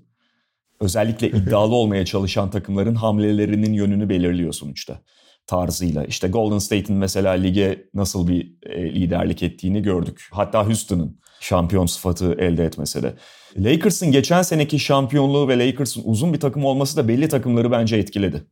özellikle 0.80 1.28
iddialı 1.28 1.74
olmaya 1.74 2.04
çalışan 2.04 2.50
takımların 2.50 2.94
hamlelerinin 2.94 3.72
yönünü 3.72 4.08
belirliyor 4.08 4.52
sonuçta 4.52 5.00
tarzıyla. 5.46 6.04
İşte 6.04 6.28
Golden 6.28 6.58
State'in 6.58 6.98
mesela 6.98 7.32
lige 7.32 7.84
nasıl 7.94 8.28
bir 8.28 8.56
e, 8.62 8.94
liderlik 8.94 9.42
ettiğini 9.42 9.82
gördük. 9.82 10.28
Hatta 10.32 10.66
Houston'ın 10.66 11.20
şampiyon 11.40 11.86
sıfatı 11.86 12.32
elde 12.32 12.64
etmesi 12.64 13.02
de. 13.02 13.14
Lakers'ın 13.56 14.12
geçen 14.12 14.42
seneki 14.42 14.78
şampiyonluğu 14.78 15.48
ve 15.48 15.66
Lakers'ın 15.66 16.02
uzun 16.04 16.32
bir 16.32 16.40
takım 16.40 16.64
olması 16.64 16.96
da 16.96 17.08
belli 17.08 17.28
takımları 17.28 17.70
bence 17.70 17.96
etkiledi 17.96 18.46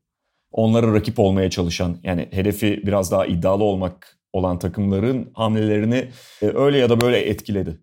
onlara 0.53 0.94
rakip 0.94 1.18
olmaya 1.18 1.51
çalışan 1.51 1.98
yani 2.03 2.28
hedefi 2.30 2.82
biraz 2.86 3.12
daha 3.12 3.26
iddialı 3.26 3.64
olmak 3.64 4.18
olan 4.32 4.59
takımların 4.59 5.30
hamlelerini 5.34 6.11
e, 6.42 6.46
öyle 6.46 6.78
ya 6.78 6.90
da 6.90 7.01
böyle 7.01 7.18
etkiledi. 7.18 7.80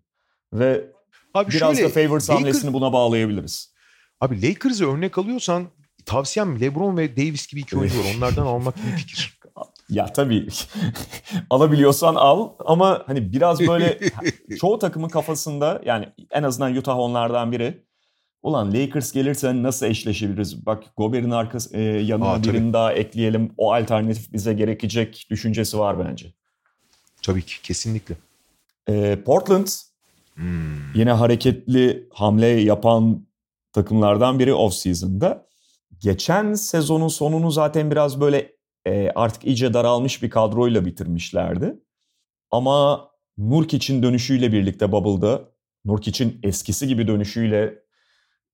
Ve 0.54 0.92
Abi 1.34 1.52
biraz 1.52 1.78
şöyle, 1.78 1.90
da 1.90 1.94
Favors 1.94 2.30
Lakers, 2.30 2.30
hamlesini 2.30 2.74
buna 2.74 2.94
bağlayabiliriz. 2.94 3.74
Abi 4.22 4.42
Lakers'ı 4.42 4.92
örnek 4.92 5.18
alıyorsan 5.18 5.68
tavsiyem 6.06 6.62
LeBron 6.62 6.98
ve 6.98 7.18
Davis 7.18 7.48
gibi 7.48 7.62
iki 7.62 7.78
oyuncu 7.78 8.00
var. 8.00 8.06
Onlardan 8.18 8.46
almak 8.46 8.76
bir 8.78 8.98
fikir. 8.98 9.38
Ya 9.90 10.06
tabii 10.06 10.48
alabiliyorsan 11.50 12.16
al 12.16 12.50
ama 12.66 13.04
hani 13.08 13.34
biraz 13.34 13.60
böyle 13.60 14.00
çoğu 14.60 14.80
takımın 14.80 15.10
kafasında 15.10 15.82
yani 15.86 16.10
en 16.32 16.44
azından 16.44 16.76
Utah 16.76 16.98
onlardan 16.98 17.52
biri 17.52 17.87
Ulan 18.48 18.74
Lakers 18.74 19.12
gelirse 19.12 19.64
nasıl 19.64 19.86
eşleşebiliriz? 19.86 20.66
Bak 20.66 20.84
Gober'in 20.98 21.32
arkası 21.32 21.78
e, 21.78 21.82
yanına 21.82 22.30
Aa, 22.30 22.44
birini 22.44 22.74
daha 22.74 22.94
ekleyelim. 22.94 23.52
O 23.58 23.74
alternatif 23.74 24.34
bize 24.34 24.54
gerekecek 24.54 25.28
düşüncesi 25.30 25.80
var 25.80 26.08
bence. 26.08 26.34
Tabii 27.22 27.42
ki 27.42 27.62
kesinlikle. 27.62 28.16
E, 28.90 29.20
Portland 29.26 29.68
hmm. 30.36 30.94
yine 30.96 31.12
hareketli 31.12 32.08
hamle 32.14 32.48
yapan 32.48 33.28
takımlardan 33.74 34.40
biri 34.40 34.54
off-season'da. 34.54 35.48
Geçen 36.00 36.54
sezonun 36.54 37.08
sonunu 37.08 37.52
zaten 37.52 37.92
biraz 37.92 38.22
böyle 38.22 38.52
e, 38.86 39.12
artık 39.16 39.46
iyice 39.46 39.74
daralmış 39.74 40.24
bir 40.24 40.30
kadroyla 40.30 40.86
bitirmişlerdi. 40.86 41.80
Ama 42.52 43.10
Nurkic'in 43.38 44.04
dönüşüyle 44.04 44.52
birlikte 44.52 44.92
Bubble'da 44.92 45.42
Nurkic'in 45.86 46.40
eskisi 46.44 46.88
gibi 46.88 47.08
dönüşüyle 47.08 47.87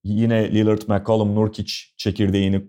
yine 0.04 0.52
Lillard, 0.52 0.82
McCollum, 0.88 1.36
Nurkic 1.36 1.74
çekirdeğini 1.98 2.62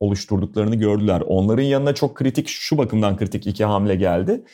oluşturduklarını 0.00 0.74
gördüler. 0.74 1.20
Onların 1.20 1.62
yanına 1.62 1.94
çok 1.94 2.14
kritik, 2.14 2.48
şu 2.48 2.78
bakımdan 2.78 3.16
kritik 3.16 3.46
iki 3.46 3.64
hamle 3.64 3.94
geldi. 3.96 4.44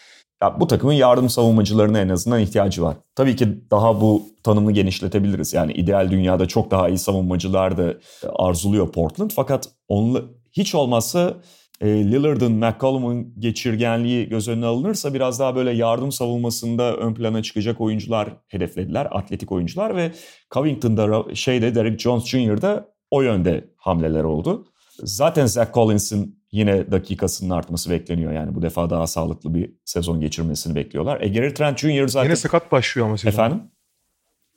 Ya 0.42 0.60
bu 0.60 0.66
takımın 0.66 0.92
yardım 0.92 1.28
savunmacılarına 1.28 2.00
en 2.00 2.08
azından 2.08 2.40
ihtiyacı 2.40 2.82
var. 2.82 2.96
Tabii 3.14 3.36
ki 3.36 3.70
daha 3.70 4.00
bu 4.00 4.22
tanımını 4.42 4.72
genişletebiliriz. 4.72 5.54
Yani 5.54 5.72
ideal 5.72 6.10
dünyada 6.10 6.48
çok 6.48 6.70
daha 6.70 6.88
iyi 6.88 6.98
savunmacılar 6.98 7.78
da 7.78 7.94
arzuluyor 8.36 8.92
Portland. 8.92 9.30
Fakat 9.34 9.68
onunla 9.88 10.22
hiç 10.52 10.74
olmazsa 10.74 11.36
e, 11.80 11.86
Lillard'ın, 11.86 12.52
McCollum'un 12.52 13.34
geçirgenliği 13.38 14.28
göz 14.28 14.48
önüne 14.48 14.66
alınırsa 14.66 15.14
biraz 15.14 15.40
daha 15.40 15.56
böyle 15.56 15.70
yardım 15.70 16.12
savunmasında 16.12 16.96
ön 16.96 17.14
plana 17.14 17.42
çıkacak 17.42 17.80
oyuncular 17.80 18.36
hedeflediler. 18.48 19.08
Atletik 19.10 19.52
oyuncular 19.52 19.96
ve 19.96 20.12
Covington'da 20.50 21.34
şeyde 21.34 21.74
Derek 21.74 22.00
Jones 22.00 22.24
Jr.'da 22.24 22.88
o 23.10 23.22
yönde 23.22 23.70
hamleler 23.76 24.24
oldu. 24.24 24.66
Zaten 25.02 25.46
Zach 25.46 25.74
Collins'in 25.74 26.42
yine 26.52 26.90
dakikasının 26.90 27.50
artması 27.50 27.90
bekleniyor. 27.90 28.32
Yani 28.32 28.54
bu 28.54 28.62
defa 28.62 28.90
daha 28.90 29.06
sağlıklı 29.06 29.54
bir 29.54 29.72
sezon 29.84 30.20
geçirmesini 30.20 30.74
bekliyorlar. 30.74 31.20
E 31.20 31.28
Gary 31.28 31.54
Trent 31.54 31.78
Jr. 31.78 32.08
zaten... 32.08 32.24
Yine 32.24 32.36
sakat 32.36 32.72
başlıyor 32.72 33.06
ama 33.06 33.18
sezon. 33.18 33.30
Efendim? 33.30 33.62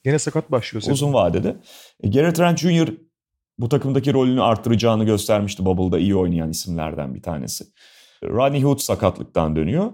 Yine 0.05 0.19
sakat 0.19 0.51
başlıyor 0.51 0.81
sezon. 0.81 0.93
Uzun 0.93 1.13
vadede. 1.13 1.55
E 2.03 2.09
Gary 2.09 2.33
Trent 2.33 2.59
Jr. 2.59 2.89
bu 3.61 3.69
takımdaki 3.69 4.13
rolünü 4.13 4.41
arttıracağını 4.41 5.03
göstermişti. 5.03 5.65
Bubble'da 5.65 5.99
iyi 5.99 6.15
oynayan 6.15 6.49
isimlerden 6.49 7.15
bir 7.15 7.21
tanesi. 7.21 7.65
Rodney 8.23 8.61
Hood 8.61 8.79
sakatlıktan 8.79 9.55
dönüyor. 9.55 9.91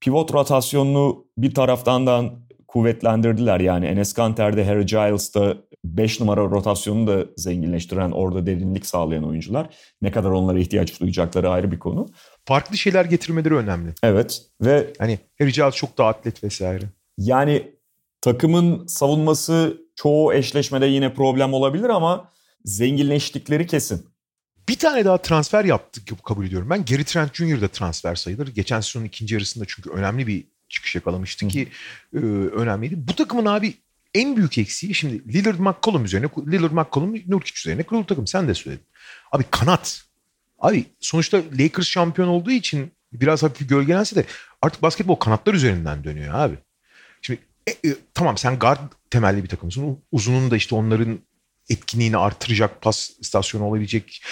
Pivot 0.00 0.34
rotasyonunu 0.34 1.26
bir 1.38 1.54
taraftan 1.54 2.32
kuvvetlendirdiler. 2.68 3.60
Yani 3.60 3.86
Enes 3.86 4.12
Kanter'de, 4.12 4.64
Harry 4.64 4.86
Giles'da 4.86 5.56
5 5.84 6.20
numara 6.20 6.40
rotasyonu 6.40 7.06
da 7.06 7.26
zenginleştiren, 7.36 8.10
orada 8.10 8.46
derinlik 8.46 8.86
sağlayan 8.86 9.28
oyuncular. 9.28 9.74
Ne 10.02 10.10
kadar 10.10 10.30
onlara 10.30 10.58
ihtiyaç 10.58 11.00
duyacakları 11.00 11.50
ayrı 11.50 11.72
bir 11.72 11.78
konu. 11.78 12.06
Farklı 12.44 12.76
şeyler 12.76 13.04
getirmeleri 13.04 13.54
önemli. 13.54 13.94
Evet 14.02 14.42
ve... 14.60 14.92
Hani 14.98 15.18
Harry 15.38 15.52
Giles 15.52 15.74
çok 15.74 15.98
daha 15.98 16.08
atlet 16.08 16.44
vesaire. 16.44 16.84
Yani 17.18 17.72
takımın 18.20 18.86
savunması 18.86 19.78
çoğu 19.96 20.34
eşleşmede 20.34 20.86
yine 20.86 21.14
problem 21.14 21.54
olabilir 21.54 21.88
ama 21.88 22.30
zenginleştikleri 22.64 23.66
kesin. 23.66 24.06
Bir 24.68 24.78
tane 24.78 25.04
daha 25.04 25.22
transfer 25.22 25.64
yaptık 25.64 26.24
kabul 26.24 26.46
ediyorum. 26.46 26.70
Ben 26.70 26.84
Gary 26.84 27.04
Trent 27.04 27.34
Jr. 27.34 27.60
da 27.60 27.68
transfer 27.68 28.14
sayılır. 28.14 28.48
Geçen 28.48 28.80
sezonun 28.80 29.04
ikinci 29.04 29.34
yarısında 29.34 29.64
çünkü 29.68 29.90
önemli 29.90 30.26
bir 30.26 30.44
çıkış 30.68 30.94
yakalamıştı 30.94 31.48
ki 31.48 31.68
e, 32.14 32.18
önemliydi. 32.18 32.94
Bu 33.08 33.14
takımın 33.14 33.46
abi 33.46 33.74
en 34.14 34.36
büyük 34.36 34.58
eksiği 34.58 34.94
şimdi 34.94 35.34
Lillard 35.34 35.58
McCollum 35.58 36.04
üzerine 36.04 36.26
Lillard 36.52 36.72
McCollum 36.72 37.14
Nurkic 37.26 37.60
üzerine 37.60 37.82
kurulu 37.82 38.06
takım. 38.06 38.26
Sen 38.26 38.48
de 38.48 38.54
söyledin. 38.54 38.84
Abi 39.32 39.44
kanat. 39.50 40.04
Abi 40.58 40.84
sonuçta 41.00 41.42
Lakers 41.58 41.86
şampiyon 41.86 42.28
olduğu 42.28 42.50
için 42.50 42.92
biraz 43.12 43.42
hafif 43.42 43.68
gölgelense 43.68 44.16
de 44.16 44.24
artık 44.62 44.82
basketbol 44.82 45.16
kanatlar 45.16 45.54
üzerinden 45.54 46.04
dönüyor 46.04 46.34
abi. 46.34 46.58
Şimdi 47.22 47.40
e, 47.66 47.88
e, 47.88 47.96
tamam 48.14 48.38
sen 48.38 48.58
guard 48.58 48.92
temelli 49.10 49.42
bir 49.42 49.48
takımsın. 49.48 49.98
Uzunun 50.12 50.50
da 50.50 50.56
işte 50.56 50.74
onların 50.74 51.18
etkinliğini 51.70 52.16
artıracak 52.16 52.82
pas 52.82 53.10
istasyonu 53.20 53.64
olabilecek 53.64 54.22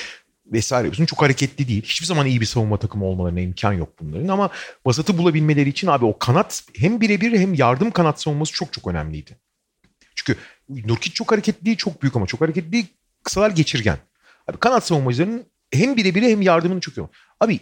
vesaire 0.52 0.86
yapıyorsun. 0.86 1.06
Çok 1.06 1.22
hareketli 1.22 1.68
değil. 1.68 1.82
Hiçbir 1.82 2.06
zaman 2.06 2.26
iyi 2.26 2.40
bir 2.40 2.46
savunma 2.46 2.78
takımı 2.78 3.04
olmalarına 3.04 3.40
imkan 3.40 3.72
yok 3.72 3.88
bunların 4.00 4.28
ama 4.28 4.50
vasatı 4.86 5.18
bulabilmeleri 5.18 5.68
için 5.68 5.86
abi 5.86 6.04
o 6.04 6.18
kanat 6.18 6.64
hem 6.76 7.00
birebir 7.00 7.38
hem 7.38 7.54
yardım 7.54 7.90
kanat 7.90 8.22
savunması 8.22 8.52
çok 8.52 8.72
çok 8.72 8.86
önemliydi. 8.86 9.36
Çünkü 10.14 10.40
Nurkic 10.68 11.14
çok 11.14 11.32
hareketli 11.32 11.76
çok 11.76 12.02
büyük 12.02 12.16
ama 12.16 12.26
çok 12.26 12.40
hareketli. 12.40 12.86
Kısalar 13.24 13.50
geçirgen. 13.50 13.98
Abi 14.48 14.56
kanat 14.56 14.86
savunmacılarının 14.86 15.44
hem 15.72 15.96
birebiri 15.96 16.30
hem 16.30 16.42
yardımını 16.42 16.80
çok 16.80 16.96
iyi. 16.96 17.06
Abi 17.40 17.60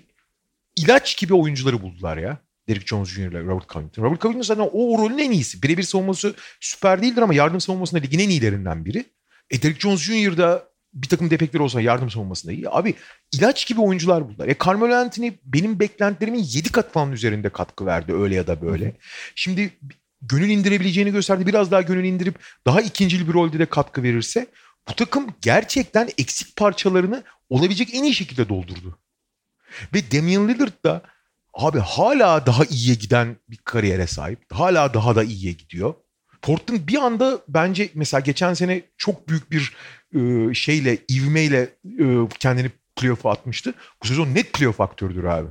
ilaç 0.76 1.18
gibi 1.18 1.34
oyuncuları 1.34 1.82
buldular 1.82 2.16
ya. 2.16 2.38
Derek 2.68 2.86
Jones 2.86 3.08
Jr. 3.08 3.20
ile 3.20 3.40
Robert 3.40 3.68
Covington. 3.68 4.02
Robert 4.02 4.20
Covington 4.20 4.42
zaten 4.42 4.68
o 4.72 4.98
rolün 4.98 5.18
en 5.18 5.30
iyisi. 5.30 5.62
Birebir 5.62 5.82
savunması 5.82 6.34
süper 6.60 7.02
değildir 7.02 7.22
ama 7.22 7.34
yardım 7.34 7.60
savunmasında 7.60 8.00
ligin 8.00 8.18
en 8.18 8.28
iyilerinden 8.28 8.84
biri. 8.84 9.04
E 9.50 9.62
Derek 9.62 9.80
Jones 9.80 10.00
Jr. 10.00 10.36
da 10.36 10.68
bir 10.94 11.08
takım 11.08 11.30
defekleri 11.30 11.62
olsa 11.62 11.80
yardım 11.80 12.10
savunmasında 12.10 12.52
iyi. 12.52 12.70
Abi 12.70 12.94
ilaç 13.32 13.66
gibi 13.66 13.80
oyuncular 13.80 14.28
buldular. 14.28 14.48
E 14.48 14.56
Carmelo 14.64 14.94
Anthony 14.94 15.32
benim 15.44 15.80
beklentilerimin 15.80 16.46
7 16.50 16.72
kat 16.72 16.92
falan 16.92 17.12
üzerinde 17.12 17.48
katkı 17.48 17.86
verdi 17.86 18.14
öyle 18.14 18.34
ya 18.34 18.46
da 18.46 18.62
böyle. 18.62 18.96
Şimdi 19.34 19.70
gönül 20.22 20.50
indirebileceğini 20.50 21.12
gösterdi. 21.12 21.46
Biraz 21.46 21.70
daha 21.70 21.82
gönül 21.82 22.04
indirip 22.04 22.38
daha 22.66 22.80
ikincil 22.80 23.28
bir 23.28 23.32
rolde 23.32 23.58
de 23.58 23.66
katkı 23.66 24.02
verirse 24.02 24.46
bu 24.88 24.94
takım 24.94 25.26
gerçekten 25.42 26.08
eksik 26.18 26.56
parçalarını 26.56 27.24
olabilecek 27.50 27.94
en 27.94 28.04
iyi 28.04 28.14
şekilde 28.14 28.48
doldurdu. 28.48 28.98
Ve 29.94 30.10
Damian 30.12 30.48
Lillard 30.48 30.84
da 30.84 31.02
abi 31.54 31.78
hala 31.78 32.46
daha 32.46 32.64
iyiye 32.64 32.94
giden 32.94 33.36
bir 33.48 33.56
kariyere 33.56 34.06
sahip. 34.06 34.52
Hala 34.52 34.94
daha 34.94 35.16
da 35.16 35.24
iyiye 35.24 35.52
gidiyor. 35.52 35.94
Portland 36.46 36.88
bir 36.88 36.98
anda 36.98 37.38
bence 37.48 37.88
mesela 37.94 38.20
geçen 38.20 38.54
sene 38.54 38.82
çok 38.96 39.28
büyük 39.28 39.50
bir 39.50 39.72
e, 40.14 40.54
şeyle, 40.54 40.98
ivmeyle 41.10 41.60
e, 42.00 42.04
kendini 42.38 42.70
playoff'a 42.96 43.30
atmıştı. 43.30 43.74
Bu 44.02 44.06
sezon 44.06 44.34
net 44.34 44.52
playoff 44.52 44.80
aktörüdür 44.80 45.24
abi. 45.24 45.48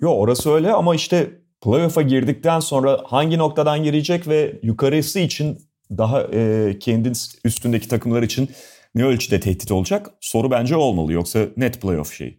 Yo 0.00 0.10
orası 0.10 0.52
öyle 0.52 0.72
ama 0.72 0.94
işte 0.94 1.30
playoff'a 1.64 2.02
girdikten 2.02 2.60
sonra 2.60 3.02
hangi 3.06 3.38
noktadan 3.38 3.82
girecek 3.82 4.28
ve 4.28 4.60
yukarısı 4.62 5.20
için 5.20 5.58
daha 5.90 6.22
e, 6.22 6.76
kendi 6.80 7.12
üstündeki 7.44 7.88
takımlar 7.88 8.22
için 8.22 8.50
ne 8.94 9.04
ölçüde 9.04 9.40
tehdit 9.40 9.72
olacak? 9.72 10.10
Soru 10.20 10.50
bence 10.50 10.76
olmalı 10.76 11.12
yoksa 11.12 11.46
net 11.56 11.82
playoff 11.82 12.14
şey. 12.14 12.38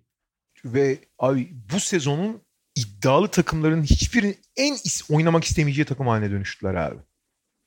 Ve 0.66 0.98
abi 1.20 1.50
bu 1.74 1.80
sezonun 1.80 2.42
iddialı 2.76 3.28
takımların 3.28 3.84
hiçbirinin 3.84 4.36
en 4.58 4.74
is- 4.74 5.14
oynamak 5.16 5.44
istemeyeceği 5.44 5.86
takım 5.86 6.08
haline 6.08 6.32
dönüştüler 6.32 6.74
abi. 6.76 6.96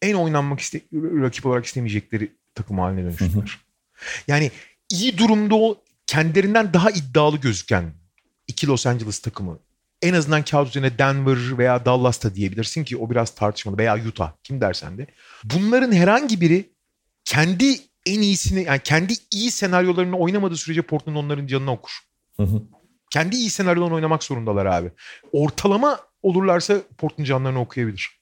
En 0.03 0.15
oynanmak 0.15 0.61
iste 0.61 0.81
rakip 0.93 1.47
olarak 1.47 1.67
istemeyecekleri 1.67 2.33
takım 2.55 2.79
haline 2.79 3.03
dönüştüler. 3.03 3.59
Yani 4.29 4.51
iyi 4.91 5.19
durumda 5.19 5.55
o 5.55 5.83
kendilerinden 6.07 6.73
daha 6.73 6.91
iddialı 6.91 7.37
gözüken 7.37 7.93
iki 8.49 8.67
Los 8.67 8.87
Angeles 8.87 9.19
takımı 9.19 9.59
en 10.03 10.15
azından 10.15 10.43
kağıt 10.45 10.69
üzerine 10.69 10.99
Denver 10.99 11.59
veya 11.59 11.85
Dallas'ta 11.85 12.35
diyebilirsin 12.35 12.85
ki 12.85 12.97
o 12.97 13.11
biraz 13.11 13.35
tartışmalı 13.35 13.79
veya 13.79 14.07
Utah 14.07 14.33
kim 14.43 14.61
dersen 14.61 14.99
de. 14.99 15.07
Bunların 15.45 15.93
herhangi 15.93 16.41
biri 16.41 16.71
kendi 17.25 17.77
en 18.07 18.21
iyisini 18.21 18.63
yani 18.63 18.81
kendi 18.85 19.15
iyi 19.31 19.51
senaryolarını 19.51 20.17
oynamadığı 20.17 20.57
sürece 20.57 20.83
Portland 20.83 21.17
onların 21.17 21.47
canını 21.47 21.73
okur. 21.73 21.93
Hı 22.37 22.43
hı. 22.43 22.63
Kendi 23.11 23.37
iyi 23.37 23.51
senaryolarını 23.51 23.95
oynamak 23.95 24.25
zorundalar 24.25 24.67
abi. 24.67 24.91
Ortalama 25.33 26.01
olurlarsa 26.23 26.77
Portland 26.99 27.27
canlarını 27.27 27.61
okuyabilir. 27.61 28.22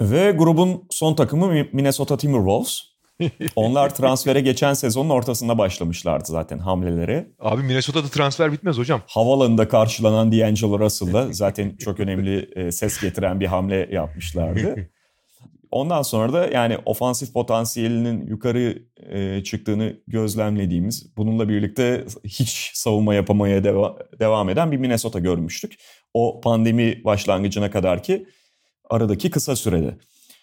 Ve 0.00 0.30
grubun 0.30 0.86
son 0.90 1.14
takımı 1.14 1.64
Minnesota 1.72 2.16
Timberwolves. 2.16 2.92
Onlar 3.56 3.94
transfere 3.94 4.40
geçen 4.40 4.74
sezonun 4.74 5.10
ortasında 5.10 5.58
başlamışlardı 5.58 6.24
zaten 6.26 6.58
hamlelere. 6.58 7.28
Abi 7.40 7.62
Minnesota'da 7.62 8.08
transfer 8.08 8.52
bitmez 8.52 8.78
hocam. 8.78 9.00
Havalanında 9.06 9.68
karşılanan 9.68 10.32
D'Angelo 10.32 10.78
Russell'da 10.78 11.28
zaten 11.32 11.76
çok 11.76 12.00
önemli 12.00 12.50
e, 12.56 12.72
ses 12.72 13.00
getiren 13.00 13.40
bir 13.40 13.46
hamle 13.46 13.88
yapmışlardı. 13.92 14.88
Ondan 15.70 16.02
sonra 16.02 16.32
da 16.32 16.46
yani 16.46 16.78
ofansif 16.84 17.32
potansiyelinin 17.32 18.26
yukarı 18.26 18.82
e, 19.10 19.42
çıktığını 19.44 19.96
gözlemlediğimiz, 20.06 21.16
bununla 21.16 21.48
birlikte 21.48 22.04
hiç 22.24 22.70
savunma 22.74 23.14
yapamaya 23.14 23.58
deva- 23.58 24.18
devam 24.20 24.48
eden 24.48 24.72
bir 24.72 24.76
Minnesota 24.76 25.18
görmüştük. 25.18 25.74
O 26.14 26.40
pandemi 26.40 27.04
başlangıcına 27.04 27.70
kadar 27.70 28.02
ki 28.02 28.26
aradaki 28.92 29.30
kısa 29.30 29.56
sürede. 29.56 29.98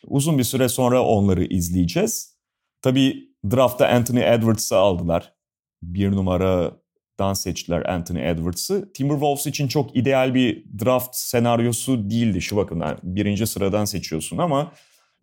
Uzun 0.07 0.38
bir 0.38 0.43
süre 0.43 0.69
sonra 0.69 1.03
onları 1.03 1.45
izleyeceğiz. 1.45 2.38
Tabii 2.81 3.30
draftta 3.51 3.88
Anthony 3.88 4.23
Edwards'ı 4.23 4.77
aldılar. 4.77 5.34
Bir 5.81 6.11
numaradan 6.11 7.34
seçtiler 7.34 7.85
Anthony 7.85 8.30
Edwards'ı. 8.30 8.93
Timberwolves 8.93 9.47
için 9.47 9.67
çok 9.67 9.95
ideal 9.95 10.34
bir 10.34 10.65
draft 10.85 11.15
senaryosu 11.15 12.09
değildi 12.09 12.41
şu 12.41 12.55
bakımdan. 12.55 12.97
Birinci 13.03 13.47
sıradan 13.47 13.85
seçiyorsun 13.85 14.38
ama 14.38 14.71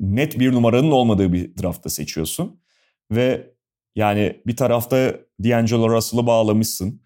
net 0.00 0.38
bir 0.38 0.52
numaranın 0.52 0.90
olmadığı 0.90 1.32
bir 1.32 1.56
draftta 1.56 1.90
seçiyorsun. 1.90 2.60
Ve 3.10 3.54
yani 3.96 4.42
bir 4.46 4.56
tarafta 4.56 5.14
D'Angelo 5.44 5.90
Russell'ı 5.90 6.26
bağlamışsın. 6.26 7.02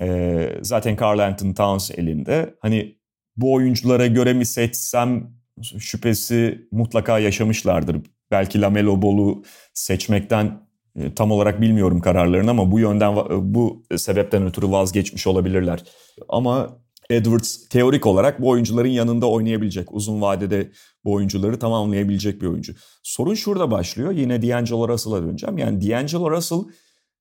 Ee, 0.00 0.58
zaten 0.62 0.96
Carl 1.00 1.18
Anthony 1.18 1.54
Towns 1.54 1.90
elinde. 1.90 2.54
Hani 2.60 2.98
bu 3.36 3.52
oyunculara 3.52 4.06
göre 4.06 4.32
mi 4.32 4.46
seçsem 4.46 5.41
şüphesi 5.78 6.68
mutlaka 6.72 7.18
yaşamışlardır. 7.18 7.96
Belki 8.30 8.60
Lamelo 8.60 9.02
Ball'u 9.02 9.42
seçmekten 9.74 10.60
e, 10.96 11.14
tam 11.14 11.30
olarak 11.30 11.60
bilmiyorum 11.60 12.00
kararlarını 12.00 12.50
ama 12.50 12.70
bu 12.70 12.80
yönden 12.80 13.16
bu 13.54 13.84
sebepten 13.96 14.46
ötürü 14.46 14.70
vazgeçmiş 14.70 15.26
olabilirler. 15.26 15.84
Ama 16.28 16.82
Edwards 17.10 17.68
teorik 17.68 18.06
olarak 18.06 18.40
bu 18.40 18.48
oyuncuların 18.48 18.88
yanında 18.88 19.30
oynayabilecek, 19.30 19.94
uzun 19.94 20.20
vadede 20.20 20.70
bu 21.04 21.12
oyuncuları 21.12 21.58
tamamlayabilecek 21.58 22.42
bir 22.42 22.46
oyuncu. 22.46 22.74
Sorun 23.02 23.34
şurada 23.34 23.70
başlıyor. 23.70 24.12
Yine 24.12 24.42
D'Angelo 24.42 24.88
Russell'a 24.88 25.22
döneceğim. 25.22 25.58
Yani 25.58 25.90
D'Angelo 25.90 26.30
Russell 26.30 26.58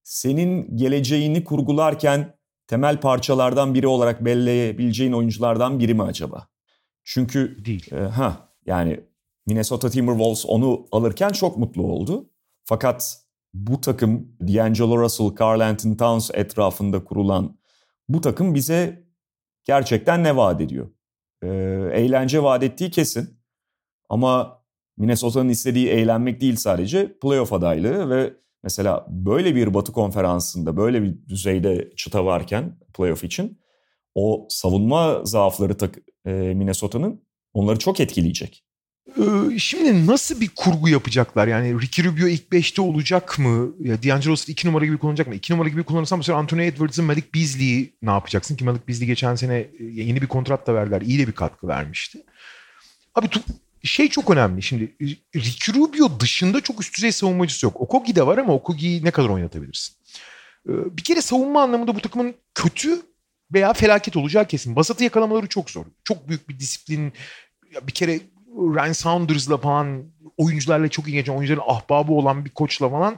senin 0.03 0.77
geleceğini 0.77 1.43
kurgularken 1.43 2.33
temel 2.67 2.99
parçalardan 2.99 3.73
biri 3.73 3.87
olarak 3.87 4.25
belleyebileceğin 4.25 5.11
oyunculardan 5.11 5.79
biri 5.79 5.93
mi 5.93 6.03
acaba? 6.03 6.47
Çünkü 7.03 7.65
değil. 7.65 7.93
E, 7.93 7.97
ha 7.97 8.49
yani 8.65 8.99
Minnesota 9.47 9.89
Timberwolves 9.89 10.45
onu 10.45 10.87
alırken 10.91 11.29
çok 11.29 11.57
mutlu 11.57 11.83
oldu. 11.83 12.29
Fakat 12.63 13.21
bu 13.53 13.81
takım 13.81 14.37
D'Angelo 14.41 14.97
Russell, 14.97 15.31
Carl 15.39 15.59
Anthony 15.59 15.97
Towns 15.97 16.31
etrafında 16.33 17.03
kurulan 17.03 17.57
bu 18.09 18.21
takım 18.21 18.55
bize 18.55 19.03
gerçekten 19.65 20.23
ne 20.23 20.37
vaat 20.37 20.61
ediyor? 20.61 20.89
Ee, 21.43 21.47
eğlence 21.93 22.43
vaat 22.43 22.63
ettiği 22.63 22.91
kesin. 22.91 23.41
Ama 24.09 24.61
Minnesota'nın 24.97 25.49
istediği 25.49 25.87
eğlenmek 25.87 26.41
değil 26.41 26.55
sadece 26.55 27.19
playoff 27.19 27.53
adaylığı 27.53 28.09
ve 28.09 28.33
mesela 28.63 29.05
böyle 29.09 29.55
bir 29.55 29.73
Batı 29.73 29.91
konferansında 29.91 30.77
böyle 30.77 31.01
bir 31.03 31.27
düzeyde 31.27 31.91
çıta 31.95 32.25
varken 32.25 32.79
playoff 32.93 33.23
için 33.23 33.61
o 34.15 34.47
savunma 34.49 35.25
zaafları 35.25 35.77
tak, 35.77 35.97
e, 36.25 36.31
Minnesota'nın 36.31 37.21
onları 37.53 37.79
çok 37.79 37.99
etkileyecek. 37.99 38.63
Ee, 39.07 39.59
şimdi 39.59 40.07
nasıl 40.07 40.41
bir 40.41 40.49
kurgu 40.55 40.89
yapacaklar? 40.89 41.47
Yani 41.47 41.81
Ricky 41.81 42.07
Rubio 42.07 42.27
ilk 42.27 42.43
5'te 42.51 42.81
olacak 42.81 43.39
mı? 43.39 43.73
Ya 43.79 44.03
D'Angelo 44.03 44.31
Russell 44.31 44.53
2 44.53 44.67
numara 44.67 44.85
gibi 44.85 44.97
kullanacak 44.97 45.27
mı? 45.27 45.35
2 45.35 45.53
numara 45.53 45.69
gibi 45.69 45.83
kullanırsan 45.83 46.19
mesela 46.19 46.37
Anthony 46.37 46.67
Edwards'ın 46.67 47.05
Malik 47.05 47.35
Beasley'i 47.35 47.93
ne 48.01 48.09
yapacaksın? 48.09 48.55
Ki 48.55 48.63
Malik 48.65 48.87
Beasley 48.87 49.07
geçen 49.07 49.35
sene 49.35 49.55
e, 49.57 49.69
yeni 49.79 50.21
bir 50.21 50.27
kontrat 50.27 50.67
da 50.67 50.73
verdiler. 50.73 51.01
İyi 51.01 51.19
de 51.19 51.27
bir 51.27 51.31
katkı 51.31 51.67
vermişti. 51.67 52.23
Abi 53.15 53.27
şey 53.83 54.09
çok 54.09 54.29
önemli. 54.29 54.61
Şimdi 54.61 54.95
Ricky 55.35 55.77
Rubio 55.77 56.19
dışında 56.19 56.61
çok 56.61 56.81
üst 56.81 56.97
düzey 56.97 57.11
savunmacısı 57.11 57.65
yok. 57.65 57.81
Okogi 57.81 58.15
de 58.15 58.27
var 58.27 58.37
ama 58.37 58.53
Okogi'yi 58.53 59.05
ne 59.05 59.11
kadar 59.11 59.29
oynatabilirsin? 59.29 59.95
Ee, 60.69 60.97
bir 60.97 61.03
kere 61.03 61.21
savunma 61.21 61.61
anlamında 61.61 61.95
bu 61.95 61.99
takımın 61.99 62.35
kötü 62.55 63.01
veya 63.53 63.73
felaket 63.73 64.17
olacağı 64.17 64.47
kesin. 64.47 64.75
Basatı 64.75 65.03
yakalamaları 65.03 65.47
çok 65.47 65.69
zor. 65.69 65.85
Çok 66.03 66.27
büyük 66.27 66.49
bir 66.49 66.59
disiplin. 66.59 67.13
Bir 67.81 67.91
kere 67.91 68.19
Ryan 68.47 68.93
Saunders'la 68.93 69.57
falan 69.57 70.03
oyuncularla 70.37 70.87
çok 70.87 71.07
iyi 71.07 71.13
geçen 71.13 71.33
oyuncuların 71.33 71.63
ahbabı 71.67 72.11
olan 72.11 72.45
bir 72.45 72.49
koçla 72.49 72.89
falan 72.89 73.17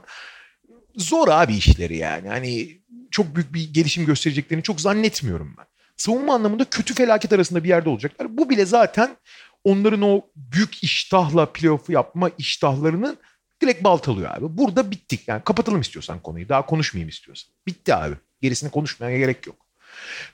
zor 0.96 1.28
abi 1.28 1.54
işleri 1.54 1.96
yani. 1.96 2.28
Hani 2.28 2.78
çok 3.10 3.36
büyük 3.36 3.54
bir 3.54 3.74
gelişim 3.74 4.06
göstereceklerini 4.06 4.62
çok 4.62 4.80
zannetmiyorum 4.80 5.54
ben. 5.58 5.66
Savunma 5.96 6.34
anlamında 6.34 6.64
kötü 6.64 6.94
felaket 6.94 7.32
arasında 7.32 7.64
bir 7.64 7.68
yerde 7.68 7.88
olacaklar. 7.88 8.36
Bu 8.36 8.50
bile 8.50 8.66
zaten 8.66 9.16
onların 9.64 10.02
o 10.02 10.22
büyük 10.36 10.84
iştahla 10.84 11.52
playoff'u 11.52 11.92
yapma 11.92 12.30
iştahlarının 12.38 13.18
direkt 13.62 13.84
baltalıyor 13.84 14.30
abi. 14.30 14.58
Burada 14.58 14.90
bittik. 14.90 15.28
Yani 15.28 15.42
kapatalım 15.44 15.80
istiyorsan 15.80 16.20
konuyu. 16.20 16.48
Daha 16.48 16.66
konuşmayayım 16.66 17.08
istiyorsan. 17.08 17.54
Bitti 17.66 17.94
abi. 17.94 18.14
Gerisini 18.42 18.70
konuşmaya 18.70 19.18
gerek 19.18 19.46
yok. 19.46 19.63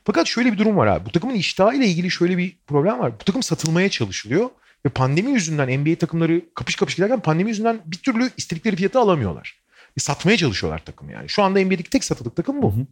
Fakat 0.05 0.27
şöyle 0.27 0.53
bir 0.53 0.59
durum 0.59 0.77
var 0.77 0.87
abi. 0.87 1.07
Bu 1.07 1.13
takımın 1.13 1.35
iştahı 1.35 1.75
ile 1.75 1.87
ilgili 1.87 2.11
şöyle 2.11 2.39
bir 2.39 2.57
problem 2.67 2.99
var. 2.99 3.13
Bu 3.21 3.25
takım 3.25 3.43
satılmaya 3.43 3.89
çalışılıyor. 3.89 4.51
Ve 4.87 4.89
pandemi 4.89 5.31
yüzünden 5.31 5.81
NBA 5.81 5.99
takımları 5.99 6.43
kapış 6.55 6.77
kapış 6.77 6.95
giderken 6.95 7.21
pandemi 7.21 7.51
yüzünden 7.51 7.81
bir 7.85 7.97
türlü 7.97 8.31
istedikleri 8.37 8.77
fiyatı 8.77 8.99
alamıyorlar. 8.99 9.61
E, 9.97 10.01
satmaya 10.01 10.37
çalışıyorlar 10.37 10.85
takım 10.85 11.11
yani. 11.11 11.29
Şu 11.29 11.43
anda 11.43 11.65
NBA'deki 11.65 11.91
tek 11.91 12.05
satılık 12.05 12.37
takım 12.37 12.63
bu. 12.63 12.75
Hı 12.75 12.81
hı. 12.81 12.87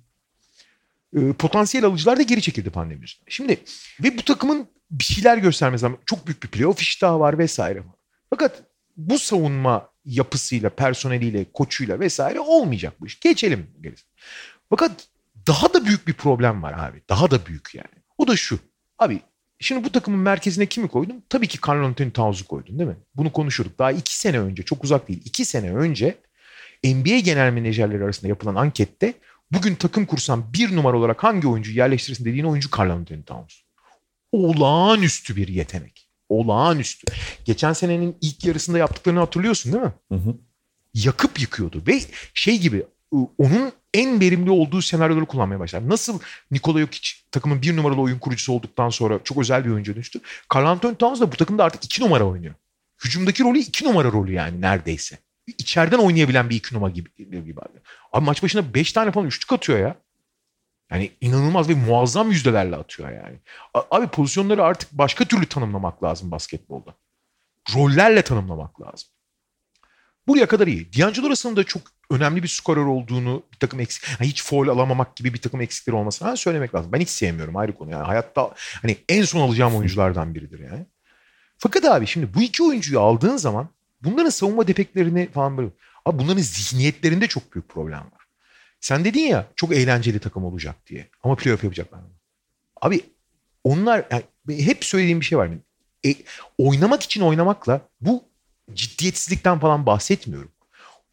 E, 1.21 1.33
potansiyel 1.33 1.87
alıcılar 1.87 2.19
da 2.19 2.23
geri 2.23 2.43
çekildi 2.43 2.71
pandemi 2.71 3.03
yüzünden. 3.03 3.25
Şimdi 3.29 3.61
ve 4.03 4.19
bu 4.19 4.23
takımın 4.23 4.69
bir 4.91 5.05
şeyler 5.05 5.39
göstermesi 5.39 5.85
lazım. 5.85 5.99
Çok 6.07 6.27
büyük 6.27 6.43
bir 6.43 6.49
playoff 6.49 6.81
iştahı 6.81 7.21
var 7.21 7.39
vesaire. 7.39 7.83
Fakat 8.31 8.63
bu 8.97 9.19
savunma 9.19 9.89
yapısıyla, 10.05 10.71
personeliyle, 10.71 11.47
koçuyla 11.53 12.01
vesaire 12.01 12.41
olmayacak 12.41 13.01
bu 13.01 13.07
iş. 13.07 13.21
Geçelim 13.21 13.71
gerisi. 13.81 14.05
Fakat 14.71 15.09
daha 15.49 15.75
da 15.75 15.85
büyük 15.85 16.09
bir 16.09 16.13
problem 16.13 16.63
var 16.63 16.89
abi. 16.89 17.03
Daha 17.09 17.31
da 17.31 17.47
büyük 17.47 17.75
yani. 17.75 18.03
O 18.19 18.27
da 18.27 18.37
şu. 18.37 18.59
Abi 18.99 19.21
Şimdi 19.61 19.85
bu 19.85 19.93
takımın 19.93 20.21
merkezine 20.21 20.67
kimi 20.67 20.89
koydum? 20.89 21.17
Tabii 21.29 21.47
ki 21.47 21.59
Carl 21.69 21.85
Anthony 21.85 22.11
Towns'u 22.11 22.47
koydun 22.47 22.79
değil 22.79 22.91
mi? 22.91 22.97
Bunu 23.15 23.33
konuşuyorduk. 23.33 23.79
Daha 23.79 23.93
iki 23.93 24.19
sene 24.19 24.41
önce, 24.41 24.63
çok 24.63 24.85
uzak 24.85 25.09
değil. 25.09 25.23
iki 25.25 25.45
sene 25.45 25.73
önce 25.73 26.19
NBA 26.85 27.19
genel 27.19 27.53
menajerleri 27.53 28.05
arasında 28.05 28.29
yapılan 28.29 28.55
ankette 28.55 29.15
bugün 29.53 29.75
takım 29.75 30.07
kursan 30.07 30.53
bir 30.53 30.77
numara 30.77 30.97
olarak 30.97 31.25
hangi 31.25 31.49
oyuncuyu 31.49 31.77
yerleştirirsin 31.77 32.25
dediğin 32.25 32.45
oyuncu 32.45 32.69
Carl 32.79 32.91
Anthony 32.91 33.23
Towns. 33.23 33.55
Olağanüstü 34.33 35.37
bir 35.37 35.49
yetenek. 35.49 36.09
Olağanüstü. 36.29 37.13
Geçen 37.45 37.73
senenin 37.73 38.17
ilk 38.21 38.45
yarısında 38.45 38.79
yaptıklarını 38.79 39.21
hatırlıyorsun 39.21 39.73
değil 39.73 39.85
mi? 39.85 39.93
Hı 40.09 40.15
hı. 40.15 40.37
Yakıp 40.95 41.41
yıkıyordu 41.41 41.83
ve 41.87 42.01
şey 42.35 42.59
gibi 42.59 42.87
onun 43.39 43.73
en 43.95 44.21
verimli 44.21 44.51
olduğu 44.51 44.83
senaryoları 44.83 45.27
kullanmaya 45.27 45.61
başlar. 45.61 45.89
Nasıl 45.89 46.21
Nikola 46.51 46.81
Jokic 46.81 47.11
takımın 47.31 47.63
bir 47.63 47.77
numaralı 47.77 48.01
oyun 48.01 48.19
kurucusu 48.19 48.53
olduktan 48.53 48.89
sonra 48.89 49.21
çok 49.25 49.39
özel 49.39 49.65
bir 49.65 49.71
oyuncu 49.71 49.95
dönüştü. 49.95 50.21
Carl 50.55 50.67
Anthony 50.67 50.95
Towns 50.95 51.21
da 51.21 51.33
bu 51.33 51.37
takımda 51.37 51.65
artık 51.65 51.85
iki 51.85 52.03
numara 52.03 52.25
oynuyor. 52.25 52.55
Hücumdaki 53.05 53.45
rolü 53.45 53.59
iki 53.59 53.85
numara 53.85 54.13
rolü 54.13 54.33
yani 54.33 54.61
neredeyse. 54.61 55.19
İçeriden 55.47 55.99
oynayabilen 55.99 56.51
bir 56.51 56.57
iki 56.57 56.75
numara 56.75 56.91
gibi. 56.91 57.11
gibi 57.17 57.61
abi. 57.61 57.79
abi 58.13 58.25
maç 58.25 58.43
başına 58.43 58.75
beş 58.75 58.93
tane 58.93 59.13
falan 59.13 59.27
üçlük 59.27 59.53
atıyor 59.53 59.79
ya. 59.79 59.97
Yani 60.91 61.11
inanılmaz 61.21 61.69
ve 61.69 61.75
muazzam 61.75 62.31
yüzdelerle 62.31 62.77
atıyor 62.77 63.11
yani. 63.13 63.37
Abi 63.91 64.07
pozisyonları 64.07 64.65
artık 64.65 64.93
başka 64.93 65.25
türlü 65.25 65.47
tanımlamak 65.47 66.03
lazım 66.03 66.31
basketbolda. 66.31 66.95
Rollerle 67.75 68.23
tanımlamak 68.23 68.81
lazım. 68.81 69.09
Buraya 70.29 70.47
kadar 70.47 70.67
iyi. 70.67 70.93
D'Angelo 70.93 71.31
Russell'ın 71.31 71.57
da 71.57 71.65
çok 71.65 71.83
önemli 72.11 72.43
bir 72.43 72.49
skorer 72.49 72.85
olduğunu 72.85 73.43
bir 73.53 73.59
takım 73.59 73.81
eksik, 73.81 74.05
yani 74.21 74.31
hiç 74.31 74.45
foul 74.45 74.69
alamamak 74.69 75.17
gibi 75.17 75.35
bir 75.35 75.41
takım 75.41 75.61
eksikleri 75.61 75.97
olmasına 75.97 76.37
söylemek 76.37 76.75
lazım. 76.75 76.93
Ben 76.93 77.01
hiç 77.01 77.09
sevmiyorum 77.09 77.57
ayrı 77.57 77.75
konu. 77.75 77.91
Yani 77.91 78.05
hayatta 78.05 78.55
hani 78.83 78.97
en 79.09 79.23
son 79.23 79.41
alacağım 79.41 79.77
oyunculardan 79.77 80.35
biridir 80.35 80.59
yani. 80.59 80.87
Fakat 81.59 81.85
abi 81.85 82.07
şimdi 82.07 82.35
bu 82.35 82.43
iki 82.43 82.63
oyuncuyu 82.63 83.01
aldığın 83.01 83.37
zaman 83.37 83.69
bunların 84.03 84.31
savunma 84.31 84.69
defeklerini 84.69 85.31
falan 85.33 85.57
böyle. 85.57 85.71
Abi 86.05 86.19
bunların 86.19 86.43
zihniyetlerinde 86.43 87.27
çok 87.27 87.55
büyük 87.55 87.69
problem 87.69 88.01
var. 88.01 88.25
Sen 88.81 89.05
dedin 89.05 89.21
ya 89.21 89.47
çok 89.57 89.73
eğlenceli 89.73 90.19
takım 90.19 90.45
olacak 90.45 90.77
diye. 90.87 91.09
Ama 91.23 91.37
playoff 91.37 91.65
yapacaklar. 91.65 92.01
Abi 92.81 93.01
onlar 93.65 94.07
yani 94.11 94.25
hep 94.67 94.85
söylediğim 94.85 95.21
bir 95.21 95.25
şey 95.25 95.39
var. 95.39 95.51
E, 96.07 96.15
oynamak 96.59 97.03
için 97.03 97.21
oynamakla 97.21 97.81
bu 98.01 98.25
ciddiyetsizlikten 98.75 99.59
falan 99.59 99.87
bahsetmiyorum 99.87 100.51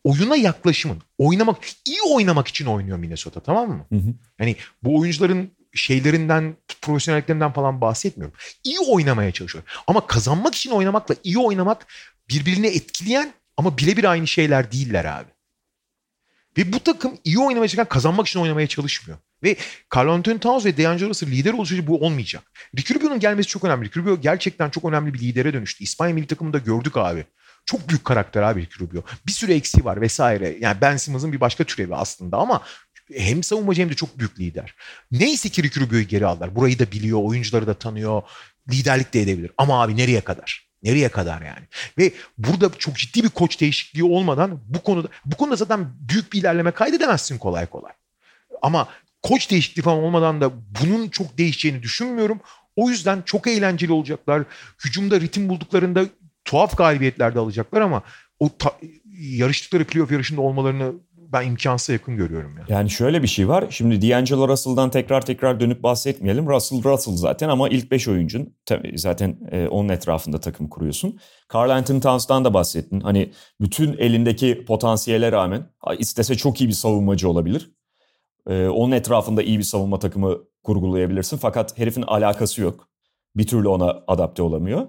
oyuna 0.06 0.36
yaklaşımın, 0.36 1.02
oynamak, 1.18 1.57
iyi 1.86 2.02
oynamak 2.10 2.48
için 2.48 2.65
oynuyor 2.65 2.98
Minnesota 2.98 3.40
tamam 3.40 3.69
mı? 3.69 3.86
Hı 3.90 3.95
hı. 3.95 4.14
Yani 4.40 4.56
bu 4.84 4.99
oyuncuların 4.99 5.52
şeylerinden, 5.73 6.56
profesyonelliklerinden 6.82 7.53
falan 7.53 7.82
bahsetmiyorum. 7.82 8.38
İyi 8.64 8.80
oynamaya 8.80 9.32
çalışıyor. 9.32 9.64
Ama 9.88 10.07
kazanmak 10.07 10.56
için 10.56 10.72
oynamakla 10.72 11.15
iyi 11.23 11.38
oynamak 11.38 11.88
birbirini 12.30 12.68
etkileyen 12.68 13.34
ama 13.57 13.77
birebir 13.77 14.03
aynı 14.03 14.27
şeyler 14.27 14.72
değiller 14.72 15.06
abi. 15.06 15.30
Ve 16.57 16.73
bu 16.73 16.80
takım 16.80 17.18
iyi 17.23 17.40
oynamaya 17.40 17.68
çalışırken 17.68 17.90
kazanmak 17.90 18.27
için 18.27 18.40
oynamaya 18.40 18.68
çalışmıyor. 18.68 19.19
Ve 19.44 19.56
Carl 19.95 20.07
Anthony 20.07 20.40
Towns 20.40 20.65
ve 20.65 20.77
D'Angelo 20.77 21.10
Russell 21.10 21.32
lider 21.32 21.53
oluşu 21.53 21.88
bu 21.88 22.06
olmayacak. 22.06 22.44
Ricky 22.77 22.99
Rubio'nun 22.99 23.19
gelmesi 23.19 23.48
çok 23.48 23.64
önemli. 23.64 23.86
Ricky 23.86 24.06
Rubio 24.06 24.22
gerçekten 24.22 24.69
çok 24.69 24.86
önemli 24.86 25.14
bir 25.14 25.19
lidere 25.19 25.53
dönüştü. 25.53 25.84
İspanya 25.84 26.14
milli 26.15 26.27
takımında 26.27 26.57
gördük 26.57 26.98
abi. 26.98 27.26
Çok 27.65 27.89
büyük 27.89 28.05
karakter 28.05 28.41
abi 28.41 28.67
Rubio. 28.79 29.01
Bir 29.27 29.31
sürü 29.31 29.53
eksiği 29.53 29.85
var 29.85 30.01
vesaire. 30.01 30.57
Yani 30.59 30.77
Ben 30.81 30.97
Simmons'ın 30.97 31.33
bir 31.33 31.39
başka 31.39 31.63
türevi 31.63 31.95
aslında 31.95 32.37
ama 32.37 32.61
hem 33.13 33.43
savunmacı 33.43 33.81
hem 33.81 33.89
de 33.89 33.93
çok 33.93 34.19
büyük 34.19 34.39
lider. 34.39 34.75
Neyse 35.11 35.49
ki 35.49 35.63
Ricky 35.63 35.85
Rubio'yu 35.85 36.07
geri 36.07 36.25
aldılar. 36.25 36.55
Burayı 36.55 36.79
da 36.79 36.91
biliyor, 36.91 37.19
oyuncuları 37.23 37.67
da 37.67 37.73
tanıyor. 37.73 38.21
Liderlik 38.71 39.13
de 39.13 39.21
edebilir. 39.21 39.51
Ama 39.57 39.81
abi 39.81 39.97
nereye 39.97 40.21
kadar? 40.21 40.67
Nereye 40.83 41.09
kadar 41.09 41.41
yani? 41.41 41.65
Ve 41.97 42.11
burada 42.37 42.71
çok 42.77 42.95
ciddi 42.95 43.23
bir 43.23 43.29
koç 43.29 43.61
değişikliği 43.61 44.03
olmadan 44.03 44.61
bu 44.67 44.83
konuda 44.83 45.07
bu 45.25 45.35
konuda 45.35 45.55
zaten 45.55 45.87
büyük 45.99 46.33
bir 46.33 46.39
ilerleme 46.39 46.71
kaydedemezsin 46.71 47.37
kolay 47.37 47.65
kolay. 47.65 47.91
Ama 48.61 48.87
koç 49.23 49.51
değişikliği 49.51 49.81
falan 49.81 49.97
olmadan 49.97 50.41
da 50.41 50.51
bunun 50.81 51.09
çok 51.09 51.37
değişeceğini 51.37 51.83
düşünmüyorum. 51.83 52.39
O 52.75 52.89
yüzden 52.89 53.21
çok 53.21 53.47
eğlenceli 53.47 53.91
olacaklar. 53.91 54.43
Hücumda 54.85 55.21
ritim 55.21 55.49
bulduklarında 55.49 56.05
tuhaf 56.45 56.77
galibiyetler 56.77 57.35
de 57.35 57.39
alacaklar 57.39 57.81
ama 57.81 58.03
o 58.39 58.49
ta- 58.59 58.77
yarıştıkları 59.19 59.85
playoff 59.85 60.11
yarışında 60.11 60.41
olmalarını 60.41 60.93
ben 61.34 61.47
imkansıza 61.47 61.93
yakın 61.93 62.17
görüyorum. 62.17 62.57
Ya. 62.57 62.65
Yani 62.69 62.89
şöyle 62.89 63.23
bir 63.23 63.27
şey 63.27 63.47
var. 63.47 63.65
Şimdi 63.69 64.09
D'Angelo 64.09 64.47
Russell'dan 64.47 64.89
tekrar 64.89 65.26
tekrar 65.26 65.59
dönüp 65.59 65.84
bahsetmeyelim. 65.84 66.47
Russell 66.47 66.84
Russell 66.84 67.15
zaten 67.15 67.49
ama 67.49 67.69
ilk 67.69 67.91
5 67.91 68.07
oyuncun 68.07 68.55
zaten 68.95 69.38
e, 69.51 69.67
onun 69.67 69.89
etrafında 69.89 70.39
takım 70.39 70.69
kuruyorsun. 70.69 71.19
Carl 71.53 71.69
Anthony 71.69 71.99
Towns'dan 72.01 72.45
da 72.45 72.53
bahsettin. 72.53 72.99
Hani 72.99 73.31
bütün 73.61 73.97
elindeki 73.97 74.65
potansiyele 74.65 75.31
rağmen 75.31 75.69
istese 75.99 76.35
çok 76.35 76.61
iyi 76.61 76.67
bir 76.67 76.73
savunmacı 76.73 77.30
olabilir. 77.30 77.72
E, 78.49 78.67
onun 78.67 78.91
etrafında 78.91 79.43
iyi 79.43 79.57
bir 79.57 79.63
savunma 79.63 79.99
takımı 79.99 80.38
kurgulayabilirsin. 80.63 81.38
Fakat 81.38 81.77
herifin 81.77 82.01
alakası 82.01 82.61
yok. 82.61 82.88
Bir 83.35 83.47
türlü 83.47 83.67
ona 83.67 84.03
adapte 84.07 84.41
olamıyor. 84.41 84.88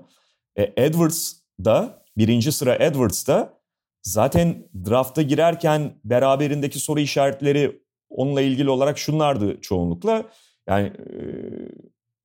E, 0.57 0.73
Edwards 0.77 1.33
da 1.65 2.03
birinci 2.17 2.53
sıra 2.53 2.75
Edwards'da 2.75 3.61
zaten 4.03 4.69
drafta 4.87 5.23
girerken 5.23 6.01
beraberindeki 6.05 6.79
soru 6.79 7.01
işaretleri 7.01 7.83
onunla 8.09 8.41
ilgili 8.41 8.71
olarak 8.71 8.99
şunlardı 8.99 9.61
çoğunlukla. 9.61 10.25
Yani 10.69 10.93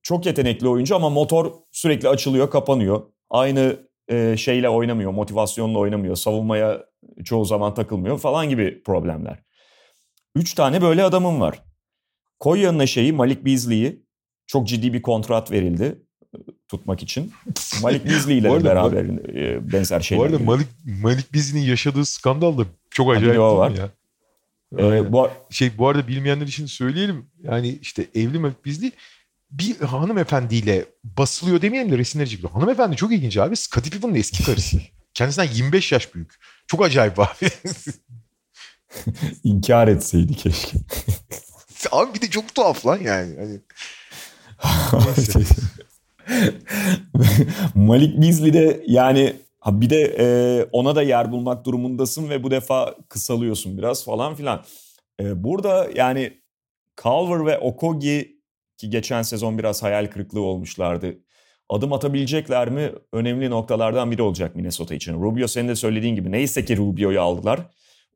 çok 0.02 0.26
yetenekli 0.26 0.68
oyuncu 0.68 0.96
ama 0.96 1.10
motor 1.10 1.52
sürekli 1.70 2.08
açılıyor, 2.08 2.50
kapanıyor. 2.50 3.02
Aynı 3.30 3.76
şeyle 4.36 4.68
oynamıyor, 4.68 5.12
motivasyonla 5.12 5.78
oynamıyor, 5.78 6.16
savunmaya 6.16 6.84
çoğu 7.24 7.44
zaman 7.44 7.74
takılmıyor 7.74 8.18
falan 8.18 8.48
gibi 8.48 8.82
problemler. 8.82 9.42
Üç 10.34 10.54
tane 10.54 10.82
böyle 10.82 11.04
adamım 11.04 11.40
var. 11.40 11.62
Koy 12.40 12.60
yanına 12.60 12.86
şeyi 12.86 13.12
Malik 13.12 13.44
Beasley'i 13.44 14.06
çok 14.46 14.68
ciddi 14.68 14.92
bir 14.92 15.02
kontrat 15.02 15.50
verildi 15.50 16.01
tutmak 16.72 17.02
için. 17.02 17.32
Malik 17.82 18.06
Beasley 18.06 18.38
ile 18.38 18.48
Bu 18.48 18.54
arada- 18.54 18.64
beraber 18.64 19.04
e, 19.36 19.72
benzer 19.72 20.00
Bu 20.00 20.04
şeyler. 20.04 20.22
arada 20.24 20.36
geliyor. 20.36 20.54
Malik, 20.56 20.68
Malik 21.02 21.34
Beasley'nin 21.34 21.66
yaşadığı 21.66 22.04
skandal 22.06 22.58
da 22.58 22.62
çok 22.90 23.06
bir 23.06 23.12
acayip 23.12 23.28
değil 23.34 23.40
var. 23.40 23.70
ya? 23.70 23.90
E, 24.78 24.84
Aynen. 24.84 25.12
bu 25.12 25.28
şey 25.50 25.78
bu 25.78 25.88
arada 25.88 26.08
bilmeyenler 26.08 26.46
için 26.46 26.66
söyleyelim. 26.66 27.26
Yani 27.42 27.78
işte 27.82 28.06
evli 28.14 28.38
Malik 28.38 28.66
Beasley 28.66 28.90
bir 29.50 29.80
hanımefendiyle 29.80 30.84
basılıyor 31.04 31.62
demeyelim 31.62 31.92
de 31.92 31.98
resimleri 31.98 32.28
çekiliyor. 32.30 32.52
Hanımefendi 32.52 32.96
çok 32.96 33.12
ilginç 33.12 33.36
abi. 33.36 33.56
Scottie 33.56 33.90
Pippen'ın 33.90 34.14
eski 34.14 34.44
karısı. 34.44 34.76
Kendisinden 35.14 35.48
25 35.52 35.92
yaş 35.92 36.14
büyük. 36.14 36.32
Çok 36.66 36.84
acayip 36.84 37.20
abi. 37.20 37.28
inkar 39.44 39.88
etseydi 39.88 40.34
keşke. 40.34 40.78
abi 41.92 42.14
bir 42.14 42.20
de 42.20 42.30
çok 42.30 42.54
tuhaf 42.54 42.86
lan 42.86 42.98
yani. 43.02 43.36
Hani. 43.38 43.60
Malik 47.74 48.22
Beasley 48.22 48.52
de 48.52 48.82
yani 48.86 49.32
bir 49.66 49.90
de 49.90 50.16
e, 50.18 50.26
ona 50.72 50.96
da 50.96 51.02
yer 51.02 51.32
bulmak 51.32 51.64
durumundasın 51.64 52.30
ve 52.30 52.42
bu 52.42 52.50
defa 52.50 52.94
kısalıyorsun 53.08 53.78
biraz 53.78 54.04
falan 54.04 54.34
filan. 54.34 54.64
E, 55.20 55.44
burada 55.44 55.88
yani 55.94 56.32
Culver 57.02 57.46
ve 57.46 57.58
Okogi 57.58 58.42
ki 58.76 58.90
geçen 58.90 59.22
sezon 59.22 59.58
biraz 59.58 59.82
hayal 59.82 60.06
kırıklığı 60.06 60.40
olmuşlardı. 60.40 61.18
Adım 61.68 61.92
atabilecekler 61.92 62.70
mi? 62.70 62.92
Önemli 63.12 63.50
noktalardan 63.50 64.10
biri 64.10 64.22
olacak 64.22 64.56
Minnesota 64.56 64.94
için. 64.94 65.22
Rubio 65.22 65.46
senin 65.46 65.68
de 65.68 65.76
söylediğin 65.76 66.14
gibi 66.14 66.32
neyse 66.32 66.64
ki 66.64 66.76
Rubio'yu 66.76 67.20
aldılar. 67.20 67.60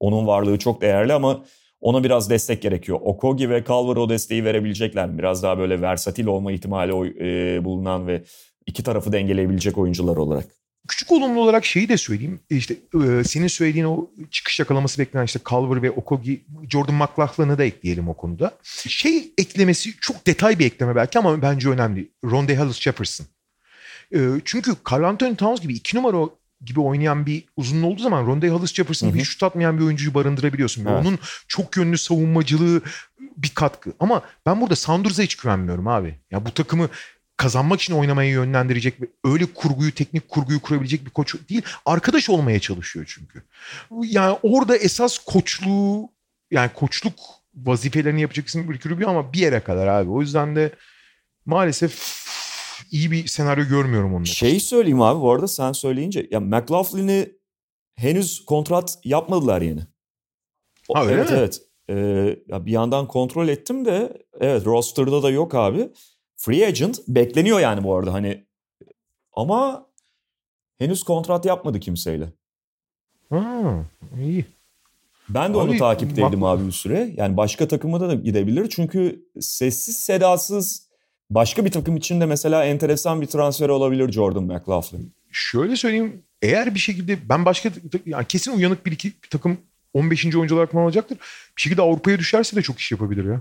Onun 0.01 0.27
varlığı 0.27 0.59
çok 0.59 0.81
değerli 0.81 1.13
ama 1.13 1.45
ona 1.81 2.05
biraz 2.05 2.31
destek 2.31 2.63
gerekiyor. 2.63 2.99
Okogi 3.03 3.51
ve 3.51 3.65
Culver 3.65 3.97
o 3.97 4.09
desteği 4.09 4.45
verebilecekler 4.45 5.09
mi? 5.09 5.19
Biraz 5.19 5.43
daha 5.43 5.59
böyle 5.59 5.81
versatil 5.81 6.27
olma 6.27 6.53
ihtimali 6.53 6.93
e, 7.21 7.65
bulunan 7.65 8.07
ve 8.07 8.25
iki 8.67 8.83
tarafı 8.83 9.13
dengeleyebilecek 9.13 9.79
oyuncular 9.79 10.17
olarak. 10.17 10.47
Küçük 10.89 11.13
olumlu 11.13 11.41
olarak 11.41 11.65
şeyi 11.65 11.89
de 11.89 11.97
söyleyeyim. 11.97 12.41
İşte 12.51 12.75
e, 12.75 13.25
senin 13.25 13.47
söylediğin 13.47 13.85
o 13.85 14.11
çıkış 14.31 14.61
yakalaması 14.61 14.99
beklenen 14.99 15.25
işte 15.25 15.41
Culver 15.45 15.83
ve 15.83 15.91
Okogi, 15.91 16.45
Jordan 16.71 16.95
McLaughlin'ı 16.95 17.59
da 17.59 17.65
ekleyelim 17.65 18.09
o 18.09 18.15
konuda. 18.15 18.55
Şey 18.89 19.33
eklemesi 19.39 19.97
çok 20.01 20.27
detay 20.27 20.59
bir 20.59 20.67
ekleme 20.67 20.97
belki 20.97 21.19
ama 21.19 21.43
bence 21.43 21.69
önemli. 21.69 22.11
Rondae 22.25 22.57
Hollis 22.57 22.81
Jefferson. 22.81 23.27
E, 24.15 24.19
çünkü 24.45 24.73
Carl 24.91 25.03
Anthony 25.05 25.37
Towns 25.37 25.61
gibi 25.61 25.75
iki 25.75 25.97
numara 25.97 26.29
gibi 26.65 26.81
oynayan 26.81 27.27
bir 27.27 27.45
uzun 27.57 27.83
olduğu 27.83 28.03
zaman 28.03 28.27
Rondae 28.27 28.51
Hollis 28.51 28.75
Jefferson 28.75 29.11
hı. 29.11 29.15
bir 29.15 29.25
şut 29.25 29.43
atmayan 29.43 29.79
bir 29.79 29.85
oyuncuyu 29.85 30.15
barındırabiliyorsun. 30.15 30.85
Ve 30.85 30.91
Evet. 30.91 31.01
Onun 31.01 31.19
çok 31.49 31.77
yönlü 31.77 31.99
savunmacılığı 31.99 32.83
bir 33.37 33.51
katkı. 33.55 33.93
Ama 34.01 34.23
ben 34.47 34.61
burada 34.61 34.77
Sandurs'a 34.77 35.23
hiç 35.23 35.37
güvenmiyorum 35.37 35.89
abi. 35.89 36.15
Ya 36.31 36.47
bu 36.47 36.55
takımı 36.55 36.89
kazanmak 37.37 37.81
için 37.81 37.95
oynamaya 37.95 38.31
yönlendirecek 38.31 39.01
ve 39.03 39.07
öyle 39.25 39.47
kurguyu, 39.47 39.95
teknik 39.95 40.29
kurguyu 40.29 40.61
kurabilecek 40.61 41.05
bir 41.05 41.11
koç 41.11 41.35
değil. 41.51 41.63
Arkadaş 41.87 42.31
olmaya 42.31 42.61
çalışıyor 42.61 43.05
çünkü. 43.09 43.43
Yani 44.03 44.39
orada 44.43 44.77
esas 44.77 45.19
koçluğu 45.19 46.11
yani 46.51 46.71
koçluk 46.75 47.19
vazifelerini 47.55 48.21
yapacak 48.21 48.49
isim 48.49 48.73
Ricky 48.73 48.95
Rubio 48.95 49.09
ama 49.09 49.33
bir 49.33 49.39
yere 49.39 49.61
kadar 49.61 49.87
abi. 49.87 50.11
O 50.11 50.21
yüzden 50.21 50.57
de 50.57 50.73
maalesef 51.47 52.26
iyi 52.91 53.11
bir 53.11 53.27
senaryo 53.27 53.65
görmüyorum 53.69 54.15
onun. 54.15 54.25
Şey 54.25 54.61
söyleyeyim 54.61 55.01
abi 55.03 55.21
bu 55.21 55.31
arada 55.33 55.49
sen 55.49 55.73
söyleyince 55.73 56.29
ya 56.31 56.41
McLaughlin'i 56.41 57.33
henüz 57.95 58.45
kontrat 58.45 58.99
yapmadılar 59.05 59.63
yeni. 59.63 59.81
O- 60.89 60.95
Ha, 60.99 61.05
evet 61.11 61.31
mi? 61.31 61.37
evet. 61.39 61.63
Ee, 61.91 61.95
ya 62.47 62.67
bir 62.67 62.73
yandan 62.73 63.09
kontrol 63.09 63.49
ettim 63.49 63.85
de 63.85 64.23
evet 64.41 64.67
roster'da 64.67 65.23
da 65.23 65.31
yok 65.31 65.55
abi. 65.55 65.89
Free 66.37 66.67
agent 66.67 67.01
bekleniyor 67.09 67.61
yani 67.61 67.85
bu 67.85 67.95
arada 67.97 68.13
hani 68.13 68.47
ama 69.33 69.87
henüz 70.79 71.03
kontrat 71.03 71.45
yapmadı 71.45 71.81
kimseyle. 71.81 72.33
Ha, 73.31 73.63
iyi. 74.21 74.45
Ben 75.29 75.55
de 75.55 75.57
onu 75.59 75.71
Abi, 75.71 75.79
takipteydim 75.79 76.41
bak- 76.41 76.59
abi 76.59 76.67
bir 76.67 76.73
süre. 76.73 77.15
Yani 77.17 77.37
başka 77.37 77.69
takıma 77.69 78.01
da 78.01 78.15
gidebilir. 78.15 78.69
Çünkü 78.71 79.27
sessiz 79.41 79.97
sedasız 79.97 80.86
başka 81.31 81.65
bir 81.65 81.71
takım 81.71 81.97
için 81.97 82.21
de 82.21 82.27
mesela 82.27 82.65
enteresan 82.65 83.21
bir 83.21 83.27
transfer 83.27 83.69
olabilir 83.69 84.13
Jordan 84.13 84.45
McLaughlin. 84.45 85.15
Şöyle 85.33 85.77
söyleyeyim. 85.77 86.23
Eğer 86.43 86.75
bir 86.75 86.81
şekilde 86.81 87.29
ben 87.29 87.45
başka 87.45 87.71
yani 88.07 88.27
kesin 88.27 88.57
uyanık 88.57 88.87
bir 88.87 88.93
iki 88.93 89.09
bir 89.09 89.29
takım 89.31 89.59
15. 89.95 90.37
oyuncu 90.37 90.55
olarak 90.55 90.73
falan 90.73 90.85
alacaktır. 90.85 91.19
Bir 91.57 91.63
şekilde 91.63 91.83
Avrupa'ya 91.83 92.19
düşerse 92.19 92.57
de 92.57 92.63
çok 92.63 92.79
iş 92.79 92.93
yapabilir 92.93 93.25
ya. 93.25 93.41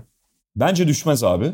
Bence 0.56 0.88
düşmez 0.88 1.24
abi. 1.24 1.52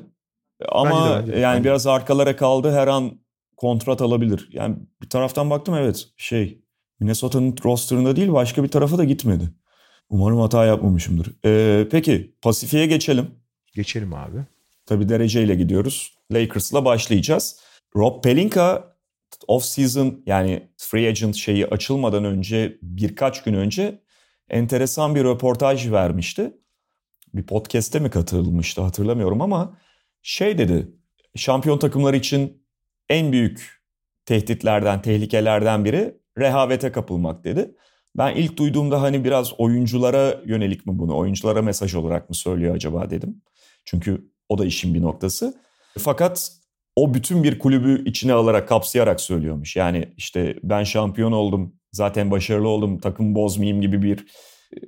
Ama 0.68 0.90
Bence 0.90 1.10
de, 1.10 1.20
bence 1.20 1.32
de. 1.32 1.40
yani 1.40 1.56
Bence 1.58 1.64
biraz 1.68 1.86
arkalara 1.86 2.36
kaldı. 2.36 2.72
Her 2.72 2.88
an 2.88 3.12
kontrat 3.56 4.02
alabilir. 4.02 4.48
Yani 4.52 4.76
bir 5.02 5.08
taraftan 5.08 5.50
baktım 5.50 5.74
evet 5.74 6.08
şey 6.16 6.58
Minnesota'nın 7.00 7.56
rosterında 7.64 8.16
değil 8.16 8.32
başka 8.32 8.62
bir 8.62 8.68
tarafa 8.68 8.98
da 8.98 9.04
gitmedi. 9.04 9.50
Umarım 10.08 10.40
hata 10.40 10.64
yapmamışımdır. 10.64 11.32
Ee, 11.44 11.88
peki 11.90 12.34
Pasifik'e 12.42 12.86
geçelim. 12.86 13.30
Geçelim 13.74 14.14
abi. 14.14 14.36
Tabii 14.86 15.08
dereceyle 15.08 15.54
gidiyoruz. 15.54 16.11
Lakers'la 16.30 16.84
başlayacağız. 16.84 17.60
Rob 17.96 18.22
Pelinka 18.24 18.96
off-season 19.48 20.22
yani 20.26 20.68
free 20.76 21.08
agent 21.08 21.36
şeyi 21.36 21.66
açılmadan 21.66 22.24
önce 22.24 22.78
birkaç 22.82 23.42
gün 23.42 23.54
önce 23.54 24.02
enteresan 24.50 25.14
bir 25.14 25.24
röportaj 25.24 25.90
vermişti. 25.90 26.52
Bir 27.34 27.46
podcast'te 27.46 27.98
mi 27.98 28.10
katılmıştı 28.10 28.82
hatırlamıyorum 28.82 29.40
ama 29.40 29.78
şey 30.22 30.58
dedi. 30.58 30.88
Şampiyon 31.36 31.78
takımlar 31.78 32.14
için 32.14 32.66
en 33.08 33.32
büyük 33.32 33.82
tehditlerden, 34.26 35.02
tehlikelerden 35.02 35.84
biri 35.84 36.16
rehavete 36.38 36.92
kapılmak 36.92 37.44
dedi. 37.44 37.74
Ben 38.16 38.34
ilk 38.36 38.56
duyduğumda 38.56 39.02
hani 39.02 39.24
biraz 39.24 39.60
oyunculara 39.60 40.40
yönelik 40.46 40.86
mi 40.86 40.98
bunu, 40.98 41.16
oyunculara 41.16 41.62
mesaj 41.62 41.94
olarak 41.94 42.28
mı 42.28 42.34
söylüyor 42.34 42.74
acaba 42.74 43.10
dedim. 43.10 43.42
Çünkü 43.84 44.30
o 44.48 44.58
da 44.58 44.64
işin 44.64 44.94
bir 44.94 45.02
noktası. 45.02 45.54
Fakat 45.98 46.52
o 46.96 47.14
bütün 47.14 47.42
bir 47.42 47.58
kulübü 47.58 48.04
içine 48.08 48.32
alarak, 48.32 48.68
kapsayarak 48.68 49.20
söylüyormuş. 49.20 49.76
Yani 49.76 50.08
işte 50.16 50.56
ben 50.62 50.84
şampiyon 50.84 51.32
oldum, 51.32 51.74
zaten 51.92 52.30
başarılı 52.30 52.68
oldum, 52.68 52.98
takım 53.00 53.34
bozmayayım 53.34 53.80
gibi 53.80 54.02
bir 54.02 54.26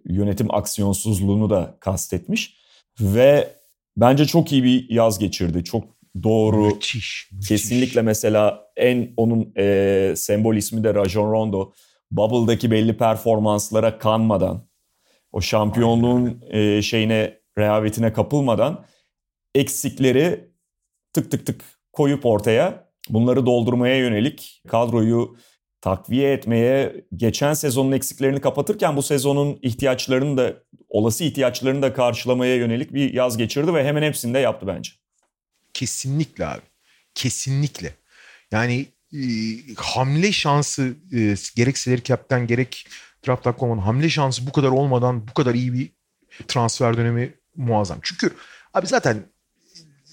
yönetim 0.04 0.54
aksiyonsuzluğunu 0.54 1.50
da 1.50 1.76
kastetmiş. 1.80 2.56
Ve 3.00 3.56
bence 3.96 4.26
çok 4.26 4.52
iyi 4.52 4.64
bir 4.64 4.90
yaz 4.90 5.18
geçirdi. 5.18 5.64
Çok 5.64 5.84
doğru, 6.22 6.66
Müthiş. 6.66 7.28
müthiş. 7.32 7.48
Kesinlikle 7.48 8.02
mesela 8.02 8.64
en 8.76 9.12
onun 9.16 9.52
e, 9.56 10.14
sembol 10.16 10.56
ismi 10.56 10.84
de 10.84 10.94
Rajon 10.94 11.32
Rondo. 11.32 11.72
Bubble'daki 12.10 12.70
belli 12.70 12.96
performanslara 12.96 13.98
kanmadan, 13.98 14.68
o 15.32 15.40
şampiyonluğun 15.40 16.42
e, 16.50 16.82
şeyine, 16.82 17.38
rehavetine 17.58 18.12
kapılmadan 18.12 18.84
eksikleri 19.54 20.53
tık 21.14 21.30
tık 21.30 21.46
tık 21.46 21.60
koyup 21.92 22.26
ortaya 22.26 22.88
bunları 23.08 23.46
doldurmaya 23.46 23.96
yönelik 23.96 24.62
kadroyu 24.68 25.36
takviye 25.80 26.32
etmeye, 26.32 27.04
geçen 27.16 27.54
sezonun 27.54 27.92
eksiklerini 27.92 28.40
kapatırken 28.40 28.96
bu 28.96 29.02
sezonun 29.02 29.58
ihtiyaçlarını 29.62 30.36
da 30.36 30.54
olası 30.88 31.24
ihtiyaçlarını 31.24 31.82
da 31.82 31.94
karşılamaya 31.94 32.56
yönelik 32.56 32.94
bir 32.94 33.12
yaz 33.12 33.36
geçirdi 33.36 33.74
ve 33.74 33.84
hemen 33.84 34.02
hepsini 34.02 34.34
de 34.34 34.38
yaptı 34.38 34.66
bence. 34.66 34.92
Kesinlikle 35.74 36.46
abi. 36.46 36.60
Kesinlikle. 37.14 37.94
Yani 38.52 38.86
e, 39.12 39.20
hamle 39.76 40.32
şansı 40.32 40.94
e, 41.12 41.34
gerek 41.56 41.78
salary 41.78 42.02
cap'ten 42.02 42.46
gerek 42.46 42.86
draft.com'un 43.26 43.78
hamle 43.78 44.08
şansı 44.08 44.46
bu 44.46 44.52
kadar 44.52 44.68
olmadan 44.68 45.28
bu 45.28 45.34
kadar 45.34 45.54
iyi 45.54 45.72
bir 45.72 45.90
transfer 46.48 46.96
dönemi 46.96 47.34
muazzam. 47.56 47.98
Çünkü 48.02 48.34
abi 48.74 48.86
zaten 48.86 49.22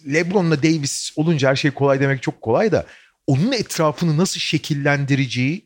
LeBron'la 0.08 0.64
Davis 0.64 1.12
olunca 1.16 1.50
her 1.50 1.56
şey 1.56 1.72
kolay 1.72 2.00
demek 2.00 2.22
çok 2.24 2.42
kolay 2.42 2.72
da 2.72 2.86
onun 3.28 3.52
etrafını 3.52 4.18
nasıl 4.18 4.40
şekillendireceği 4.40 5.62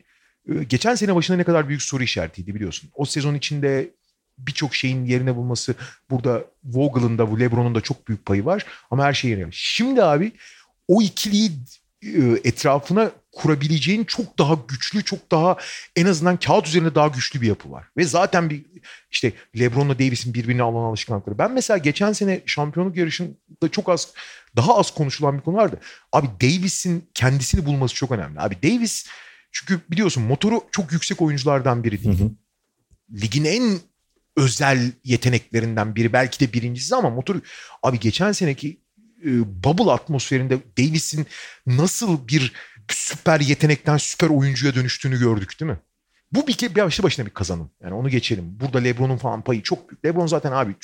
e, 0.48 0.64
geçen 0.64 0.94
sene 0.94 1.14
başında 1.14 1.36
ne 1.36 1.44
kadar 1.44 1.68
büyük 1.68 1.82
soru 1.82 2.02
işaretiydi 2.02 2.54
biliyorsun. 2.54 2.90
O 2.94 3.04
sezon 3.04 3.34
içinde 3.34 3.90
birçok 4.38 4.74
şeyin 4.74 5.04
yerine 5.04 5.36
bulması 5.36 5.74
burada 6.10 6.44
Vogel'ın 6.64 7.18
da 7.18 7.30
bu 7.30 7.40
LeBron'un 7.40 7.74
da 7.74 7.80
çok 7.80 8.08
büyük 8.08 8.26
payı 8.26 8.44
var 8.44 8.66
ama 8.90 9.04
her 9.04 9.12
şey 9.12 9.30
yerine. 9.30 9.48
Şimdi 9.50 10.02
abi 10.02 10.32
o 10.88 11.02
ikiliyi 11.02 11.52
etrafına 12.44 13.10
kurabileceğin 13.32 14.04
çok 14.04 14.38
daha 14.38 14.54
güçlü, 14.68 15.04
çok 15.04 15.30
daha 15.30 15.56
en 15.96 16.06
azından 16.06 16.36
kağıt 16.36 16.66
üzerinde 16.68 16.94
daha 16.94 17.08
güçlü 17.08 17.40
bir 17.40 17.46
yapı 17.46 17.70
var. 17.70 17.86
Ve 17.96 18.04
zaten 18.04 18.50
bir 18.50 18.64
işte 19.10 19.32
LeBron'la 19.58 19.98
Davis'in 19.98 20.34
birbirine 20.34 20.62
alan 20.62 20.84
alışkanlıkları. 20.84 21.38
Ben 21.38 21.52
mesela 21.52 21.78
geçen 21.78 22.12
sene 22.12 22.40
şampiyonluk 22.46 22.96
yarışında 22.96 23.68
çok 23.70 23.88
az 23.88 24.12
daha 24.56 24.78
az 24.78 24.94
konuşulan 24.94 25.38
bir 25.38 25.42
konu 25.42 25.56
vardı. 25.56 25.80
Abi 26.12 26.26
Davis'in 26.40 27.08
kendisini 27.14 27.66
bulması 27.66 27.94
çok 27.94 28.10
önemli. 28.10 28.40
Abi 28.40 28.62
Davis 28.62 29.06
çünkü 29.52 29.80
biliyorsun 29.90 30.22
motoru 30.22 30.64
çok 30.70 30.92
yüksek 30.92 31.22
oyunculardan 31.22 31.84
biri 31.84 32.04
değil. 32.04 32.20
Hı 32.20 32.24
hı. 32.24 32.30
Ligin 33.22 33.44
en 33.44 33.78
özel 34.36 34.92
yeteneklerinden 35.04 35.96
biri 35.96 36.12
belki 36.12 36.40
de 36.40 36.52
birincisi 36.52 36.96
ama 36.96 37.10
motoru 37.10 37.40
abi 37.82 38.00
geçen 38.00 38.32
seneki 38.32 38.80
bubble 39.64 39.92
atmosferinde 39.92 40.58
Davis'in 40.78 41.26
nasıl 41.66 42.28
bir 42.28 42.52
süper 42.88 43.40
yetenekten 43.40 43.96
süper 43.96 44.28
oyuncuya 44.28 44.74
dönüştüğünü 44.74 45.18
gördük 45.18 45.60
değil 45.60 45.70
mi? 45.70 45.78
Bu 46.32 46.46
bir, 46.46 46.58
bir 46.58 46.82
başlı 46.82 47.04
başına 47.04 47.26
bir 47.26 47.30
kazanım. 47.30 47.70
Yani 47.82 47.94
onu 47.94 48.08
geçelim. 48.08 48.44
Burada 48.60 48.78
LeBron'un 48.78 49.16
falan 49.16 49.42
payı 49.42 49.62
çok 49.62 49.90
büyük. 49.90 50.04
LeBron 50.04 50.26
zaten 50.26 50.52
abi 50.52 50.74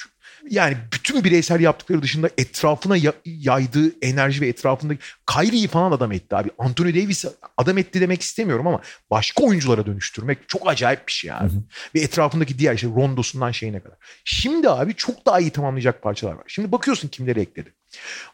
yani 0.50 0.76
bütün 0.92 1.24
bireysel 1.24 1.60
yaptıkları 1.60 2.02
dışında 2.02 2.30
etrafına 2.38 2.96
yaydığı 3.24 4.04
enerji 4.04 4.40
ve 4.40 4.48
etrafındaki 4.48 5.00
Kyrie'yi 5.26 5.68
falan 5.68 5.92
adam 5.92 6.12
etti 6.12 6.36
abi. 6.36 6.50
Anthony 6.58 6.94
Davis 6.94 7.24
adam 7.56 7.78
etti 7.78 8.00
demek 8.00 8.22
istemiyorum 8.22 8.66
ama 8.66 8.80
başka 9.10 9.44
oyunculara 9.44 9.86
dönüştürmek 9.86 10.48
çok 10.48 10.68
acayip 10.68 11.06
bir 11.06 11.12
şey 11.12 11.32
abi. 11.32 11.48
Hı 11.48 11.56
hı. 11.56 11.62
Ve 11.94 12.00
etrafındaki 12.00 12.58
diğer 12.58 12.74
işte 12.74 12.86
Rondo'sundan 12.86 13.50
şeyine 13.50 13.80
kadar. 13.80 13.98
Şimdi 14.24 14.70
abi 14.70 14.94
çok 14.94 15.26
daha 15.26 15.40
iyi 15.40 15.50
tamamlayacak 15.50 16.02
parçalar 16.02 16.32
var. 16.32 16.44
Şimdi 16.46 16.72
bakıyorsun 16.72 17.08
kimleri 17.08 17.40
ekledi. 17.40 17.72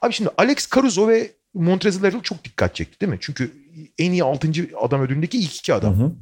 Abi 0.03 0.13
şimdi 0.13 0.31
Alex 0.39 0.71
Caruso 0.75 1.09
ve 1.09 1.33
Montrezl 1.55 2.01
Harrell 2.01 2.21
çok 2.21 2.45
dikkat 2.45 2.75
çekti 2.75 3.01
değil 3.01 3.13
mi? 3.13 3.19
Çünkü 3.21 3.53
en 3.99 4.13
iyi 4.13 4.25
6. 4.25 4.51
adam 4.81 5.03
ödülündeki 5.03 5.39
ilk 5.39 5.57
iki 5.57 5.75
adam. 5.75 5.99
Hı 5.99 6.05
hı. 6.05 6.13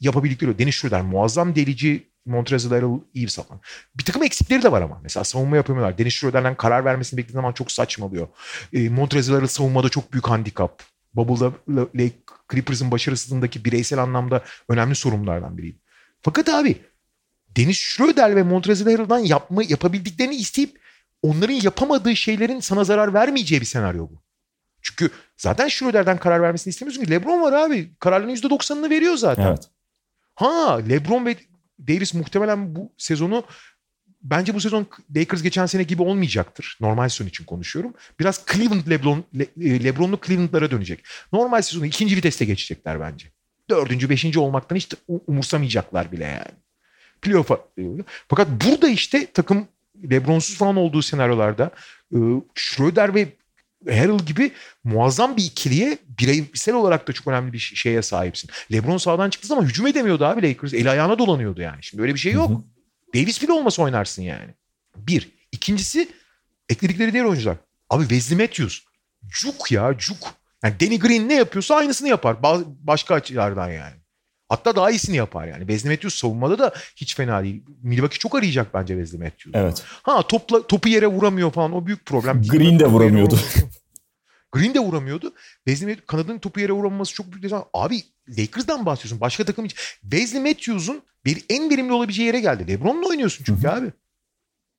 Yapabildikleri. 0.00 0.58
Deniz 0.58 0.74
Schroeder 0.74 1.02
muazzam 1.02 1.54
delici 1.54 2.10
Montrezl 2.26 2.68
Harrell 2.68 3.00
iyi 3.14 3.24
bir 3.24 3.30
sapan. 3.30 3.60
Bir 3.94 4.04
takım 4.04 4.22
eksikleri 4.22 4.62
de 4.62 4.72
var 4.72 4.82
ama. 4.82 5.00
Mesela 5.02 5.24
savunma 5.24 5.56
yapamıyorlar. 5.56 5.98
Deniz 5.98 6.12
Schroeder'den 6.12 6.56
karar 6.56 6.84
vermesini 6.84 7.18
beklediği 7.18 7.34
zaman 7.34 7.52
çok 7.52 7.72
saçmalıyor. 7.72 8.28
E, 8.72 8.88
Montrezl 8.88 9.32
Harrell 9.32 9.46
savunmada 9.46 9.88
çok 9.88 10.12
büyük 10.12 10.28
handikap. 10.28 10.82
Bubble'da 11.14 11.52
Lake 11.94 12.16
Clippers'ın 12.52 12.90
başarısızlığındaki 12.90 13.64
bireysel 13.64 13.98
anlamda 13.98 14.44
önemli 14.68 14.94
sorunlardan 14.94 15.58
biriydi. 15.58 15.78
Fakat 16.22 16.48
abi 16.48 16.76
Deniz 17.56 17.76
Schroeder 17.76 18.36
ve 18.36 18.42
Montrezl 18.42 18.84
Harrell'dan 18.84 19.18
yapma, 19.18 19.62
yapabildiklerini 19.62 20.34
isteyip 20.34 20.80
onların 21.22 21.54
yapamadığı 21.54 22.16
şeylerin 22.16 22.60
sana 22.60 22.84
zarar 22.84 23.14
vermeyeceği 23.14 23.60
bir 23.60 23.66
senaryo 23.66 24.08
bu. 24.08 24.22
Çünkü 24.82 25.10
zaten 25.36 25.68
Schroeder'den 25.68 26.18
karar 26.18 26.42
vermesini 26.42 26.70
istemiyorsun 26.70 27.04
ki. 27.04 27.10
LeBron 27.10 27.42
var 27.42 27.52
abi. 27.52 27.90
Kararların 27.98 28.34
%90'ını 28.34 28.90
veriyor 28.90 29.16
zaten. 29.16 29.46
Evet. 29.46 29.70
Ha 30.34 30.80
LeBron 30.88 31.26
ve 31.26 31.36
Davis 31.88 32.14
muhtemelen 32.14 32.76
bu 32.76 32.92
sezonu 32.98 33.44
bence 34.22 34.54
bu 34.54 34.60
sezon 34.60 34.86
Lakers 35.16 35.42
geçen 35.42 35.66
sene 35.66 35.82
gibi 35.82 36.02
olmayacaktır. 36.02 36.78
Normal 36.80 37.08
sezon 37.08 37.28
için 37.28 37.44
konuşuyorum. 37.44 37.94
Biraz 38.20 38.44
Cleveland 38.52 38.90
Lebron 38.90 39.24
Le, 39.38 39.46
e, 39.60 39.84
LeBron'lu 39.84 40.18
Cleveland'lara 40.26 40.70
dönecek. 40.70 41.04
Normal 41.32 41.62
sezonu 41.62 41.86
ikinci 41.86 42.16
viteste 42.16 42.44
geçecekler 42.44 43.00
bence. 43.00 43.26
Dördüncü, 43.70 44.10
beşinci 44.10 44.38
olmaktan 44.38 44.76
hiç 44.76 44.88
umursamayacaklar 45.26 46.12
bile 46.12 46.24
yani. 46.24 46.58
Playoff'a. 47.22 47.54
E, 47.54 47.82
fakat 48.28 48.48
burada 48.66 48.88
işte 48.88 49.26
takım 49.34 49.68
LeBron'suz 50.10 50.56
falan 50.56 50.76
olduğu 50.76 51.02
senaryolarda 51.02 51.70
e, 52.14 52.18
Schroeder 52.54 53.14
ve 53.14 53.28
Harrell 53.88 54.18
gibi 54.18 54.52
muazzam 54.84 55.36
bir 55.36 55.44
ikiliye 55.44 55.98
bireysel 56.18 56.74
olarak 56.74 57.08
da 57.08 57.12
çok 57.12 57.26
önemli 57.26 57.52
bir 57.52 57.58
şeye 57.58 58.02
sahipsin. 58.02 58.50
LeBron 58.72 58.96
sağdan 58.96 59.30
çıktı 59.30 59.54
ama 59.54 59.64
hücum 59.64 59.86
edemiyordu 59.86 60.24
abi 60.24 60.48
Lakers. 60.48 60.74
Eli 60.74 60.90
ayağına 60.90 61.18
dolanıyordu 61.18 61.60
yani. 61.60 61.82
Şimdi 61.82 62.02
öyle 62.02 62.14
bir 62.14 62.18
şey 62.18 62.32
yok. 62.32 62.50
Hı 62.50 62.54
hı. 62.54 62.62
Davis 63.14 63.42
bile 63.42 63.52
olmasa 63.52 63.82
oynarsın 63.82 64.22
yani. 64.22 64.54
Bir. 64.96 65.30
İkincisi 65.52 66.08
ekledikleri 66.68 67.12
diğer 67.12 67.24
oyuncular. 67.24 67.56
Abi 67.90 68.02
Wesley 68.02 68.38
Matthews. 68.38 68.80
Cuk 69.28 69.72
ya 69.72 69.98
cuk. 69.98 70.34
Yani 70.64 70.74
Danny 70.80 70.98
Green 70.98 71.28
ne 71.28 71.34
yapıyorsa 71.34 71.74
aynısını 71.74 72.08
yapar. 72.08 72.36
Başka 72.82 73.14
açılardan 73.14 73.70
yani. 73.70 73.94
Hatta 74.50 74.76
daha 74.76 74.90
iyisini 74.90 75.16
yapar 75.16 75.46
yani. 75.46 75.60
Wesley 75.60 75.92
Matthews 75.92 76.14
savunmada 76.14 76.58
da 76.58 76.74
hiç 76.96 77.16
fena 77.16 77.42
değil. 77.42 77.62
Milwaukee 77.82 78.18
çok 78.18 78.34
arayacak 78.34 78.74
bence 78.74 78.94
Wesley 78.94 79.20
Matthews. 79.20 79.54
Evet. 79.54 79.84
Ha 80.02 80.22
topla, 80.22 80.66
topu 80.66 80.88
yere 80.88 81.06
vuramıyor 81.06 81.50
falan 81.50 81.72
o 81.72 81.86
büyük 81.86 82.06
problem. 82.06 82.42
Green 82.42 82.78
de 82.78 82.86
vuramıyordu. 82.86 83.38
Green 84.52 84.74
de 84.74 84.78
vuramıyordu. 84.78 85.34
Wesley 85.66 85.88
Matthews, 85.88 86.06
Kanada'nın 86.06 86.38
topu 86.38 86.60
yere 86.60 86.72
vuramaması 86.72 87.14
çok 87.14 87.32
büyük 87.32 87.42
desen. 87.42 87.62
Abi 87.74 88.02
Lakers'dan 88.28 88.86
bahsediyorsun. 88.86 89.20
Başka 89.20 89.44
takım 89.44 89.64
için. 89.64 89.78
Wesley 90.00 90.42
Matthews'un 90.42 91.02
bir 91.24 91.44
en 91.48 91.70
verimli 91.70 91.92
olabileceği 91.92 92.26
yere 92.26 92.40
geldi. 92.40 92.68
LeBron'la 92.68 93.08
oynuyorsun 93.08 93.44
çünkü 93.44 93.62
Hı-hı. 93.62 93.72
abi. 93.72 93.92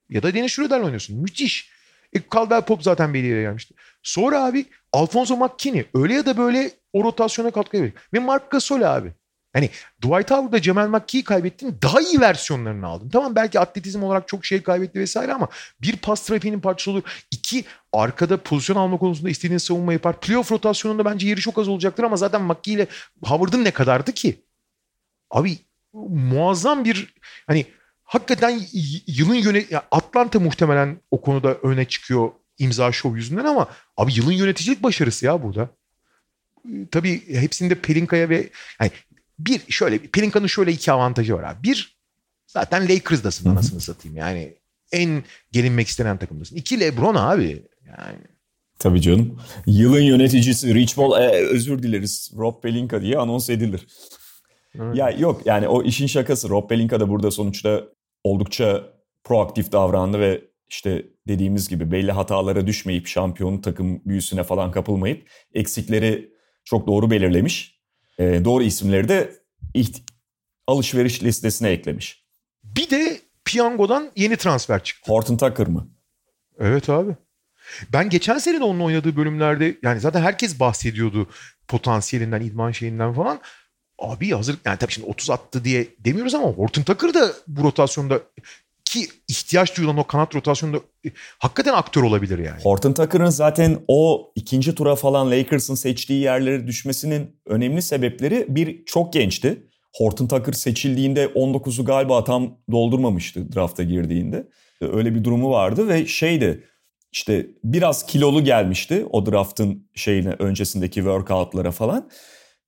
Ya 0.10 0.24
da 0.24 0.34
Dennis 0.34 0.52
Schroeder'la 0.52 0.84
oynuyorsun. 0.84 1.18
Müthiş. 1.18 1.72
E, 2.14 2.20
Caldwell 2.34 2.62
Pop 2.62 2.84
zaten 2.84 3.14
belli 3.14 3.28
yere 3.28 3.42
gelmişti. 3.42 3.74
Sonra 4.04 4.46
abi 4.46 4.66
Alfonso 4.94 5.38
McKinney 5.38 5.86
öyle 5.94 6.14
ya 6.14 6.26
da 6.26 6.38
böyle 6.38 6.72
o 6.94 7.04
rotasyona 7.04 7.52
katkı 7.52 7.78
veriyor. 7.78 7.94
Ve 8.14 8.20
Mark 8.20 8.52
Gasol 8.52 8.82
abi. 8.82 9.14
Hani 9.54 9.70
Dwight 10.02 10.32
Howard'da 10.32 10.62
Cemal 10.62 10.88
McKee'yi 10.88 11.24
kaybettin 11.24 11.78
daha 11.82 12.02
iyi 12.02 12.20
versiyonlarını 12.22 12.88
aldın. 12.88 13.10
Tamam 13.10 13.36
belki 13.36 13.60
atletizm 13.60 14.04
olarak 14.04 14.28
çok 14.28 14.46
şey 14.46 14.64
kaybetti 14.64 15.00
vesaire 15.00 15.34
ama 15.34 15.48
bir 15.82 15.98
pas 15.98 16.26
trafiğinin 16.26 16.60
parçası 16.60 16.92
olur. 16.92 17.04
İki 17.32 17.66
arkada 17.94 18.38
pozisyon 18.38 18.76
alma 18.76 18.98
konusunda 18.98 19.30
istediğin 19.30 19.58
savunma 19.58 19.94
yapar. 19.94 20.20
Playoff 20.20 20.52
rotasyonunda 20.52 21.06
bence 21.06 21.28
yeri 21.28 21.40
çok 21.40 21.58
az 21.58 21.68
olacaktır 21.68 22.04
ama 22.04 22.18
zaten 22.18 22.42
McKee 22.42 22.74
ile 22.74 22.88
Howard'ın 23.24 23.64
ne 23.64 23.72
kadardı 23.72 24.12
ki? 24.12 24.46
Abi 25.32 25.58
muazzam 25.94 26.86
bir 26.86 27.14
hani 27.48 27.66
hakikaten 28.04 28.62
yılın 29.08 29.36
yönet 29.36 29.74
Atlanta 29.92 30.40
muhtemelen 30.40 31.02
o 31.12 31.22
konuda 31.22 31.54
öne 31.54 31.86
çıkıyor 31.86 32.32
imza 32.58 32.92
şov 32.92 33.16
yüzünden 33.16 33.46
ama 33.46 33.68
abi 33.98 34.14
yılın 34.14 34.32
yöneticilik 34.32 34.84
başarısı 34.84 35.26
ya 35.26 35.44
burada. 35.44 35.70
Tabii 36.92 37.42
hepsinde 37.42 37.76
Pelinka'ya 37.76 38.30
ve 38.30 38.50
yani 38.82 38.92
bir 39.46 39.62
şöyle 39.70 39.98
Pelinka'nın 39.98 40.48
şöyle 40.48 40.72
iki 40.72 40.92
avantajı 40.92 41.34
var 41.34 41.44
abi. 41.44 41.64
Bir 41.64 41.98
zaten 42.48 42.90
Lakers'dasın 42.90 43.50
anasını 43.50 43.82
satayım. 43.82 44.18
Yani 44.18 44.58
en 44.92 45.24
gelinmek 45.52 45.88
istenen 45.88 46.18
takımdasın. 46.18 46.56
İki 46.56 46.80
LeBron 46.80 47.16
abi. 47.16 47.66
Yani 47.88 48.18
Tabii 48.80 49.02
canım. 49.02 49.40
Yılın 49.66 50.02
yöneticisi 50.02 50.76
Rich 50.76 50.96
Paul 50.96 51.22
e, 51.22 51.28
özür 51.30 51.84
dileriz 51.84 52.32
Rob 52.38 52.62
Pelinka 52.62 53.02
diye 53.02 53.18
anons 53.18 53.50
edilir. 53.50 53.88
Evet. 54.76 54.96
Ya 54.96 55.10
yok 55.10 55.42
yani 55.46 55.68
o 55.68 55.84
işin 55.84 56.08
şakası. 56.08 56.50
Rob 56.50 56.70
Pelinka 56.70 57.00
da 57.00 57.10
burada 57.10 57.32
sonuçta 57.32 57.84
oldukça 58.24 58.84
proaktif 59.24 59.72
davrandı 59.72 60.20
ve 60.20 60.42
işte 60.70 61.06
dediğimiz 61.28 61.70
gibi 61.70 61.92
belli 61.92 62.12
hatalara 62.12 62.68
düşmeyip 62.68 63.08
şampiyon 63.08 63.62
takım 63.62 64.02
büyüsüne 64.06 64.44
falan 64.44 64.72
kapılmayıp 64.72 65.30
eksikleri 65.54 66.30
çok 66.64 66.88
doğru 66.88 67.12
belirlemiş 67.12 67.81
e, 68.22 68.46
doğru 68.46 68.64
isimleri 68.64 69.10
de 69.10 69.32
alışveriş 70.68 71.24
listesine 71.24 71.70
eklemiş. 71.70 72.26
Bir 72.64 72.90
de 72.90 73.22
piyangodan 73.46 74.12
yeni 74.16 74.38
transfer 74.38 74.84
çıktı. 74.84 75.12
Horton 75.12 75.38
Tucker 75.38 75.68
mı? 75.68 75.88
Evet 76.60 76.90
abi. 76.90 77.16
Ben 77.94 78.10
geçen 78.10 78.38
sene 78.38 78.60
de 78.60 78.64
onun 78.64 78.80
oynadığı 78.80 79.16
bölümlerde 79.16 79.78
yani 79.84 80.00
zaten 80.00 80.22
herkes 80.22 80.60
bahsediyordu 80.60 81.30
potansiyelinden, 81.68 82.42
idman 82.42 82.72
şeyinden 82.72 83.14
falan. 83.14 83.40
Abi 84.00 84.32
hazır 84.32 84.58
yani 84.66 84.78
tabii 84.78 84.92
şimdi 84.92 85.08
30 85.08 85.30
attı 85.30 85.64
diye 85.64 85.88
demiyoruz 86.00 86.36
ama 86.36 86.48
Horton 86.48 86.84
Tucker 86.84 87.14
da 87.14 87.34
bu 87.48 87.64
rotasyonda 87.64 88.22
ki 88.92 89.08
ihtiyaç 89.28 89.78
duyulan 89.78 89.98
o 89.98 90.04
kanat 90.04 90.36
rotasyonunda 90.36 90.78
e, 91.06 91.10
hakikaten 91.40 91.74
aktör 91.74 92.04
olabilir 92.04 92.40
yani. 92.40 92.62
Horton 92.64 92.94
Tucker'ın 92.94 93.30
zaten 93.30 93.80
o 93.88 94.32
ikinci 94.36 94.76
tura 94.76 94.96
falan 94.96 95.32
Lakers'ın 95.32 95.76
seçtiği 95.76 96.22
yerlere 96.22 96.68
düşmesinin 96.68 97.36
önemli 97.46 97.82
sebepleri 97.82 98.46
bir 98.50 98.86
çok 98.86 99.14
gençti. 99.14 99.68
Horton 99.96 100.28
Tucker 100.28 100.54
seçildiğinde 100.54 101.26
19'u 101.26 101.86
galiba 101.86 102.24
tam 102.24 102.58
doldurmamıştı 102.72 103.52
drafta 103.56 103.84
girdiğinde. 103.84 104.48
Öyle 104.82 105.16
bir 105.16 105.24
durumu 105.24 105.52
vardı 105.52 105.88
ve 105.88 106.08
şeydi 106.08 106.64
işte 107.12 107.48
biraz 107.64 108.06
kilolu 108.06 108.44
gelmişti 108.44 109.06
o 109.10 109.26
draftın 109.26 109.90
şeyine 109.96 110.36
öncesindeki 110.40 110.96
workoutlara 110.96 111.72
falan. 111.72 112.10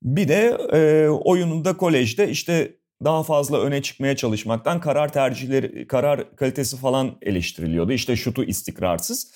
Bir 0.02 0.28
de 0.28 0.58
e, 0.72 1.08
oyununda 1.08 1.76
kolejde 1.76 2.30
işte 2.30 2.76
daha 3.04 3.22
fazla 3.22 3.60
öne 3.60 3.82
çıkmaya 3.82 4.16
çalışmaktan 4.16 4.80
karar 4.80 5.12
tercihleri, 5.12 5.86
karar 5.86 6.36
kalitesi 6.36 6.76
falan 6.76 7.16
eleştiriliyordu. 7.22 7.92
İşte 7.92 8.16
şutu 8.16 8.44
istikrarsız. 8.44 9.34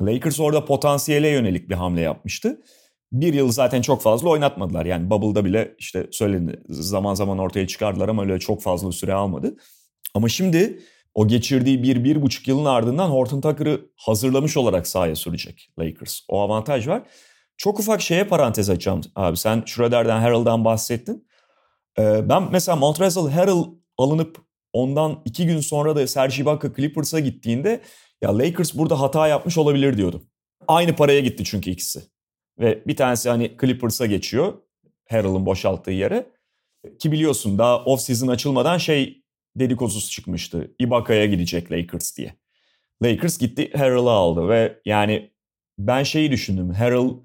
Lakers 0.00 0.40
orada 0.40 0.64
potansiyele 0.64 1.28
yönelik 1.28 1.68
bir 1.68 1.74
hamle 1.74 2.00
yapmıştı. 2.00 2.60
Bir 3.12 3.34
yıl 3.34 3.52
zaten 3.52 3.82
çok 3.82 4.02
fazla 4.02 4.28
oynatmadılar. 4.28 4.86
Yani 4.86 5.10
Bubble'da 5.10 5.44
bile 5.44 5.74
işte 5.78 6.06
söylendi 6.10 6.62
zaman 6.68 7.14
zaman 7.14 7.38
ortaya 7.38 7.66
çıkardılar 7.66 8.08
ama 8.08 8.22
öyle 8.22 8.38
çok 8.38 8.62
fazla 8.62 8.92
süre 8.92 9.12
almadı. 9.14 9.56
Ama 10.14 10.28
şimdi 10.28 10.80
o 11.14 11.28
geçirdiği 11.28 11.82
bir, 11.82 12.04
bir 12.04 12.22
buçuk 12.22 12.48
yılın 12.48 12.64
ardından 12.64 13.08
Horton 13.08 13.40
Tucker'ı 13.40 13.80
hazırlamış 13.96 14.56
olarak 14.56 14.86
sahaya 14.86 15.16
sürecek 15.16 15.70
Lakers. 15.78 16.20
O 16.28 16.40
avantaj 16.40 16.88
var. 16.88 17.02
Çok 17.56 17.80
ufak 17.80 18.00
şeye 18.00 18.24
parantez 18.24 18.70
açacağım 18.70 19.00
abi. 19.14 19.36
Sen 19.36 19.62
Schroeder'den, 19.66 20.20
Harrell'dan 20.20 20.64
bahsettin. 20.64 21.27
Ee, 21.98 22.28
ben 22.28 22.52
mesela 22.52 22.76
Montrezl 22.76 23.28
Harrell 23.28 23.64
alınıp 23.98 24.38
ondan 24.72 25.22
iki 25.24 25.46
gün 25.46 25.60
sonra 25.60 25.96
da 25.96 26.06
Serge 26.06 26.42
Ibaka 26.42 26.74
Clippers'a 26.74 27.20
gittiğinde 27.20 27.80
ya 28.22 28.38
Lakers 28.38 28.74
burada 28.74 29.00
hata 29.00 29.28
yapmış 29.28 29.58
olabilir 29.58 29.96
diyordum. 29.96 30.22
Aynı 30.68 30.96
paraya 30.96 31.20
gitti 31.20 31.44
çünkü 31.44 31.70
ikisi. 31.70 32.02
Ve 32.58 32.82
bir 32.86 32.96
tanesi 32.96 33.28
hani 33.28 33.56
Clippers'a 33.60 34.06
geçiyor. 34.06 34.54
Harrell'ın 35.10 35.46
boşalttığı 35.46 35.90
yere. 35.90 36.26
Ki 36.98 37.12
biliyorsun 37.12 37.58
daha 37.58 37.84
off 37.84 38.00
season 38.00 38.28
açılmadan 38.28 38.78
şey 38.78 39.22
dedikodusu 39.56 40.10
çıkmıştı. 40.10 40.74
Ibaka'ya 40.78 41.26
gidecek 41.26 41.72
Lakers 41.72 42.16
diye. 42.16 42.34
Lakers 43.02 43.38
gitti 43.38 43.70
Harrell'ı 43.76 44.10
aldı 44.10 44.48
ve 44.48 44.80
yani 44.84 45.30
ben 45.78 46.02
şeyi 46.02 46.30
düşündüm. 46.30 46.70
Harold 46.70 47.16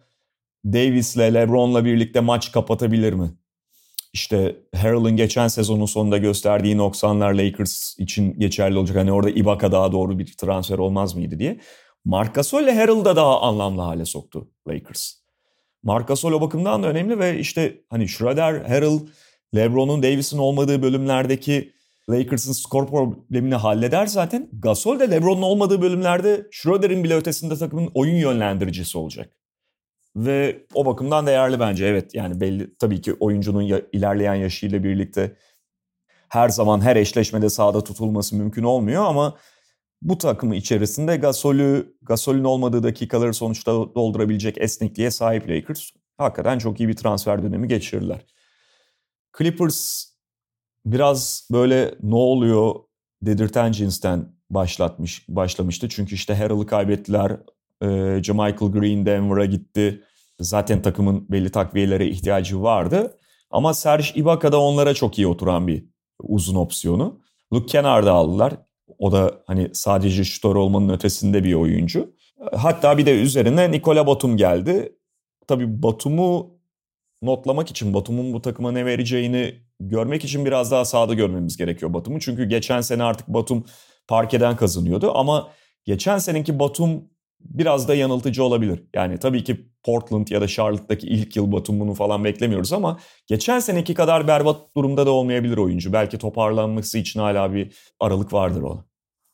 Davis'le 0.66 1.18
LeBron'la 1.18 1.86
birlikte 1.86 2.20
maç 2.20 2.52
kapatabilir 2.52 3.14
mi? 3.14 3.32
İşte 4.14 4.56
Harrell'ın 4.76 5.16
geçen 5.16 5.48
sezonun 5.48 5.86
sonunda 5.86 6.18
gösterdiği 6.18 6.78
noksanlar 6.78 7.34
Lakers 7.34 8.00
için 8.00 8.40
geçerli 8.40 8.78
olacak. 8.78 8.98
Hani 8.98 9.12
orada 9.12 9.30
Ibaka 9.30 9.72
daha 9.72 9.92
doğru 9.92 10.20
bir 10.20 10.34
transfer 10.38 10.78
olmaz 10.78 11.16
mıydı 11.16 11.40
diye. 11.40 11.60
Marc 12.06 12.32
Gasol 12.32 12.64
ile 12.64 12.76
Harrell 12.76 13.06
da 13.06 13.16
daha 13.16 13.42
anlamlı 13.42 13.82
hale 13.82 14.06
soktu 14.06 14.48
Lakers. 14.68 15.14
Marc 15.84 16.06
Gasol 16.06 16.32
o 16.32 16.42
bakımdan 16.42 16.84
da 16.84 16.88
önemli 16.88 17.20
ve 17.20 17.40
işte 17.40 17.82
hani 17.90 18.08
Schroeder, 18.08 18.54
Harrell, 18.54 19.00
LeBron'un 19.56 20.04
Davis'in 20.04 20.38
olmadığı 20.38 20.82
bölümlerdeki 20.82 21.74
Lakers'ın 22.10 22.52
skor 22.52 22.88
problemini 22.88 23.56
halleder 23.56 24.06
zaten. 24.06 24.50
Gasol 24.60 25.00
de 25.00 25.12
LeBron'un 25.12 25.42
olmadığı 25.42 25.82
bölümlerde 25.82 26.48
Schroeder'in 26.52 27.04
bile 27.04 27.16
ötesinde 27.16 27.56
takımın 27.56 27.92
oyun 27.94 28.16
yönlendiricisi 28.16 28.98
olacak. 28.98 29.38
Ve 30.16 30.66
o 30.74 30.86
bakımdan 30.86 31.28
değerli 31.28 31.60
bence 31.60 31.86
evet. 31.86 32.16
Yani 32.16 32.42
belli 32.42 32.76
tabii 32.76 33.02
ki 33.02 33.14
oyuncunun 33.14 33.62
ya, 33.62 33.82
ilerleyen 33.92 34.36
yaşıyla 34.36 34.84
birlikte 34.84 35.38
her 36.30 36.50
zaman 36.50 36.82
her 36.82 36.96
eşleşmede 36.96 37.50
sahada 37.50 37.84
tutulması 37.84 38.36
mümkün 38.36 38.64
olmuyor 38.64 39.04
ama 39.06 39.38
bu 40.02 40.18
takımı 40.18 40.56
içerisinde 40.56 41.18
Gasol'ü, 41.18 41.98
Gasol'ün 42.02 42.44
olmadığı 42.44 42.84
dakikaları 42.84 43.34
sonuçta 43.34 43.72
doldurabilecek 43.72 44.58
esnekliğe 44.58 45.12
sahip 45.12 45.50
Lakers. 45.50 45.90
Hakikaten 46.18 46.58
çok 46.58 46.80
iyi 46.80 46.90
bir 46.90 46.96
transfer 46.96 47.44
dönemi 47.44 47.68
geçirirler. 47.68 48.26
Clippers 49.38 50.06
biraz 50.86 51.48
böyle 51.52 51.96
ne 52.04 52.16
oluyor 52.16 52.76
dedirten 53.22 53.72
cinsten 53.72 54.36
başlatmış 54.50 55.26
başlamıştı. 55.30 55.90
Çünkü 55.90 56.16
işte 56.16 56.36
Harrell'ı 56.36 56.66
kaybettiler. 56.66 57.38
E, 57.84 57.88
Michael 58.34 58.72
Green 58.72 59.06
Denver'a 59.06 59.46
gitti. 59.46 60.04
Zaten 60.40 60.82
takımın 60.82 61.32
belli 61.32 61.50
takviyelere 61.50 62.08
ihtiyacı 62.08 62.62
vardı. 62.62 63.18
Ama 63.52 63.74
Serge 63.74 64.08
Ibaka 64.16 64.52
da 64.52 64.62
onlara 64.62 64.94
çok 64.94 65.18
iyi 65.18 65.28
oturan 65.28 65.68
bir 65.68 65.86
uzun 66.22 66.56
opsiyonu. 66.56 67.20
Luke 67.54 67.66
Kennard'ı 67.66 68.12
aldılar. 68.12 68.54
O 68.98 69.12
da 69.12 69.44
hani 69.48 69.70
sadece 69.74 70.24
şutör 70.24 70.56
olmanın 70.56 70.90
ötesinde 70.90 71.44
bir 71.44 71.54
oyuncu. 71.54 72.16
Hatta 72.56 72.98
bir 72.98 73.06
de 73.06 73.22
üzerine 73.22 73.72
Nikola 73.72 74.08
Batum 74.08 74.38
geldi. 74.38 74.96
Tabii 75.48 75.84
Batum'u 75.84 76.58
notlamak 77.22 77.70
için, 77.70 77.94
Batum'un 77.94 78.34
bu 78.34 78.42
takıma 78.42 78.72
ne 78.72 78.86
vereceğini 78.86 79.56
görmek 79.80 80.24
için 80.26 80.46
biraz 80.46 80.72
daha 80.72 80.86
sahada 80.86 81.14
görmemiz 81.14 81.58
gerekiyor 81.58 81.94
Batum'u. 81.94 82.20
Çünkü 82.20 82.46
geçen 82.46 82.82
sene 82.82 83.04
artık 83.04 83.28
Batum 83.28 83.66
parkeden 84.08 84.56
kazanıyordu 84.56 85.12
ama 85.16 85.50
geçen 85.86 86.18
seneki 86.18 86.60
Batum 86.60 87.10
biraz 87.44 87.88
da 87.88 87.96
yanıltıcı 87.96 88.44
olabilir. 88.44 88.84
Yani 88.94 89.18
tabii 89.18 89.44
ki 89.44 89.70
Portland 89.84 90.28
ya 90.28 90.42
da 90.42 90.48
Charlotte'daki 90.48 91.08
ilk 91.08 91.36
yıl 91.36 91.52
Batum'unu 91.52 91.94
falan 91.94 92.24
beklemiyoruz 92.24 92.74
ama 92.74 93.00
geçen 93.28 93.60
seneki 93.60 93.94
kadar 93.94 94.28
berbat 94.28 94.76
durumda 94.78 95.06
da 95.06 95.12
olmayabilir 95.12 95.58
oyuncu. 95.58 95.94
Belki 95.94 96.18
toparlanması 96.18 96.98
için 96.98 97.20
hala 97.20 97.54
bir 97.54 97.76
aralık 98.00 98.34
vardır 98.34 98.62
ona. 98.62 98.86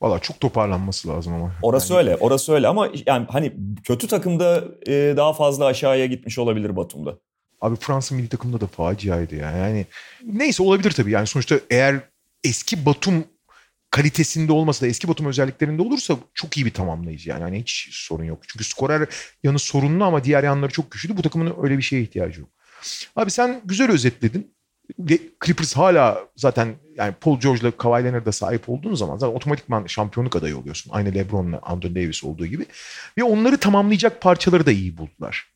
Valla 0.02 0.20
çok 0.20 0.40
toparlanması 0.40 1.08
lazım 1.08 1.34
ama. 1.34 1.52
Orası 1.62 1.94
yani... 1.94 2.00
öyle, 2.00 2.16
orası 2.16 2.54
öyle 2.54 2.68
ama 2.68 2.90
yani 3.06 3.26
hani 3.30 3.54
kötü 3.84 4.08
takımda 4.08 4.64
e, 4.88 5.14
daha 5.18 5.34
fazla 5.34 5.66
aşağıya 5.66 6.06
gitmiş 6.06 6.40
olabilir 6.40 6.76
Batum'da. 6.76 7.18
Abi 7.62 7.76
Fransa 7.76 8.16
milli 8.16 8.28
takımda 8.28 8.62
da 8.62 8.68
faciaydı 8.68 9.36
ya. 9.36 9.52
Yani 9.52 9.86
neyse 10.26 10.64
olabilir 10.64 10.92
tabii. 10.92 11.12
Yani 11.12 11.28
sonuçta 11.28 11.56
eğer 11.70 12.00
eski 12.44 12.86
Batum 12.86 13.24
kalitesinde 13.92 14.52
olmasa 14.52 14.86
da 14.86 14.90
eski 14.90 15.08
Batum 15.08 15.26
özelliklerinde 15.26 15.82
olursa 15.82 16.18
çok 16.34 16.58
iyi 16.58 16.66
bir 16.66 16.74
tamamlayıcı 16.74 17.30
yani. 17.30 17.44
Hani 17.44 17.60
hiç 17.60 17.90
sorun 17.92 18.24
yok. 18.24 18.40
Çünkü 18.48 18.64
skorer 18.64 19.10
yanı 19.44 19.60
sorunlu 19.60 20.04
ama 20.04 20.24
diğer 20.24 20.44
yanları 20.44 20.72
çok 20.72 20.92
güçlü. 20.92 21.18
Bu 21.18 21.22
takımın 21.22 21.54
öyle 21.64 21.78
bir 21.78 21.84
şeye 21.84 22.02
ihtiyacı 22.02 22.40
yok. 22.40 22.50
Abi 23.16 23.32
sen 23.32 23.62
güzel 23.66 23.92
özetledin. 23.92 24.54
Clippers 25.46 25.76
hala 25.76 26.28
zaten 26.36 26.76
yani 26.96 27.14
Paul 27.22 27.40
George'la 27.40 27.72
Kawhi 27.72 28.04
Leonard'a 28.04 28.32
sahip 28.32 28.70
olduğun 28.70 28.96
zaman 28.96 29.18
zaten 29.18 29.36
otomatikman 29.36 29.86
şampiyonluk 29.86 30.36
adayı 30.36 30.58
oluyorsun. 30.58 30.92
Aynı 30.94 31.14
LeBron'la 31.14 31.60
Anthony 31.64 31.96
Davis 31.96 32.24
olduğu 32.24 32.46
gibi. 32.46 32.66
Ve 33.18 33.24
onları 33.24 33.58
tamamlayacak 33.58 34.22
parçaları 34.22 34.66
da 34.66 34.72
iyi 34.72 34.98
buldular. 34.98 35.48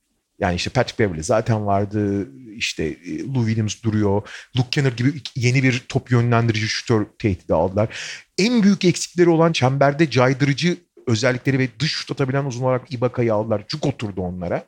Yani 0.43 0.55
işte 0.55 0.69
Patrick 0.69 1.03
Beverly 1.03 1.23
zaten 1.23 1.65
vardı. 1.65 2.27
İşte 2.55 2.83
e, 2.83 3.23
Lou 3.23 3.45
Williams 3.45 3.83
duruyor. 3.83 4.29
Luke 4.57 4.69
Kenner 4.71 4.91
gibi 4.91 5.13
yeni 5.35 5.63
bir 5.63 5.83
top 5.89 6.11
yönlendirici 6.11 6.67
şutör 6.67 7.05
tehdidi 7.19 7.53
aldılar. 7.53 7.89
En 8.37 8.63
büyük 8.63 8.85
eksikleri 8.85 9.29
olan 9.29 9.51
çemberde 9.51 10.09
caydırıcı 10.09 10.77
özellikleri 11.07 11.59
ve 11.59 11.69
dış 11.79 11.91
şut 11.91 12.11
atabilen 12.11 12.45
uzun 12.45 12.63
olarak 12.63 12.93
Ibaka'yı 12.93 13.33
aldılar. 13.33 13.63
Cuk 13.67 13.85
oturdu 13.85 14.21
onlara. 14.21 14.65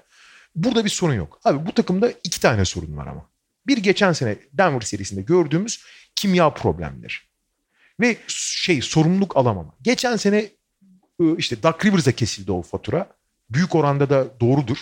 Burada 0.56 0.86
bir 0.86 0.90
sorun 0.90 1.14
yok. 1.14 1.40
Abi 1.44 1.66
bu 1.66 1.72
takımda 1.72 2.12
iki 2.24 2.42
tane 2.42 2.66
sorun 2.66 2.98
var 2.98 3.08
ama. 3.08 3.26
Bir 3.68 3.78
geçen 3.78 4.14
sene 4.14 4.36
Denver 4.54 4.82
serisinde 4.82 5.22
gördüğümüz 5.22 5.84
kimya 6.16 6.50
problemleri. 6.50 7.14
Ve 8.00 8.18
şey 8.28 8.82
sorumluluk 8.82 9.38
alamama. 9.38 9.76
Geçen 9.82 10.16
sene 10.16 10.38
e, 11.20 11.36
işte 11.38 11.64
Doug 11.64 11.86
Rivers'a 11.86 12.12
kesildi 12.12 12.52
o 12.52 12.62
fatura. 12.62 13.08
Büyük 13.50 13.76
oranda 13.76 14.10
da 14.10 14.40
doğrudur. 14.40 14.78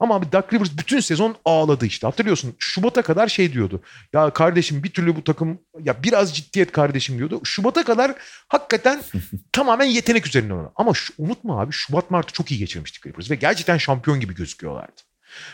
Ama 0.00 0.14
abi 0.14 0.32
Doug 0.32 0.52
Rivers 0.52 0.78
bütün 0.78 1.00
sezon 1.00 1.36
ağladı 1.44 1.86
işte. 1.86 2.06
Hatırlıyorsun 2.06 2.54
Şubat'a 2.58 3.02
kadar 3.02 3.28
şey 3.28 3.52
diyordu. 3.52 3.82
Ya 4.12 4.30
kardeşim 4.30 4.82
bir 4.82 4.92
türlü 4.92 5.16
bu 5.16 5.24
takım 5.24 5.58
ya 5.82 6.02
biraz 6.02 6.36
ciddiyet 6.36 6.72
kardeşim 6.72 7.18
diyordu. 7.18 7.40
Şubat'a 7.44 7.84
kadar 7.84 8.14
hakikaten 8.48 9.02
tamamen 9.52 9.84
yetenek 9.84 10.26
üzerine 10.26 10.54
oynadı. 10.54 10.72
Ama 10.76 10.94
şu, 10.94 11.14
unutma 11.18 11.60
abi 11.60 11.72
Şubat 11.72 12.10
Mart'ı 12.10 12.32
çok 12.32 12.50
iyi 12.50 12.58
geçirmiştik 12.58 13.06
Rivers 13.06 13.30
ve 13.30 13.34
gerçekten 13.34 13.78
şampiyon 13.78 14.20
gibi 14.20 14.34
gözüküyorlardı. 14.34 15.02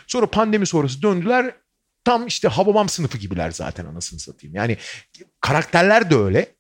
Sonra 0.07 0.27
pandemi 0.27 0.67
sonrası 0.67 1.03
döndüler. 1.03 1.55
Tam 2.05 2.27
işte 2.27 2.49
Hababam 2.49 2.89
sınıfı 2.89 3.19
gibiler 3.19 3.51
zaten 3.51 3.85
anasını 3.85 4.21
satayım. 4.21 4.57
Yani 4.57 4.77
karakterler 5.41 6.11
de 6.11 6.17
öyle. 6.17 6.55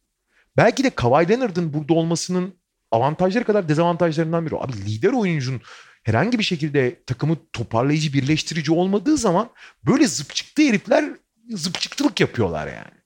Belki 0.57 0.85
de 0.85 0.91
Kawhi 0.91 1.29
Leonard'ın 1.29 1.73
burada 1.73 1.95
olmasının 1.95 2.55
avantajları 2.91 3.45
kadar 3.45 3.69
dezavantajlarından 3.69 4.47
biri. 4.47 4.57
Abi 4.57 4.73
lider 4.73 5.13
oyuncunun 5.13 5.61
herhangi 6.03 6.39
bir 6.39 6.45
şekilde 6.45 7.03
takımı 7.05 7.37
toparlayıcı, 7.53 8.13
birleştirici 8.13 8.73
olmadığı 8.73 9.17
zaman 9.17 9.51
böyle 9.87 10.07
zıp 10.07 10.35
çıktı 10.35 10.63
herifler 10.63 11.05
zıp 11.51 11.81
çıktılık 11.81 12.21
yapıyorlar 12.21 12.67
yani. 12.67 13.03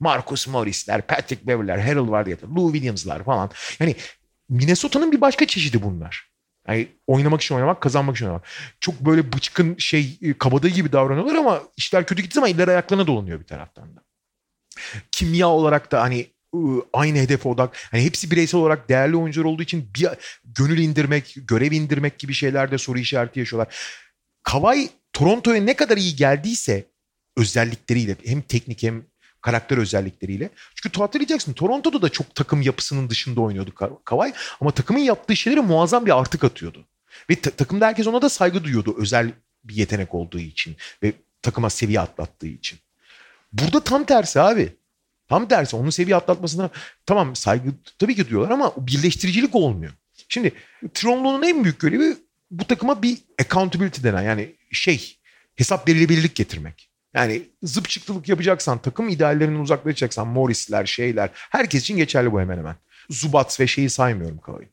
Marcus 0.00 0.48
Morris'ler, 0.48 1.06
Patrick 1.06 1.46
Beverly'ler, 1.46 1.78
Harold 1.78 2.10
var 2.10 2.26
diye, 2.26 2.36
Lou 2.56 2.72
Williams'lar 2.72 3.24
falan. 3.24 3.50
Yani 3.80 3.96
Minnesota'nın 4.48 5.12
bir 5.12 5.20
başka 5.20 5.46
çeşidi 5.46 5.82
bunlar. 5.82 6.30
Yani 6.68 6.88
oynamak 7.06 7.42
için 7.42 7.54
oynamak, 7.54 7.80
kazanmak 7.80 8.16
için 8.16 8.26
oynamak. 8.26 8.46
Çok 8.80 9.00
böyle 9.00 9.32
bıçkın 9.32 9.76
şey 9.78 10.18
e, 10.22 10.38
kabadayı 10.38 10.74
gibi 10.74 10.92
davranıyorlar 10.92 11.34
ama 11.34 11.62
işler 11.76 12.06
kötü 12.06 12.22
gittiği 12.22 12.34
zaman 12.34 12.50
eller 12.50 12.68
ayaklarına 12.68 13.06
dolanıyor 13.06 13.40
bir 13.40 13.46
taraftan 13.46 13.96
da. 13.96 14.04
Kimya 15.12 15.48
olarak 15.48 15.92
da 15.92 16.02
hani 16.02 16.33
aynı 16.92 17.18
hedef 17.18 17.46
odak. 17.46 17.76
Hani 17.90 18.04
hepsi 18.04 18.30
bireysel 18.30 18.60
olarak 18.60 18.88
değerli 18.88 19.16
oyuncular 19.16 19.44
olduğu 19.44 19.62
için 19.62 19.90
bir 19.96 20.08
gönül 20.44 20.78
indirmek, 20.78 21.34
görev 21.36 21.72
indirmek 21.72 22.18
gibi 22.18 22.32
şeylerde 22.32 22.78
soru 22.78 22.98
işareti 22.98 23.38
yaşıyorlar. 23.40 23.74
Kawhi 24.42 24.88
Toronto'ya 25.12 25.62
ne 25.62 25.74
kadar 25.76 25.96
iyi 25.96 26.16
geldiyse 26.16 26.86
özellikleriyle 27.36 28.16
hem 28.24 28.42
teknik 28.42 28.82
hem 28.82 29.04
karakter 29.40 29.78
özellikleriyle. 29.78 30.50
Çünkü 30.74 31.00
hatırlayacaksın 31.00 31.52
Toronto'da 31.52 32.02
da 32.02 32.08
çok 32.08 32.34
takım 32.34 32.62
yapısının 32.62 33.10
dışında 33.10 33.40
oynuyordu 33.40 33.74
Kawhi 34.04 34.32
ama 34.60 34.70
takımın 34.70 35.00
yaptığı 35.00 35.36
şeyleri 35.36 35.60
muazzam 35.60 36.06
bir 36.06 36.18
artık 36.18 36.44
atıyordu. 36.44 36.84
Ve 37.30 37.34
ta- 37.34 37.50
takımda 37.50 37.86
herkes 37.86 38.06
ona 38.06 38.22
da 38.22 38.28
saygı 38.28 38.64
duyuyordu 38.64 38.94
özel 38.98 39.32
bir 39.64 39.74
yetenek 39.74 40.14
olduğu 40.14 40.38
için 40.38 40.76
ve 41.02 41.12
takıma 41.42 41.70
seviye 41.70 42.00
atlattığı 42.00 42.46
için. 42.46 42.78
Burada 43.52 43.80
tam 43.80 44.04
tersi 44.04 44.40
abi. 44.40 44.76
Tam 45.28 45.48
tersi 45.48 45.76
onun 45.76 45.90
seviye 45.90 46.16
atlatmasına 46.16 46.70
tamam 47.06 47.36
saygı 47.36 47.70
tabii 47.98 48.14
ki 48.14 48.28
diyorlar 48.28 48.50
ama 48.50 48.72
birleştiricilik 48.76 49.54
olmuyor. 49.54 49.92
Şimdi 50.28 50.52
Tronlu'nun 50.94 51.42
en 51.42 51.64
büyük 51.64 51.80
görevi 51.80 52.16
bu 52.50 52.64
takıma 52.64 53.02
bir 53.02 53.18
accountability 53.40 54.02
denen 54.02 54.22
yani 54.22 54.54
şey 54.72 55.18
hesap 55.56 55.88
verilebilirlik 55.88 56.34
getirmek. 56.34 56.90
Yani 57.14 57.42
zıp 57.62 57.88
çıktılık 57.88 58.28
yapacaksan, 58.28 58.78
takım 58.78 59.08
ideallerinden 59.08 59.60
uzaklaşacaksan 59.60 60.26
Morris'ler, 60.26 60.86
şeyler 60.86 61.30
herkes 61.34 61.82
için 61.82 61.96
geçerli 61.96 62.32
bu 62.32 62.40
hemen 62.40 62.58
hemen. 62.58 62.76
Zubat 63.10 63.60
ve 63.60 63.66
şeyi 63.66 63.90
saymıyorum 63.90 64.38
Kavay'ı. 64.38 64.68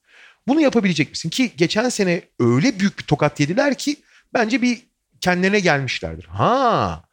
Bunu 0.47 0.61
yapabilecek 0.61 1.09
misin? 1.09 1.29
Ki 1.29 1.51
geçen 1.57 1.89
sene 1.89 2.21
öyle 2.39 2.79
büyük 2.79 2.99
bir 2.99 3.03
tokat 3.03 3.39
yediler 3.39 3.77
ki 3.77 3.95
bence 4.33 4.61
bir 4.61 4.81
kendilerine 5.21 5.59
gelmişlerdir. 5.59 6.25
Ha 6.25 7.03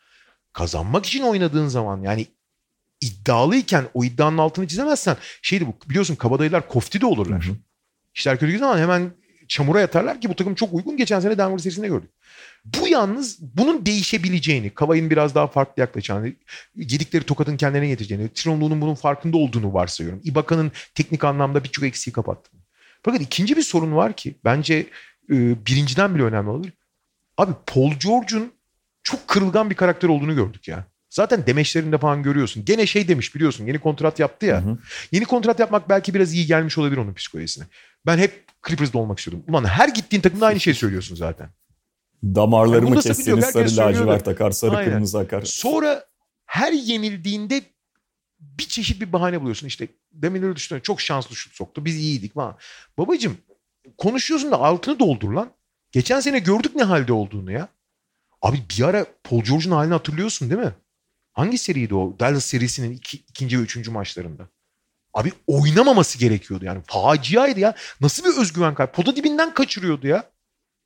kazanmak 0.52 1.06
için 1.06 1.23
oynadığın 1.23 1.69
zaman 1.69 2.02
yani 2.02 2.27
iddialıyken 3.00 3.84
o 3.94 4.04
iddianın 4.04 4.38
altını 4.38 4.66
çizemezsen 4.66 5.16
şeydi 5.42 5.66
bu 5.66 5.90
biliyorsun 5.90 6.14
kabadayılar 6.14 6.68
kofti 6.68 7.00
de 7.00 7.06
olurlar. 7.06 7.44
Hı 7.44 7.50
hı. 7.50 7.56
İşler 8.14 8.38
kötü 8.38 8.58
zaman 8.58 8.78
hemen 8.78 9.10
çamura 9.48 9.80
yatarlar 9.80 10.20
ki 10.20 10.28
bu 10.28 10.34
takım 10.34 10.54
çok 10.54 10.74
uygun. 10.74 10.96
Geçen 10.96 11.20
sene 11.20 11.38
Denver 11.38 11.58
serisinde 11.58 11.88
gördük. 11.88 12.10
Bu 12.64 12.88
yalnız 12.88 13.38
bunun 13.56 13.86
değişebileceğini, 13.86 14.70
Kavay'ın 14.70 15.10
biraz 15.10 15.34
daha 15.34 15.46
farklı 15.46 15.80
yaklaşacağını, 15.80 16.32
yedikleri 16.76 17.24
tokatın 17.24 17.56
kendine 17.56 17.88
getireceğini, 17.88 18.28
Tronlu'nun 18.28 18.80
bunun 18.80 18.94
farkında 18.94 19.36
olduğunu 19.36 19.74
varsayıyorum. 19.74 20.20
Ibaka'nın 20.24 20.72
teknik 20.94 21.24
anlamda 21.24 21.64
birçok 21.64 21.84
eksiği 21.84 22.14
kapattı. 22.14 22.50
Fakat 23.02 23.20
ikinci 23.20 23.56
bir 23.56 23.62
sorun 23.62 23.96
var 23.96 24.16
ki 24.16 24.34
bence 24.44 24.74
e, 25.30 25.66
birinciden 25.66 26.14
bile 26.14 26.22
önemli 26.22 26.50
olabilir. 26.50 26.72
Abi 27.36 27.52
Paul 27.66 27.92
George'un 27.92 28.52
çok 29.02 29.28
kırılgan 29.28 29.70
bir 29.70 29.74
karakter 29.74 30.08
olduğunu 30.08 30.34
gördük 30.34 30.68
ya. 30.68 30.86
Zaten 31.10 31.47
demeçlerinde 31.47 31.98
falan 31.98 32.22
görüyorsun. 32.22 32.64
Gene 32.64 32.86
şey 32.86 33.09
demiş 33.09 33.35
biliyorsun 33.35 33.66
yeni 33.66 33.78
kontrat 33.78 34.18
yaptı 34.18 34.47
ya. 34.47 34.64
Hı 34.64 34.70
hı. 34.70 34.78
Yeni 35.12 35.24
kontrat 35.24 35.60
yapmak 35.60 35.89
belki 35.89 36.14
biraz 36.14 36.35
iyi 36.35 36.47
gelmiş 36.47 36.78
olabilir 36.78 36.97
onun 36.97 37.14
psikolojisine. 37.14 37.64
Ben 38.06 38.18
hep 38.18 38.44
Clippers'da 38.68 38.98
olmak 38.98 39.18
istiyordum. 39.18 39.44
Ulan 39.48 39.64
her 39.64 39.89
gittiğin 39.89 40.22
takımda 40.22 40.47
aynı 40.47 40.60
şeyi 40.60 40.74
söylüyorsun 40.74 41.16
zaten. 41.16 41.51
Damarlarımı 42.24 43.01
kesseniz 43.01 43.44
herkes 43.44 43.74
sarı 43.74 43.89
lacivert 43.89 44.28
akar, 44.28 44.51
sarı 44.51 44.76
Aynen. 44.76 44.90
kırmızı 44.93 45.18
akar. 45.18 45.43
Sonra 45.43 46.05
her 46.47 46.72
yenildiğinde 46.72 47.62
bir 48.40 48.64
çeşit 48.64 49.01
bir 49.01 49.12
bahane 49.12 49.40
buluyorsun. 49.40 49.66
İşte 49.66 49.89
demin 50.12 50.43
öyle 50.43 50.56
düşünüyorum. 50.56 50.82
Çok 50.82 51.01
şanslı 51.01 51.36
şut 51.36 51.55
soktu. 51.55 51.85
Biz 51.85 51.97
iyiydik 51.97 52.35
falan. 52.35 52.56
Babacım 52.98 53.36
konuşuyorsun 53.98 54.51
da 54.51 54.60
altını 54.60 54.98
doldur 54.98 55.32
lan. 55.32 55.51
Geçen 55.93 56.20
sene 56.20 56.39
gördük 56.39 56.74
ne 56.74 56.82
halde 56.82 57.12
olduğunu 57.12 57.52
ya. 57.52 57.68
Abi 58.43 58.62
bir 58.70 58.85
ara 58.85 59.06
Paul 59.24 59.43
George'un 59.43 59.72
halini 59.72 59.93
hatırlıyorsun 59.93 60.51
değil 60.51 60.60
mi? 60.60 60.72
Hangi 61.39 61.59
seriydi 61.59 61.94
o? 61.94 62.16
Dallas 62.20 62.44
serisinin 62.44 62.90
iki, 62.93 63.16
ikinci 63.16 63.59
ve 63.59 63.62
üçüncü 63.62 63.90
maçlarında. 63.90 64.48
Abi 65.15 65.32
oynamaması 65.47 66.19
gerekiyordu 66.19 66.65
yani. 66.65 66.81
Faciaydı 66.86 67.60
ya. 67.60 67.74
Nasıl 68.01 68.24
bir 68.24 68.40
özgüven 68.40 68.74
kaybı? 68.74 68.93
Poda 68.93 69.16
dibinden 69.16 69.55
kaçırıyordu 69.55 70.06
ya. 70.06 70.31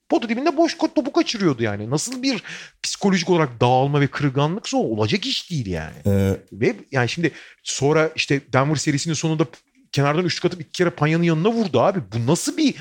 Poda 0.08 0.28
dibinde 0.28 0.56
boş 0.56 0.78
topu 0.78 1.12
kaçırıyordu 1.12 1.62
yani. 1.62 1.90
Nasıl 1.90 2.22
bir 2.22 2.42
psikolojik 2.82 3.30
olarak 3.30 3.60
dağılma 3.60 4.00
ve 4.00 4.06
kırılganlıksa 4.06 4.76
o 4.76 4.80
olacak 4.80 5.26
iş 5.26 5.50
değil 5.50 5.66
yani. 5.66 5.96
Ee, 6.06 6.36
Ve 6.52 6.76
yani 6.90 7.08
şimdi 7.08 7.32
sonra 7.62 8.10
işte 8.16 8.40
Denver 8.52 8.76
serisinin 8.76 9.14
sonunda 9.14 9.46
kenardan 9.92 10.24
üçlük 10.24 10.44
atıp 10.44 10.60
iki 10.60 10.72
kere 10.72 10.90
Panya'nın 10.90 11.22
yanına 11.24 11.52
vurdu 11.52 11.80
abi. 11.80 12.00
Bu 12.12 12.26
nasıl 12.26 12.56
bir 12.56 12.74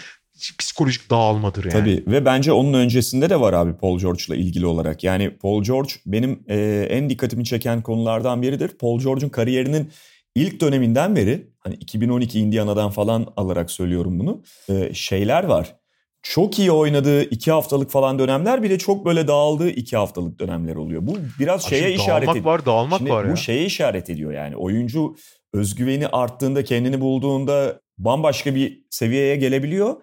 psikolojik 0.60 1.10
dağılmadır 1.10 1.64
yani? 1.64 1.74
Tabii 1.74 2.04
ve 2.08 2.26
bence 2.26 2.52
onun 2.52 2.74
öncesinde 2.74 3.30
de 3.30 3.40
var 3.40 3.54
abi 3.54 3.74
Paul 3.74 4.00
George'la 4.00 4.36
ilgili 4.36 4.66
olarak. 4.66 5.04
Yani 5.04 5.38
Paul 5.38 5.64
George 5.64 5.92
benim 6.06 6.44
e, 6.50 6.88
en 6.90 7.10
dikkatimi 7.10 7.46
çeken 7.46 7.82
konulardan 7.82 8.42
biridir. 8.42 8.68
Paul 8.68 9.00
George'un 9.00 9.30
kariyerinin 9.30 9.92
ilk 10.36 10.62
döneminden 10.62 11.16
beri 11.16 11.48
hani 11.60 11.76
2012 11.76 12.40
Indiana'dan 12.40 12.90
falan 12.90 13.34
alarak 13.38 13.72
söylüyorum 13.72 14.20
bunu. 14.20 14.44
e, 14.70 14.94
şeyler 14.94 15.44
var. 15.44 15.76
Çok 16.24 16.60
iyi 16.60 16.72
oynadığı 16.72 17.24
iki 17.24 17.52
haftalık 17.52 17.92
falan 17.92 18.20
dönemler 18.20 18.64
bir 18.64 18.70
de 18.70 18.78
çok 18.78 19.06
böyle 19.06 19.28
dağıldığı 19.28 19.70
iki 19.70 19.98
haftalık 19.98 20.40
dönemler 20.40 20.76
oluyor. 20.76 21.08
Bu 21.08 21.18
biraz 21.40 21.64
Abi 21.66 21.70
şeye 21.70 21.82
şimdi 21.82 21.94
işaret 21.94 22.28
dağılmak 22.28 22.38
ediyor. 22.38 22.46
var 22.54 22.66
dağılmak 22.66 22.98
Şimdi 22.98 23.12
var 23.12 23.26
bu 23.26 23.30
ya. 23.30 23.36
şeye 23.36 23.66
işaret 23.66 24.10
ediyor 24.10 24.32
yani. 24.32 24.56
Oyuncu 24.56 25.16
özgüveni 25.54 26.08
arttığında, 26.08 26.64
kendini 26.64 27.02
bulduğunda 27.02 27.82
bambaşka 27.98 28.56
bir 28.56 28.84
seviyeye 28.90 29.36
gelebiliyor. 29.36 29.96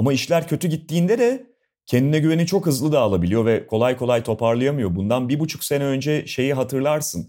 Ama 0.00 0.12
işler 0.12 0.48
kötü 0.48 0.68
gittiğinde 0.68 1.18
de 1.18 1.46
kendine 1.86 2.18
güveni 2.18 2.46
çok 2.46 2.66
hızlı 2.66 2.92
dağılabiliyor 2.92 3.46
ve 3.46 3.66
kolay 3.66 3.96
kolay 3.96 4.22
toparlayamıyor. 4.22 4.94
Bundan 4.94 5.28
bir 5.28 5.40
buçuk 5.40 5.64
sene 5.64 5.84
önce 5.84 6.26
şeyi 6.26 6.54
hatırlarsın. 6.54 7.28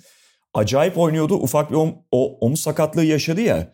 Acayip 0.53 0.97
oynuyordu. 0.97 1.33
Ufak 1.33 1.71
bir 1.71 1.75
om- 1.75 1.95
o 2.11 2.37
omuz 2.39 2.59
sakatlığı 2.59 3.05
yaşadı 3.05 3.41
ya. 3.41 3.73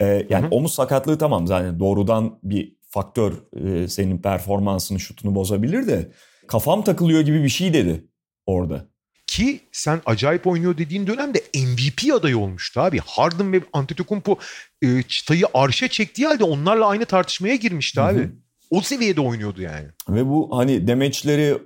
Ee, 0.00 0.26
yani 0.30 0.42
Hı 0.42 0.46
hı. 0.46 0.54
omuz 0.54 0.74
sakatlığı 0.74 1.18
tamam 1.18 1.46
zaten 1.46 1.80
doğrudan 1.80 2.38
bir 2.42 2.76
faktör 2.82 3.32
e, 3.56 3.88
senin 3.88 4.18
performansını, 4.18 5.00
şutunu 5.00 5.34
bozabilir 5.34 5.86
de 5.86 6.12
kafam 6.46 6.84
takılıyor 6.84 7.20
gibi 7.20 7.42
bir 7.42 7.48
şey 7.48 7.72
dedi 7.74 8.04
orada. 8.46 8.86
Ki 9.30 9.60
sen 9.72 10.00
acayip 10.06 10.46
oynuyor 10.46 10.78
dediğin 10.78 11.06
dönemde 11.06 11.42
MVP 11.54 12.14
adayı 12.14 12.38
olmuştu 12.38 12.80
abi. 12.80 12.98
Harden 13.06 13.52
ve 13.52 13.60
Antetokounmpo 13.72 14.38
e, 14.82 15.02
çıtayı 15.02 15.44
arşa 15.54 15.88
çektiği 15.88 16.26
halde 16.26 16.44
onlarla 16.44 16.86
aynı 16.86 17.04
tartışmaya 17.04 17.56
girmişti 17.56 18.00
Hı 18.00 18.04
hı. 18.04 18.08
abi. 18.08 18.30
O 18.70 18.80
seviyede 18.80 19.20
oynuyordu 19.20 19.62
yani. 19.62 19.86
Ve 20.08 20.26
bu 20.26 20.58
hani 20.58 20.86
demeçleri 20.86 21.58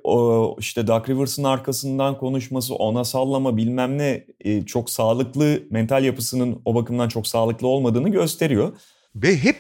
işte 0.59 0.87
Doug 0.87 1.09
Rivers'ın 1.09 1.45
arkasından 1.45 2.19
konuşması, 2.19 2.75
ona 2.75 3.05
sallama 3.05 3.57
bilmem 3.57 3.99
ne 3.99 4.27
e, 4.41 4.67
çok 4.67 4.91
sağlıklı 4.91 5.63
mental 5.71 6.05
yapısının 6.05 6.63
o 6.65 6.75
bakımdan 6.75 7.09
çok 7.09 7.27
sağlıklı 7.27 7.67
olmadığını 7.67 8.09
gösteriyor. 8.09 8.73
Ve 9.15 9.39
hep 9.39 9.57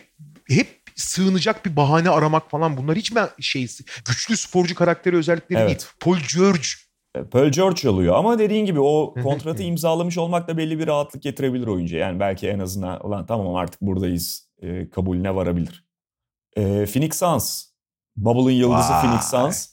hep 0.48 0.66
sığınacak 0.94 1.66
bir 1.66 1.76
bahane 1.76 2.10
aramak 2.10 2.51
falan 2.51 2.76
bunlar 2.76 2.97
hiç 2.97 3.12
mi 3.12 3.20
şey 3.40 3.66
güçlü 4.09 4.36
sporcu 4.36 4.74
karakteri 4.74 5.16
özellikleri 5.16 5.60
Evet. 5.60 5.68
değil. 5.68 5.90
Paul 6.01 6.18
George 6.36 6.68
E, 7.15 7.24
Pearl 7.24 7.51
George 7.51 7.89
oluyor 7.89 8.15
ama 8.16 8.39
dediğin 8.39 8.66
gibi 8.66 8.81
o 8.81 9.15
kontratı 9.23 9.62
imzalamış 9.62 10.19
olmak 10.19 10.49
da 10.49 10.57
belli 10.57 10.78
bir 10.78 10.86
rahatlık 10.86 11.23
getirebilir 11.23 11.66
oyuncuya. 11.66 12.07
Yani 12.07 12.20
belki 12.20 12.49
en 12.49 12.59
azından 12.59 13.07
ulan 13.07 13.27
tamam 13.27 13.55
artık 13.55 13.81
buradayız 13.81 14.49
e, 14.62 14.91
kabulüne 14.91 15.35
varabilir. 15.35 15.85
E, 16.57 16.86
Phoenix 16.86 17.19
Suns. 17.19 17.65
Bubble'ın 18.16 18.51
yıldızı 18.55 18.93
Vay. 18.93 19.03
Phoenix 19.03 19.24
Suns. 19.31 19.69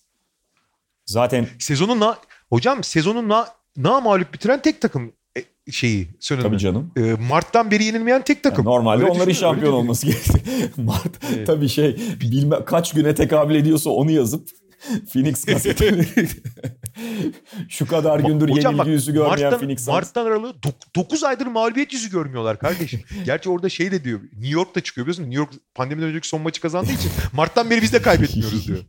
Zaten 1.05 1.47
sezonun 1.59 1.99
na 1.99 2.18
hocam 2.49 2.84
sezonun 2.84 3.30
na, 3.30 3.47
na 3.77 3.99
mağlup 3.99 4.34
bitiren 4.34 4.61
tek 4.61 4.81
takım 4.81 5.11
e, 5.38 5.72
şeyi 5.72 6.07
sönümü. 6.19 6.47
tabii 6.47 6.57
canım. 6.59 6.91
E, 6.97 7.01
Mart'tan 7.30 7.72
beri 7.72 7.84
yenilmeyen 7.84 8.22
tek 8.22 8.43
takım. 8.43 8.65
Yani 8.65 8.76
normalde 8.76 9.01
Öyle 9.01 9.11
onların 9.11 9.27
öyle 9.27 9.34
şampiyon 9.34 9.73
olması 9.73 10.05
gerekti. 10.07 10.41
Mart 10.77 11.19
Evet. 11.35 11.47
tabii 11.47 11.69
şey 11.69 11.97
bilmem 12.22 12.65
kaç 12.65 12.93
güne 12.93 13.15
tekabül 13.15 13.55
ediyorsa 13.55 13.89
onu 13.89 14.11
yazıp 14.11 14.49
Phoenix 15.13 15.45
gazeteleri 15.45 16.07
şu 17.69 17.87
kadar 17.87 18.19
gündür 18.19 18.49
Hocam 18.49 18.73
yenilgi 18.73 18.77
bak, 18.77 18.87
yüzü 18.87 19.13
görmeyen 19.13 19.39
Mart'tan, 19.39 19.59
Phoenix 19.59 19.79
Suns. 19.79 19.87
Mart'tan 19.87 20.25
aralığı 20.25 20.53
9 20.95 21.23
aydır 21.23 21.47
mağlubiyet 21.47 21.93
yüzü 21.93 22.11
görmüyorlar 22.11 22.59
kardeşim. 22.59 23.01
Gerçi 23.25 23.49
orada 23.49 23.69
şey 23.69 23.91
de 23.91 24.03
diyor. 24.03 24.19
New 24.21 24.49
York'ta 24.49 24.81
çıkıyor 24.81 25.07
biliyorsun. 25.07 25.23
New 25.23 25.37
York 25.37 25.53
pandemiden 25.75 26.09
önceki 26.09 26.27
son 26.27 26.41
maçı 26.41 26.61
kazandığı 26.61 26.91
için 26.91 27.11
Mart'tan 27.33 27.69
beri 27.69 27.81
biz 27.81 27.93
de 27.93 28.01
kaybetmiyoruz 28.01 28.67
diyor. 28.67 28.79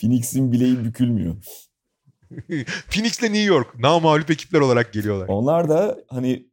Phoenix'in 0.00 0.52
bileği 0.52 0.84
bükülmüyor. 0.84 1.36
Phoenix'le 2.90 3.22
New 3.22 3.42
York 3.42 3.78
namağlup 3.78 4.30
ekipler 4.30 4.60
olarak 4.60 4.92
geliyorlar. 4.92 5.28
Onlar 5.28 5.68
da 5.68 5.98
hani 6.08 6.46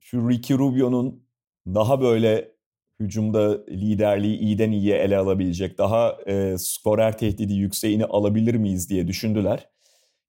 şu 0.00 0.30
Ricky 0.30 0.58
Rubio'nun 0.58 1.22
daha 1.66 2.00
böyle 2.00 2.57
hücumda 3.00 3.64
liderliği 3.68 4.38
iyiden 4.38 4.72
iyiye 4.72 4.98
ele 4.98 5.16
alabilecek, 5.16 5.78
daha 5.78 6.16
e, 6.26 6.58
skorer 6.58 7.18
tehdidi 7.18 7.54
yükseğini 7.54 8.04
alabilir 8.04 8.54
miyiz 8.54 8.90
diye 8.90 9.08
düşündüler. 9.08 9.68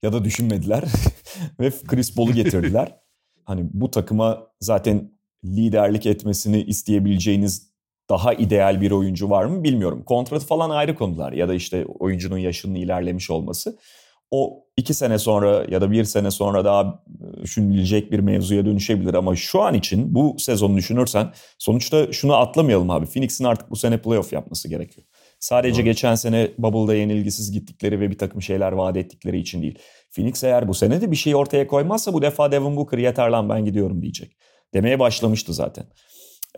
Ya 0.04 0.14
da 0.14 0.24
düşünmediler 0.24 0.84
ve 1.60 1.72
Chris 1.88 2.16
Paul'u 2.16 2.34
getirdiler. 2.34 2.96
hani 3.46 3.70
bu 3.74 3.92
takıma 3.92 4.48
zaten 4.60 5.12
liderlik 5.46 6.06
etmesini 6.06 6.62
isteyebileceğiniz 6.62 7.70
daha 8.10 8.34
ideal 8.34 8.82
bir 8.82 8.92
oyuncu 8.92 9.30
var 9.30 9.46
mı 9.46 9.64
bilmiyorum. 9.64 10.04
Kontratı 10.06 10.46
falan 10.46 10.70
ayrı 10.70 10.96
konular 10.96 11.32
ya 11.32 11.48
da 11.48 11.54
işte 11.54 11.86
oyuncunun 11.86 12.38
yaşının 12.38 12.76
ilerlemiş 12.76 13.30
olması. 13.30 13.78
O 14.32 14.66
iki 14.80 14.94
sene 14.94 15.20
sonra 15.20 15.66
ya 15.70 15.82
da 15.82 15.92
bir 15.92 16.04
sene 16.04 16.32
sonra 16.32 16.66
daha 16.66 17.04
düşünülecek 17.42 18.12
bir 18.12 18.20
mevzuya 18.20 18.66
dönüşebilir 18.66 19.14
ama 19.14 19.36
şu 19.36 19.62
an 19.62 19.74
için 19.74 20.16
bu 20.16 20.36
sezonu 20.40 20.78
düşünürsen 20.78 21.34
sonuçta 21.58 22.12
şunu 22.12 22.36
atlamayalım 22.36 22.90
abi. 22.90 23.06
Phoenix'in 23.06 23.44
artık 23.44 23.72
bu 23.72 23.76
sene 23.76 24.02
playoff 24.02 24.34
yapması 24.34 24.70
gerekiyor. 24.70 25.08
Sadece 25.40 25.78
Doğru. 25.78 25.86
geçen 25.86 26.16
sene 26.16 26.52
Bubble'da 26.58 26.96
yenilgisiz 26.96 27.52
gittikleri 27.52 28.00
ve 28.00 28.12
bir 28.12 28.18
takım 28.18 28.42
şeyler 28.42 28.72
vaat 28.72 28.98
ettikleri 28.98 29.40
için 29.40 29.62
değil. 29.62 29.80
Phoenix 30.12 30.44
eğer 30.44 30.68
bu 30.68 30.74
sene 30.74 31.02
de 31.02 31.12
bir 31.12 31.16
şey 31.16 31.36
ortaya 31.36 31.68
koymazsa 31.68 32.14
bu 32.14 32.22
defa 32.22 32.52
Devin 32.52 32.76
Booker 32.76 32.98
yeter 32.98 33.30
lan 33.30 33.50
ben 33.50 33.66
gidiyorum 33.66 34.02
diyecek. 34.02 34.38
Demeye 34.74 35.00
başlamıştı 35.00 35.54
zaten. 35.54 35.86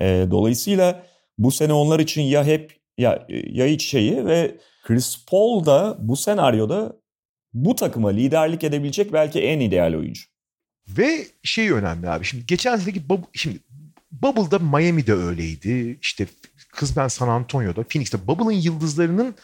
E, 0.01 0.27
dolayısıyla 0.31 1.03
bu 1.37 1.51
sene 1.51 1.73
onlar 1.73 1.99
için 1.99 2.21
ya 2.21 2.45
hep 2.45 2.71
ya 2.97 3.27
ya 3.29 3.65
hiç 3.65 3.85
şeyi 3.89 4.25
ve 4.25 4.57
Chris 4.83 5.25
Paul 5.25 5.65
da 5.65 5.97
bu 5.99 6.15
senaryoda 6.15 7.00
bu 7.53 7.75
takıma 7.75 8.09
liderlik 8.09 8.63
edebilecek 8.63 9.13
belki 9.13 9.39
en 9.39 9.59
ideal 9.59 9.93
oyuncu. 9.93 10.23
Ve 10.87 11.27
şey 11.43 11.71
önemli 11.71 12.09
abi. 12.09 12.25
Şimdi 12.25 12.45
geçen 12.45 12.77
seneki 12.77 13.01
şimdi 13.33 13.59
Bubble'da 14.11 14.59
Miami'de 14.59 15.13
öyleydi. 15.13 15.97
İşte 16.01 16.27
kısmen 16.71 17.07
San 17.07 17.27
Antonio'da, 17.27 17.83
Phoenix'te. 17.83 18.27
Bubble'ın 18.27 18.51
yıldızlarının 18.51 19.35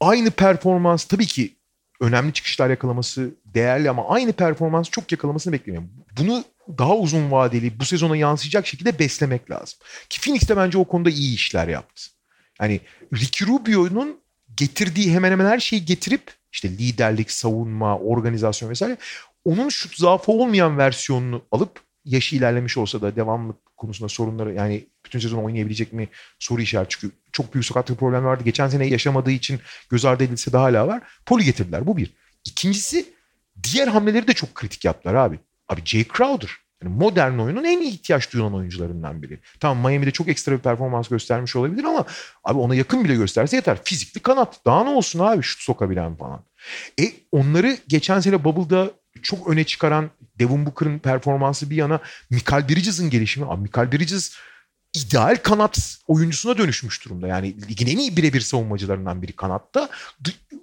aynı 0.00 0.30
performans 0.30 1.04
tabii 1.04 1.26
ki 1.26 1.54
önemli 2.00 2.32
çıkışlar 2.32 2.70
yakalaması 2.70 3.30
değerli 3.44 3.90
ama 3.90 4.08
aynı 4.08 4.32
performans 4.32 4.90
çok 4.90 5.12
yakalamasını 5.12 5.52
beklemiyorum. 5.52 5.90
Bunu 6.20 6.44
daha 6.78 6.96
uzun 6.96 7.30
vadeli 7.30 7.80
bu 7.80 7.84
sezona 7.84 8.16
yansıyacak 8.16 8.66
şekilde 8.66 8.98
beslemek 8.98 9.50
lazım. 9.50 9.78
Ki 10.08 10.20
Phoenix 10.20 10.48
de 10.48 10.56
bence 10.56 10.78
o 10.78 10.84
konuda 10.84 11.10
iyi 11.10 11.34
işler 11.34 11.68
yaptı. 11.68 12.02
Yani 12.60 12.80
Ricky 13.14 13.50
Rubio'nun 13.50 14.20
getirdiği 14.56 15.14
hemen 15.14 15.32
hemen 15.32 15.46
her 15.46 15.60
şeyi 15.60 15.84
getirip 15.84 16.37
işte 16.52 16.68
liderlik, 16.70 17.30
savunma, 17.30 17.98
organizasyon 17.98 18.70
vesaire 18.70 18.96
onun 19.44 19.68
şut 19.68 19.96
zaafı 19.96 20.32
olmayan 20.32 20.78
versiyonunu 20.78 21.42
alıp 21.52 21.80
yaşı 22.04 22.36
ilerlemiş 22.36 22.78
olsa 22.78 23.00
da 23.02 23.16
devamlılık 23.16 23.76
konusunda 23.76 24.08
sorunları 24.08 24.54
yani 24.54 24.86
bütün 25.04 25.18
sezon 25.18 25.44
oynayabilecek 25.44 25.92
mi 25.92 26.08
soru 26.38 26.62
işareti 26.62 26.88
çıkıyor. 26.90 27.12
Çok 27.32 27.54
büyük 27.54 27.66
sakatlık 27.66 27.98
problemi 27.98 28.24
vardı. 28.24 28.44
Geçen 28.44 28.68
sene 28.68 28.86
yaşamadığı 28.86 29.30
için 29.30 29.60
göz 29.90 30.04
ardı 30.04 30.24
edilse 30.24 30.52
de 30.52 30.56
hala 30.56 30.88
var. 30.88 31.02
Poli 31.26 31.44
getirdiler. 31.44 31.86
Bu 31.86 31.96
bir. 31.96 32.14
İkincisi 32.44 33.06
diğer 33.62 33.88
hamleleri 33.88 34.26
de 34.26 34.32
çok 34.32 34.54
kritik 34.54 34.84
yaptılar 34.84 35.14
abi. 35.14 35.38
Abi 35.68 35.80
Jay 35.84 36.04
Crowder. 36.16 36.50
Yani 36.82 36.94
modern 36.94 37.38
oyunun 37.38 37.64
en 37.64 37.80
ihtiyaç 37.80 38.32
duyulan 38.32 38.54
oyuncularından 38.54 39.22
biri. 39.22 39.38
Tamam 39.60 39.90
Miami'de 39.90 40.10
çok 40.10 40.28
ekstra 40.28 40.52
bir 40.52 40.58
performans 40.58 41.08
göstermiş 41.08 41.56
olabilir 41.56 41.84
ama 41.84 42.04
abi 42.44 42.58
ona 42.58 42.74
yakın 42.74 43.04
bile 43.04 43.14
gösterse 43.14 43.56
yeter. 43.56 43.78
Fizikli 43.84 44.20
kanat. 44.20 44.64
Daha 44.64 44.84
ne 44.84 44.90
olsun 44.90 45.18
abi 45.18 45.42
şut 45.42 45.62
sokabilen 45.62 46.16
falan. 46.16 46.40
E 47.00 47.12
onları 47.32 47.76
geçen 47.88 48.20
sene 48.20 48.44
Bubble'da 48.44 48.90
çok 49.22 49.48
öne 49.48 49.64
çıkaran 49.64 50.10
Devin 50.38 50.66
Booker'ın 50.66 50.98
performansı 50.98 51.70
bir 51.70 51.76
yana 51.76 52.00
Michael 52.30 52.68
Bridges'ın 52.68 53.10
gelişimi. 53.10 53.46
Abi 53.46 53.62
Michael 53.62 53.92
Bridges 53.92 54.36
ideal 54.94 55.36
kanat 55.42 55.98
oyuncusuna 56.06 56.58
dönüşmüş 56.58 57.04
durumda. 57.04 57.26
Yani 57.26 57.68
ligin 57.68 57.86
en 57.86 57.98
iyi 57.98 58.16
birebir 58.16 58.40
savunmacılarından 58.40 59.22
biri 59.22 59.32
kanatta. 59.32 59.88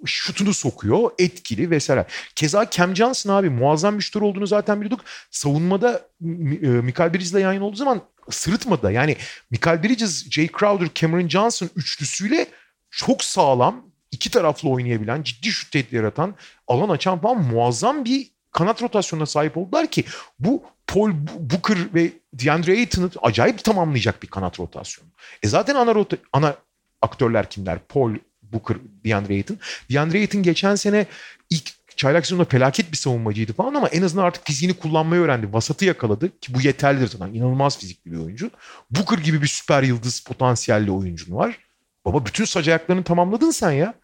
Şutunu 0.04 0.54
sokuyor, 0.54 1.10
etkili 1.18 1.70
vesaire. 1.70 2.06
Keza 2.34 2.70
Cam 2.70 2.96
Johnson 2.96 3.30
abi 3.30 3.50
muazzam 3.50 3.98
bir 3.98 4.02
şutör 4.02 4.20
olduğunu 4.20 4.46
zaten 4.46 4.80
biliyorduk. 4.80 5.04
Savunmada 5.30 6.08
e, 6.22 6.66
Michael 6.66 7.14
Bridges'le 7.14 7.34
yayın 7.34 7.60
olduğu 7.60 7.76
zaman 7.76 8.02
sırıtmadı 8.30 8.82
da. 8.82 8.90
Yani 8.90 9.16
Michael 9.50 9.82
Bridges, 9.82 10.30
Jay 10.30 10.48
Crowder, 10.58 10.88
Cameron 10.94 11.28
Johnson 11.28 11.70
üçlüsüyle 11.76 12.46
çok 12.90 13.24
sağlam, 13.24 13.84
iki 14.10 14.30
taraflı 14.30 14.68
oynayabilen, 14.68 15.22
ciddi 15.22 15.48
şut 15.48 15.72
tehdidi 15.72 15.96
yaratan, 15.96 16.34
alan 16.68 16.88
açan 16.88 17.20
falan 17.20 17.42
muazzam 17.42 18.04
bir 18.04 18.30
kanat 18.52 18.82
rotasyonuna 18.82 19.26
sahip 19.26 19.56
oldular 19.56 19.86
ki 19.86 20.04
bu 20.38 20.64
Paul 20.86 21.12
Booker 21.38 21.78
ve 21.94 22.12
DeAndre 22.32 22.72
Ayton'ı 22.72 23.10
acayip 23.22 23.64
tamamlayacak 23.64 24.22
bir 24.22 24.28
kanat 24.28 24.60
rotasyonu. 24.60 25.08
E 25.42 25.48
zaten 25.48 25.74
ana, 25.74 25.94
rota, 25.94 26.16
ana 26.32 26.56
aktörler 27.02 27.50
kimler? 27.50 27.78
Paul 27.78 28.14
Booker, 28.56 28.76
DeAndre 29.04 29.34
Ayton. 29.34 29.58
DeAndre 29.90 30.18
Ayton 30.18 30.42
geçen 30.42 30.74
sene 30.74 31.06
ilk 31.50 31.72
çaylak 31.96 32.26
sezonunda 32.26 32.48
felaket 32.48 32.92
bir 32.92 32.96
savunmacıydı 32.96 33.52
falan 33.52 33.74
ama 33.74 33.88
en 33.88 34.02
azından 34.02 34.24
artık 34.24 34.46
fiziğini 34.46 34.74
kullanmayı 34.74 35.22
öğrendi. 35.22 35.52
Vasatı 35.52 35.84
yakaladı 35.84 36.40
ki 36.40 36.54
bu 36.54 36.60
yeterlidir 36.60 37.08
zaten. 37.08 37.34
İnanılmaz 37.34 37.78
fizikli 37.78 38.12
bir 38.12 38.16
oyuncu. 38.16 38.50
Booker 38.90 39.18
gibi 39.18 39.42
bir 39.42 39.46
süper 39.46 39.82
yıldız 39.82 40.20
potansiyelli 40.20 40.90
oyuncun 40.90 41.36
var. 41.36 41.58
Baba 42.04 42.26
bütün 42.26 42.44
sac 42.44 42.68
ayaklarını 42.68 43.04
tamamladın 43.04 43.50
sen 43.50 43.70
ya. 43.70 43.94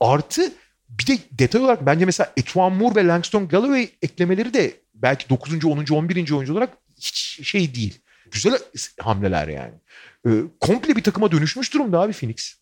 Artı 0.00 0.52
bir 0.88 1.06
de 1.06 1.18
detay 1.32 1.60
olarak 1.60 1.86
bence 1.86 2.04
mesela 2.04 2.32
Etwan 2.36 2.72
Moore 2.72 2.94
ve 2.94 3.06
Langston 3.06 3.48
Galloway 3.48 3.88
eklemeleri 4.02 4.54
de 4.54 4.76
belki 4.94 5.28
9. 5.28 5.64
10. 5.64 5.84
11. 5.90 6.32
oyuncu 6.32 6.52
olarak 6.52 6.70
hiç 6.96 7.40
şey 7.42 7.74
değil. 7.74 8.00
Güzel 8.30 8.58
hamleler 9.00 9.48
yani. 9.48 9.74
Ee, 10.26 10.30
komple 10.60 10.96
bir 10.96 11.02
takıma 11.02 11.32
dönüşmüş 11.32 11.74
durumda 11.74 12.00
abi 12.00 12.12
Phoenix. 12.12 12.54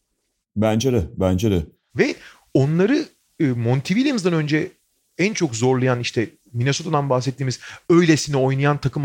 Bence 0.57 0.93
de, 0.93 1.03
bence 1.17 1.51
de. 1.51 1.63
Ve 1.97 2.15
onları 2.55 3.05
e, 3.41 3.45
Monty 3.45 3.95
Williams'dan 3.95 4.33
önce 4.33 4.71
en 5.19 5.35
çok 5.35 5.55
zorlayan 5.55 6.01
işte 6.01 6.29
Minnesota'dan 6.53 7.11
bahsettiğimiz 7.11 7.61
öylesine 7.91 8.37
oynayan 8.37 8.79
takım 8.79 9.05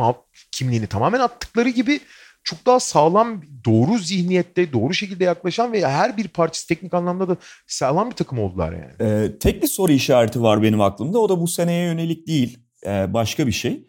kimliğini 0.52 0.88
tamamen 0.88 1.20
attıkları 1.20 1.70
gibi 1.70 2.00
çok 2.44 2.66
daha 2.66 2.80
sağlam, 2.80 3.42
doğru 3.66 3.98
zihniyette, 3.98 4.74
doğru 4.74 4.94
şekilde 4.94 5.24
yaklaşan 5.24 5.74
ve 5.74 5.88
her 5.88 6.18
bir 6.18 6.28
parçası 6.28 6.68
teknik 6.68 6.94
anlamda 6.94 7.30
da 7.30 7.38
sağlam 7.68 8.10
bir 8.10 8.16
takım 8.16 8.40
oldular 8.40 8.74
yani. 8.74 9.12
Ee, 9.12 9.40
tek 9.40 9.64
bir 9.64 9.68
soru 9.68 9.92
işareti 9.92 10.42
var 10.42 10.64
benim 10.64 10.82
aklımda. 10.82 11.20
O 11.20 11.30
da 11.30 11.42
bu 11.42 11.48
seneye 11.48 11.86
yönelik 11.86 12.28
değil. 12.28 12.60
Ee, 12.86 13.14
başka 13.14 13.48
bir 13.48 13.52
şey. 13.52 13.88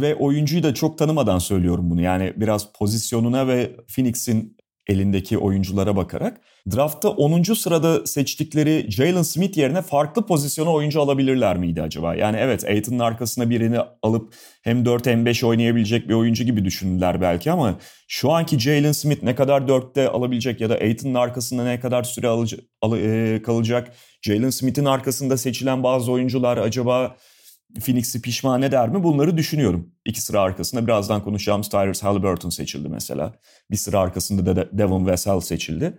Ve 0.00 0.14
oyuncuyu 0.14 0.62
da 0.62 0.74
çok 0.74 0.98
tanımadan 0.98 1.38
söylüyorum 1.38 1.90
bunu. 1.90 2.02
Yani 2.02 2.32
biraz 2.36 2.72
pozisyonuna 2.72 3.48
ve 3.48 3.76
Phoenix'in 3.94 4.57
elindeki 4.88 5.38
oyunculara 5.38 5.96
bakarak. 5.96 6.40
Draftta 6.76 7.08
10. 7.08 7.42
sırada 7.42 8.06
seçtikleri 8.06 8.86
Jalen 8.90 9.22
Smith 9.22 9.58
yerine 9.58 9.82
farklı 9.82 10.26
pozisyona 10.26 10.72
oyuncu 10.72 11.00
alabilirler 11.00 11.56
miydi 11.56 11.82
acaba? 11.82 12.14
Yani 12.14 12.36
evet 12.40 12.64
Aiton'un 12.64 12.98
arkasına 12.98 13.50
birini 13.50 13.78
alıp 14.02 14.34
hem 14.62 14.84
4 14.84 15.06
hem 15.06 15.26
5 15.26 15.44
oynayabilecek 15.44 16.08
bir 16.08 16.14
oyuncu 16.14 16.44
gibi 16.44 16.64
düşündüler 16.64 17.20
belki 17.20 17.50
ama 17.50 17.78
şu 18.08 18.32
anki 18.32 18.58
Jalen 18.58 18.92
Smith 18.92 19.22
ne 19.22 19.34
kadar 19.34 19.62
4'te 19.62 20.08
alabilecek 20.08 20.60
ya 20.60 20.70
da 20.70 20.74
Aiton'un 20.74 21.14
arkasında 21.14 21.64
ne 21.64 21.80
kadar 21.80 22.02
süre 22.02 22.28
alıcı, 22.28 22.56
al, 22.82 22.98
e, 22.98 23.42
kalacak? 23.42 23.92
Jalen 24.22 24.50
Smith'in 24.50 24.84
arkasında 24.84 25.36
seçilen 25.36 25.82
bazı 25.82 26.12
oyuncular 26.12 26.56
acaba 26.56 27.16
Phoenix'i 27.80 28.22
pişman 28.22 28.62
eder 28.62 28.88
mi? 28.88 29.02
Bunları 29.02 29.36
düşünüyorum. 29.36 29.92
İki 30.04 30.22
sıra 30.22 30.40
arkasında 30.40 30.86
birazdan 30.86 31.24
konuşacağımız 31.24 31.68
Tyrese 31.68 32.06
Halliburton 32.06 32.50
seçildi 32.50 32.88
mesela. 32.88 33.34
Bir 33.70 33.76
sıra 33.76 34.00
arkasında 34.00 34.56
da 34.56 34.78
Devon 34.78 35.06
Vassell 35.06 35.40
seçildi. 35.40 35.98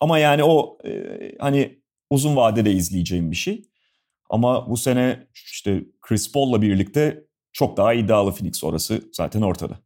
Ama 0.00 0.18
yani 0.18 0.44
o 0.44 0.78
e, 0.84 1.02
hani 1.38 1.82
uzun 2.10 2.36
vadede 2.36 2.72
izleyeceğim 2.72 3.30
bir 3.30 3.36
şey. 3.36 3.64
Ama 4.30 4.70
bu 4.70 4.76
sene 4.76 5.26
işte 5.34 5.84
Chris 6.00 6.32
Paul'la 6.32 6.62
birlikte 6.62 7.24
çok 7.52 7.76
daha 7.76 7.94
iddialı 7.94 8.32
Phoenix 8.32 8.64
orası 8.64 9.02
zaten 9.12 9.42
ortada. 9.42 9.78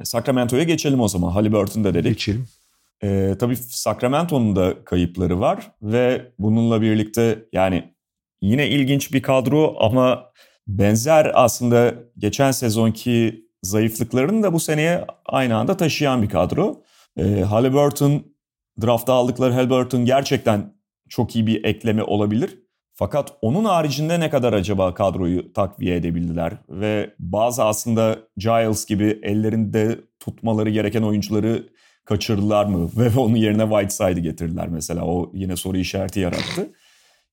E, 0.00 0.04
Sacramento'ya 0.04 0.62
geçelim 0.62 1.00
o 1.00 1.08
zaman. 1.08 1.30
Halliburton 1.30 1.84
da 1.84 1.94
dedik. 1.94 2.12
Geçelim. 2.12 2.48
Ee, 3.02 3.36
tabii 3.40 3.56
Sacramento'nun 3.56 4.56
da 4.56 4.84
kayıpları 4.84 5.40
var 5.40 5.72
ve 5.82 6.32
bununla 6.38 6.82
birlikte 6.82 7.44
yani 7.52 7.94
yine 8.42 8.68
ilginç 8.68 9.12
bir 9.12 9.22
kadro 9.22 9.76
ama 9.78 10.32
benzer 10.66 11.30
aslında 11.34 11.94
geçen 12.18 12.50
sezonki 12.50 13.44
zayıflıklarını 13.62 14.42
da 14.42 14.52
bu 14.52 14.60
seneye 14.60 15.04
aynı 15.26 15.56
anda 15.56 15.76
taşıyan 15.76 16.22
bir 16.22 16.28
kadro. 16.28 16.82
E, 17.16 17.40
Halliburton, 17.40 18.22
draftta 18.82 19.12
aldıkları 19.12 19.52
Halliburton 19.52 20.04
gerçekten 20.04 20.74
çok 21.08 21.36
iyi 21.36 21.46
bir 21.46 21.64
ekleme 21.64 22.02
olabilir. 22.02 22.58
Fakat 23.00 23.32
onun 23.42 23.64
haricinde 23.64 24.20
ne 24.20 24.30
kadar 24.30 24.52
acaba 24.52 24.94
kadroyu 24.94 25.52
takviye 25.52 25.96
edebildiler? 25.96 26.52
Ve 26.68 27.14
bazı 27.18 27.64
aslında 27.64 28.18
Giles 28.36 28.86
gibi 28.86 29.20
ellerinde 29.22 30.00
tutmaları 30.20 30.70
gereken 30.70 31.02
oyuncuları 31.02 31.68
kaçırdılar 32.04 32.64
mı? 32.64 32.90
Ve 32.96 33.18
onun 33.20 33.36
yerine 33.36 33.62
Whiteside'ı 33.62 34.22
getirdiler 34.22 34.68
mesela. 34.68 35.04
O 35.04 35.30
yine 35.34 35.56
soru 35.56 35.76
işareti 35.76 36.20
yarattı. 36.20 36.72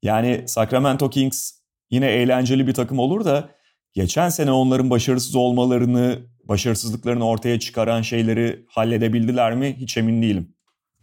Yani 0.03 0.43
Sacramento 0.45 1.09
Kings 1.09 1.51
yine 1.89 2.11
eğlenceli 2.11 2.67
bir 2.67 2.73
takım 2.73 2.99
olur 2.99 3.25
da 3.25 3.49
geçen 3.93 4.29
sene 4.29 4.51
onların 4.51 4.89
başarısız 4.89 5.35
olmalarını, 5.35 6.19
başarısızlıklarını 6.43 7.27
ortaya 7.27 7.59
çıkaran 7.59 8.01
şeyleri 8.01 8.65
halledebildiler 8.69 9.55
mi 9.55 9.75
hiç 9.79 9.97
emin 9.97 10.21
değilim. 10.21 10.53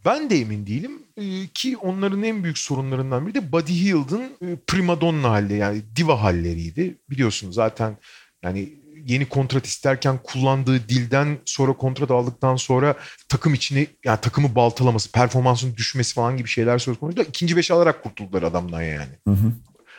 Ben 0.05 0.31
de 0.31 0.37
emin 0.37 0.67
değilim 0.67 0.93
ee, 1.17 1.47
ki 1.55 1.77
onların 1.77 2.23
en 2.23 2.45
büyük 2.45 2.59
sorunlarından 2.59 3.27
biri 3.27 3.35
de 3.35 3.53
Buddy 3.53 3.73
Hield'ın 3.73 4.23
e, 4.23 4.57
primadonna 4.67 5.31
halleri 5.31 5.59
yani 5.59 5.83
diva 5.97 6.23
halleriydi. 6.23 6.99
Biliyorsunuz 7.11 7.55
zaten 7.55 7.97
yani 8.43 8.69
yeni 9.05 9.29
kontrat 9.29 9.67
isterken 9.67 10.19
kullandığı 10.25 10.89
dilden 10.89 11.39
sonra 11.45 11.73
kontrat 11.73 12.11
aldıktan 12.11 12.57
sonra 12.57 12.95
takım 13.29 13.55
içini 13.55 13.87
yani 14.05 14.21
takımı 14.21 14.55
baltalaması, 14.55 15.13
performansın 15.13 15.77
düşmesi 15.77 16.15
falan 16.15 16.37
gibi 16.37 16.49
şeyler 16.49 16.79
söz 16.79 16.99
konusu. 16.99 17.23
ikinci 17.23 17.57
beş 17.57 17.71
alarak 17.71 18.03
kurtuldular 18.03 18.43
adamdan 18.43 18.83
yani. 18.83 19.13
Hı 19.29 19.35
hı. 19.35 19.53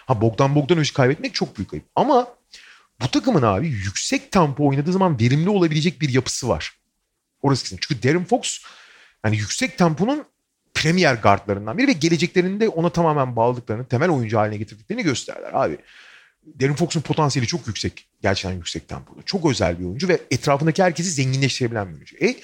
Ha 0.05 0.21
Bogdan 0.21 0.55
Bogdanovic'i 0.55 0.93
kaybetmek 0.93 1.33
çok 1.33 1.57
büyük 1.57 1.73
ayıp. 1.73 1.85
Ama 1.95 2.27
bu 3.01 3.07
takımın 3.07 3.41
abi 3.41 3.67
yüksek 3.67 4.31
tempo 4.31 4.67
oynadığı 4.67 4.91
zaman 4.91 5.19
verimli 5.19 5.49
olabilecek 5.49 6.01
bir 6.01 6.09
yapısı 6.09 6.49
var. 6.49 6.73
Orası 7.41 7.63
kesin. 7.63 7.79
Çünkü 7.81 8.03
Darren 8.03 8.25
Fox 8.25 8.59
yani 9.25 9.37
yüksek 9.37 9.77
temponun 9.77 10.25
premier 10.73 11.15
guardlarından 11.15 11.77
biri 11.77 11.87
ve 11.87 11.93
geleceklerinde 11.93 12.69
ona 12.69 12.89
tamamen 12.89 13.35
bağladıklarını, 13.35 13.87
temel 13.87 14.09
oyuncu 14.09 14.37
haline 14.37 14.57
getirdiklerini 14.57 15.03
gösterdiler 15.03 15.51
abi. 15.53 15.77
Darren 16.61 16.75
Fox'un 16.75 17.01
potansiyeli 17.01 17.47
çok 17.47 17.67
yüksek. 17.67 18.07
Gerçekten 18.21 18.57
yüksek 18.57 18.87
tempoda. 18.87 19.21
Çok 19.25 19.51
özel 19.51 19.79
bir 19.79 19.85
oyuncu 19.85 20.07
ve 20.07 20.19
etrafındaki 20.31 20.83
herkesi 20.83 21.09
zenginleştirebilen 21.09 21.89
bir 21.89 21.93
oyuncu. 21.93 22.17
E, 22.21 22.35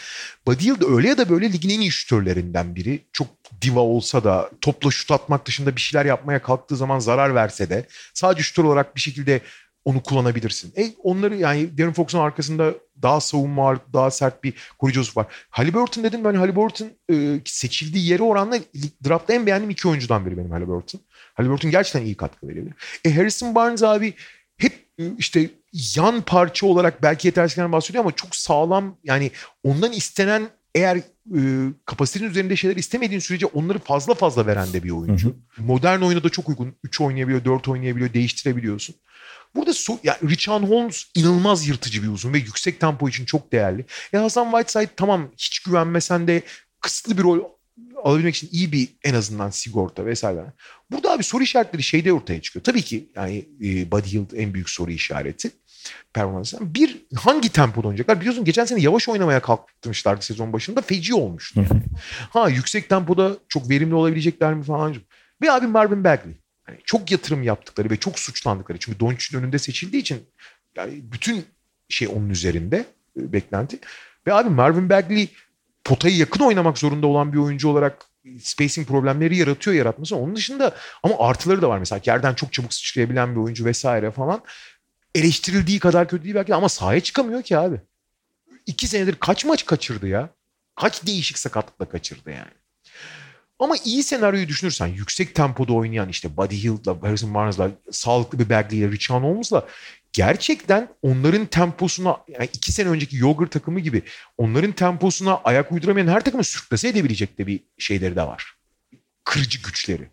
Buddy 0.47 0.65
Hield 0.65 0.81
öyle 0.81 1.07
ya 1.09 1.17
da 1.17 1.29
böyle 1.29 1.53
ligin 1.53 1.69
en 1.69 1.79
iyi 1.79 1.91
şütörlerinden 1.91 2.75
biri. 2.75 2.99
Çok 3.13 3.27
diva 3.61 3.79
olsa 3.79 4.23
da 4.23 4.49
topla 4.61 4.91
şut 4.91 5.11
atmak 5.11 5.45
dışında 5.45 5.75
bir 5.75 5.81
şeyler 5.81 6.05
yapmaya 6.05 6.41
kalktığı 6.41 6.75
zaman 6.75 6.99
zarar 6.99 7.35
verse 7.35 7.69
de 7.69 7.87
sadece 8.13 8.43
şütör 8.43 8.63
olarak 8.63 8.95
bir 8.95 9.01
şekilde 9.01 9.41
onu 9.85 10.03
kullanabilirsin. 10.03 10.73
E 10.77 10.93
onları 11.03 11.35
yani 11.35 11.77
Darren 11.77 11.93
Fox'un 11.93 12.19
arkasında 12.19 12.73
daha 13.01 13.21
savunma 13.21 13.63
var, 13.63 13.77
daha 13.93 14.11
sert 14.11 14.43
bir 14.43 14.53
koruyucusu 14.79 15.19
var. 15.19 15.27
Halliburton 15.49 16.03
dedim 16.03 16.23
ben 16.23 16.33
Halliburton 16.33 16.91
e, 17.11 17.39
seçildiği 17.45 18.07
yere 18.09 18.23
oranla 18.23 18.59
draftta 19.07 19.33
en 19.33 19.45
beğendiğim 19.45 19.69
iki 19.69 19.87
oyuncudan 19.87 20.25
biri 20.25 20.37
benim 20.37 20.51
Halliburton. 20.51 21.01
Halliburton 21.33 21.71
gerçekten 21.71 22.05
iyi 22.05 22.15
katkı 22.15 22.47
verebilir. 22.47 22.73
E 23.05 23.15
Harrison 23.15 23.55
Barnes 23.55 23.83
abi 23.83 24.13
hep 24.57 24.73
e, 24.99 25.03
işte 25.17 25.49
yan 25.95 26.21
parça 26.21 26.67
olarak 26.67 27.03
belki 27.03 27.27
yetersizliklerden 27.27 27.71
bahsediyor 27.71 28.03
ama 28.03 28.11
çok 28.11 28.35
sağlam 28.35 28.97
yani 29.03 29.31
ondan 29.63 29.91
istenen 29.91 30.49
eğer 30.75 30.97
e, 31.37 31.41
kapasitenin 31.85 32.29
üzerinde 32.29 32.55
şeyler 32.55 32.75
istemediğin 32.75 33.19
sürece 33.19 33.45
onları 33.45 33.79
fazla 33.79 34.13
fazla 34.13 34.47
veren 34.47 34.73
de 34.73 34.83
bir 34.83 34.89
oyuncu. 34.89 35.27
Hı 35.27 35.61
hı. 35.61 35.63
Modern 35.63 36.01
oyuna 36.01 36.23
da 36.23 36.29
çok 36.29 36.49
uygun. 36.49 36.75
3 36.83 37.01
oynayabiliyor, 37.01 37.45
4 37.45 37.67
oynayabiliyor, 37.67 38.13
değiştirebiliyorsun. 38.13 38.95
Burada 39.55 39.73
so 39.73 39.97
yani 40.03 40.17
Richard 40.29 40.63
Holmes 40.63 41.05
inanılmaz 41.15 41.67
yırtıcı 41.67 42.03
bir 42.03 42.07
uzun 42.07 42.33
ve 42.33 42.37
yüksek 42.37 42.79
tempo 42.79 43.09
için 43.09 43.25
çok 43.25 43.51
değerli. 43.51 43.85
E 44.13 44.17
Hasan 44.17 44.51
Whiteside 44.51 44.91
tamam 44.95 45.31
hiç 45.37 45.59
güvenmesen 45.59 46.27
de 46.27 46.41
kısıtlı 46.81 47.17
bir 47.17 47.23
rol 47.23 47.39
alabilmek 48.03 48.35
için 48.35 48.49
iyi 48.51 48.71
bir 48.71 48.89
en 49.03 49.13
azından 49.13 49.49
sigorta 49.49 50.05
vesaire. 50.05 50.53
Burada 50.91 51.11
abi 51.11 51.23
soru 51.23 51.43
işaretleri 51.43 51.83
şeyde 51.83 52.13
ortaya 52.13 52.41
çıkıyor. 52.41 52.63
Tabii 52.63 52.81
ki 52.81 53.09
yani 53.15 53.45
e, 53.63 53.91
Buddy 53.91 54.13
Hield 54.13 54.31
en 54.35 54.53
büyük 54.53 54.69
soru 54.69 54.91
işareti 54.91 55.51
performansından. 56.13 56.73
Bir 56.73 56.97
hangi 57.15 57.49
tempoda 57.49 57.87
oynayacaklar? 57.87 58.19
Biliyorsun 58.19 58.45
geçen 58.45 58.65
sene 58.65 58.81
yavaş 58.81 59.09
oynamaya 59.09 59.39
kalkmışlardı 59.39 60.25
sezon 60.25 60.53
başında. 60.53 60.81
Feci 60.81 61.13
olmuştu 61.13 61.65
yani. 61.71 61.83
ha 62.29 62.49
yüksek 62.49 62.89
tempoda 62.89 63.37
çok 63.47 63.69
verimli 63.69 63.95
olabilecekler 63.95 64.53
mi 64.53 64.63
falan. 64.63 64.95
Ve 65.41 65.51
abi 65.51 65.67
Marvin 65.67 66.03
Bagley. 66.03 66.33
Yani 66.67 66.79
çok 66.83 67.11
yatırım 67.11 67.43
yaptıkları 67.43 67.89
ve 67.89 67.97
çok 67.97 68.19
suçlandıkları. 68.19 68.77
Çünkü 68.79 68.99
Doncic'in 68.99 69.41
önünde 69.41 69.59
seçildiği 69.59 70.01
için 70.01 70.23
yani 70.75 71.01
bütün 71.11 71.45
şey 71.89 72.07
onun 72.07 72.29
üzerinde 72.29 72.85
e, 73.19 73.33
beklenti. 73.33 73.79
Ve 74.27 74.33
abi 74.33 74.49
Marvin 74.49 74.89
Bagley 74.89 75.29
potayı 75.83 76.17
yakın 76.17 76.43
oynamak 76.43 76.77
zorunda 76.77 77.07
olan 77.07 77.33
bir 77.33 77.37
oyuncu 77.37 77.69
olarak 77.69 78.05
spacing 78.39 78.87
problemleri 78.87 79.37
yaratıyor 79.37 79.75
yaratması. 79.75 80.15
Onun 80.15 80.35
dışında 80.35 80.75
ama 81.03 81.15
artıları 81.19 81.61
da 81.61 81.69
var 81.69 81.77
mesela 81.77 82.01
yerden 82.05 82.33
çok 82.33 82.53
çabuk 82.53 82.73
sıçrayabilen 82.73 83.35
bir 83.35 83.39
oyuncu 83.39 83.65
vesaire 83.65 84.11
falan. 84.11 84.41
Eleştirildiği 85.15 85.79
kadar 85.79 86.07
kötü 86.07 86.23
değil 86.23 86.35
belki 86.35 86.55
ama 86.55 86.69
sahaya 86.69 86.99
çıkamıyor 86.99 87.41
ki 87.41 87.57
abi. 87.57 87.81
İki 88.65 88.87
senedir 88.87 89.15
kaç 89.15 89.45
maç 89.45 89.65
kaçırdı 89.65 90.07
ya? 90.07 90.29
Kaç 90.75 91.05
değişik 91.05 91.39
sakatlıkla 91.39 91.89
kaçırdı 91.89 92.31
yani. 92.31 92.51
Ama 93.59 93.75
iyi 93.85 94.03
senaryoyu 94.03 94.47
düşünürsen 94.47 94.87
yüksek 94.87 95.35
tempoda 95.35 95.73
oynayan 95.73 96.09
işte 96.09 96.37
Buddy 96.37 96.63
Hield'la, 96.63 97.01
Harrison 97.01 97.33
Barnes'la, 97.33 97.71
sağlıklı 97.91 98.39
bir 98.39 98.49
Bagley 98.49 98.79
ile 98.79 98.91
Richard 98.91 99.23
Holmes'la 99.23 99.67
gerçekten 100.13 100.89
onların 101.01 101.45
temposuna 101.45 102.17
yani 102.27 102.49
iki 102.53 102.71
sene 102.71 102.89
önceki 102.89 103.17
Yogurt 103.17 103.51
takımı 103.51 103.79
gibi 103.79 104.01
onların 104.37 104.71
temposuna 104.71 105.41
ayak 105.43 105.71
uyduramayan 105.71 106.07
her 106.07 106.23
takımı 106.23 106.43
sürklase 106.43 106.87
edebilecek 106.87 107.37
de 107.37 107.47
bir 107.47 107.59
şeyleri 107.77 108.15
de 108.15 108.21
var. 108.21 108.55
Kırıcı 109.23 109.61
güçleri. 109.61 110.09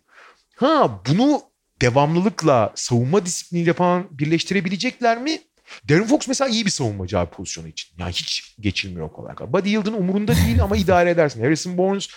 Ha 0.55 1.01
bunu 1.07 1.41
devamlılıkla 1.81 2.73
savunma 2.75 3.25
disipliniyle 3.25 3.73
falan 3.73 4.07
birleştirebilecekler 4.11 5.21
mi? 5.21 5.41
Darren 5.89 6.07
Fox 6.07 6.27
mesela 6.27 6.49
iyi 6.49 6.65
bir 6.65 6.71
savunmacı 6.71 7.19
abi 7.19 7.29
pozisyonu 7.29 7.67
için. 7.67 7.89
Yani 7.97 8.11
hiç 8.11 8.55
geçilmiyor 8.59 9.11
kolay 9.11 9.35
kolay. 9.35 9.53
Buddy 9.53 9.69
Hield'ın 9.69 9.93
umurunda 9.93 10.35
değil 10.35 10.63
ama 10.63 10.77
idare 10.83 11.09
edersin. 11.09 11.43
Harrison 11.43 11.77
Barnes, 11.77 12.09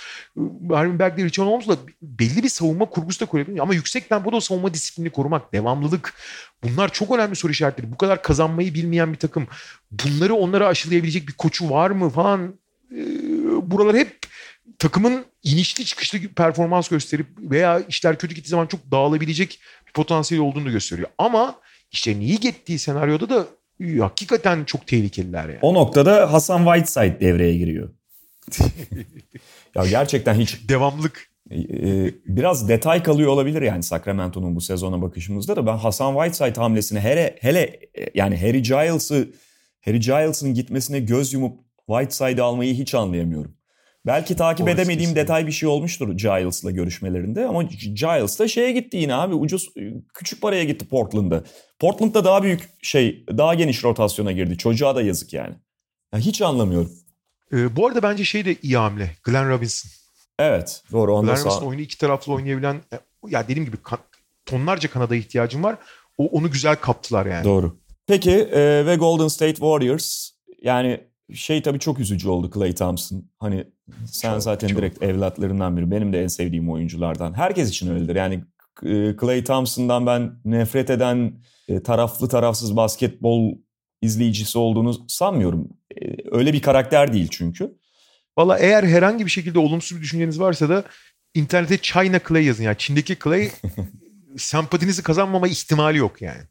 Marvin 0.60 0.98
Bagley, 0.98 1.24
Richard 1.24 1.46
Holmes'la 1.46 1.76
belli 2.02 2.42
bir 2.42 2.48
savunma 2.48 2.84
kurgusu 2.84 3.20
da 3.20 3.26
kurabilir. 3.26 3.58
Ama 3.58 3.74
yüksek 3.74 4.08
tempoda 4.08 4.36
o 4.36 4.40
savunma 4.40 4.74
disiplini 4.74 5.10
korumak, 5.10 5.52
devamlılık 5.52 6.14
bunlar 6.64 6.92
çok 6.92 7.10
önemli 7.10 7.36
soru 7.36 7.52
işaretleri. 7.52 7.92
Bu 7.92 7.96
kadar 7.96 8.22
kazanmayı 8.22 8.74
bilmeyen 8.74 9.12
bir 9.12 9.18
takım. 9.18 9.46
Bunları 9.90 10.34
onlara 10.34 10.66
aşılayabilecek 10.66 11.28
bir 11.28 11.32
koçu 11.32 11.70
var 11.70 11.90
mı 11.90 12.10
falan. 12.10 12.54
Buralar 13.62 13.96
hep 13.96 14.18
takımın 14.78 15.24
inişli 15.42 15.84
çıkışlı 15.84 16.18
performans 16.36 16.88
gösterip 16.88 17.26
veya 17.38 17.80
işler 17.80 18.18
kötü 18.18 18.34
gittiği 18.34 18.48
zaman 18.48 18.66
çok 18.66 18.90
dağılabilecek 18.90 19.60
bir 19.86 19.92
potansiyel 19.92 20.44
olduğunu 20.44 20.72
gösteriyor. 20.72 21.08
Ama 21.18 21.60
işte 21.92 22.12
iyi 22.12 22.40
gittiği 22.40 22.78
senaryoda 22.78 23.28
da 23.30 23.46
hakikaten 24.00 24.64
çok 24.64 24.86
tehlikeliler 24.86 25.48
yani. 25.48 25.58
O 25.62 25.74
noktada 25.74 26.32
Hasan 26.32 26.64
Whiteside 26.64 27.20
devreye 27.20 27.56
giriyor. 27.56 27.90
ya 29.74 29.86
gerçekten 29.86 30.34
hiç 30.34 30.68
devamlık 30.68 31.32
biraz 32.26 32.68
detay 32.68 33.02
kalıyor 33.02 33.30
olabilir 33.30 33.62
yani 33.62 33.82
Sacramento'nun 33.82 34.56
bu 34.56 34.60
sezona 34.60 35.02
bakışımızda 35.02 35.56
da 35.56 35.66
ben 35.66 35.76
Hasan 35.76 36.14
Whiteside 36.14 36.60
hamlesini 36.60 37.00
hele 37.00 37.36
hele 37.40 37.80
yani 38.14 38.40
Harry 38.40 38.62
Giles'ı 38.62 39.32
Harry 39.80 40.00
Giles'ın 40.00 40.54
gitmesine 40.54 41.00
göz 41.00 41.32
yumup 41.32 41.58
Whiteside'ı 41.86 42.44
almayı 42.44 42.74
hiç 42.74 42.94
anlayamıyorum. 42.94 43.54
Belki 44.06 44.36
takip 44.36 44.66
Orası 44.66 44.74
edemediğim 44.74 44.98
kesinlikle. 44.98 45.22
detay 45.22 45.46
bir 45.46 45.52
şey 45.52 45.68
olmuştur 45.68 46.08
Giles'la 46.08 46.70
görüşmelerinde 46.70 47.46
ama 47.46 47.62
Giles 47.62 48.38
da 48.38 48.48
şeye 48.48 48.72
gitti 48.72 48.96
yine 48.96 49.14
abi 49.14 49.34
ucuz 49.34 49.68
küçük 50.14 50.42
paraya 50.42 50.64
gitti 50.64 50.88
Portland'da. 50.88 51.44
Portland'da 51.78 52.24
daha 52.24 52.42
büyük 52.42 52.70
şey 52.82 53.26
daha 53.28 53.54
geniş 53.54 53.84
rotasyona 53.84 54.32
girdi. 54.32 54.58
Çocuğa 54.58 54.96
da 54.96 55.02
yazık 55.02 55.32
yani. 55.32 55.54
Ya 56.12 56.18
hiç 56.18 56.42
anlamıyorum. 56.42 56.92
Ee, 57.52 57.76
bu 57.76 57.86
arada 57.86 58.02
bence 58.02 58.24
şey 58.24 58.44
de 58.44 58.56
iyi 58.62 58.76
hamle. 58.76 59.16
Glenn 59.22 59.50
Robinson. 59.50 59.90
Evet 60.38 60.82
doğru. 60.92 61.20
Glenn 61.22 61.40
Robinson 61.40 61.66
oyunu 61.66 61.80
iki 61.80 61.98
taraflı 61.98 62.32
oynayabilen 62.32 62.74
e, 62.92 62.96
ya 63.28 63.48
dediğim 63.48 63.64
gibi 63.64 63.76
tonlarca 64.46 64.90
kanada 64.90 65.16
ihtiyacım 65.16 65.62
var. 65.62 65.76
O, 66.18 66.26
onu 66.26 66.50
güzel 66.50 66.76
kaptılar 66.76 67.26
yani. 67.26 67.44
Doğru. 67.44 67.76
Peki 68.06 68.30
e, 68.30 68.86
ve 68.86 68.96
Golden 68.96 69.28
State 69.28 69.54
Warriors 69.54 70.30
yani 70.62 71.00
şey 71.34 71.62
tabii 71.62 71.78
çok 71.78 71.98
üzücü 71.98 72.28
oldu 72.28 72.50
Clay 72.54 72.74
Thompson. 72.74 73.24
Hani 73.38 73.64
sen 74.06 74.32
çok, 74.32 74.42
zaten 74.42 74.68
çok. 74.68 74.78
direkt 74.78 75.02
evlatlarından 75.02 75.76
biri. 75.76 75.90
Benim 75.90 76.12
de 76.12 76.22
en 76.22 76.26
sevdiğim 76.26 76.70
oyunculardan. 76.70 77.34
Herkes 77.34 77.68
için 77.68 77.90
öyledir. 77.90 78.16
Yani 78.16 78.44
Clay 79.20 79.44
Thompson'dan 79.44 80.06
ben 80.06 80.32
nefret 80.44 80.90
eden 80.90 81.32
e, 81.68 81.82
taraflı 81.82 82.28
tarafsız 82.28 82.76
basketbol 82.76 83.58
izleyicisi 84.02 84.58
olduğunu 84.58 85.08
sanmıyorum. 85.08 85.68
E, 86.02 86.16
öyle 86.30 86.52
bir 86.52 86.62
karakter 86.62 87.12
değil 87.12 87.28
çünkü. 87.30 87.74
Valla 88.38 88.58
eğer 88.58 88.84
herhangi 88.84 89.26
bir 89.26 89.30
şekilde 89.30 89.58
olumsuz 89.58 89.98
bir 89.98 90.02
düşünceniz 90.02 90.40
varsa 90.40 90.68
da 90.68 90.84
internete 91.34 91.78
China 91.78 92.20
Clay 92.28 92.44
yazın. 92.44 92.64
Yani 92.64 92.78
Çin'deki 92.78 93.16
Clay 93.24 93.50
sempatinizi 94.36 95.02
kazanmama 95.02 95.48
ihtimali 95.48 95.98
yok 95.98 96.22
yani. 96.22 96.42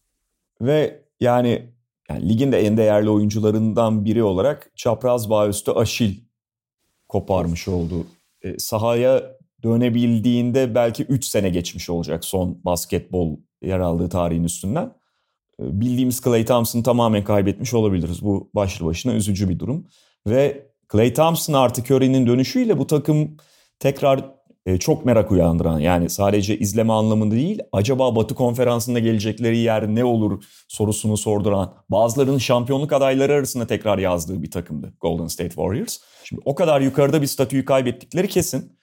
Ve 0.62 1.02
yani, 1.20 1.70
yani 2.13 2.29
ligin 2.29 2.51
de 2.51 2.59
en 2.59 2.77
değerli 2.77 3.09
oyuncularından 3.09 4.05
biri 4.05 4.23
olarak 4.23 4.71
çapraz 4.75 5.29
bağ 5.29 5.47
üstü 5.47 5.71
Aşil 5.71 6.15
koparmış 7.07 7.67
oldu. 7.67 8.07
E, 8.41 8.59
sahaya 8.59 9.23
dönebildiğinde 9.63 10.75
belki 10.75 11.03
3 11.03 11.25
sene 11.25 11.49
geçmiş 11.49 11.89
olacak 11.89 12.25
son 12.25 12.65
basketbol 12.65 13.38
yer 13.61 13.79
aldığı 13.79 14.09
tarihin 14.09 14.43
üstünden. 14.43 14.93
E, 15.59 15.81
bildiğimiz 15.81 16.21
Clay 16.21 16.45
Thompson'ı 16.45 16.83
tamamen 16.83 17.23
kaybetmiş 17.23 17.73
olabiliriz. 17.73 18.23
Bu 18.23 18.49
başlı 18.55 18.85
başına 18.85 19.13
üzücü 19.13 19.49
bir 19.49 19.59
durum. 19.59 19.88
Ve 20.27 20.71
Clay 20.91 21.13
Thompson 21.13 21.53
artı 21.53 21.81
Curry'nin 21.81 22.27
dönüşüyle 22.27 22.77
bu 22.77 22.88
takım 22.88 23.38
tekrar 23.79 24.40
e, 24.65 24.77
çok 24.77 25.05
merak 25.05 25.31
uyandıran 25.31 25.79
yani 25.79 26.09
sadece 26.09 26.59
izleme 26.59 26.93
anlamında 26.93 27.35
değil 27.35 27.59
acaba 27.71 28.15
Batı 28.15 28.35
konferansında 28.35 28.99
gelecekleri 28.99 29.57
yer 29.57 29.88
ne 29.88 30.03
olur 30.03 30.43
sorusunu 30.67 31.17
sorduran 31.17 31.73
bazılarının 31.89 32.38
şampiyonluk 32.38 32.93
adayları 32.93 33.33
arasında 33.33 33.67
tekrar 33.67 33.97
yazdığı 33.97 34.41
bir 34.41 34.51
takımdı 34.51 34.93
Golden 35.01 35.27
State 35.27 35.49
Warriors. 35.49 35.97
Şimdi 36.23 36.41
o 36.45 36.55
kadar 36.55 36.81
yukarıda 36.81 37.21
bir 37.21 37.27
statüyü 37.27 37.65
kaybettikleri 37.65 38.27
kesin 38.27 38.77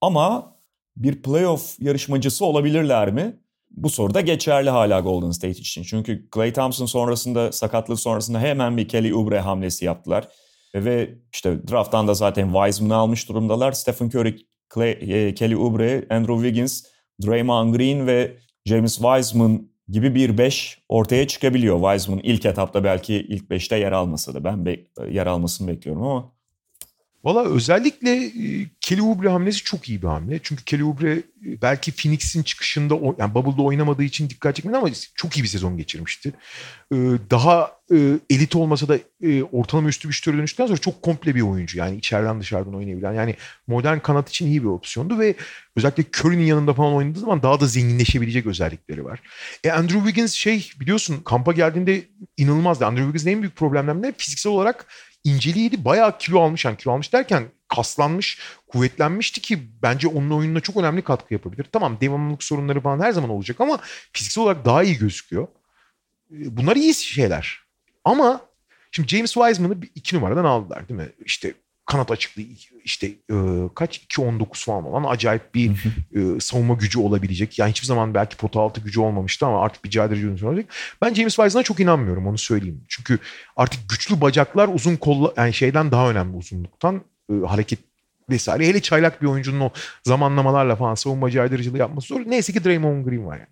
ama 0.00 0.56
bir 0.96 1.22
playoff 1.22 1.80
yarışmacısı 1.80 2.44
olabilirler 2.44 3.10
mi? 3.10 3.36
Bu 3.70 3.90
soru 3.90 4.14
da 4.14 4.20
geçerli 4.20 4.70
hala 4.70 5.00
Golden 5.00 5.30
State 5.30 5.50
için. 5.50 5.82
Çünkü 5.82 6.28
Clay 6.34 6.52
Thompson 6.52 6.86
sonrasında 6.86 7.52
sakatlığı 7.52 7.96
sonrasında 7.96 8.40
hemen 8.40 8.76
bir 8.76 8.88
Kelly 8.88 9.14
Oubre 9.14 9.40
hamlesi 9.40 9.84
yaptılar. 9.84 10.28
Ve 10.74 11.14
işte 11.32 11.68
drafttan 11.68 12.08
da 12.08 12.14
zaten 12.14 12.52
Wiseman'ı 12.52 12.96
almış 12.96 13.28
durumdalar. 13.28 13.72
Stephen 13.72 14.06
Curry, 14.06 14.36
Clay, 14.74 14.90
e, 14.90 15.34
Kelly 15.34 15.56
Oubre, 15.56 16.06
Andrew 16.10 16.34
Wiggins, 16.34 16.84
Draymond 17.26 17.74
Green 17.74 18.06
ve 18.06 18.36
James 18.64 18.94
Wiseman 18.94 19.68
gibi 19.88 20.14
bir 20.14 20.38
beş 20.38 20.78
ortaya 20.88 21.26
çıkabiliyor. 21.28 21.80
Wiseman 21.92 22.20
ilk 22.22 22.46
etapta 22.46 22.84
belki 22.84 23.14
ilk 23.14 23.50
beşte 23.50 23.76
yer 23.76 23.92
almasa 23.92 24.34
da 24.34 24.44
ben 24.44 24.66
be- 24.66 24.84
yer 25.10 25.26
almasını 25.26 25.68
bekliyorum 25.68 26.02
ama 26.02 26.32
Valla 27.24 27.44
özellikle 27.44 28.24
e, 28.26 28.66
Kelly 28.80 29.02
Oubre 29.02 29.28
hamlesi 29.28 29.64
çok 29.64 29.88
iyi 29.88 30.02
bir 30.02 30.06
hamle. 30.06 30.40
Çünkü 30.42 30.64
Kelly 30.64 30.84
Oubre 30.84 31.12
e, 31.12 31.22
belki 31.62 31.92
Phoenix'in 31.92 32.42
çıkışında 32.42 32.94
yani 33.18 33.34
Bubble'da 33.34 33.62
oynamadığı 33.62 34.02
için 34.02 34.30
dikkat 34.30 34.56
çekmedi 34.56 34.76
ama 34.76 34.88
çok 35.14 35.36
iyi 35.36 35.42
bir 35.42 35.48
sezon 35.48 35.76
geçirmişti. 35.76 36.32
E, 36.92 36.96
daha 37.30 37.78
elit 38.30 38.56
olmasa 38.56 38.88
da 38.88 38.98
ortalama 39.52 39.88
üstü 39.88 40.08
bir 40.08 40.14
şütöre 40.14 40.36
dönüştükten 40.36 40.66
sonra 40.66 40.78
çok 40.78 41.02
komple 41.02 41.34
bir 41.34 41.40
oyuncu. 41.40 41.78
Yani 41.78 41.96
içeriden 41.96 42.40
dışarıdan 42.40 42.74
oynayabilen. 42.74 43.12
Yani 43.12 43.36
modern 43.66 43.98
kanat 43.98 44.28
için 44.28 44.46
iyi 44.46 44.62
bir 44.62 44.68
opsiyondu 44.68 45.18
ve 45.18 45.34
özellikle 45.76 46.04
Curry'nin 46.16 46.44
yanında 46.44 46.74
falan 46.74 46.94
oynadığı 46.94 47.18
zaman 47.18 47.42
daha 47.42 47.60
da 47.60 47.66
zenginleşebilecek 47.66 48.46
özellikleri 48.46 49.04
var. 49.04 49.20
E 49.64 49.70
Andrew 49.70 49.98
Wiggins 49.98 50.32
şey 50.32 50.70
biliyorsun 50.80 51.20
kampa 51.24 51.52
geldiğinde 51.52 52.02
inanılmazdı. 52.36 52.86
Andrew 52.86 53.04
Wiggins'in 53.06 53.36
en 53.36 53.42
büyük 53.42 53.56
problemlerinden 53.56 54.14
fiziksel 54.18 54.52
olarak 54.52 54.86
inceliydi. 55.24 55.84
Bayağı 55.84 56.18
kilo 56.18 56.40
almış. 56.40 56.64
Yani 56.64 56.76
kilo 56.76 56.92
almış 56.92 57.12
derken 57.12 57.48
kaslanmış, 57.68 58.40
kuvvetlenmişti 58.68 59.40
ki 59.40 59.58
bence 59.82 60.08
onun 60.08 60.30
oyununa 60.30 60.60
çok 60.60 60.76
önemli 60.76 61.02
katkı 61.02 61.34
yapabilir. 61.34 61.66
Tamam 61.72 61.98
devamlılık 62.00 62.42
sorunları 62.42 62.80
falan 62.80 63.00
her 63.00 63.12
zaman 63.12 63.30
olacak 63.30 63.60
ama 63.60 63.78
fiziksel 64.12 64.44
olarak 64.44 64.64
daha 64.64 64.82
iyi 64.82 64.98
gözüküyor. 64.98 65.48
Ee, 66.32 66.56
bunlar 66.56 66.76
iyi 66.76 66.94
şeyler. 66.94 67.60
Ama 68.04 68.40
şimdi 68.90 69.08
James 69.08 69.32
Wiseman'ı 69.32 69.76
iki 69.94 70.16
numaradan 70.16 70.44
aldılar 70.44 70.88
değil 70.88 71.00
mi? 71.00 71.08
İşte 71.24 71.54
kanat 71.88 72.10
açıklığı 72.10 72.42
işte 72.84 73.06
e, 73.06 73.36
kaç 73.74 73.98
2.19 73.98 74.64
falan 74.64 74.84
olan 74.84 75.04
acayip 75.10 75.54
bir 75.54 75.70
e, 76.14 76.40
savunma 76.40 76.74
gücü 76.74 76.98
olabilecek. 76.98 77.58
Yani 77.58 77.70
hiçbir 77.70 77.86
zaman 77.86 78.14
belki 78.14 78.36
pota 78.36 78.60
altı 78.60 78.80
gücü 78.80 79.00
olmamıştı 79.00 79.46
ama 79.46 79.62
artık 79.62 79.84
bir 79.84 79.90
caydırıcı 79.90 80.48
olacak. 80.48 80.66
Ben 81.02 81.14
James 81.14 81.36
Wiseman'a 81.36 81.64
çok 81.64 81.80
inanmıyorum 81.80 82.26
onu 82.26 82.38
söyleyeyim. 82.38 82.84
Çünkü 82.88 83.18
artık 83.56 83.88
güçlü 83.88 84.20
bacaklar 84.20 84.68
uzun 84.74 84.96
kolla 84.96 85.32
yani 85.36 85.52
şeyden 85.52 85.90
daha 85.90 86.10
önemli 86.10 86.36
uzunluktan 86.36 87.02
e, 87.30 87.34
hareket 87.46 87.78
vesaire. 88.30 88.66
Hele 88.66 88.82
çaylak 88.82 89.22
bir 89.22 89.26
oyuncunun 89.26 89.60
o 89.60 89.70
zamanlamalarla 90.04 90.76
falan 90.76 90.94
savunma 90.94 91.30
caydırıcılığı 91.30 91.78
yapması 91.78 92.08
zor. 92.08 92.20
Neyse 92.26 92.52
ki 92.52 92.64
Draymond 92.64 93.04
Green 93.04 93.26
var 93.26 93.36
yani. 93.36 93.48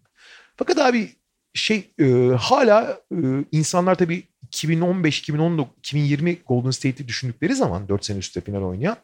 Fakat 0.57 0.79
abi 0.79 1.11
şey 1.57 1.91
e, 2.01 2.31
hala 2.39 3.01
e, 3.13 3.19
insanlar 3.53 3.95
tabii 3.95 4.23
2015, 4.43 5.19
2019, 5.19 5.79
2020 5.79 6.37
Golden 6.47 6.71
State'i 6.71 7.09
düşündükleri 7.09 7.55
zaman 7.55 7.89
4 7.89 8.05
sene 8.05 8.19
üstte 8.19 8.41
final 8.41 8.63
oynayan 8.63 8.97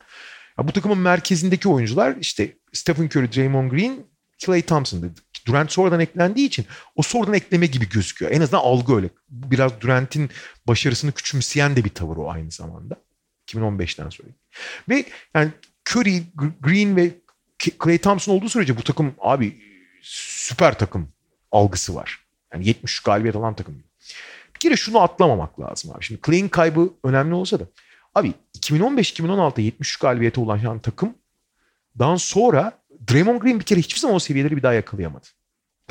ya 0.58 0.68
bu 0.68 0.72
takımın 0.72 0.98
merkezindeki 0.98 1.68
oyuncular 1.68 2.16
işte 2.20 2.56
Stephen 2.72 3.04
Curry, 3.04 3.32
Draymond 3.32 3.70
Green, 3.70 3.96
Klay 4.44 4.62
Thompson'dı. 4.62 5.12
Durant 5.46 5.72
sonradan 5.72 6.00
eklendiği 6.00 6.46
için 6.46 6.66
o 6.96 7.02
sonradan 7.02 7.34
ekleme 7.34 7.66
gibi 7.66 7.88
gözüküyor. 7.88 8.32
En 8.32 8.40
azından 8.40 8.62
algı 8.62 8.96
öyle. 8.96 9.08
Biraz 9.28 9.80
Durant'in 9.80 10.30
başarısını 10.66 11.12
küçümseyen 11.12 11.76
de 11.76 11.84
bir 11.84 11.90
tavır 11.90 12.16
o 12.16 12.30
aynı 12.30 12.50
zamanda. 12.50 12.96
2015'ten 13.48 14.08
sonra. 14.08 14.28
Ve 14.88 15.04
yani 15.34 15.50
Curry, 15.90 16.22
Green 16.60 16.96
ve 16.96 17.10
Klay 17.78 17.98
Thompson 17.98 18.32
olduğu 18.32 18.48
sürece 18.48 18.76
bu 18.76 18.82
takım 18.82 19.14
abi 19.20 19.58
süper 20.02 20.78
takım 20.78 21.08
algısı 21.52 21.94
var. 21.94 22.21
Yani 22.52 22.66
73 22.66 23.00
galibiyet 23.00 23.36
alan 23.36 23.54
takım. 23.54 23.82
Bir 24.54 24.60
kere 24.60 24.76
şunu 24.76 25.00
atlamamak 25.00 25.60
lazım 25.60 25.92
abi. 25.94 26.04
Şimdi 26.04 26.20
Clay'in 26.26 26.48
kaybı 26.48 26.90
önemli 27.04 27.34
olsa 27.34 27.60
da. 27.60 27.64
Abi 28.14 28.34
2015-2016 28.58 29.60
73 29.60 29.96
galibiyete 29.96 30.40
ulaşan 30.40 30.78
takım 30.78 31.14
dan 31.98 32.16
sonra 32.16 32.72
Draymond 33.12 33.40
Green 33.40 33.60
bir 33.60 33.64
kere 33.64 33.80
hiçbir 33.80 34.00
zaman 34.00 34.16
o 34.16 34.18
seviyeleri 34.18 34.56
bir 34.56 34.62
daha 34.62 34.72
yakalayamadı. 34.72 35.26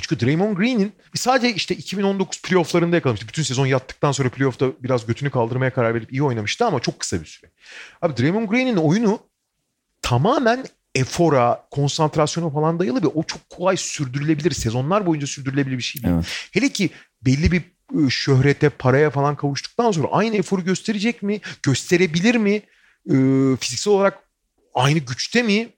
Çünkü 0.01 0.25
Draymond 0.25 0.57
Green'in 0.57 0.93
sadece 1.15 1.55
işte 1.55 1.75
2019 1.75 2.41
playofflarında 2.41 2.95
yakalamıştı. 2.95 3.27
Bütün 3.27 3.43
sezon 3.43 3.65
yattıktan 3.65 4.11
sonra 4.11 4.29
playoff'ta 4.29 4.67
biraz 4.79 5.05
götünü 5.05 5.29
kaldırmaya 5.29 5.73
karar 5.73 5.95
verip 5.95 6.11
iyi 6.11 6.23
oynamıştı 6.23 6.65
ama 6.65 6.79
çok 6.79 6.99
kısa 6.99 7.21
bir 7.21 7.25
süre. 7.25 7.51
Abi 8.01 8.17
Draymond 8.17 8.49
Green'in 8.49 8.75
oyunu 8.75 9.19
tamamen 10.01 10.65
efora, 10.95 11.67
konsantrasyona 11.71 12.49
falan 12.49 12.79
dayalı 12.79 13.03
ve 13.03 13.07
o 13.07 13.23
çok 13.23 13.49
kolay 13.49 13.77
sürdürülebilir. 13.77 14.51
Sezonlar 14.51 15.05
boyunca 15.05 15.27
sürdürülebilir 15.27 15.77
bir 15.77 15.83
şey 15.83 16.03
değil. 16.03 16.13
Evet. 16.13 16.25
Hele 16.51 16.69
ki 16.69 16.89
belli 17.21 17.51
bir 17.51 17.61
ıı, 17.95 18.11
şöhrete, 18.11 18.69
paraya 18.69 19.09
falan 19.09 19.35
kavuştuktan 19.35 19.91
sonra 19.91 20.07
aynı 20.11 20.35
eforu 20.35 20.63
gösterecek 20.63 21.23
mi? 21.23 21.41
Gösterebilir 21.63 22.35
mi? 22.35 22.61
Ee, 23.09 23.57
fiziksel 23.59 23.93
olarak 23.93 24.19
aynı 24.73 24.99
güçte 24.99 25.43
mi? 25.43 25.69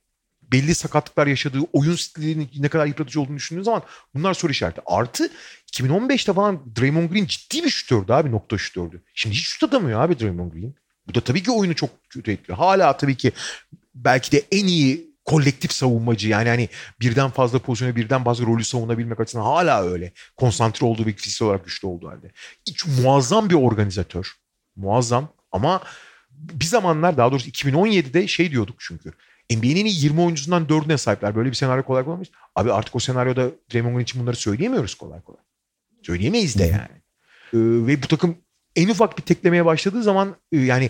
belli 0.53 0.75
sakatlıklar 0.75 1.27
yaşadığı, 1.27 1.59
oyun 1.73 1.95
stilinin 1.95 2.49
ne 2.59 2.69
kadar 2.69 2.85
yıpratıcı 2.85 3.21
olduğunu 3.21 3.35
düşündüğün 3.35 3.63
zaman 3.63 3.83
bunlar 4.15 4.33
soru 4.33 4.51
işareti. 4.51 4.81
Artı 4.85 5.29
2015'te 5.73 6.33
falan 6.33 6.75
Draymond 6.79 7.09
Green 7.09 7.25
ciddi 7.25 7.63
bir 7.63 7.69
şutördü 7.69 8.13
abi 8.13 8.31
nokta 8.31 8.57
şutördü. 8.57 9.03
Şimdi 9.13 9.35
hiç 9.35 9.47
şut 9.47 9.63
atamıyor 9.63 10.01
abi 10.01 10.19
Draymond 10.19 10.51
Green. 10.51 10.75
Bu 11.07 11.15
da 11.15 11.21
tabii 11.21 11.43
ki 11.43 11.51
oyunu 11.51 11.75
çok 11.75 11.89
kötü 12.09 12.31
etkiliyor. 12.31 12.57
Hala 12.57 12.97
tabii 12.97 13.17
ki 13.17 13.31
belki 13.95 14.31
de 14.31 14.43
en 14.51 14.67
iyi 14.67 15.13
kolektif 15.25 15.71
savunmacı 15.71 16.29
yani 16.29 16.49
hani 16.49 16.69
birden 16.99 17.29
fazla 17.29 17.59
pozisyonu 17.59 17.95
birden 17.95 18.23
fazla 18.23 18.45
rolü 18.45 18.63
savunabilmek 18.63 19.19
açısından 19.19 19.43
hala 19.43 19.83
öyle. 19.83 20.11
Konsantre 20.37 20.85
olduğu 20.85 21.07
bir 21.07 21.13
fiziksel 21.13 21.47
olarak 21.47 21.65
güçlü 21.65 21.87
olduğu 21.87 22.09
halde. 22.09 22.31
Hiç 22.67 22.85
muazzam 22.85 23.49
bir 23.49 23.55
organizatör. 23.55 24.31
Muazzam 24.75 25.29
ama 25.51 25.81
bir 26.31 26.65
zamanlar 26.65 27.17
daha 27.17 27.31
doğrusu 27.31 27.49
2017'de 27.49 28.27
şey 28.27 28.51
diyorduk 28.51 28.75
çünkü. 28.79 29.13
NBA'nin 29.51 29.85
20 29.85 30.21
oyuncusundan 30.21 30.65
4'üne 30.65 30.97
sahipler. 30.97 31.35
Böyle 31.35 31.49
bir 31.49 31.55
senaryo 31.55 31.83
kolay 31.83 32.03
kolay 32.03 32.15
olmuş. 32.15 32.27
Abi 32.55 32.73
artık 32.73 32.95
o 32.95 32.99
senaryoda 32.99 33.51
Draymond 33.73 34.01
için 34.01 34.21
bunları 34.21 34.35
söyleyemiyoruz 34.35 34.95
kolay 34.95 35.21
kolay. 35.21 35.41
Söyleyemeyiz 36.01 36.59
de 36.59 36.63
yani. 36.63 37.03
Ee, 37.53 37.87
ve 37.87 38.03
bu 38.03 38.07
takım 38.07 38.37
en 38.75 38.89
ufak 38.89 39.17
bir 39.17 39.23
teklemeye 39.23 39.65
başladığı 39.65 40.03
zaman 40.03 40.35
e, 40.51 40.57
yani 40.57 40.89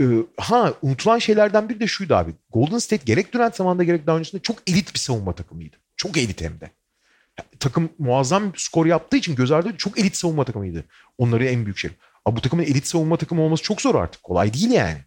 e, 0.00 0.04
ha 0.36 0.74
unutulan 0.82 1.18
şeylerden 1.18 1.68
biri 1.68 1.80
de 1.80 1.86
şuydu 1.86 2.14
abi. 2.14 2.32
Golden 2.50 2.78
State 2.78 3.04
gerek 3.04 3.34
Durant 3.34 3.56
zamanında 3.56 3.84
gerek 3.84 4.06
daha 4.06 4.18
öncesinde 4.18 4.42
çok 4.42 4.56
elit 4.66 4.94
bir 4.94 4.98
savunma 4.98 5.32
takımıydı. 5.32 5.76
Çok 5.96 6.16
elit 6.16 6.40
hem 6.40 6.60
de. 6.60 6.70
Takım 7.60 7.88
muazzam 7.98 8.52
bir 8.52 8.58
skor 8.58 8.86
yaptığı 8.86 9.16
için 9.16 9.34
göz 9.34 9.52
ardı 9.52 9.76
çok 9.78 9.98
elit 9.98 10.16
savunma 10.16 10.44
takımıydı. 10.44 10.84
Onları 11.18 11.44
en 11.44 11.64
büyük 11.64 11.78
şey. 11.78 11.90
Abi 12.24 12.36
bu 12.36 12.40
takımın 12.40 12.62
elit 12.62 12.86
savunma 12.86 13.16
takımı 13.16 13.42
olması 13.42 13.62
çok 13.62 13.80
zor 13.80 13.94
artık. 13.94 14.22
Kolay 14.22 14.54
değil 14.54 14.70
yani. 14.70 14.98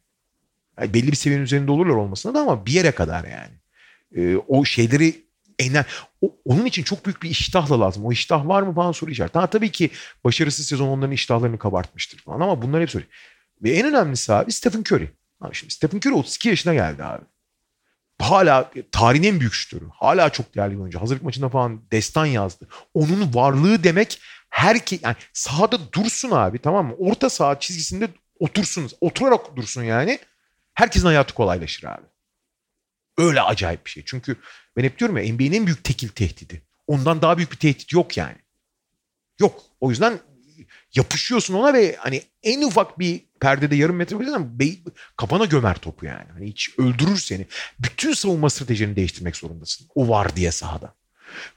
yani 0.80 0.94
belli 0.94 1.12
bir 1.12 1.16
seviyenin 1.16 1.46
üzerinde 1.46 1.72
olurlar 1.72 1.96
olmasına 1.96 2.34
da 2.34 2.40
ama 2.40 2.66
bir 2.66 2.72
yere 2.72 2.92
kadar 2.92 3.24
yani. 3.24 3.54
Ee, 4.16 4.38
o 4.48 4.66
şeyleri 4.66 5.26
ener 5.60 5.86
o, 6.22 6.36
onun 6.46 6.66
için 6.66 6.84
çok 6.84 7.06
büyük 7.06 7.24
bir 7.24 7.30
iştahla 7.30 7.80
lazım. 7.80 8.06
O 8.06 8.12
iştah 8.12 8.48
var 8.48 8.62
mı 8.62 8.76
falan 8.76 8.92
soru 8.92 9.12
işareti. 9.12 9.40
Ha, 9.40 9.48
tabii 9.48 9.72
ki 9.72 9.90
başarısız 10.24 10.68
sezon 10.68 10.88
onların 10.88 11.12
iştahlarını 11.12 11.60
kabartmıştır 11.60 12.18
falan 12.18 12.40
ama 12.40 12.62
bunlar 12.62 12.82
hep 12.82 12.92
soru. 12.92 13.04
Ve 13.64 13.72
en 13.72 13.88
önemlisi 13.88 14.34
abi 14.34 14.52
Stephen 14.52 14.84
Curry. 14.92 15.08
Abi 15.42 15.56
şimdi 15.56 15.74
Stephen 15.74 15.98
Curry 15.98 16.14
32 16.14 16.50
yaşına 16.50 16.74
geldi 16.74 17.04
abi. 17.04 17.26
Hala 18.20 18.72
tarihin 18.92 19.24
en 19.24 19.40
büyük 19.40 19.54
şutörü. 19.54 19.86
Hala 19.94 20.30
çok 20.30 20.56
değerli 20.56 20.74
bir 20.76 20.80
oyuncu. 20.80 21.02
Hazırlık 21.02 21.24
maçında 21.24 21.50
falan 21.50 21.92
destan 21.92 22.26
yazdı. 22.26 22.68
Onun 22.94 23.34
varlığı 23.34 23.84
demek 23.84 24.22
herke 24.50 25.00
yani 25.02 25.16
sahada 25.34 25.94
dursun 25.94 26.32
abi 26.32 26.60
tamam 26.60 26.88
mı? 26.88 26.96
Orta 26.98 27.30
saha 27.30 27.60
çizgisinde 27.60 28.10
otursunuz. 28.40 28.94
Oturarak 29.02 29.56
dursun 29.56 29.84
yani. 29.84 30.20
Herkesin 30.74 31.06
hayatı 31.06 31.34
kolaylaşır 31.34 31.88
abi. 31.88 32.06
Öyle 33.18 33.42
acayip 33.42 33.86
bir 33.86 33.92
şey. 33.92 34.04
Çünkü 34.06 34.36
ben 34.78 34.84
hep 34.84 35.00
diyorum 35.00 35.18
ya 35.18 35.34
NBA'nin 35.34 35.54
en 35.54 35.66
büyük 35.66 35.84
tekil 35.84 36.10
tehdidi. 36.10 36.68
Ondan 36.88 37.22
daha 37.22 37.38
büyük 37.38 37.52
bir 37.52 37.58
tehdit 37.58 37.94
yok 37.94 38.18
yani. 38.18 38.38
Yok. 39.40 39.62
O 39.80 39.90
yüzden 39.90 40.20
yapışıyorsun 40.96 41.54
ona 41.54 41.74
ve 41.74 41.96
hani 42.00 42.22
en 42.44 42.62
ufak 42.62 43.00
bir 43.00 43.22
perdede 43.40 43.76
yarım 43.76 43.96
metre 43.96 44.18
koyarsan 44.18 44.60
kafana 45.18 45.46
gömer 45.46 45.76
topu 45.76 46.06
yani. 46.06 46.26
Hani 46.34 46.48
hiç 46.48 46.70
öldürür 46.80 47.18
seni. 47.18 47.48
Bütün 47.80 48.14
savunma 48.14 48.50
stratejini 48.50 48.96
değiştirmek 48.96 49.36
zorundasın. 49.36 49.88
O 49.96 50.10
var 50.10 50.36
diye 50.36 50.52
sahada. 50.52 50.94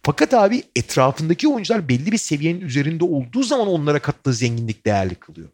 Fakat 0.03 0.35
abi 0.35 0.63
etrafındaki 0.77 1.49
oyuncular 1.49 1.89
belli 1.89 2.13
bir 2.13 2.19
seviyenin 2.19 2.61
üzerinde 2.61 3.05
olduğu 3.05 3.43
zaman 3.43 3.69
onlara 3.69 3.99
kattığı 3.99 4.35
zenginlik 4.35 4.87
değerli 4.87 5.15
kılıyor. 5.15 5.49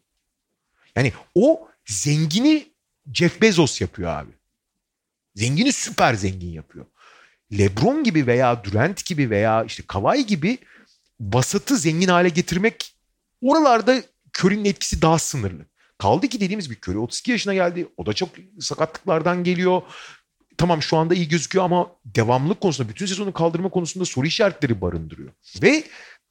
Yani 0.95 1.13
o 1.35 1.67
zengini 1.85 2.67
Jeff 3.13 3.41
Bezos 3.41 3.81
yapıyor 3.81 4.09
abi. 4.09 4.31
Zengini 5.35 5.73
süper 5.73 6.13
zengin 6.13 6.51
yapıyor. 6.51 6.85
LeBron 7.57 8.03
gibi 8.03 8.27
veya 8.27 8.63
Durant 8.63 9.05
gibi 9.05 9.29
veya 9.29 9.63
işte 9.63 9.83
Kawhi 9.87 10.25
gibi 10.25 10.57
basatı 11.19 11.77
zengin 11.77 12.07
hale 12.07 12.29
getirmek 12.29 12.94
oralarda 13.49 14.03
Curry'nin 14.37 14.65
etkisi 14.65 15.01
daha 15.01 15.19
sınırlı. 15.19 15.65
Kaldı 15.97 16.27
ki 16.27 16.39
dediğimiz 16.39 16.69
bir 16.71 16.77
Curry 16.77 16.97
32 16.97 17.31
yaşına 17.31 17.53
geldi. 17.53 17.87
O 17.97 18.05
da 18.05 18.13
çok 18.13 18.29
sakatlıklardan 18.59 19.43
geliyor. 19.43 19.81
Tamam 20.57 20.81
şu 20.81 20.97
anda 20.97 21.15
iyi 21.15 21.27
gözüküyor 21.27 21.65
ama 21.65 21.91
devamlılık 22.05 22.61
konusunda 22.61 22.89
bütün 22.89 23.05
sezonu 23.05 23.33
kaldırma 23.33 23.69
konusunda 23.69 24.05
soru 24.05 24.27
işaretleri 24.27 24.81
barındırıyor. 24.81 25.31
Ve 25.61 25.83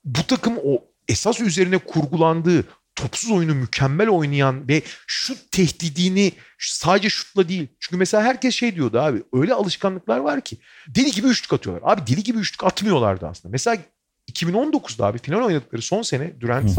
bu 0.05 0.27
takım 0.27 0.59
o 0.65 0.85
esas 1.09 1.41
üzerine 1.41 1.79
kurgulandığı 1.79 2.65
topsuz 2.95 3.31
oyunu 3.31 3.55
mükemmel 3.55 4.09
oynayan 4.09 4.69
ve 4.69 4.83
şut 5.07 5.51
tehdidini 5.51 6.33
sadece 6.59 7.11
şutla 7.11 7.49
değil. 7.49 7.69
Çünkü 7.81 7.97
mesela 7.97 8.23
herkes 8.23 8.55
şey 8.55 8.75
diyordu 8.75 9.01
abi 9.01 9.23
öyle 9.33 9.55
alışkanlıklar 9.55 10.19
var 10.19 10.41
ki 10.41 10.59
deli 10.89 11.11
gibi 11.11 11.27
üçlük 11.27 11.53
atıyorlar. 11.53 11.93
Abi 11.93 12.07
deli 12.07 12.23
gibi 12.23 12.39
üçlük 12.39 12.65
atmıyorlardı 12.65 13.27
aslında. 13.27 13.53
Mesela 13.53 13.77
2019'da 14.35 15.07
abi 15.07 15.19
final 15.19 15.43
oynadıkları 15.43 15.83
son 15.83 16.03
sene 16.03 16.41
Durant 16.41 16.71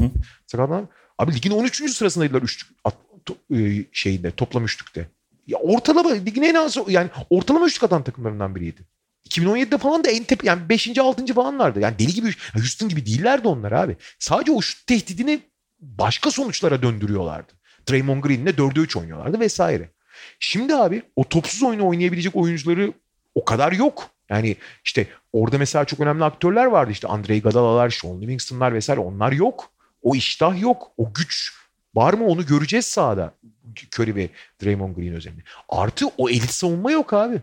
sakatlandı. 0.47 0.89
Abi 1.17 1.35
ligin 1.35 1.51
13. 1.51 1.91
sırasındaydılar 1.91 2.41
üçlük 2.41 2.69
at, 2.83 2.95
to, 3.25 3.35
e, 3.55 3.85
şeyinde 3.91 4.31
toplam 4.31 4.65
üçlükte. 4.65 5.07
Ya 5.47 5.57
ortalama 5.57 6.13
ligin 6.13 6.43
en 6.43 6.55
az 6.55 6.77
yani 6.87 7.09
ortalama 7.29 7.65
üçlük 7.65 7.83
atan 7.83 8.03
takımlarından 8.03 8.55
biriydi. 8.55 8.81
2017'de 9.29 9.77
falan 9.77 10.03
da 10.03 10.11
en 10.11 10.23
tepe 10.23 10.47
yani 10.47 10.69
5. 10.69 10.97
6. 10.97 11.33
falanlardı. 11.33 11.79
Yani 11.79 11.99
deli 11.99 12.13
gibi 12.13 12.31
Houston 12.53 12.89
gibi 12.89 13.05
değillerdi 13.05 13.47
onlar 13.47 13.71
abi. 13.71 13.95
Sadece 14.19 14.51
o 14.51 14.61
şut 14.61 14.87
tehdidini 14.87 15.39
başka 15.79 16.31
sonuçlara 16.31 16.81
döndürüyorlardı. 16.81 17.53
Draymond 17.89 18.23
Green'le 18.23 18.47
4'e 18.47 18.81
3 18.81 18.97
oynuyorlardı 18.97 19.39
vesaire. 19.39 19.89
Şimdi 20.39 20.75
abi 20.75 21.03
o 21.15 21.23
topsuz 21.29 21.63
oyunu 21.63 21.87
oynayabilecek 21.87 22.35
oyuncuları 22.35 22.93
o 23.35 23.45
kadar 23.45 23.71
yok. 23.71 24.09
Yani 24.29 24.55
işte 24.85 25.07
orada 25.33 25.57
mesela 25.57 25.85
çok 25.85 25.99
önemli 25.99 26.23
aktörler 26.23 26.65
vardı 26.65 26.91
işte 26.91 27.07
Andre 27.07 27.37
Iguodala'lar, 27.37 27.89
Sean 27.89 28.21
Livingston'lar 28.21 28.73
vesaire 28.73 28.99
onlar 28.99 29.31
yok. 29.31 29.71
O 30.01 30.15
iştah 30.15 30.61
yok. 30.61 30.91
O 30.97 31.13
güç 31.13 31.53
var 31.95 32.13
mı 32.13 32.25
onu 32.25 32.45
göreceğiz 32.45 32.85
sahada. 32.85 33.33
Curry 33.99 34.15
ve 34.15 34.29
Draymond 34.63 34.95
Green 34.95 35.13
özelinde. 35.13 35.41
Artı 35.69 36.05
o 36.17 36.29
elit 36.29 36.49
savunma 36.49 36.91
yok 36.91 37.13
abi. 37.13 37.41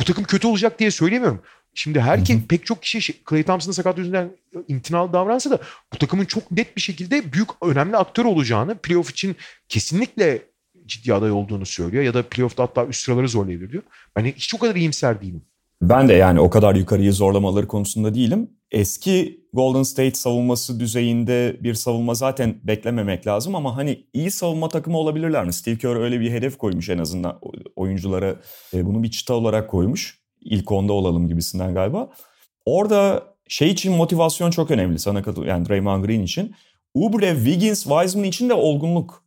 Bu 0.00 0.04
takım 0.04 0.24
kötü 0.24 0.46
olacak 0.46 0.78
diye 0.78 0.90
söylemiyorum. 0.90 1.42
Şimdi 1.74 2.00
herkes 2.00 2.38
pek 2.48 2.66
çok 2.66 2.82
kişi 2.82 3.14
Clay 3.30 3.42
Thompson'ın 3.42 3.72
sakat 3.72 3.98
yüzünden 3.98 4.30
imtinalı 4.68 5.12
davransa 5.12 5.50
da 5.50 5.58
bu 5.92 5.98
takımın 5.98 6.24
çok 6.24 6.50
net 6.50 6.76
bir 6.76 6.80
şekilde 6.80 7.32
büyük 7.32 7.48
önemli 7.62 7.96
aktör 7.96 8.24
olacağını 8.24 8.78
playoff 8.78 9.10
için 9.10 9.36
kesinlikle 9.68 10.42
ciddi 10.86 11.14
aday 11.14 11.30
olduğunu 11.30 11.66
söylüyor 11.66 12.04
ya 12.04 12.14
da 12.14 12.28
playoff'ta 12.28 12.62
hatta 12.62 12.86
üst 12.86 13.02
sıraları 13.04 13.28
zorlayabilir 13.28 13.72
diyor. 13.72 13.82
Ben 14.16 14.24
hiç 14.24 14.54
o 14.54 14.58
kadar 14.58 14.76
iyimser 14.76 15.22
değilim. 15.22 15.42
Ben 15.82 16.08
de 16.08 16.14
yani 16.14 16.40
o 16.40 16.50
kadar 16.50 16.74
yukarıyı 16.74 17.12
zorlamaları 17.12 17.66
konusunda 17.68 18.14
değilim. 18.14 18.50
eski 18.70 19.40
Golden 19.52 19.82
State 19.82 20.14
savunması 20.14 20.80
düzeyinde 20.80 21.56
bir 21.60 21.74
savunma 21.74 22.14
zaten 22.14 22.60
beklememek 22.64 23.26
lazım 23.26 23.54
ama 23.54 23.76
hani 23.76 24.06
iyi 24.12 24.30
savunma 24.30 24.68
takımı 24.68 24.98
olabilirler 24.98 25.44
mi? 25.44 25.52
Steve 25.52 25.78
Kerr 25.78 25.96
öyle 25.96 26.20
bir 26.20 26.30
hedef 26.30 26.58
koymuş 26.58 26.88
en 26.88 26.98
azından 26.98 27.40
oyunculara 27.76 28.36
e, 28.74 28.86
bunu 28.86 29.02
bir 29.02 29.10
çıta 29.10 29.34
olarak 29.34 29.70
koymuş. 29.70 30.20
İlk 30.40 30.72
onda 30.72 30.92
olalım 30.92 31.28
gibisinden 31.28 31.74
galiba. 31.74 32.10
Orada 32.64 33.22
şey 33.48 33.70
için 33.70 33.92
motivasyon 33.92 34.50
çok 34.50 34.70
önemli 34.70 34.98
sana 34.98 35.22
katıl 35.22 35.44
yani 35.44 35.68
Draymond 35.68 36.04
Green 36.04 36.22
için. 36.22 36.54
Oubre, 36.94 37.34
Wiggins, 37.34 37.84
Wiseman 37.84 38.24
için 38.28 38.48
de 38.48 38.54
olgunluk. 38.54 39.24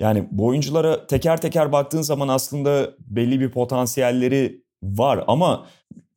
Yani 0.00 0.28
bu 0.30 0.46
oyunculara 0.46 1.06
teker 1.06 1.40
teker 1.40 1.72
baktığın 1.72 2.02
zaman 2.02 2.28
aslında 2.28 2.90
belli 2.98 3.40
bir 3.40 3.50
potansiyelleri 3.50 4.65
var 4.98 5.24
ama 5.26 5.66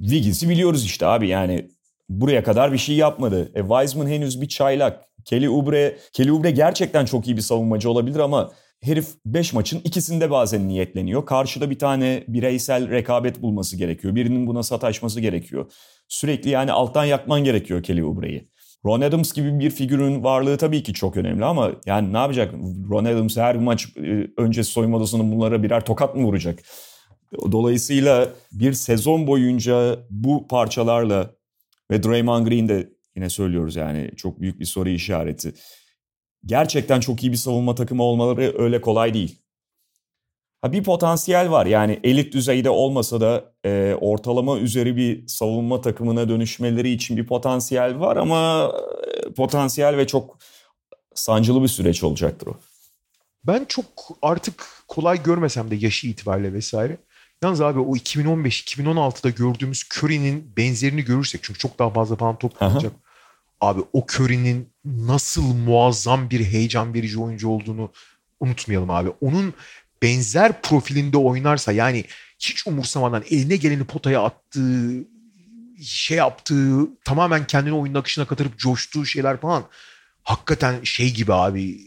Wiggins'i 0.02 0.50
biliyoruz 0.50 0.86
işte 0.86 1.06
abi 1.06 1.28
yani 1.28 1.70
buraya 2.10 2.44
kadar 2.44 2.74
bir 2.74 2.78
şey 2.78 2.96
yapmadı. 2.96 3.52
E, 3.56 3.62
Wiseman 3.62 4.08
henüz 4.08 4.42
bir 4.42 4.48
çaylak. 4.48 5.06
Kelly 5.26 5.50
Oubre, 5.50 5.98
Kelly 6.14 6.32
Oubre 6.32 6.52
gerçekten 6.52 7.06
çok 7.06 7.28
iyi 7.28 7.38
bir 7.38 7.42
savunmacı 7.42 7.90
olabilir 7.90 8.20
ama 8.20 8.52
herif 8.82 9.08
5 9.26 9.54
maçın 9.54 9.82
ikisinde 9.84 10.32
bazen 10.32 10.68
niyetleniyor. 10.68 11.26
Karşıda 11.26 11.70
bir 11.70 11.80
tane 11.80 12.24
bireysel 12.28 12.90
rekabet 12.90 13.42
bulması 13.42 13.78
gerekiyor. 13.78 14.16
Birinin 14.16 14.48
buna 14.48 14.64
sataşması 14.64 15.22
gerekiyor. 15.22 15.72
Sürekli 16.08 16.50
yani 16.50 16.72
alttan 16.72 17.06
yakman 17.06 17.44
gerekiyor 17.44 17.84
Kelly 17.84 18.04
Oubre'yi. 18.04 18.50
Ron 18.86 19.02
Adams 19.02 19.34
gibi 19.34 19.60
bir 19.60 19.70
figürün 19.70 20.24
varlığı 20.24 20.58
tabii 20.58 20.84
ki 20.84 20.94
çok 20.94 21.18
önemli 21.18 21.46
ama 21.46 21.72
yani 21.86 22.14
ne 22.14 22.18
yapacak? 22.18 22.54
Ron 22.90 23.06
Adams 23.06 23.38
her 23.38 23.56
maç 23.56 23.88
e, 23.98 24.28
önce 24.38 24.64
soyunma 24.64 24.98
odasının 24.98 25.32
bunlara 25.32 25.64
birer 25.64 25.86
tokat 25.86 26.16
mı 26.16 26.24
vuracak? 26.24 26.60
Dolayısıyla 27.52 28.34
bir 28.52 28.74
sezon 28.74 29.28
boyunca 29.28 30.00
bu 30.10 30.48
parçalarla 30.48 31.36
ve 31.92 32.04
Draymond 32.04 32.48
Green 32.48 32.70
de 32.70 32.90
yine 33.16 33.30
söylüyoruz 33.30 33.76
yani 33.76 34.12
çok 34.18 34.42
büyük 34.42 34.60
bir 34.60 34.66
soru 34.66 34.90
işareti. 34.90 35.54
Gerçekten 36.46 37.00
çok 37.00 37.24
iyi 37.24 37.32
bir 37.32 37.38
savunma 37.38 37.76
takımı 37.76 38.04
olmaları 38.04 38.54
öyle 38.58 38.82
kolay 38.82 39.14
değil. 39.14 39.42
Ha 40.62 40.72
bir 40.72 40.84
potansiyel 40.84 41.52
var 41.52 41.66
yani 41.66 42.00
elit 42.04 42.34
düzeyde 42.34 42.70
olmasa 42.70 43.22
da 43.22 43.54
e, 43.66 43.96
ortalama 44.02 44.58
üzeri 44.58 44.96
bir 44.96 45.28
savunma 45.28 45.82
takımına 45.82 46.30
dönüşmeleri 46.30 46.90
için 46.90 47.18
bir 47.18 47.28
potansiyel 47.28 48.00
var 48.00 48.18
ama 48.18 48.74
e, 49.08 49.34
potansiyel 49.34 49.98
ve 49.98 50.08
çok 50.08 50.38
sancılı 51.16 51.64
bir 51.64 51.68
süreç 51.68 52.04
olacaktır 52.04 52.48
o. 52.48 52.58
Ben 53.44 53.66
çok 53.66 53.86
artık 54.22 54.66
kolay 54.88 55.24
görmesem 55.24 55.72
de 55.72 55.76
yaşı 55.76 56.08
itibariyle 56.08 56.54
vesaire. 56.54 56.98
Yalnız 57.44 57.62
abi 57.62 57.80
o 57.80 57.96
2015-2016'da 57.96 59.30
gördüğümüz 59.30 59.84
Curry'nin 59.84 60.52
benzerini 60.58 61.04
görürsek 61.06 61.44
çünkü 61.44 61.60
çok 61.60 61.80
daha 61.80 61.90
fazla 61.90 62.16
falan 62.16 62.38
top 62.38 62.60
kullanacak. 62.60 62.92
Abi 63.62 63.82
o 63.94 64.06
Curry'nin 64.06 64.70
nasıl 64.86 65.54
muazzam 65.54 66.30
bir 66.30 66.46
heyecan 66.46 66.94
verici 66.94 67.20
oyuncu 67.20 67.50
olduğunu 67.50 67.92
unutmayalım 68.40 68.90
abi. 68.90 69.10
Onun 69.22 69.54
benzer 70.02 70.62
profilinde 70.62 71.18
oynarsa 71.18 71.72
yani 71.72 72.06
hiç 72.40 72.68
umursamadan 72.68 73.24
eline 73.30 73.56
geleni 73.56 73.84
potaya 73.84 74.24
attığı 74.24 75.08
şey 75.84 76.18
yaptığı 76.18 76.88
tamamen 77.06 77.48
kendini 77.48 77.74
oyunun 77.74 78.00
akışına 78.00 78.26
katırıp 78.26 78.58
coştuğu 78.58 79.06
şeyler 79.06 79.42
falan 79.42 79.64
hakikaten 80.24 80.84
şey 80.84 81.14
gibi 81.14 81.34
abi 81.34 81.80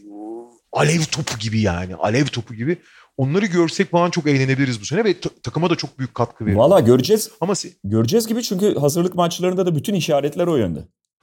alev 0.71 1.01
topu 1.01 1.37
gibi 1.39 1.61
yani 1.61 1.95
alev 1.95 2.25
topu 2.25 2.53
gibi 2.53 2.77
onları 3.17 3.45
görsek 3.45 3.91
falan 3.91 4.09
çok 4.09 4.27
eğlenebiliriz 4.27 4.81
bu 4.81 4.85
sene 4.85 5.03
ve 5.03 5.19
takıma 5.19 5.69
da 5.69 5.75
çok 5.75 5.99
büyük 5.99 6.15
katkı 6.15 6.45
verir. 6.45 6.55
Valla 6.55 6.79
göreceğiz. 6.79 7.31
Ama 7.41 7.53
göreceğiz 7.83 8.27
gibi 8.27 8.43
çünkü 8.43 8.75
hazırlık 8.75 9.15
maçlarında 9.15 9.65
da 9.65 9.75
bütün 9.75 9.93
işaretler 9.93 10.47
o 10.47 10.55
yönde. 10.55 10.79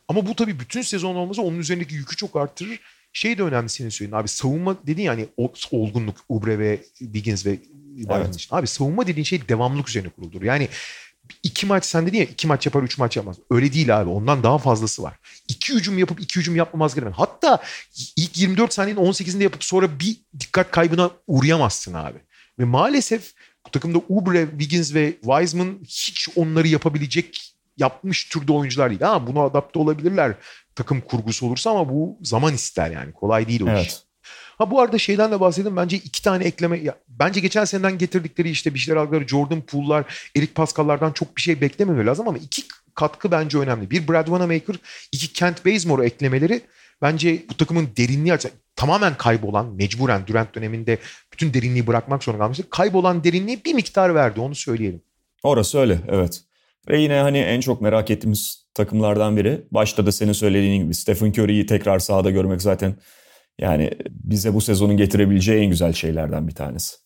Ama 0.08 0.26
bu 0.26 0.34
tabii 0.34 0.60
bütün 0.60 0.82
sezon 0.82 1.14
olması 1.14 1.42
onun 1.42 1.58
üzerindeki 1.58 1.94
yükü 1.94 2.16
çok 2.16 2.36
arttırır. 2.36 2.80
Şey 3.12 3.38
de 3.38 3.42
önemli 3.42 3.68
senin 3.68 3.88
söylediğin 3.88 4.20
abi 4.20 4.28
savunma 4.28 4.76
dedin 4.86 5.02
yani 5.02 5.28
olgunluk 5.72 6.16
Ubre 6.28 6.58
ve 6.58 6.80
Wiggins 6.98 7.46
ve 7.46 7.58
evet. 8.10 8.34
için. 8.34 8.56
Abi 8.56 8.66
savunma 8.66 9.06
dediğin 9.06 9.24
şey 9.24 9.48
devamlılık 9.48 9.88
üzerine 9.88 10.08
kurulur. 10.08 10.42
Yani 10.42 10.68
iki 11.43 11.66
maç 11.66 11.85
sen 11.85 12.07
dedin 12.07 12.19
ya 12.19 12.24
iki 12.24 12.47
maç 12.47 12.66
yapar 12.66 12.82
üç 12.82 12.98
maç 12.98 13.16
yapmaz. 13.16 13.36
Öyle 13.51 13.73
değil 13.73 14.01
abi 14.01 14.11
ondan 14.11 14.43
daha 14.43 14.59
fazlası 14.59 15.02
var. 15.02 15.19
İki 15.48 15.74
hücum 15.74 15.98
yapıp 15.98 16.20
iki 16.20 16.40
hücum 16.40 16.57
yapmamaz 16.57 16.94
gerekmez. 16.94 17.19
Hatta 17.19 17.62
ilk 18.16 18.39
24 18.39 18.73
saniyenin 18.73 19.01
18'inde 19.01 19.43
yapıp 19.43 19.65
sonra 19.65 20.01
bir 20.01 20.16
dikkat 20.40 20.70
kaybına 20.70 21.11
uğrayamazsın 21.27 21.94
abi. 21.94 22.19
Ve 22.59 22.65
maalesef 22.65 23.32
bu 23.66 23.70
takımda 23.70 23.98
Ubre, 24.09 24.48
Wiggins 24.51 24.94
ve 24.94 25.12
Wiseman 25.12 25.78
hiç 25.85 26.28
onları 26.36 26.69
yapabilecek 26.69 27.55
yapmış 27.77 28.24
türde 28.24 28.52
oyuncular 28.52 28.90
değil. 28.90 29.01
Ha 29.01 29.27
bunu 29.27 29.40
adapte 29.40 29.78
olabilirler 29.78 30.35
takım 30.74 31.01
kurgusu 31.01 31.47
olursa 31.47 31.70
ama 31.70 31.89
bu 31.89 32.19
zaman 32.23 32.55
ister 32.55 32.90
yani. 32.90 33.12
Kolay 33.12 33.48
değil 33.48 33.62
o 33.62 33.69
evet. 33.69 33.86
iş. 33.86 34.10
Ha 34.61 34.70
bu 34.70 34.81
arada 34.81 34.99
şeyden 34.99 35.32
de 35.32 35.41
bahsedeyim. 35.41 35.77
Bence 35.77 35.97
iki 35.97 36.23
tane 36.23 36.45
ekleme. 36.45 36.78
Ya, 36.78 36.95
bence 37.09 37.41
geçen 37.41 37.65
seneden 37.65 37.99
getirdikleri 37.99 38.51
işte 38.51 38.74
bir 38.74 38.78
şeyler 38.78 39.01
aldıkları 39.01 39.28
Jordan 39.28 39.61
Poole'lar, 39.61 40.31
Eric 40.37 40.53
Pascal'lardan 40.53 41.12
çok 41.12 41.37
bir 41.37 41.43
şey 41.43 41.61
beklememeleri 41.61 42.07
lazım 42.07 42.28
ama 42.28 42.39
iki 42.39 42.62
katkı 42.95 43.31
bence 43.31 43.59
önemli. 43.59 43.91
Bir 43.91 44.09
Brad 44.09 44.24
Wanamaker, 44.24 44.77
iki 45.12 45.32
Kent 45.32 45.66
Bazemore 45.66 46.07
eklemeleri 46.07 46.61
bence 47.03 47.43
bu 47.51 47.57
takımın 47.57 47.89
derinliği 47.97 48.32
açısından 48.32 48.59
tamamen 48.77 49.16
kaybolan, 49.16 49.66
mecburen 49.66 50.27
Durant 50.27 50.55
döneminde 50.55 50.99
bütün 51.32 51.55
derinliği 51.55 51.87
bırakmak 51.87 52.24
zorunda 52.24 52.43
kalmıştı. 52.43 52.70
Kaybolan 52.70 53.24
derinliği 53.24 53.65
bir 53.65 53.74
miktar 53.74 54.15
verdi 54.15 54.41
onu 54.41 54.55
söyleyelim. 54.55 55.03
Orası 55.43 55.78
öyle 55.78 55.99
evet. 56.09 56.41
Ve 56.89 57.01
yine 57.01 57.15
hani 57.20 57.39
en 57.39 57.61
çok 57.61 57.81
merak 57.81 58.11
ettiğimiz 58.11 58.66
takımlardan 58.74 59.37
biri. 59.37 59.61
Başta 59.70 60.07
da 60.07 60.12
senin 60.12 60.32
söylediğin 60.32 60.82
gibi 60.82 60.95
Stephen 60.95 61.31
Curry'yi 61.31 61.66
tekrar 61.66 61.99
sahada 61.99 62.31
görmek 62.31 62.62
zaten 62.62 62.97
yani 63.61 63.91
bize 64.11 64.55
bu 64.55 64.61
sezonun 64.61 64.97
getirebileceği 64.97 65.61
en 65.61 65.70
güzel 65.70 65.93
şeylerden 65.93 66.49
bir 66.49 66.55
tanesi. 66.55 66.97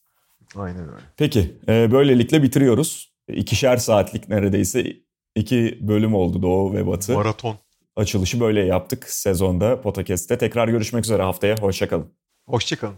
Aynen 0.56 0.88
öyle. 0.88 1.02
Peki 1.16 1.58
e, 1.68 1.92
böylelikle 1.92 2.42
bitiriyoruz. 2.42 3.14
İkişer 3.28 3.76
saatlik 3.76 4.28
neredeyse 4.28 4.96
iki 5.34 5.78
bölüm 5.80 6.14
oldu 6.14 6.42
Doğu 6.42 6.74
ve 6.74 6.86
Batı. 6.86 7.12
Maraton. 7.12 7.56
Açılışı 7.96 8.40
böyle 8.40 8.60
yaptık 8.60 9.04
sezonda 9.08 9.80
Potakest'te. 9.80 10.38
Tekrar 10.38 10.68
görüşmek 10.68 11.04
üzere 11.04 11.22
haftaya. 11.22 11.56
Hoşçakalın. 11.56 12.12
Hoşçakalın. 12.46 12.96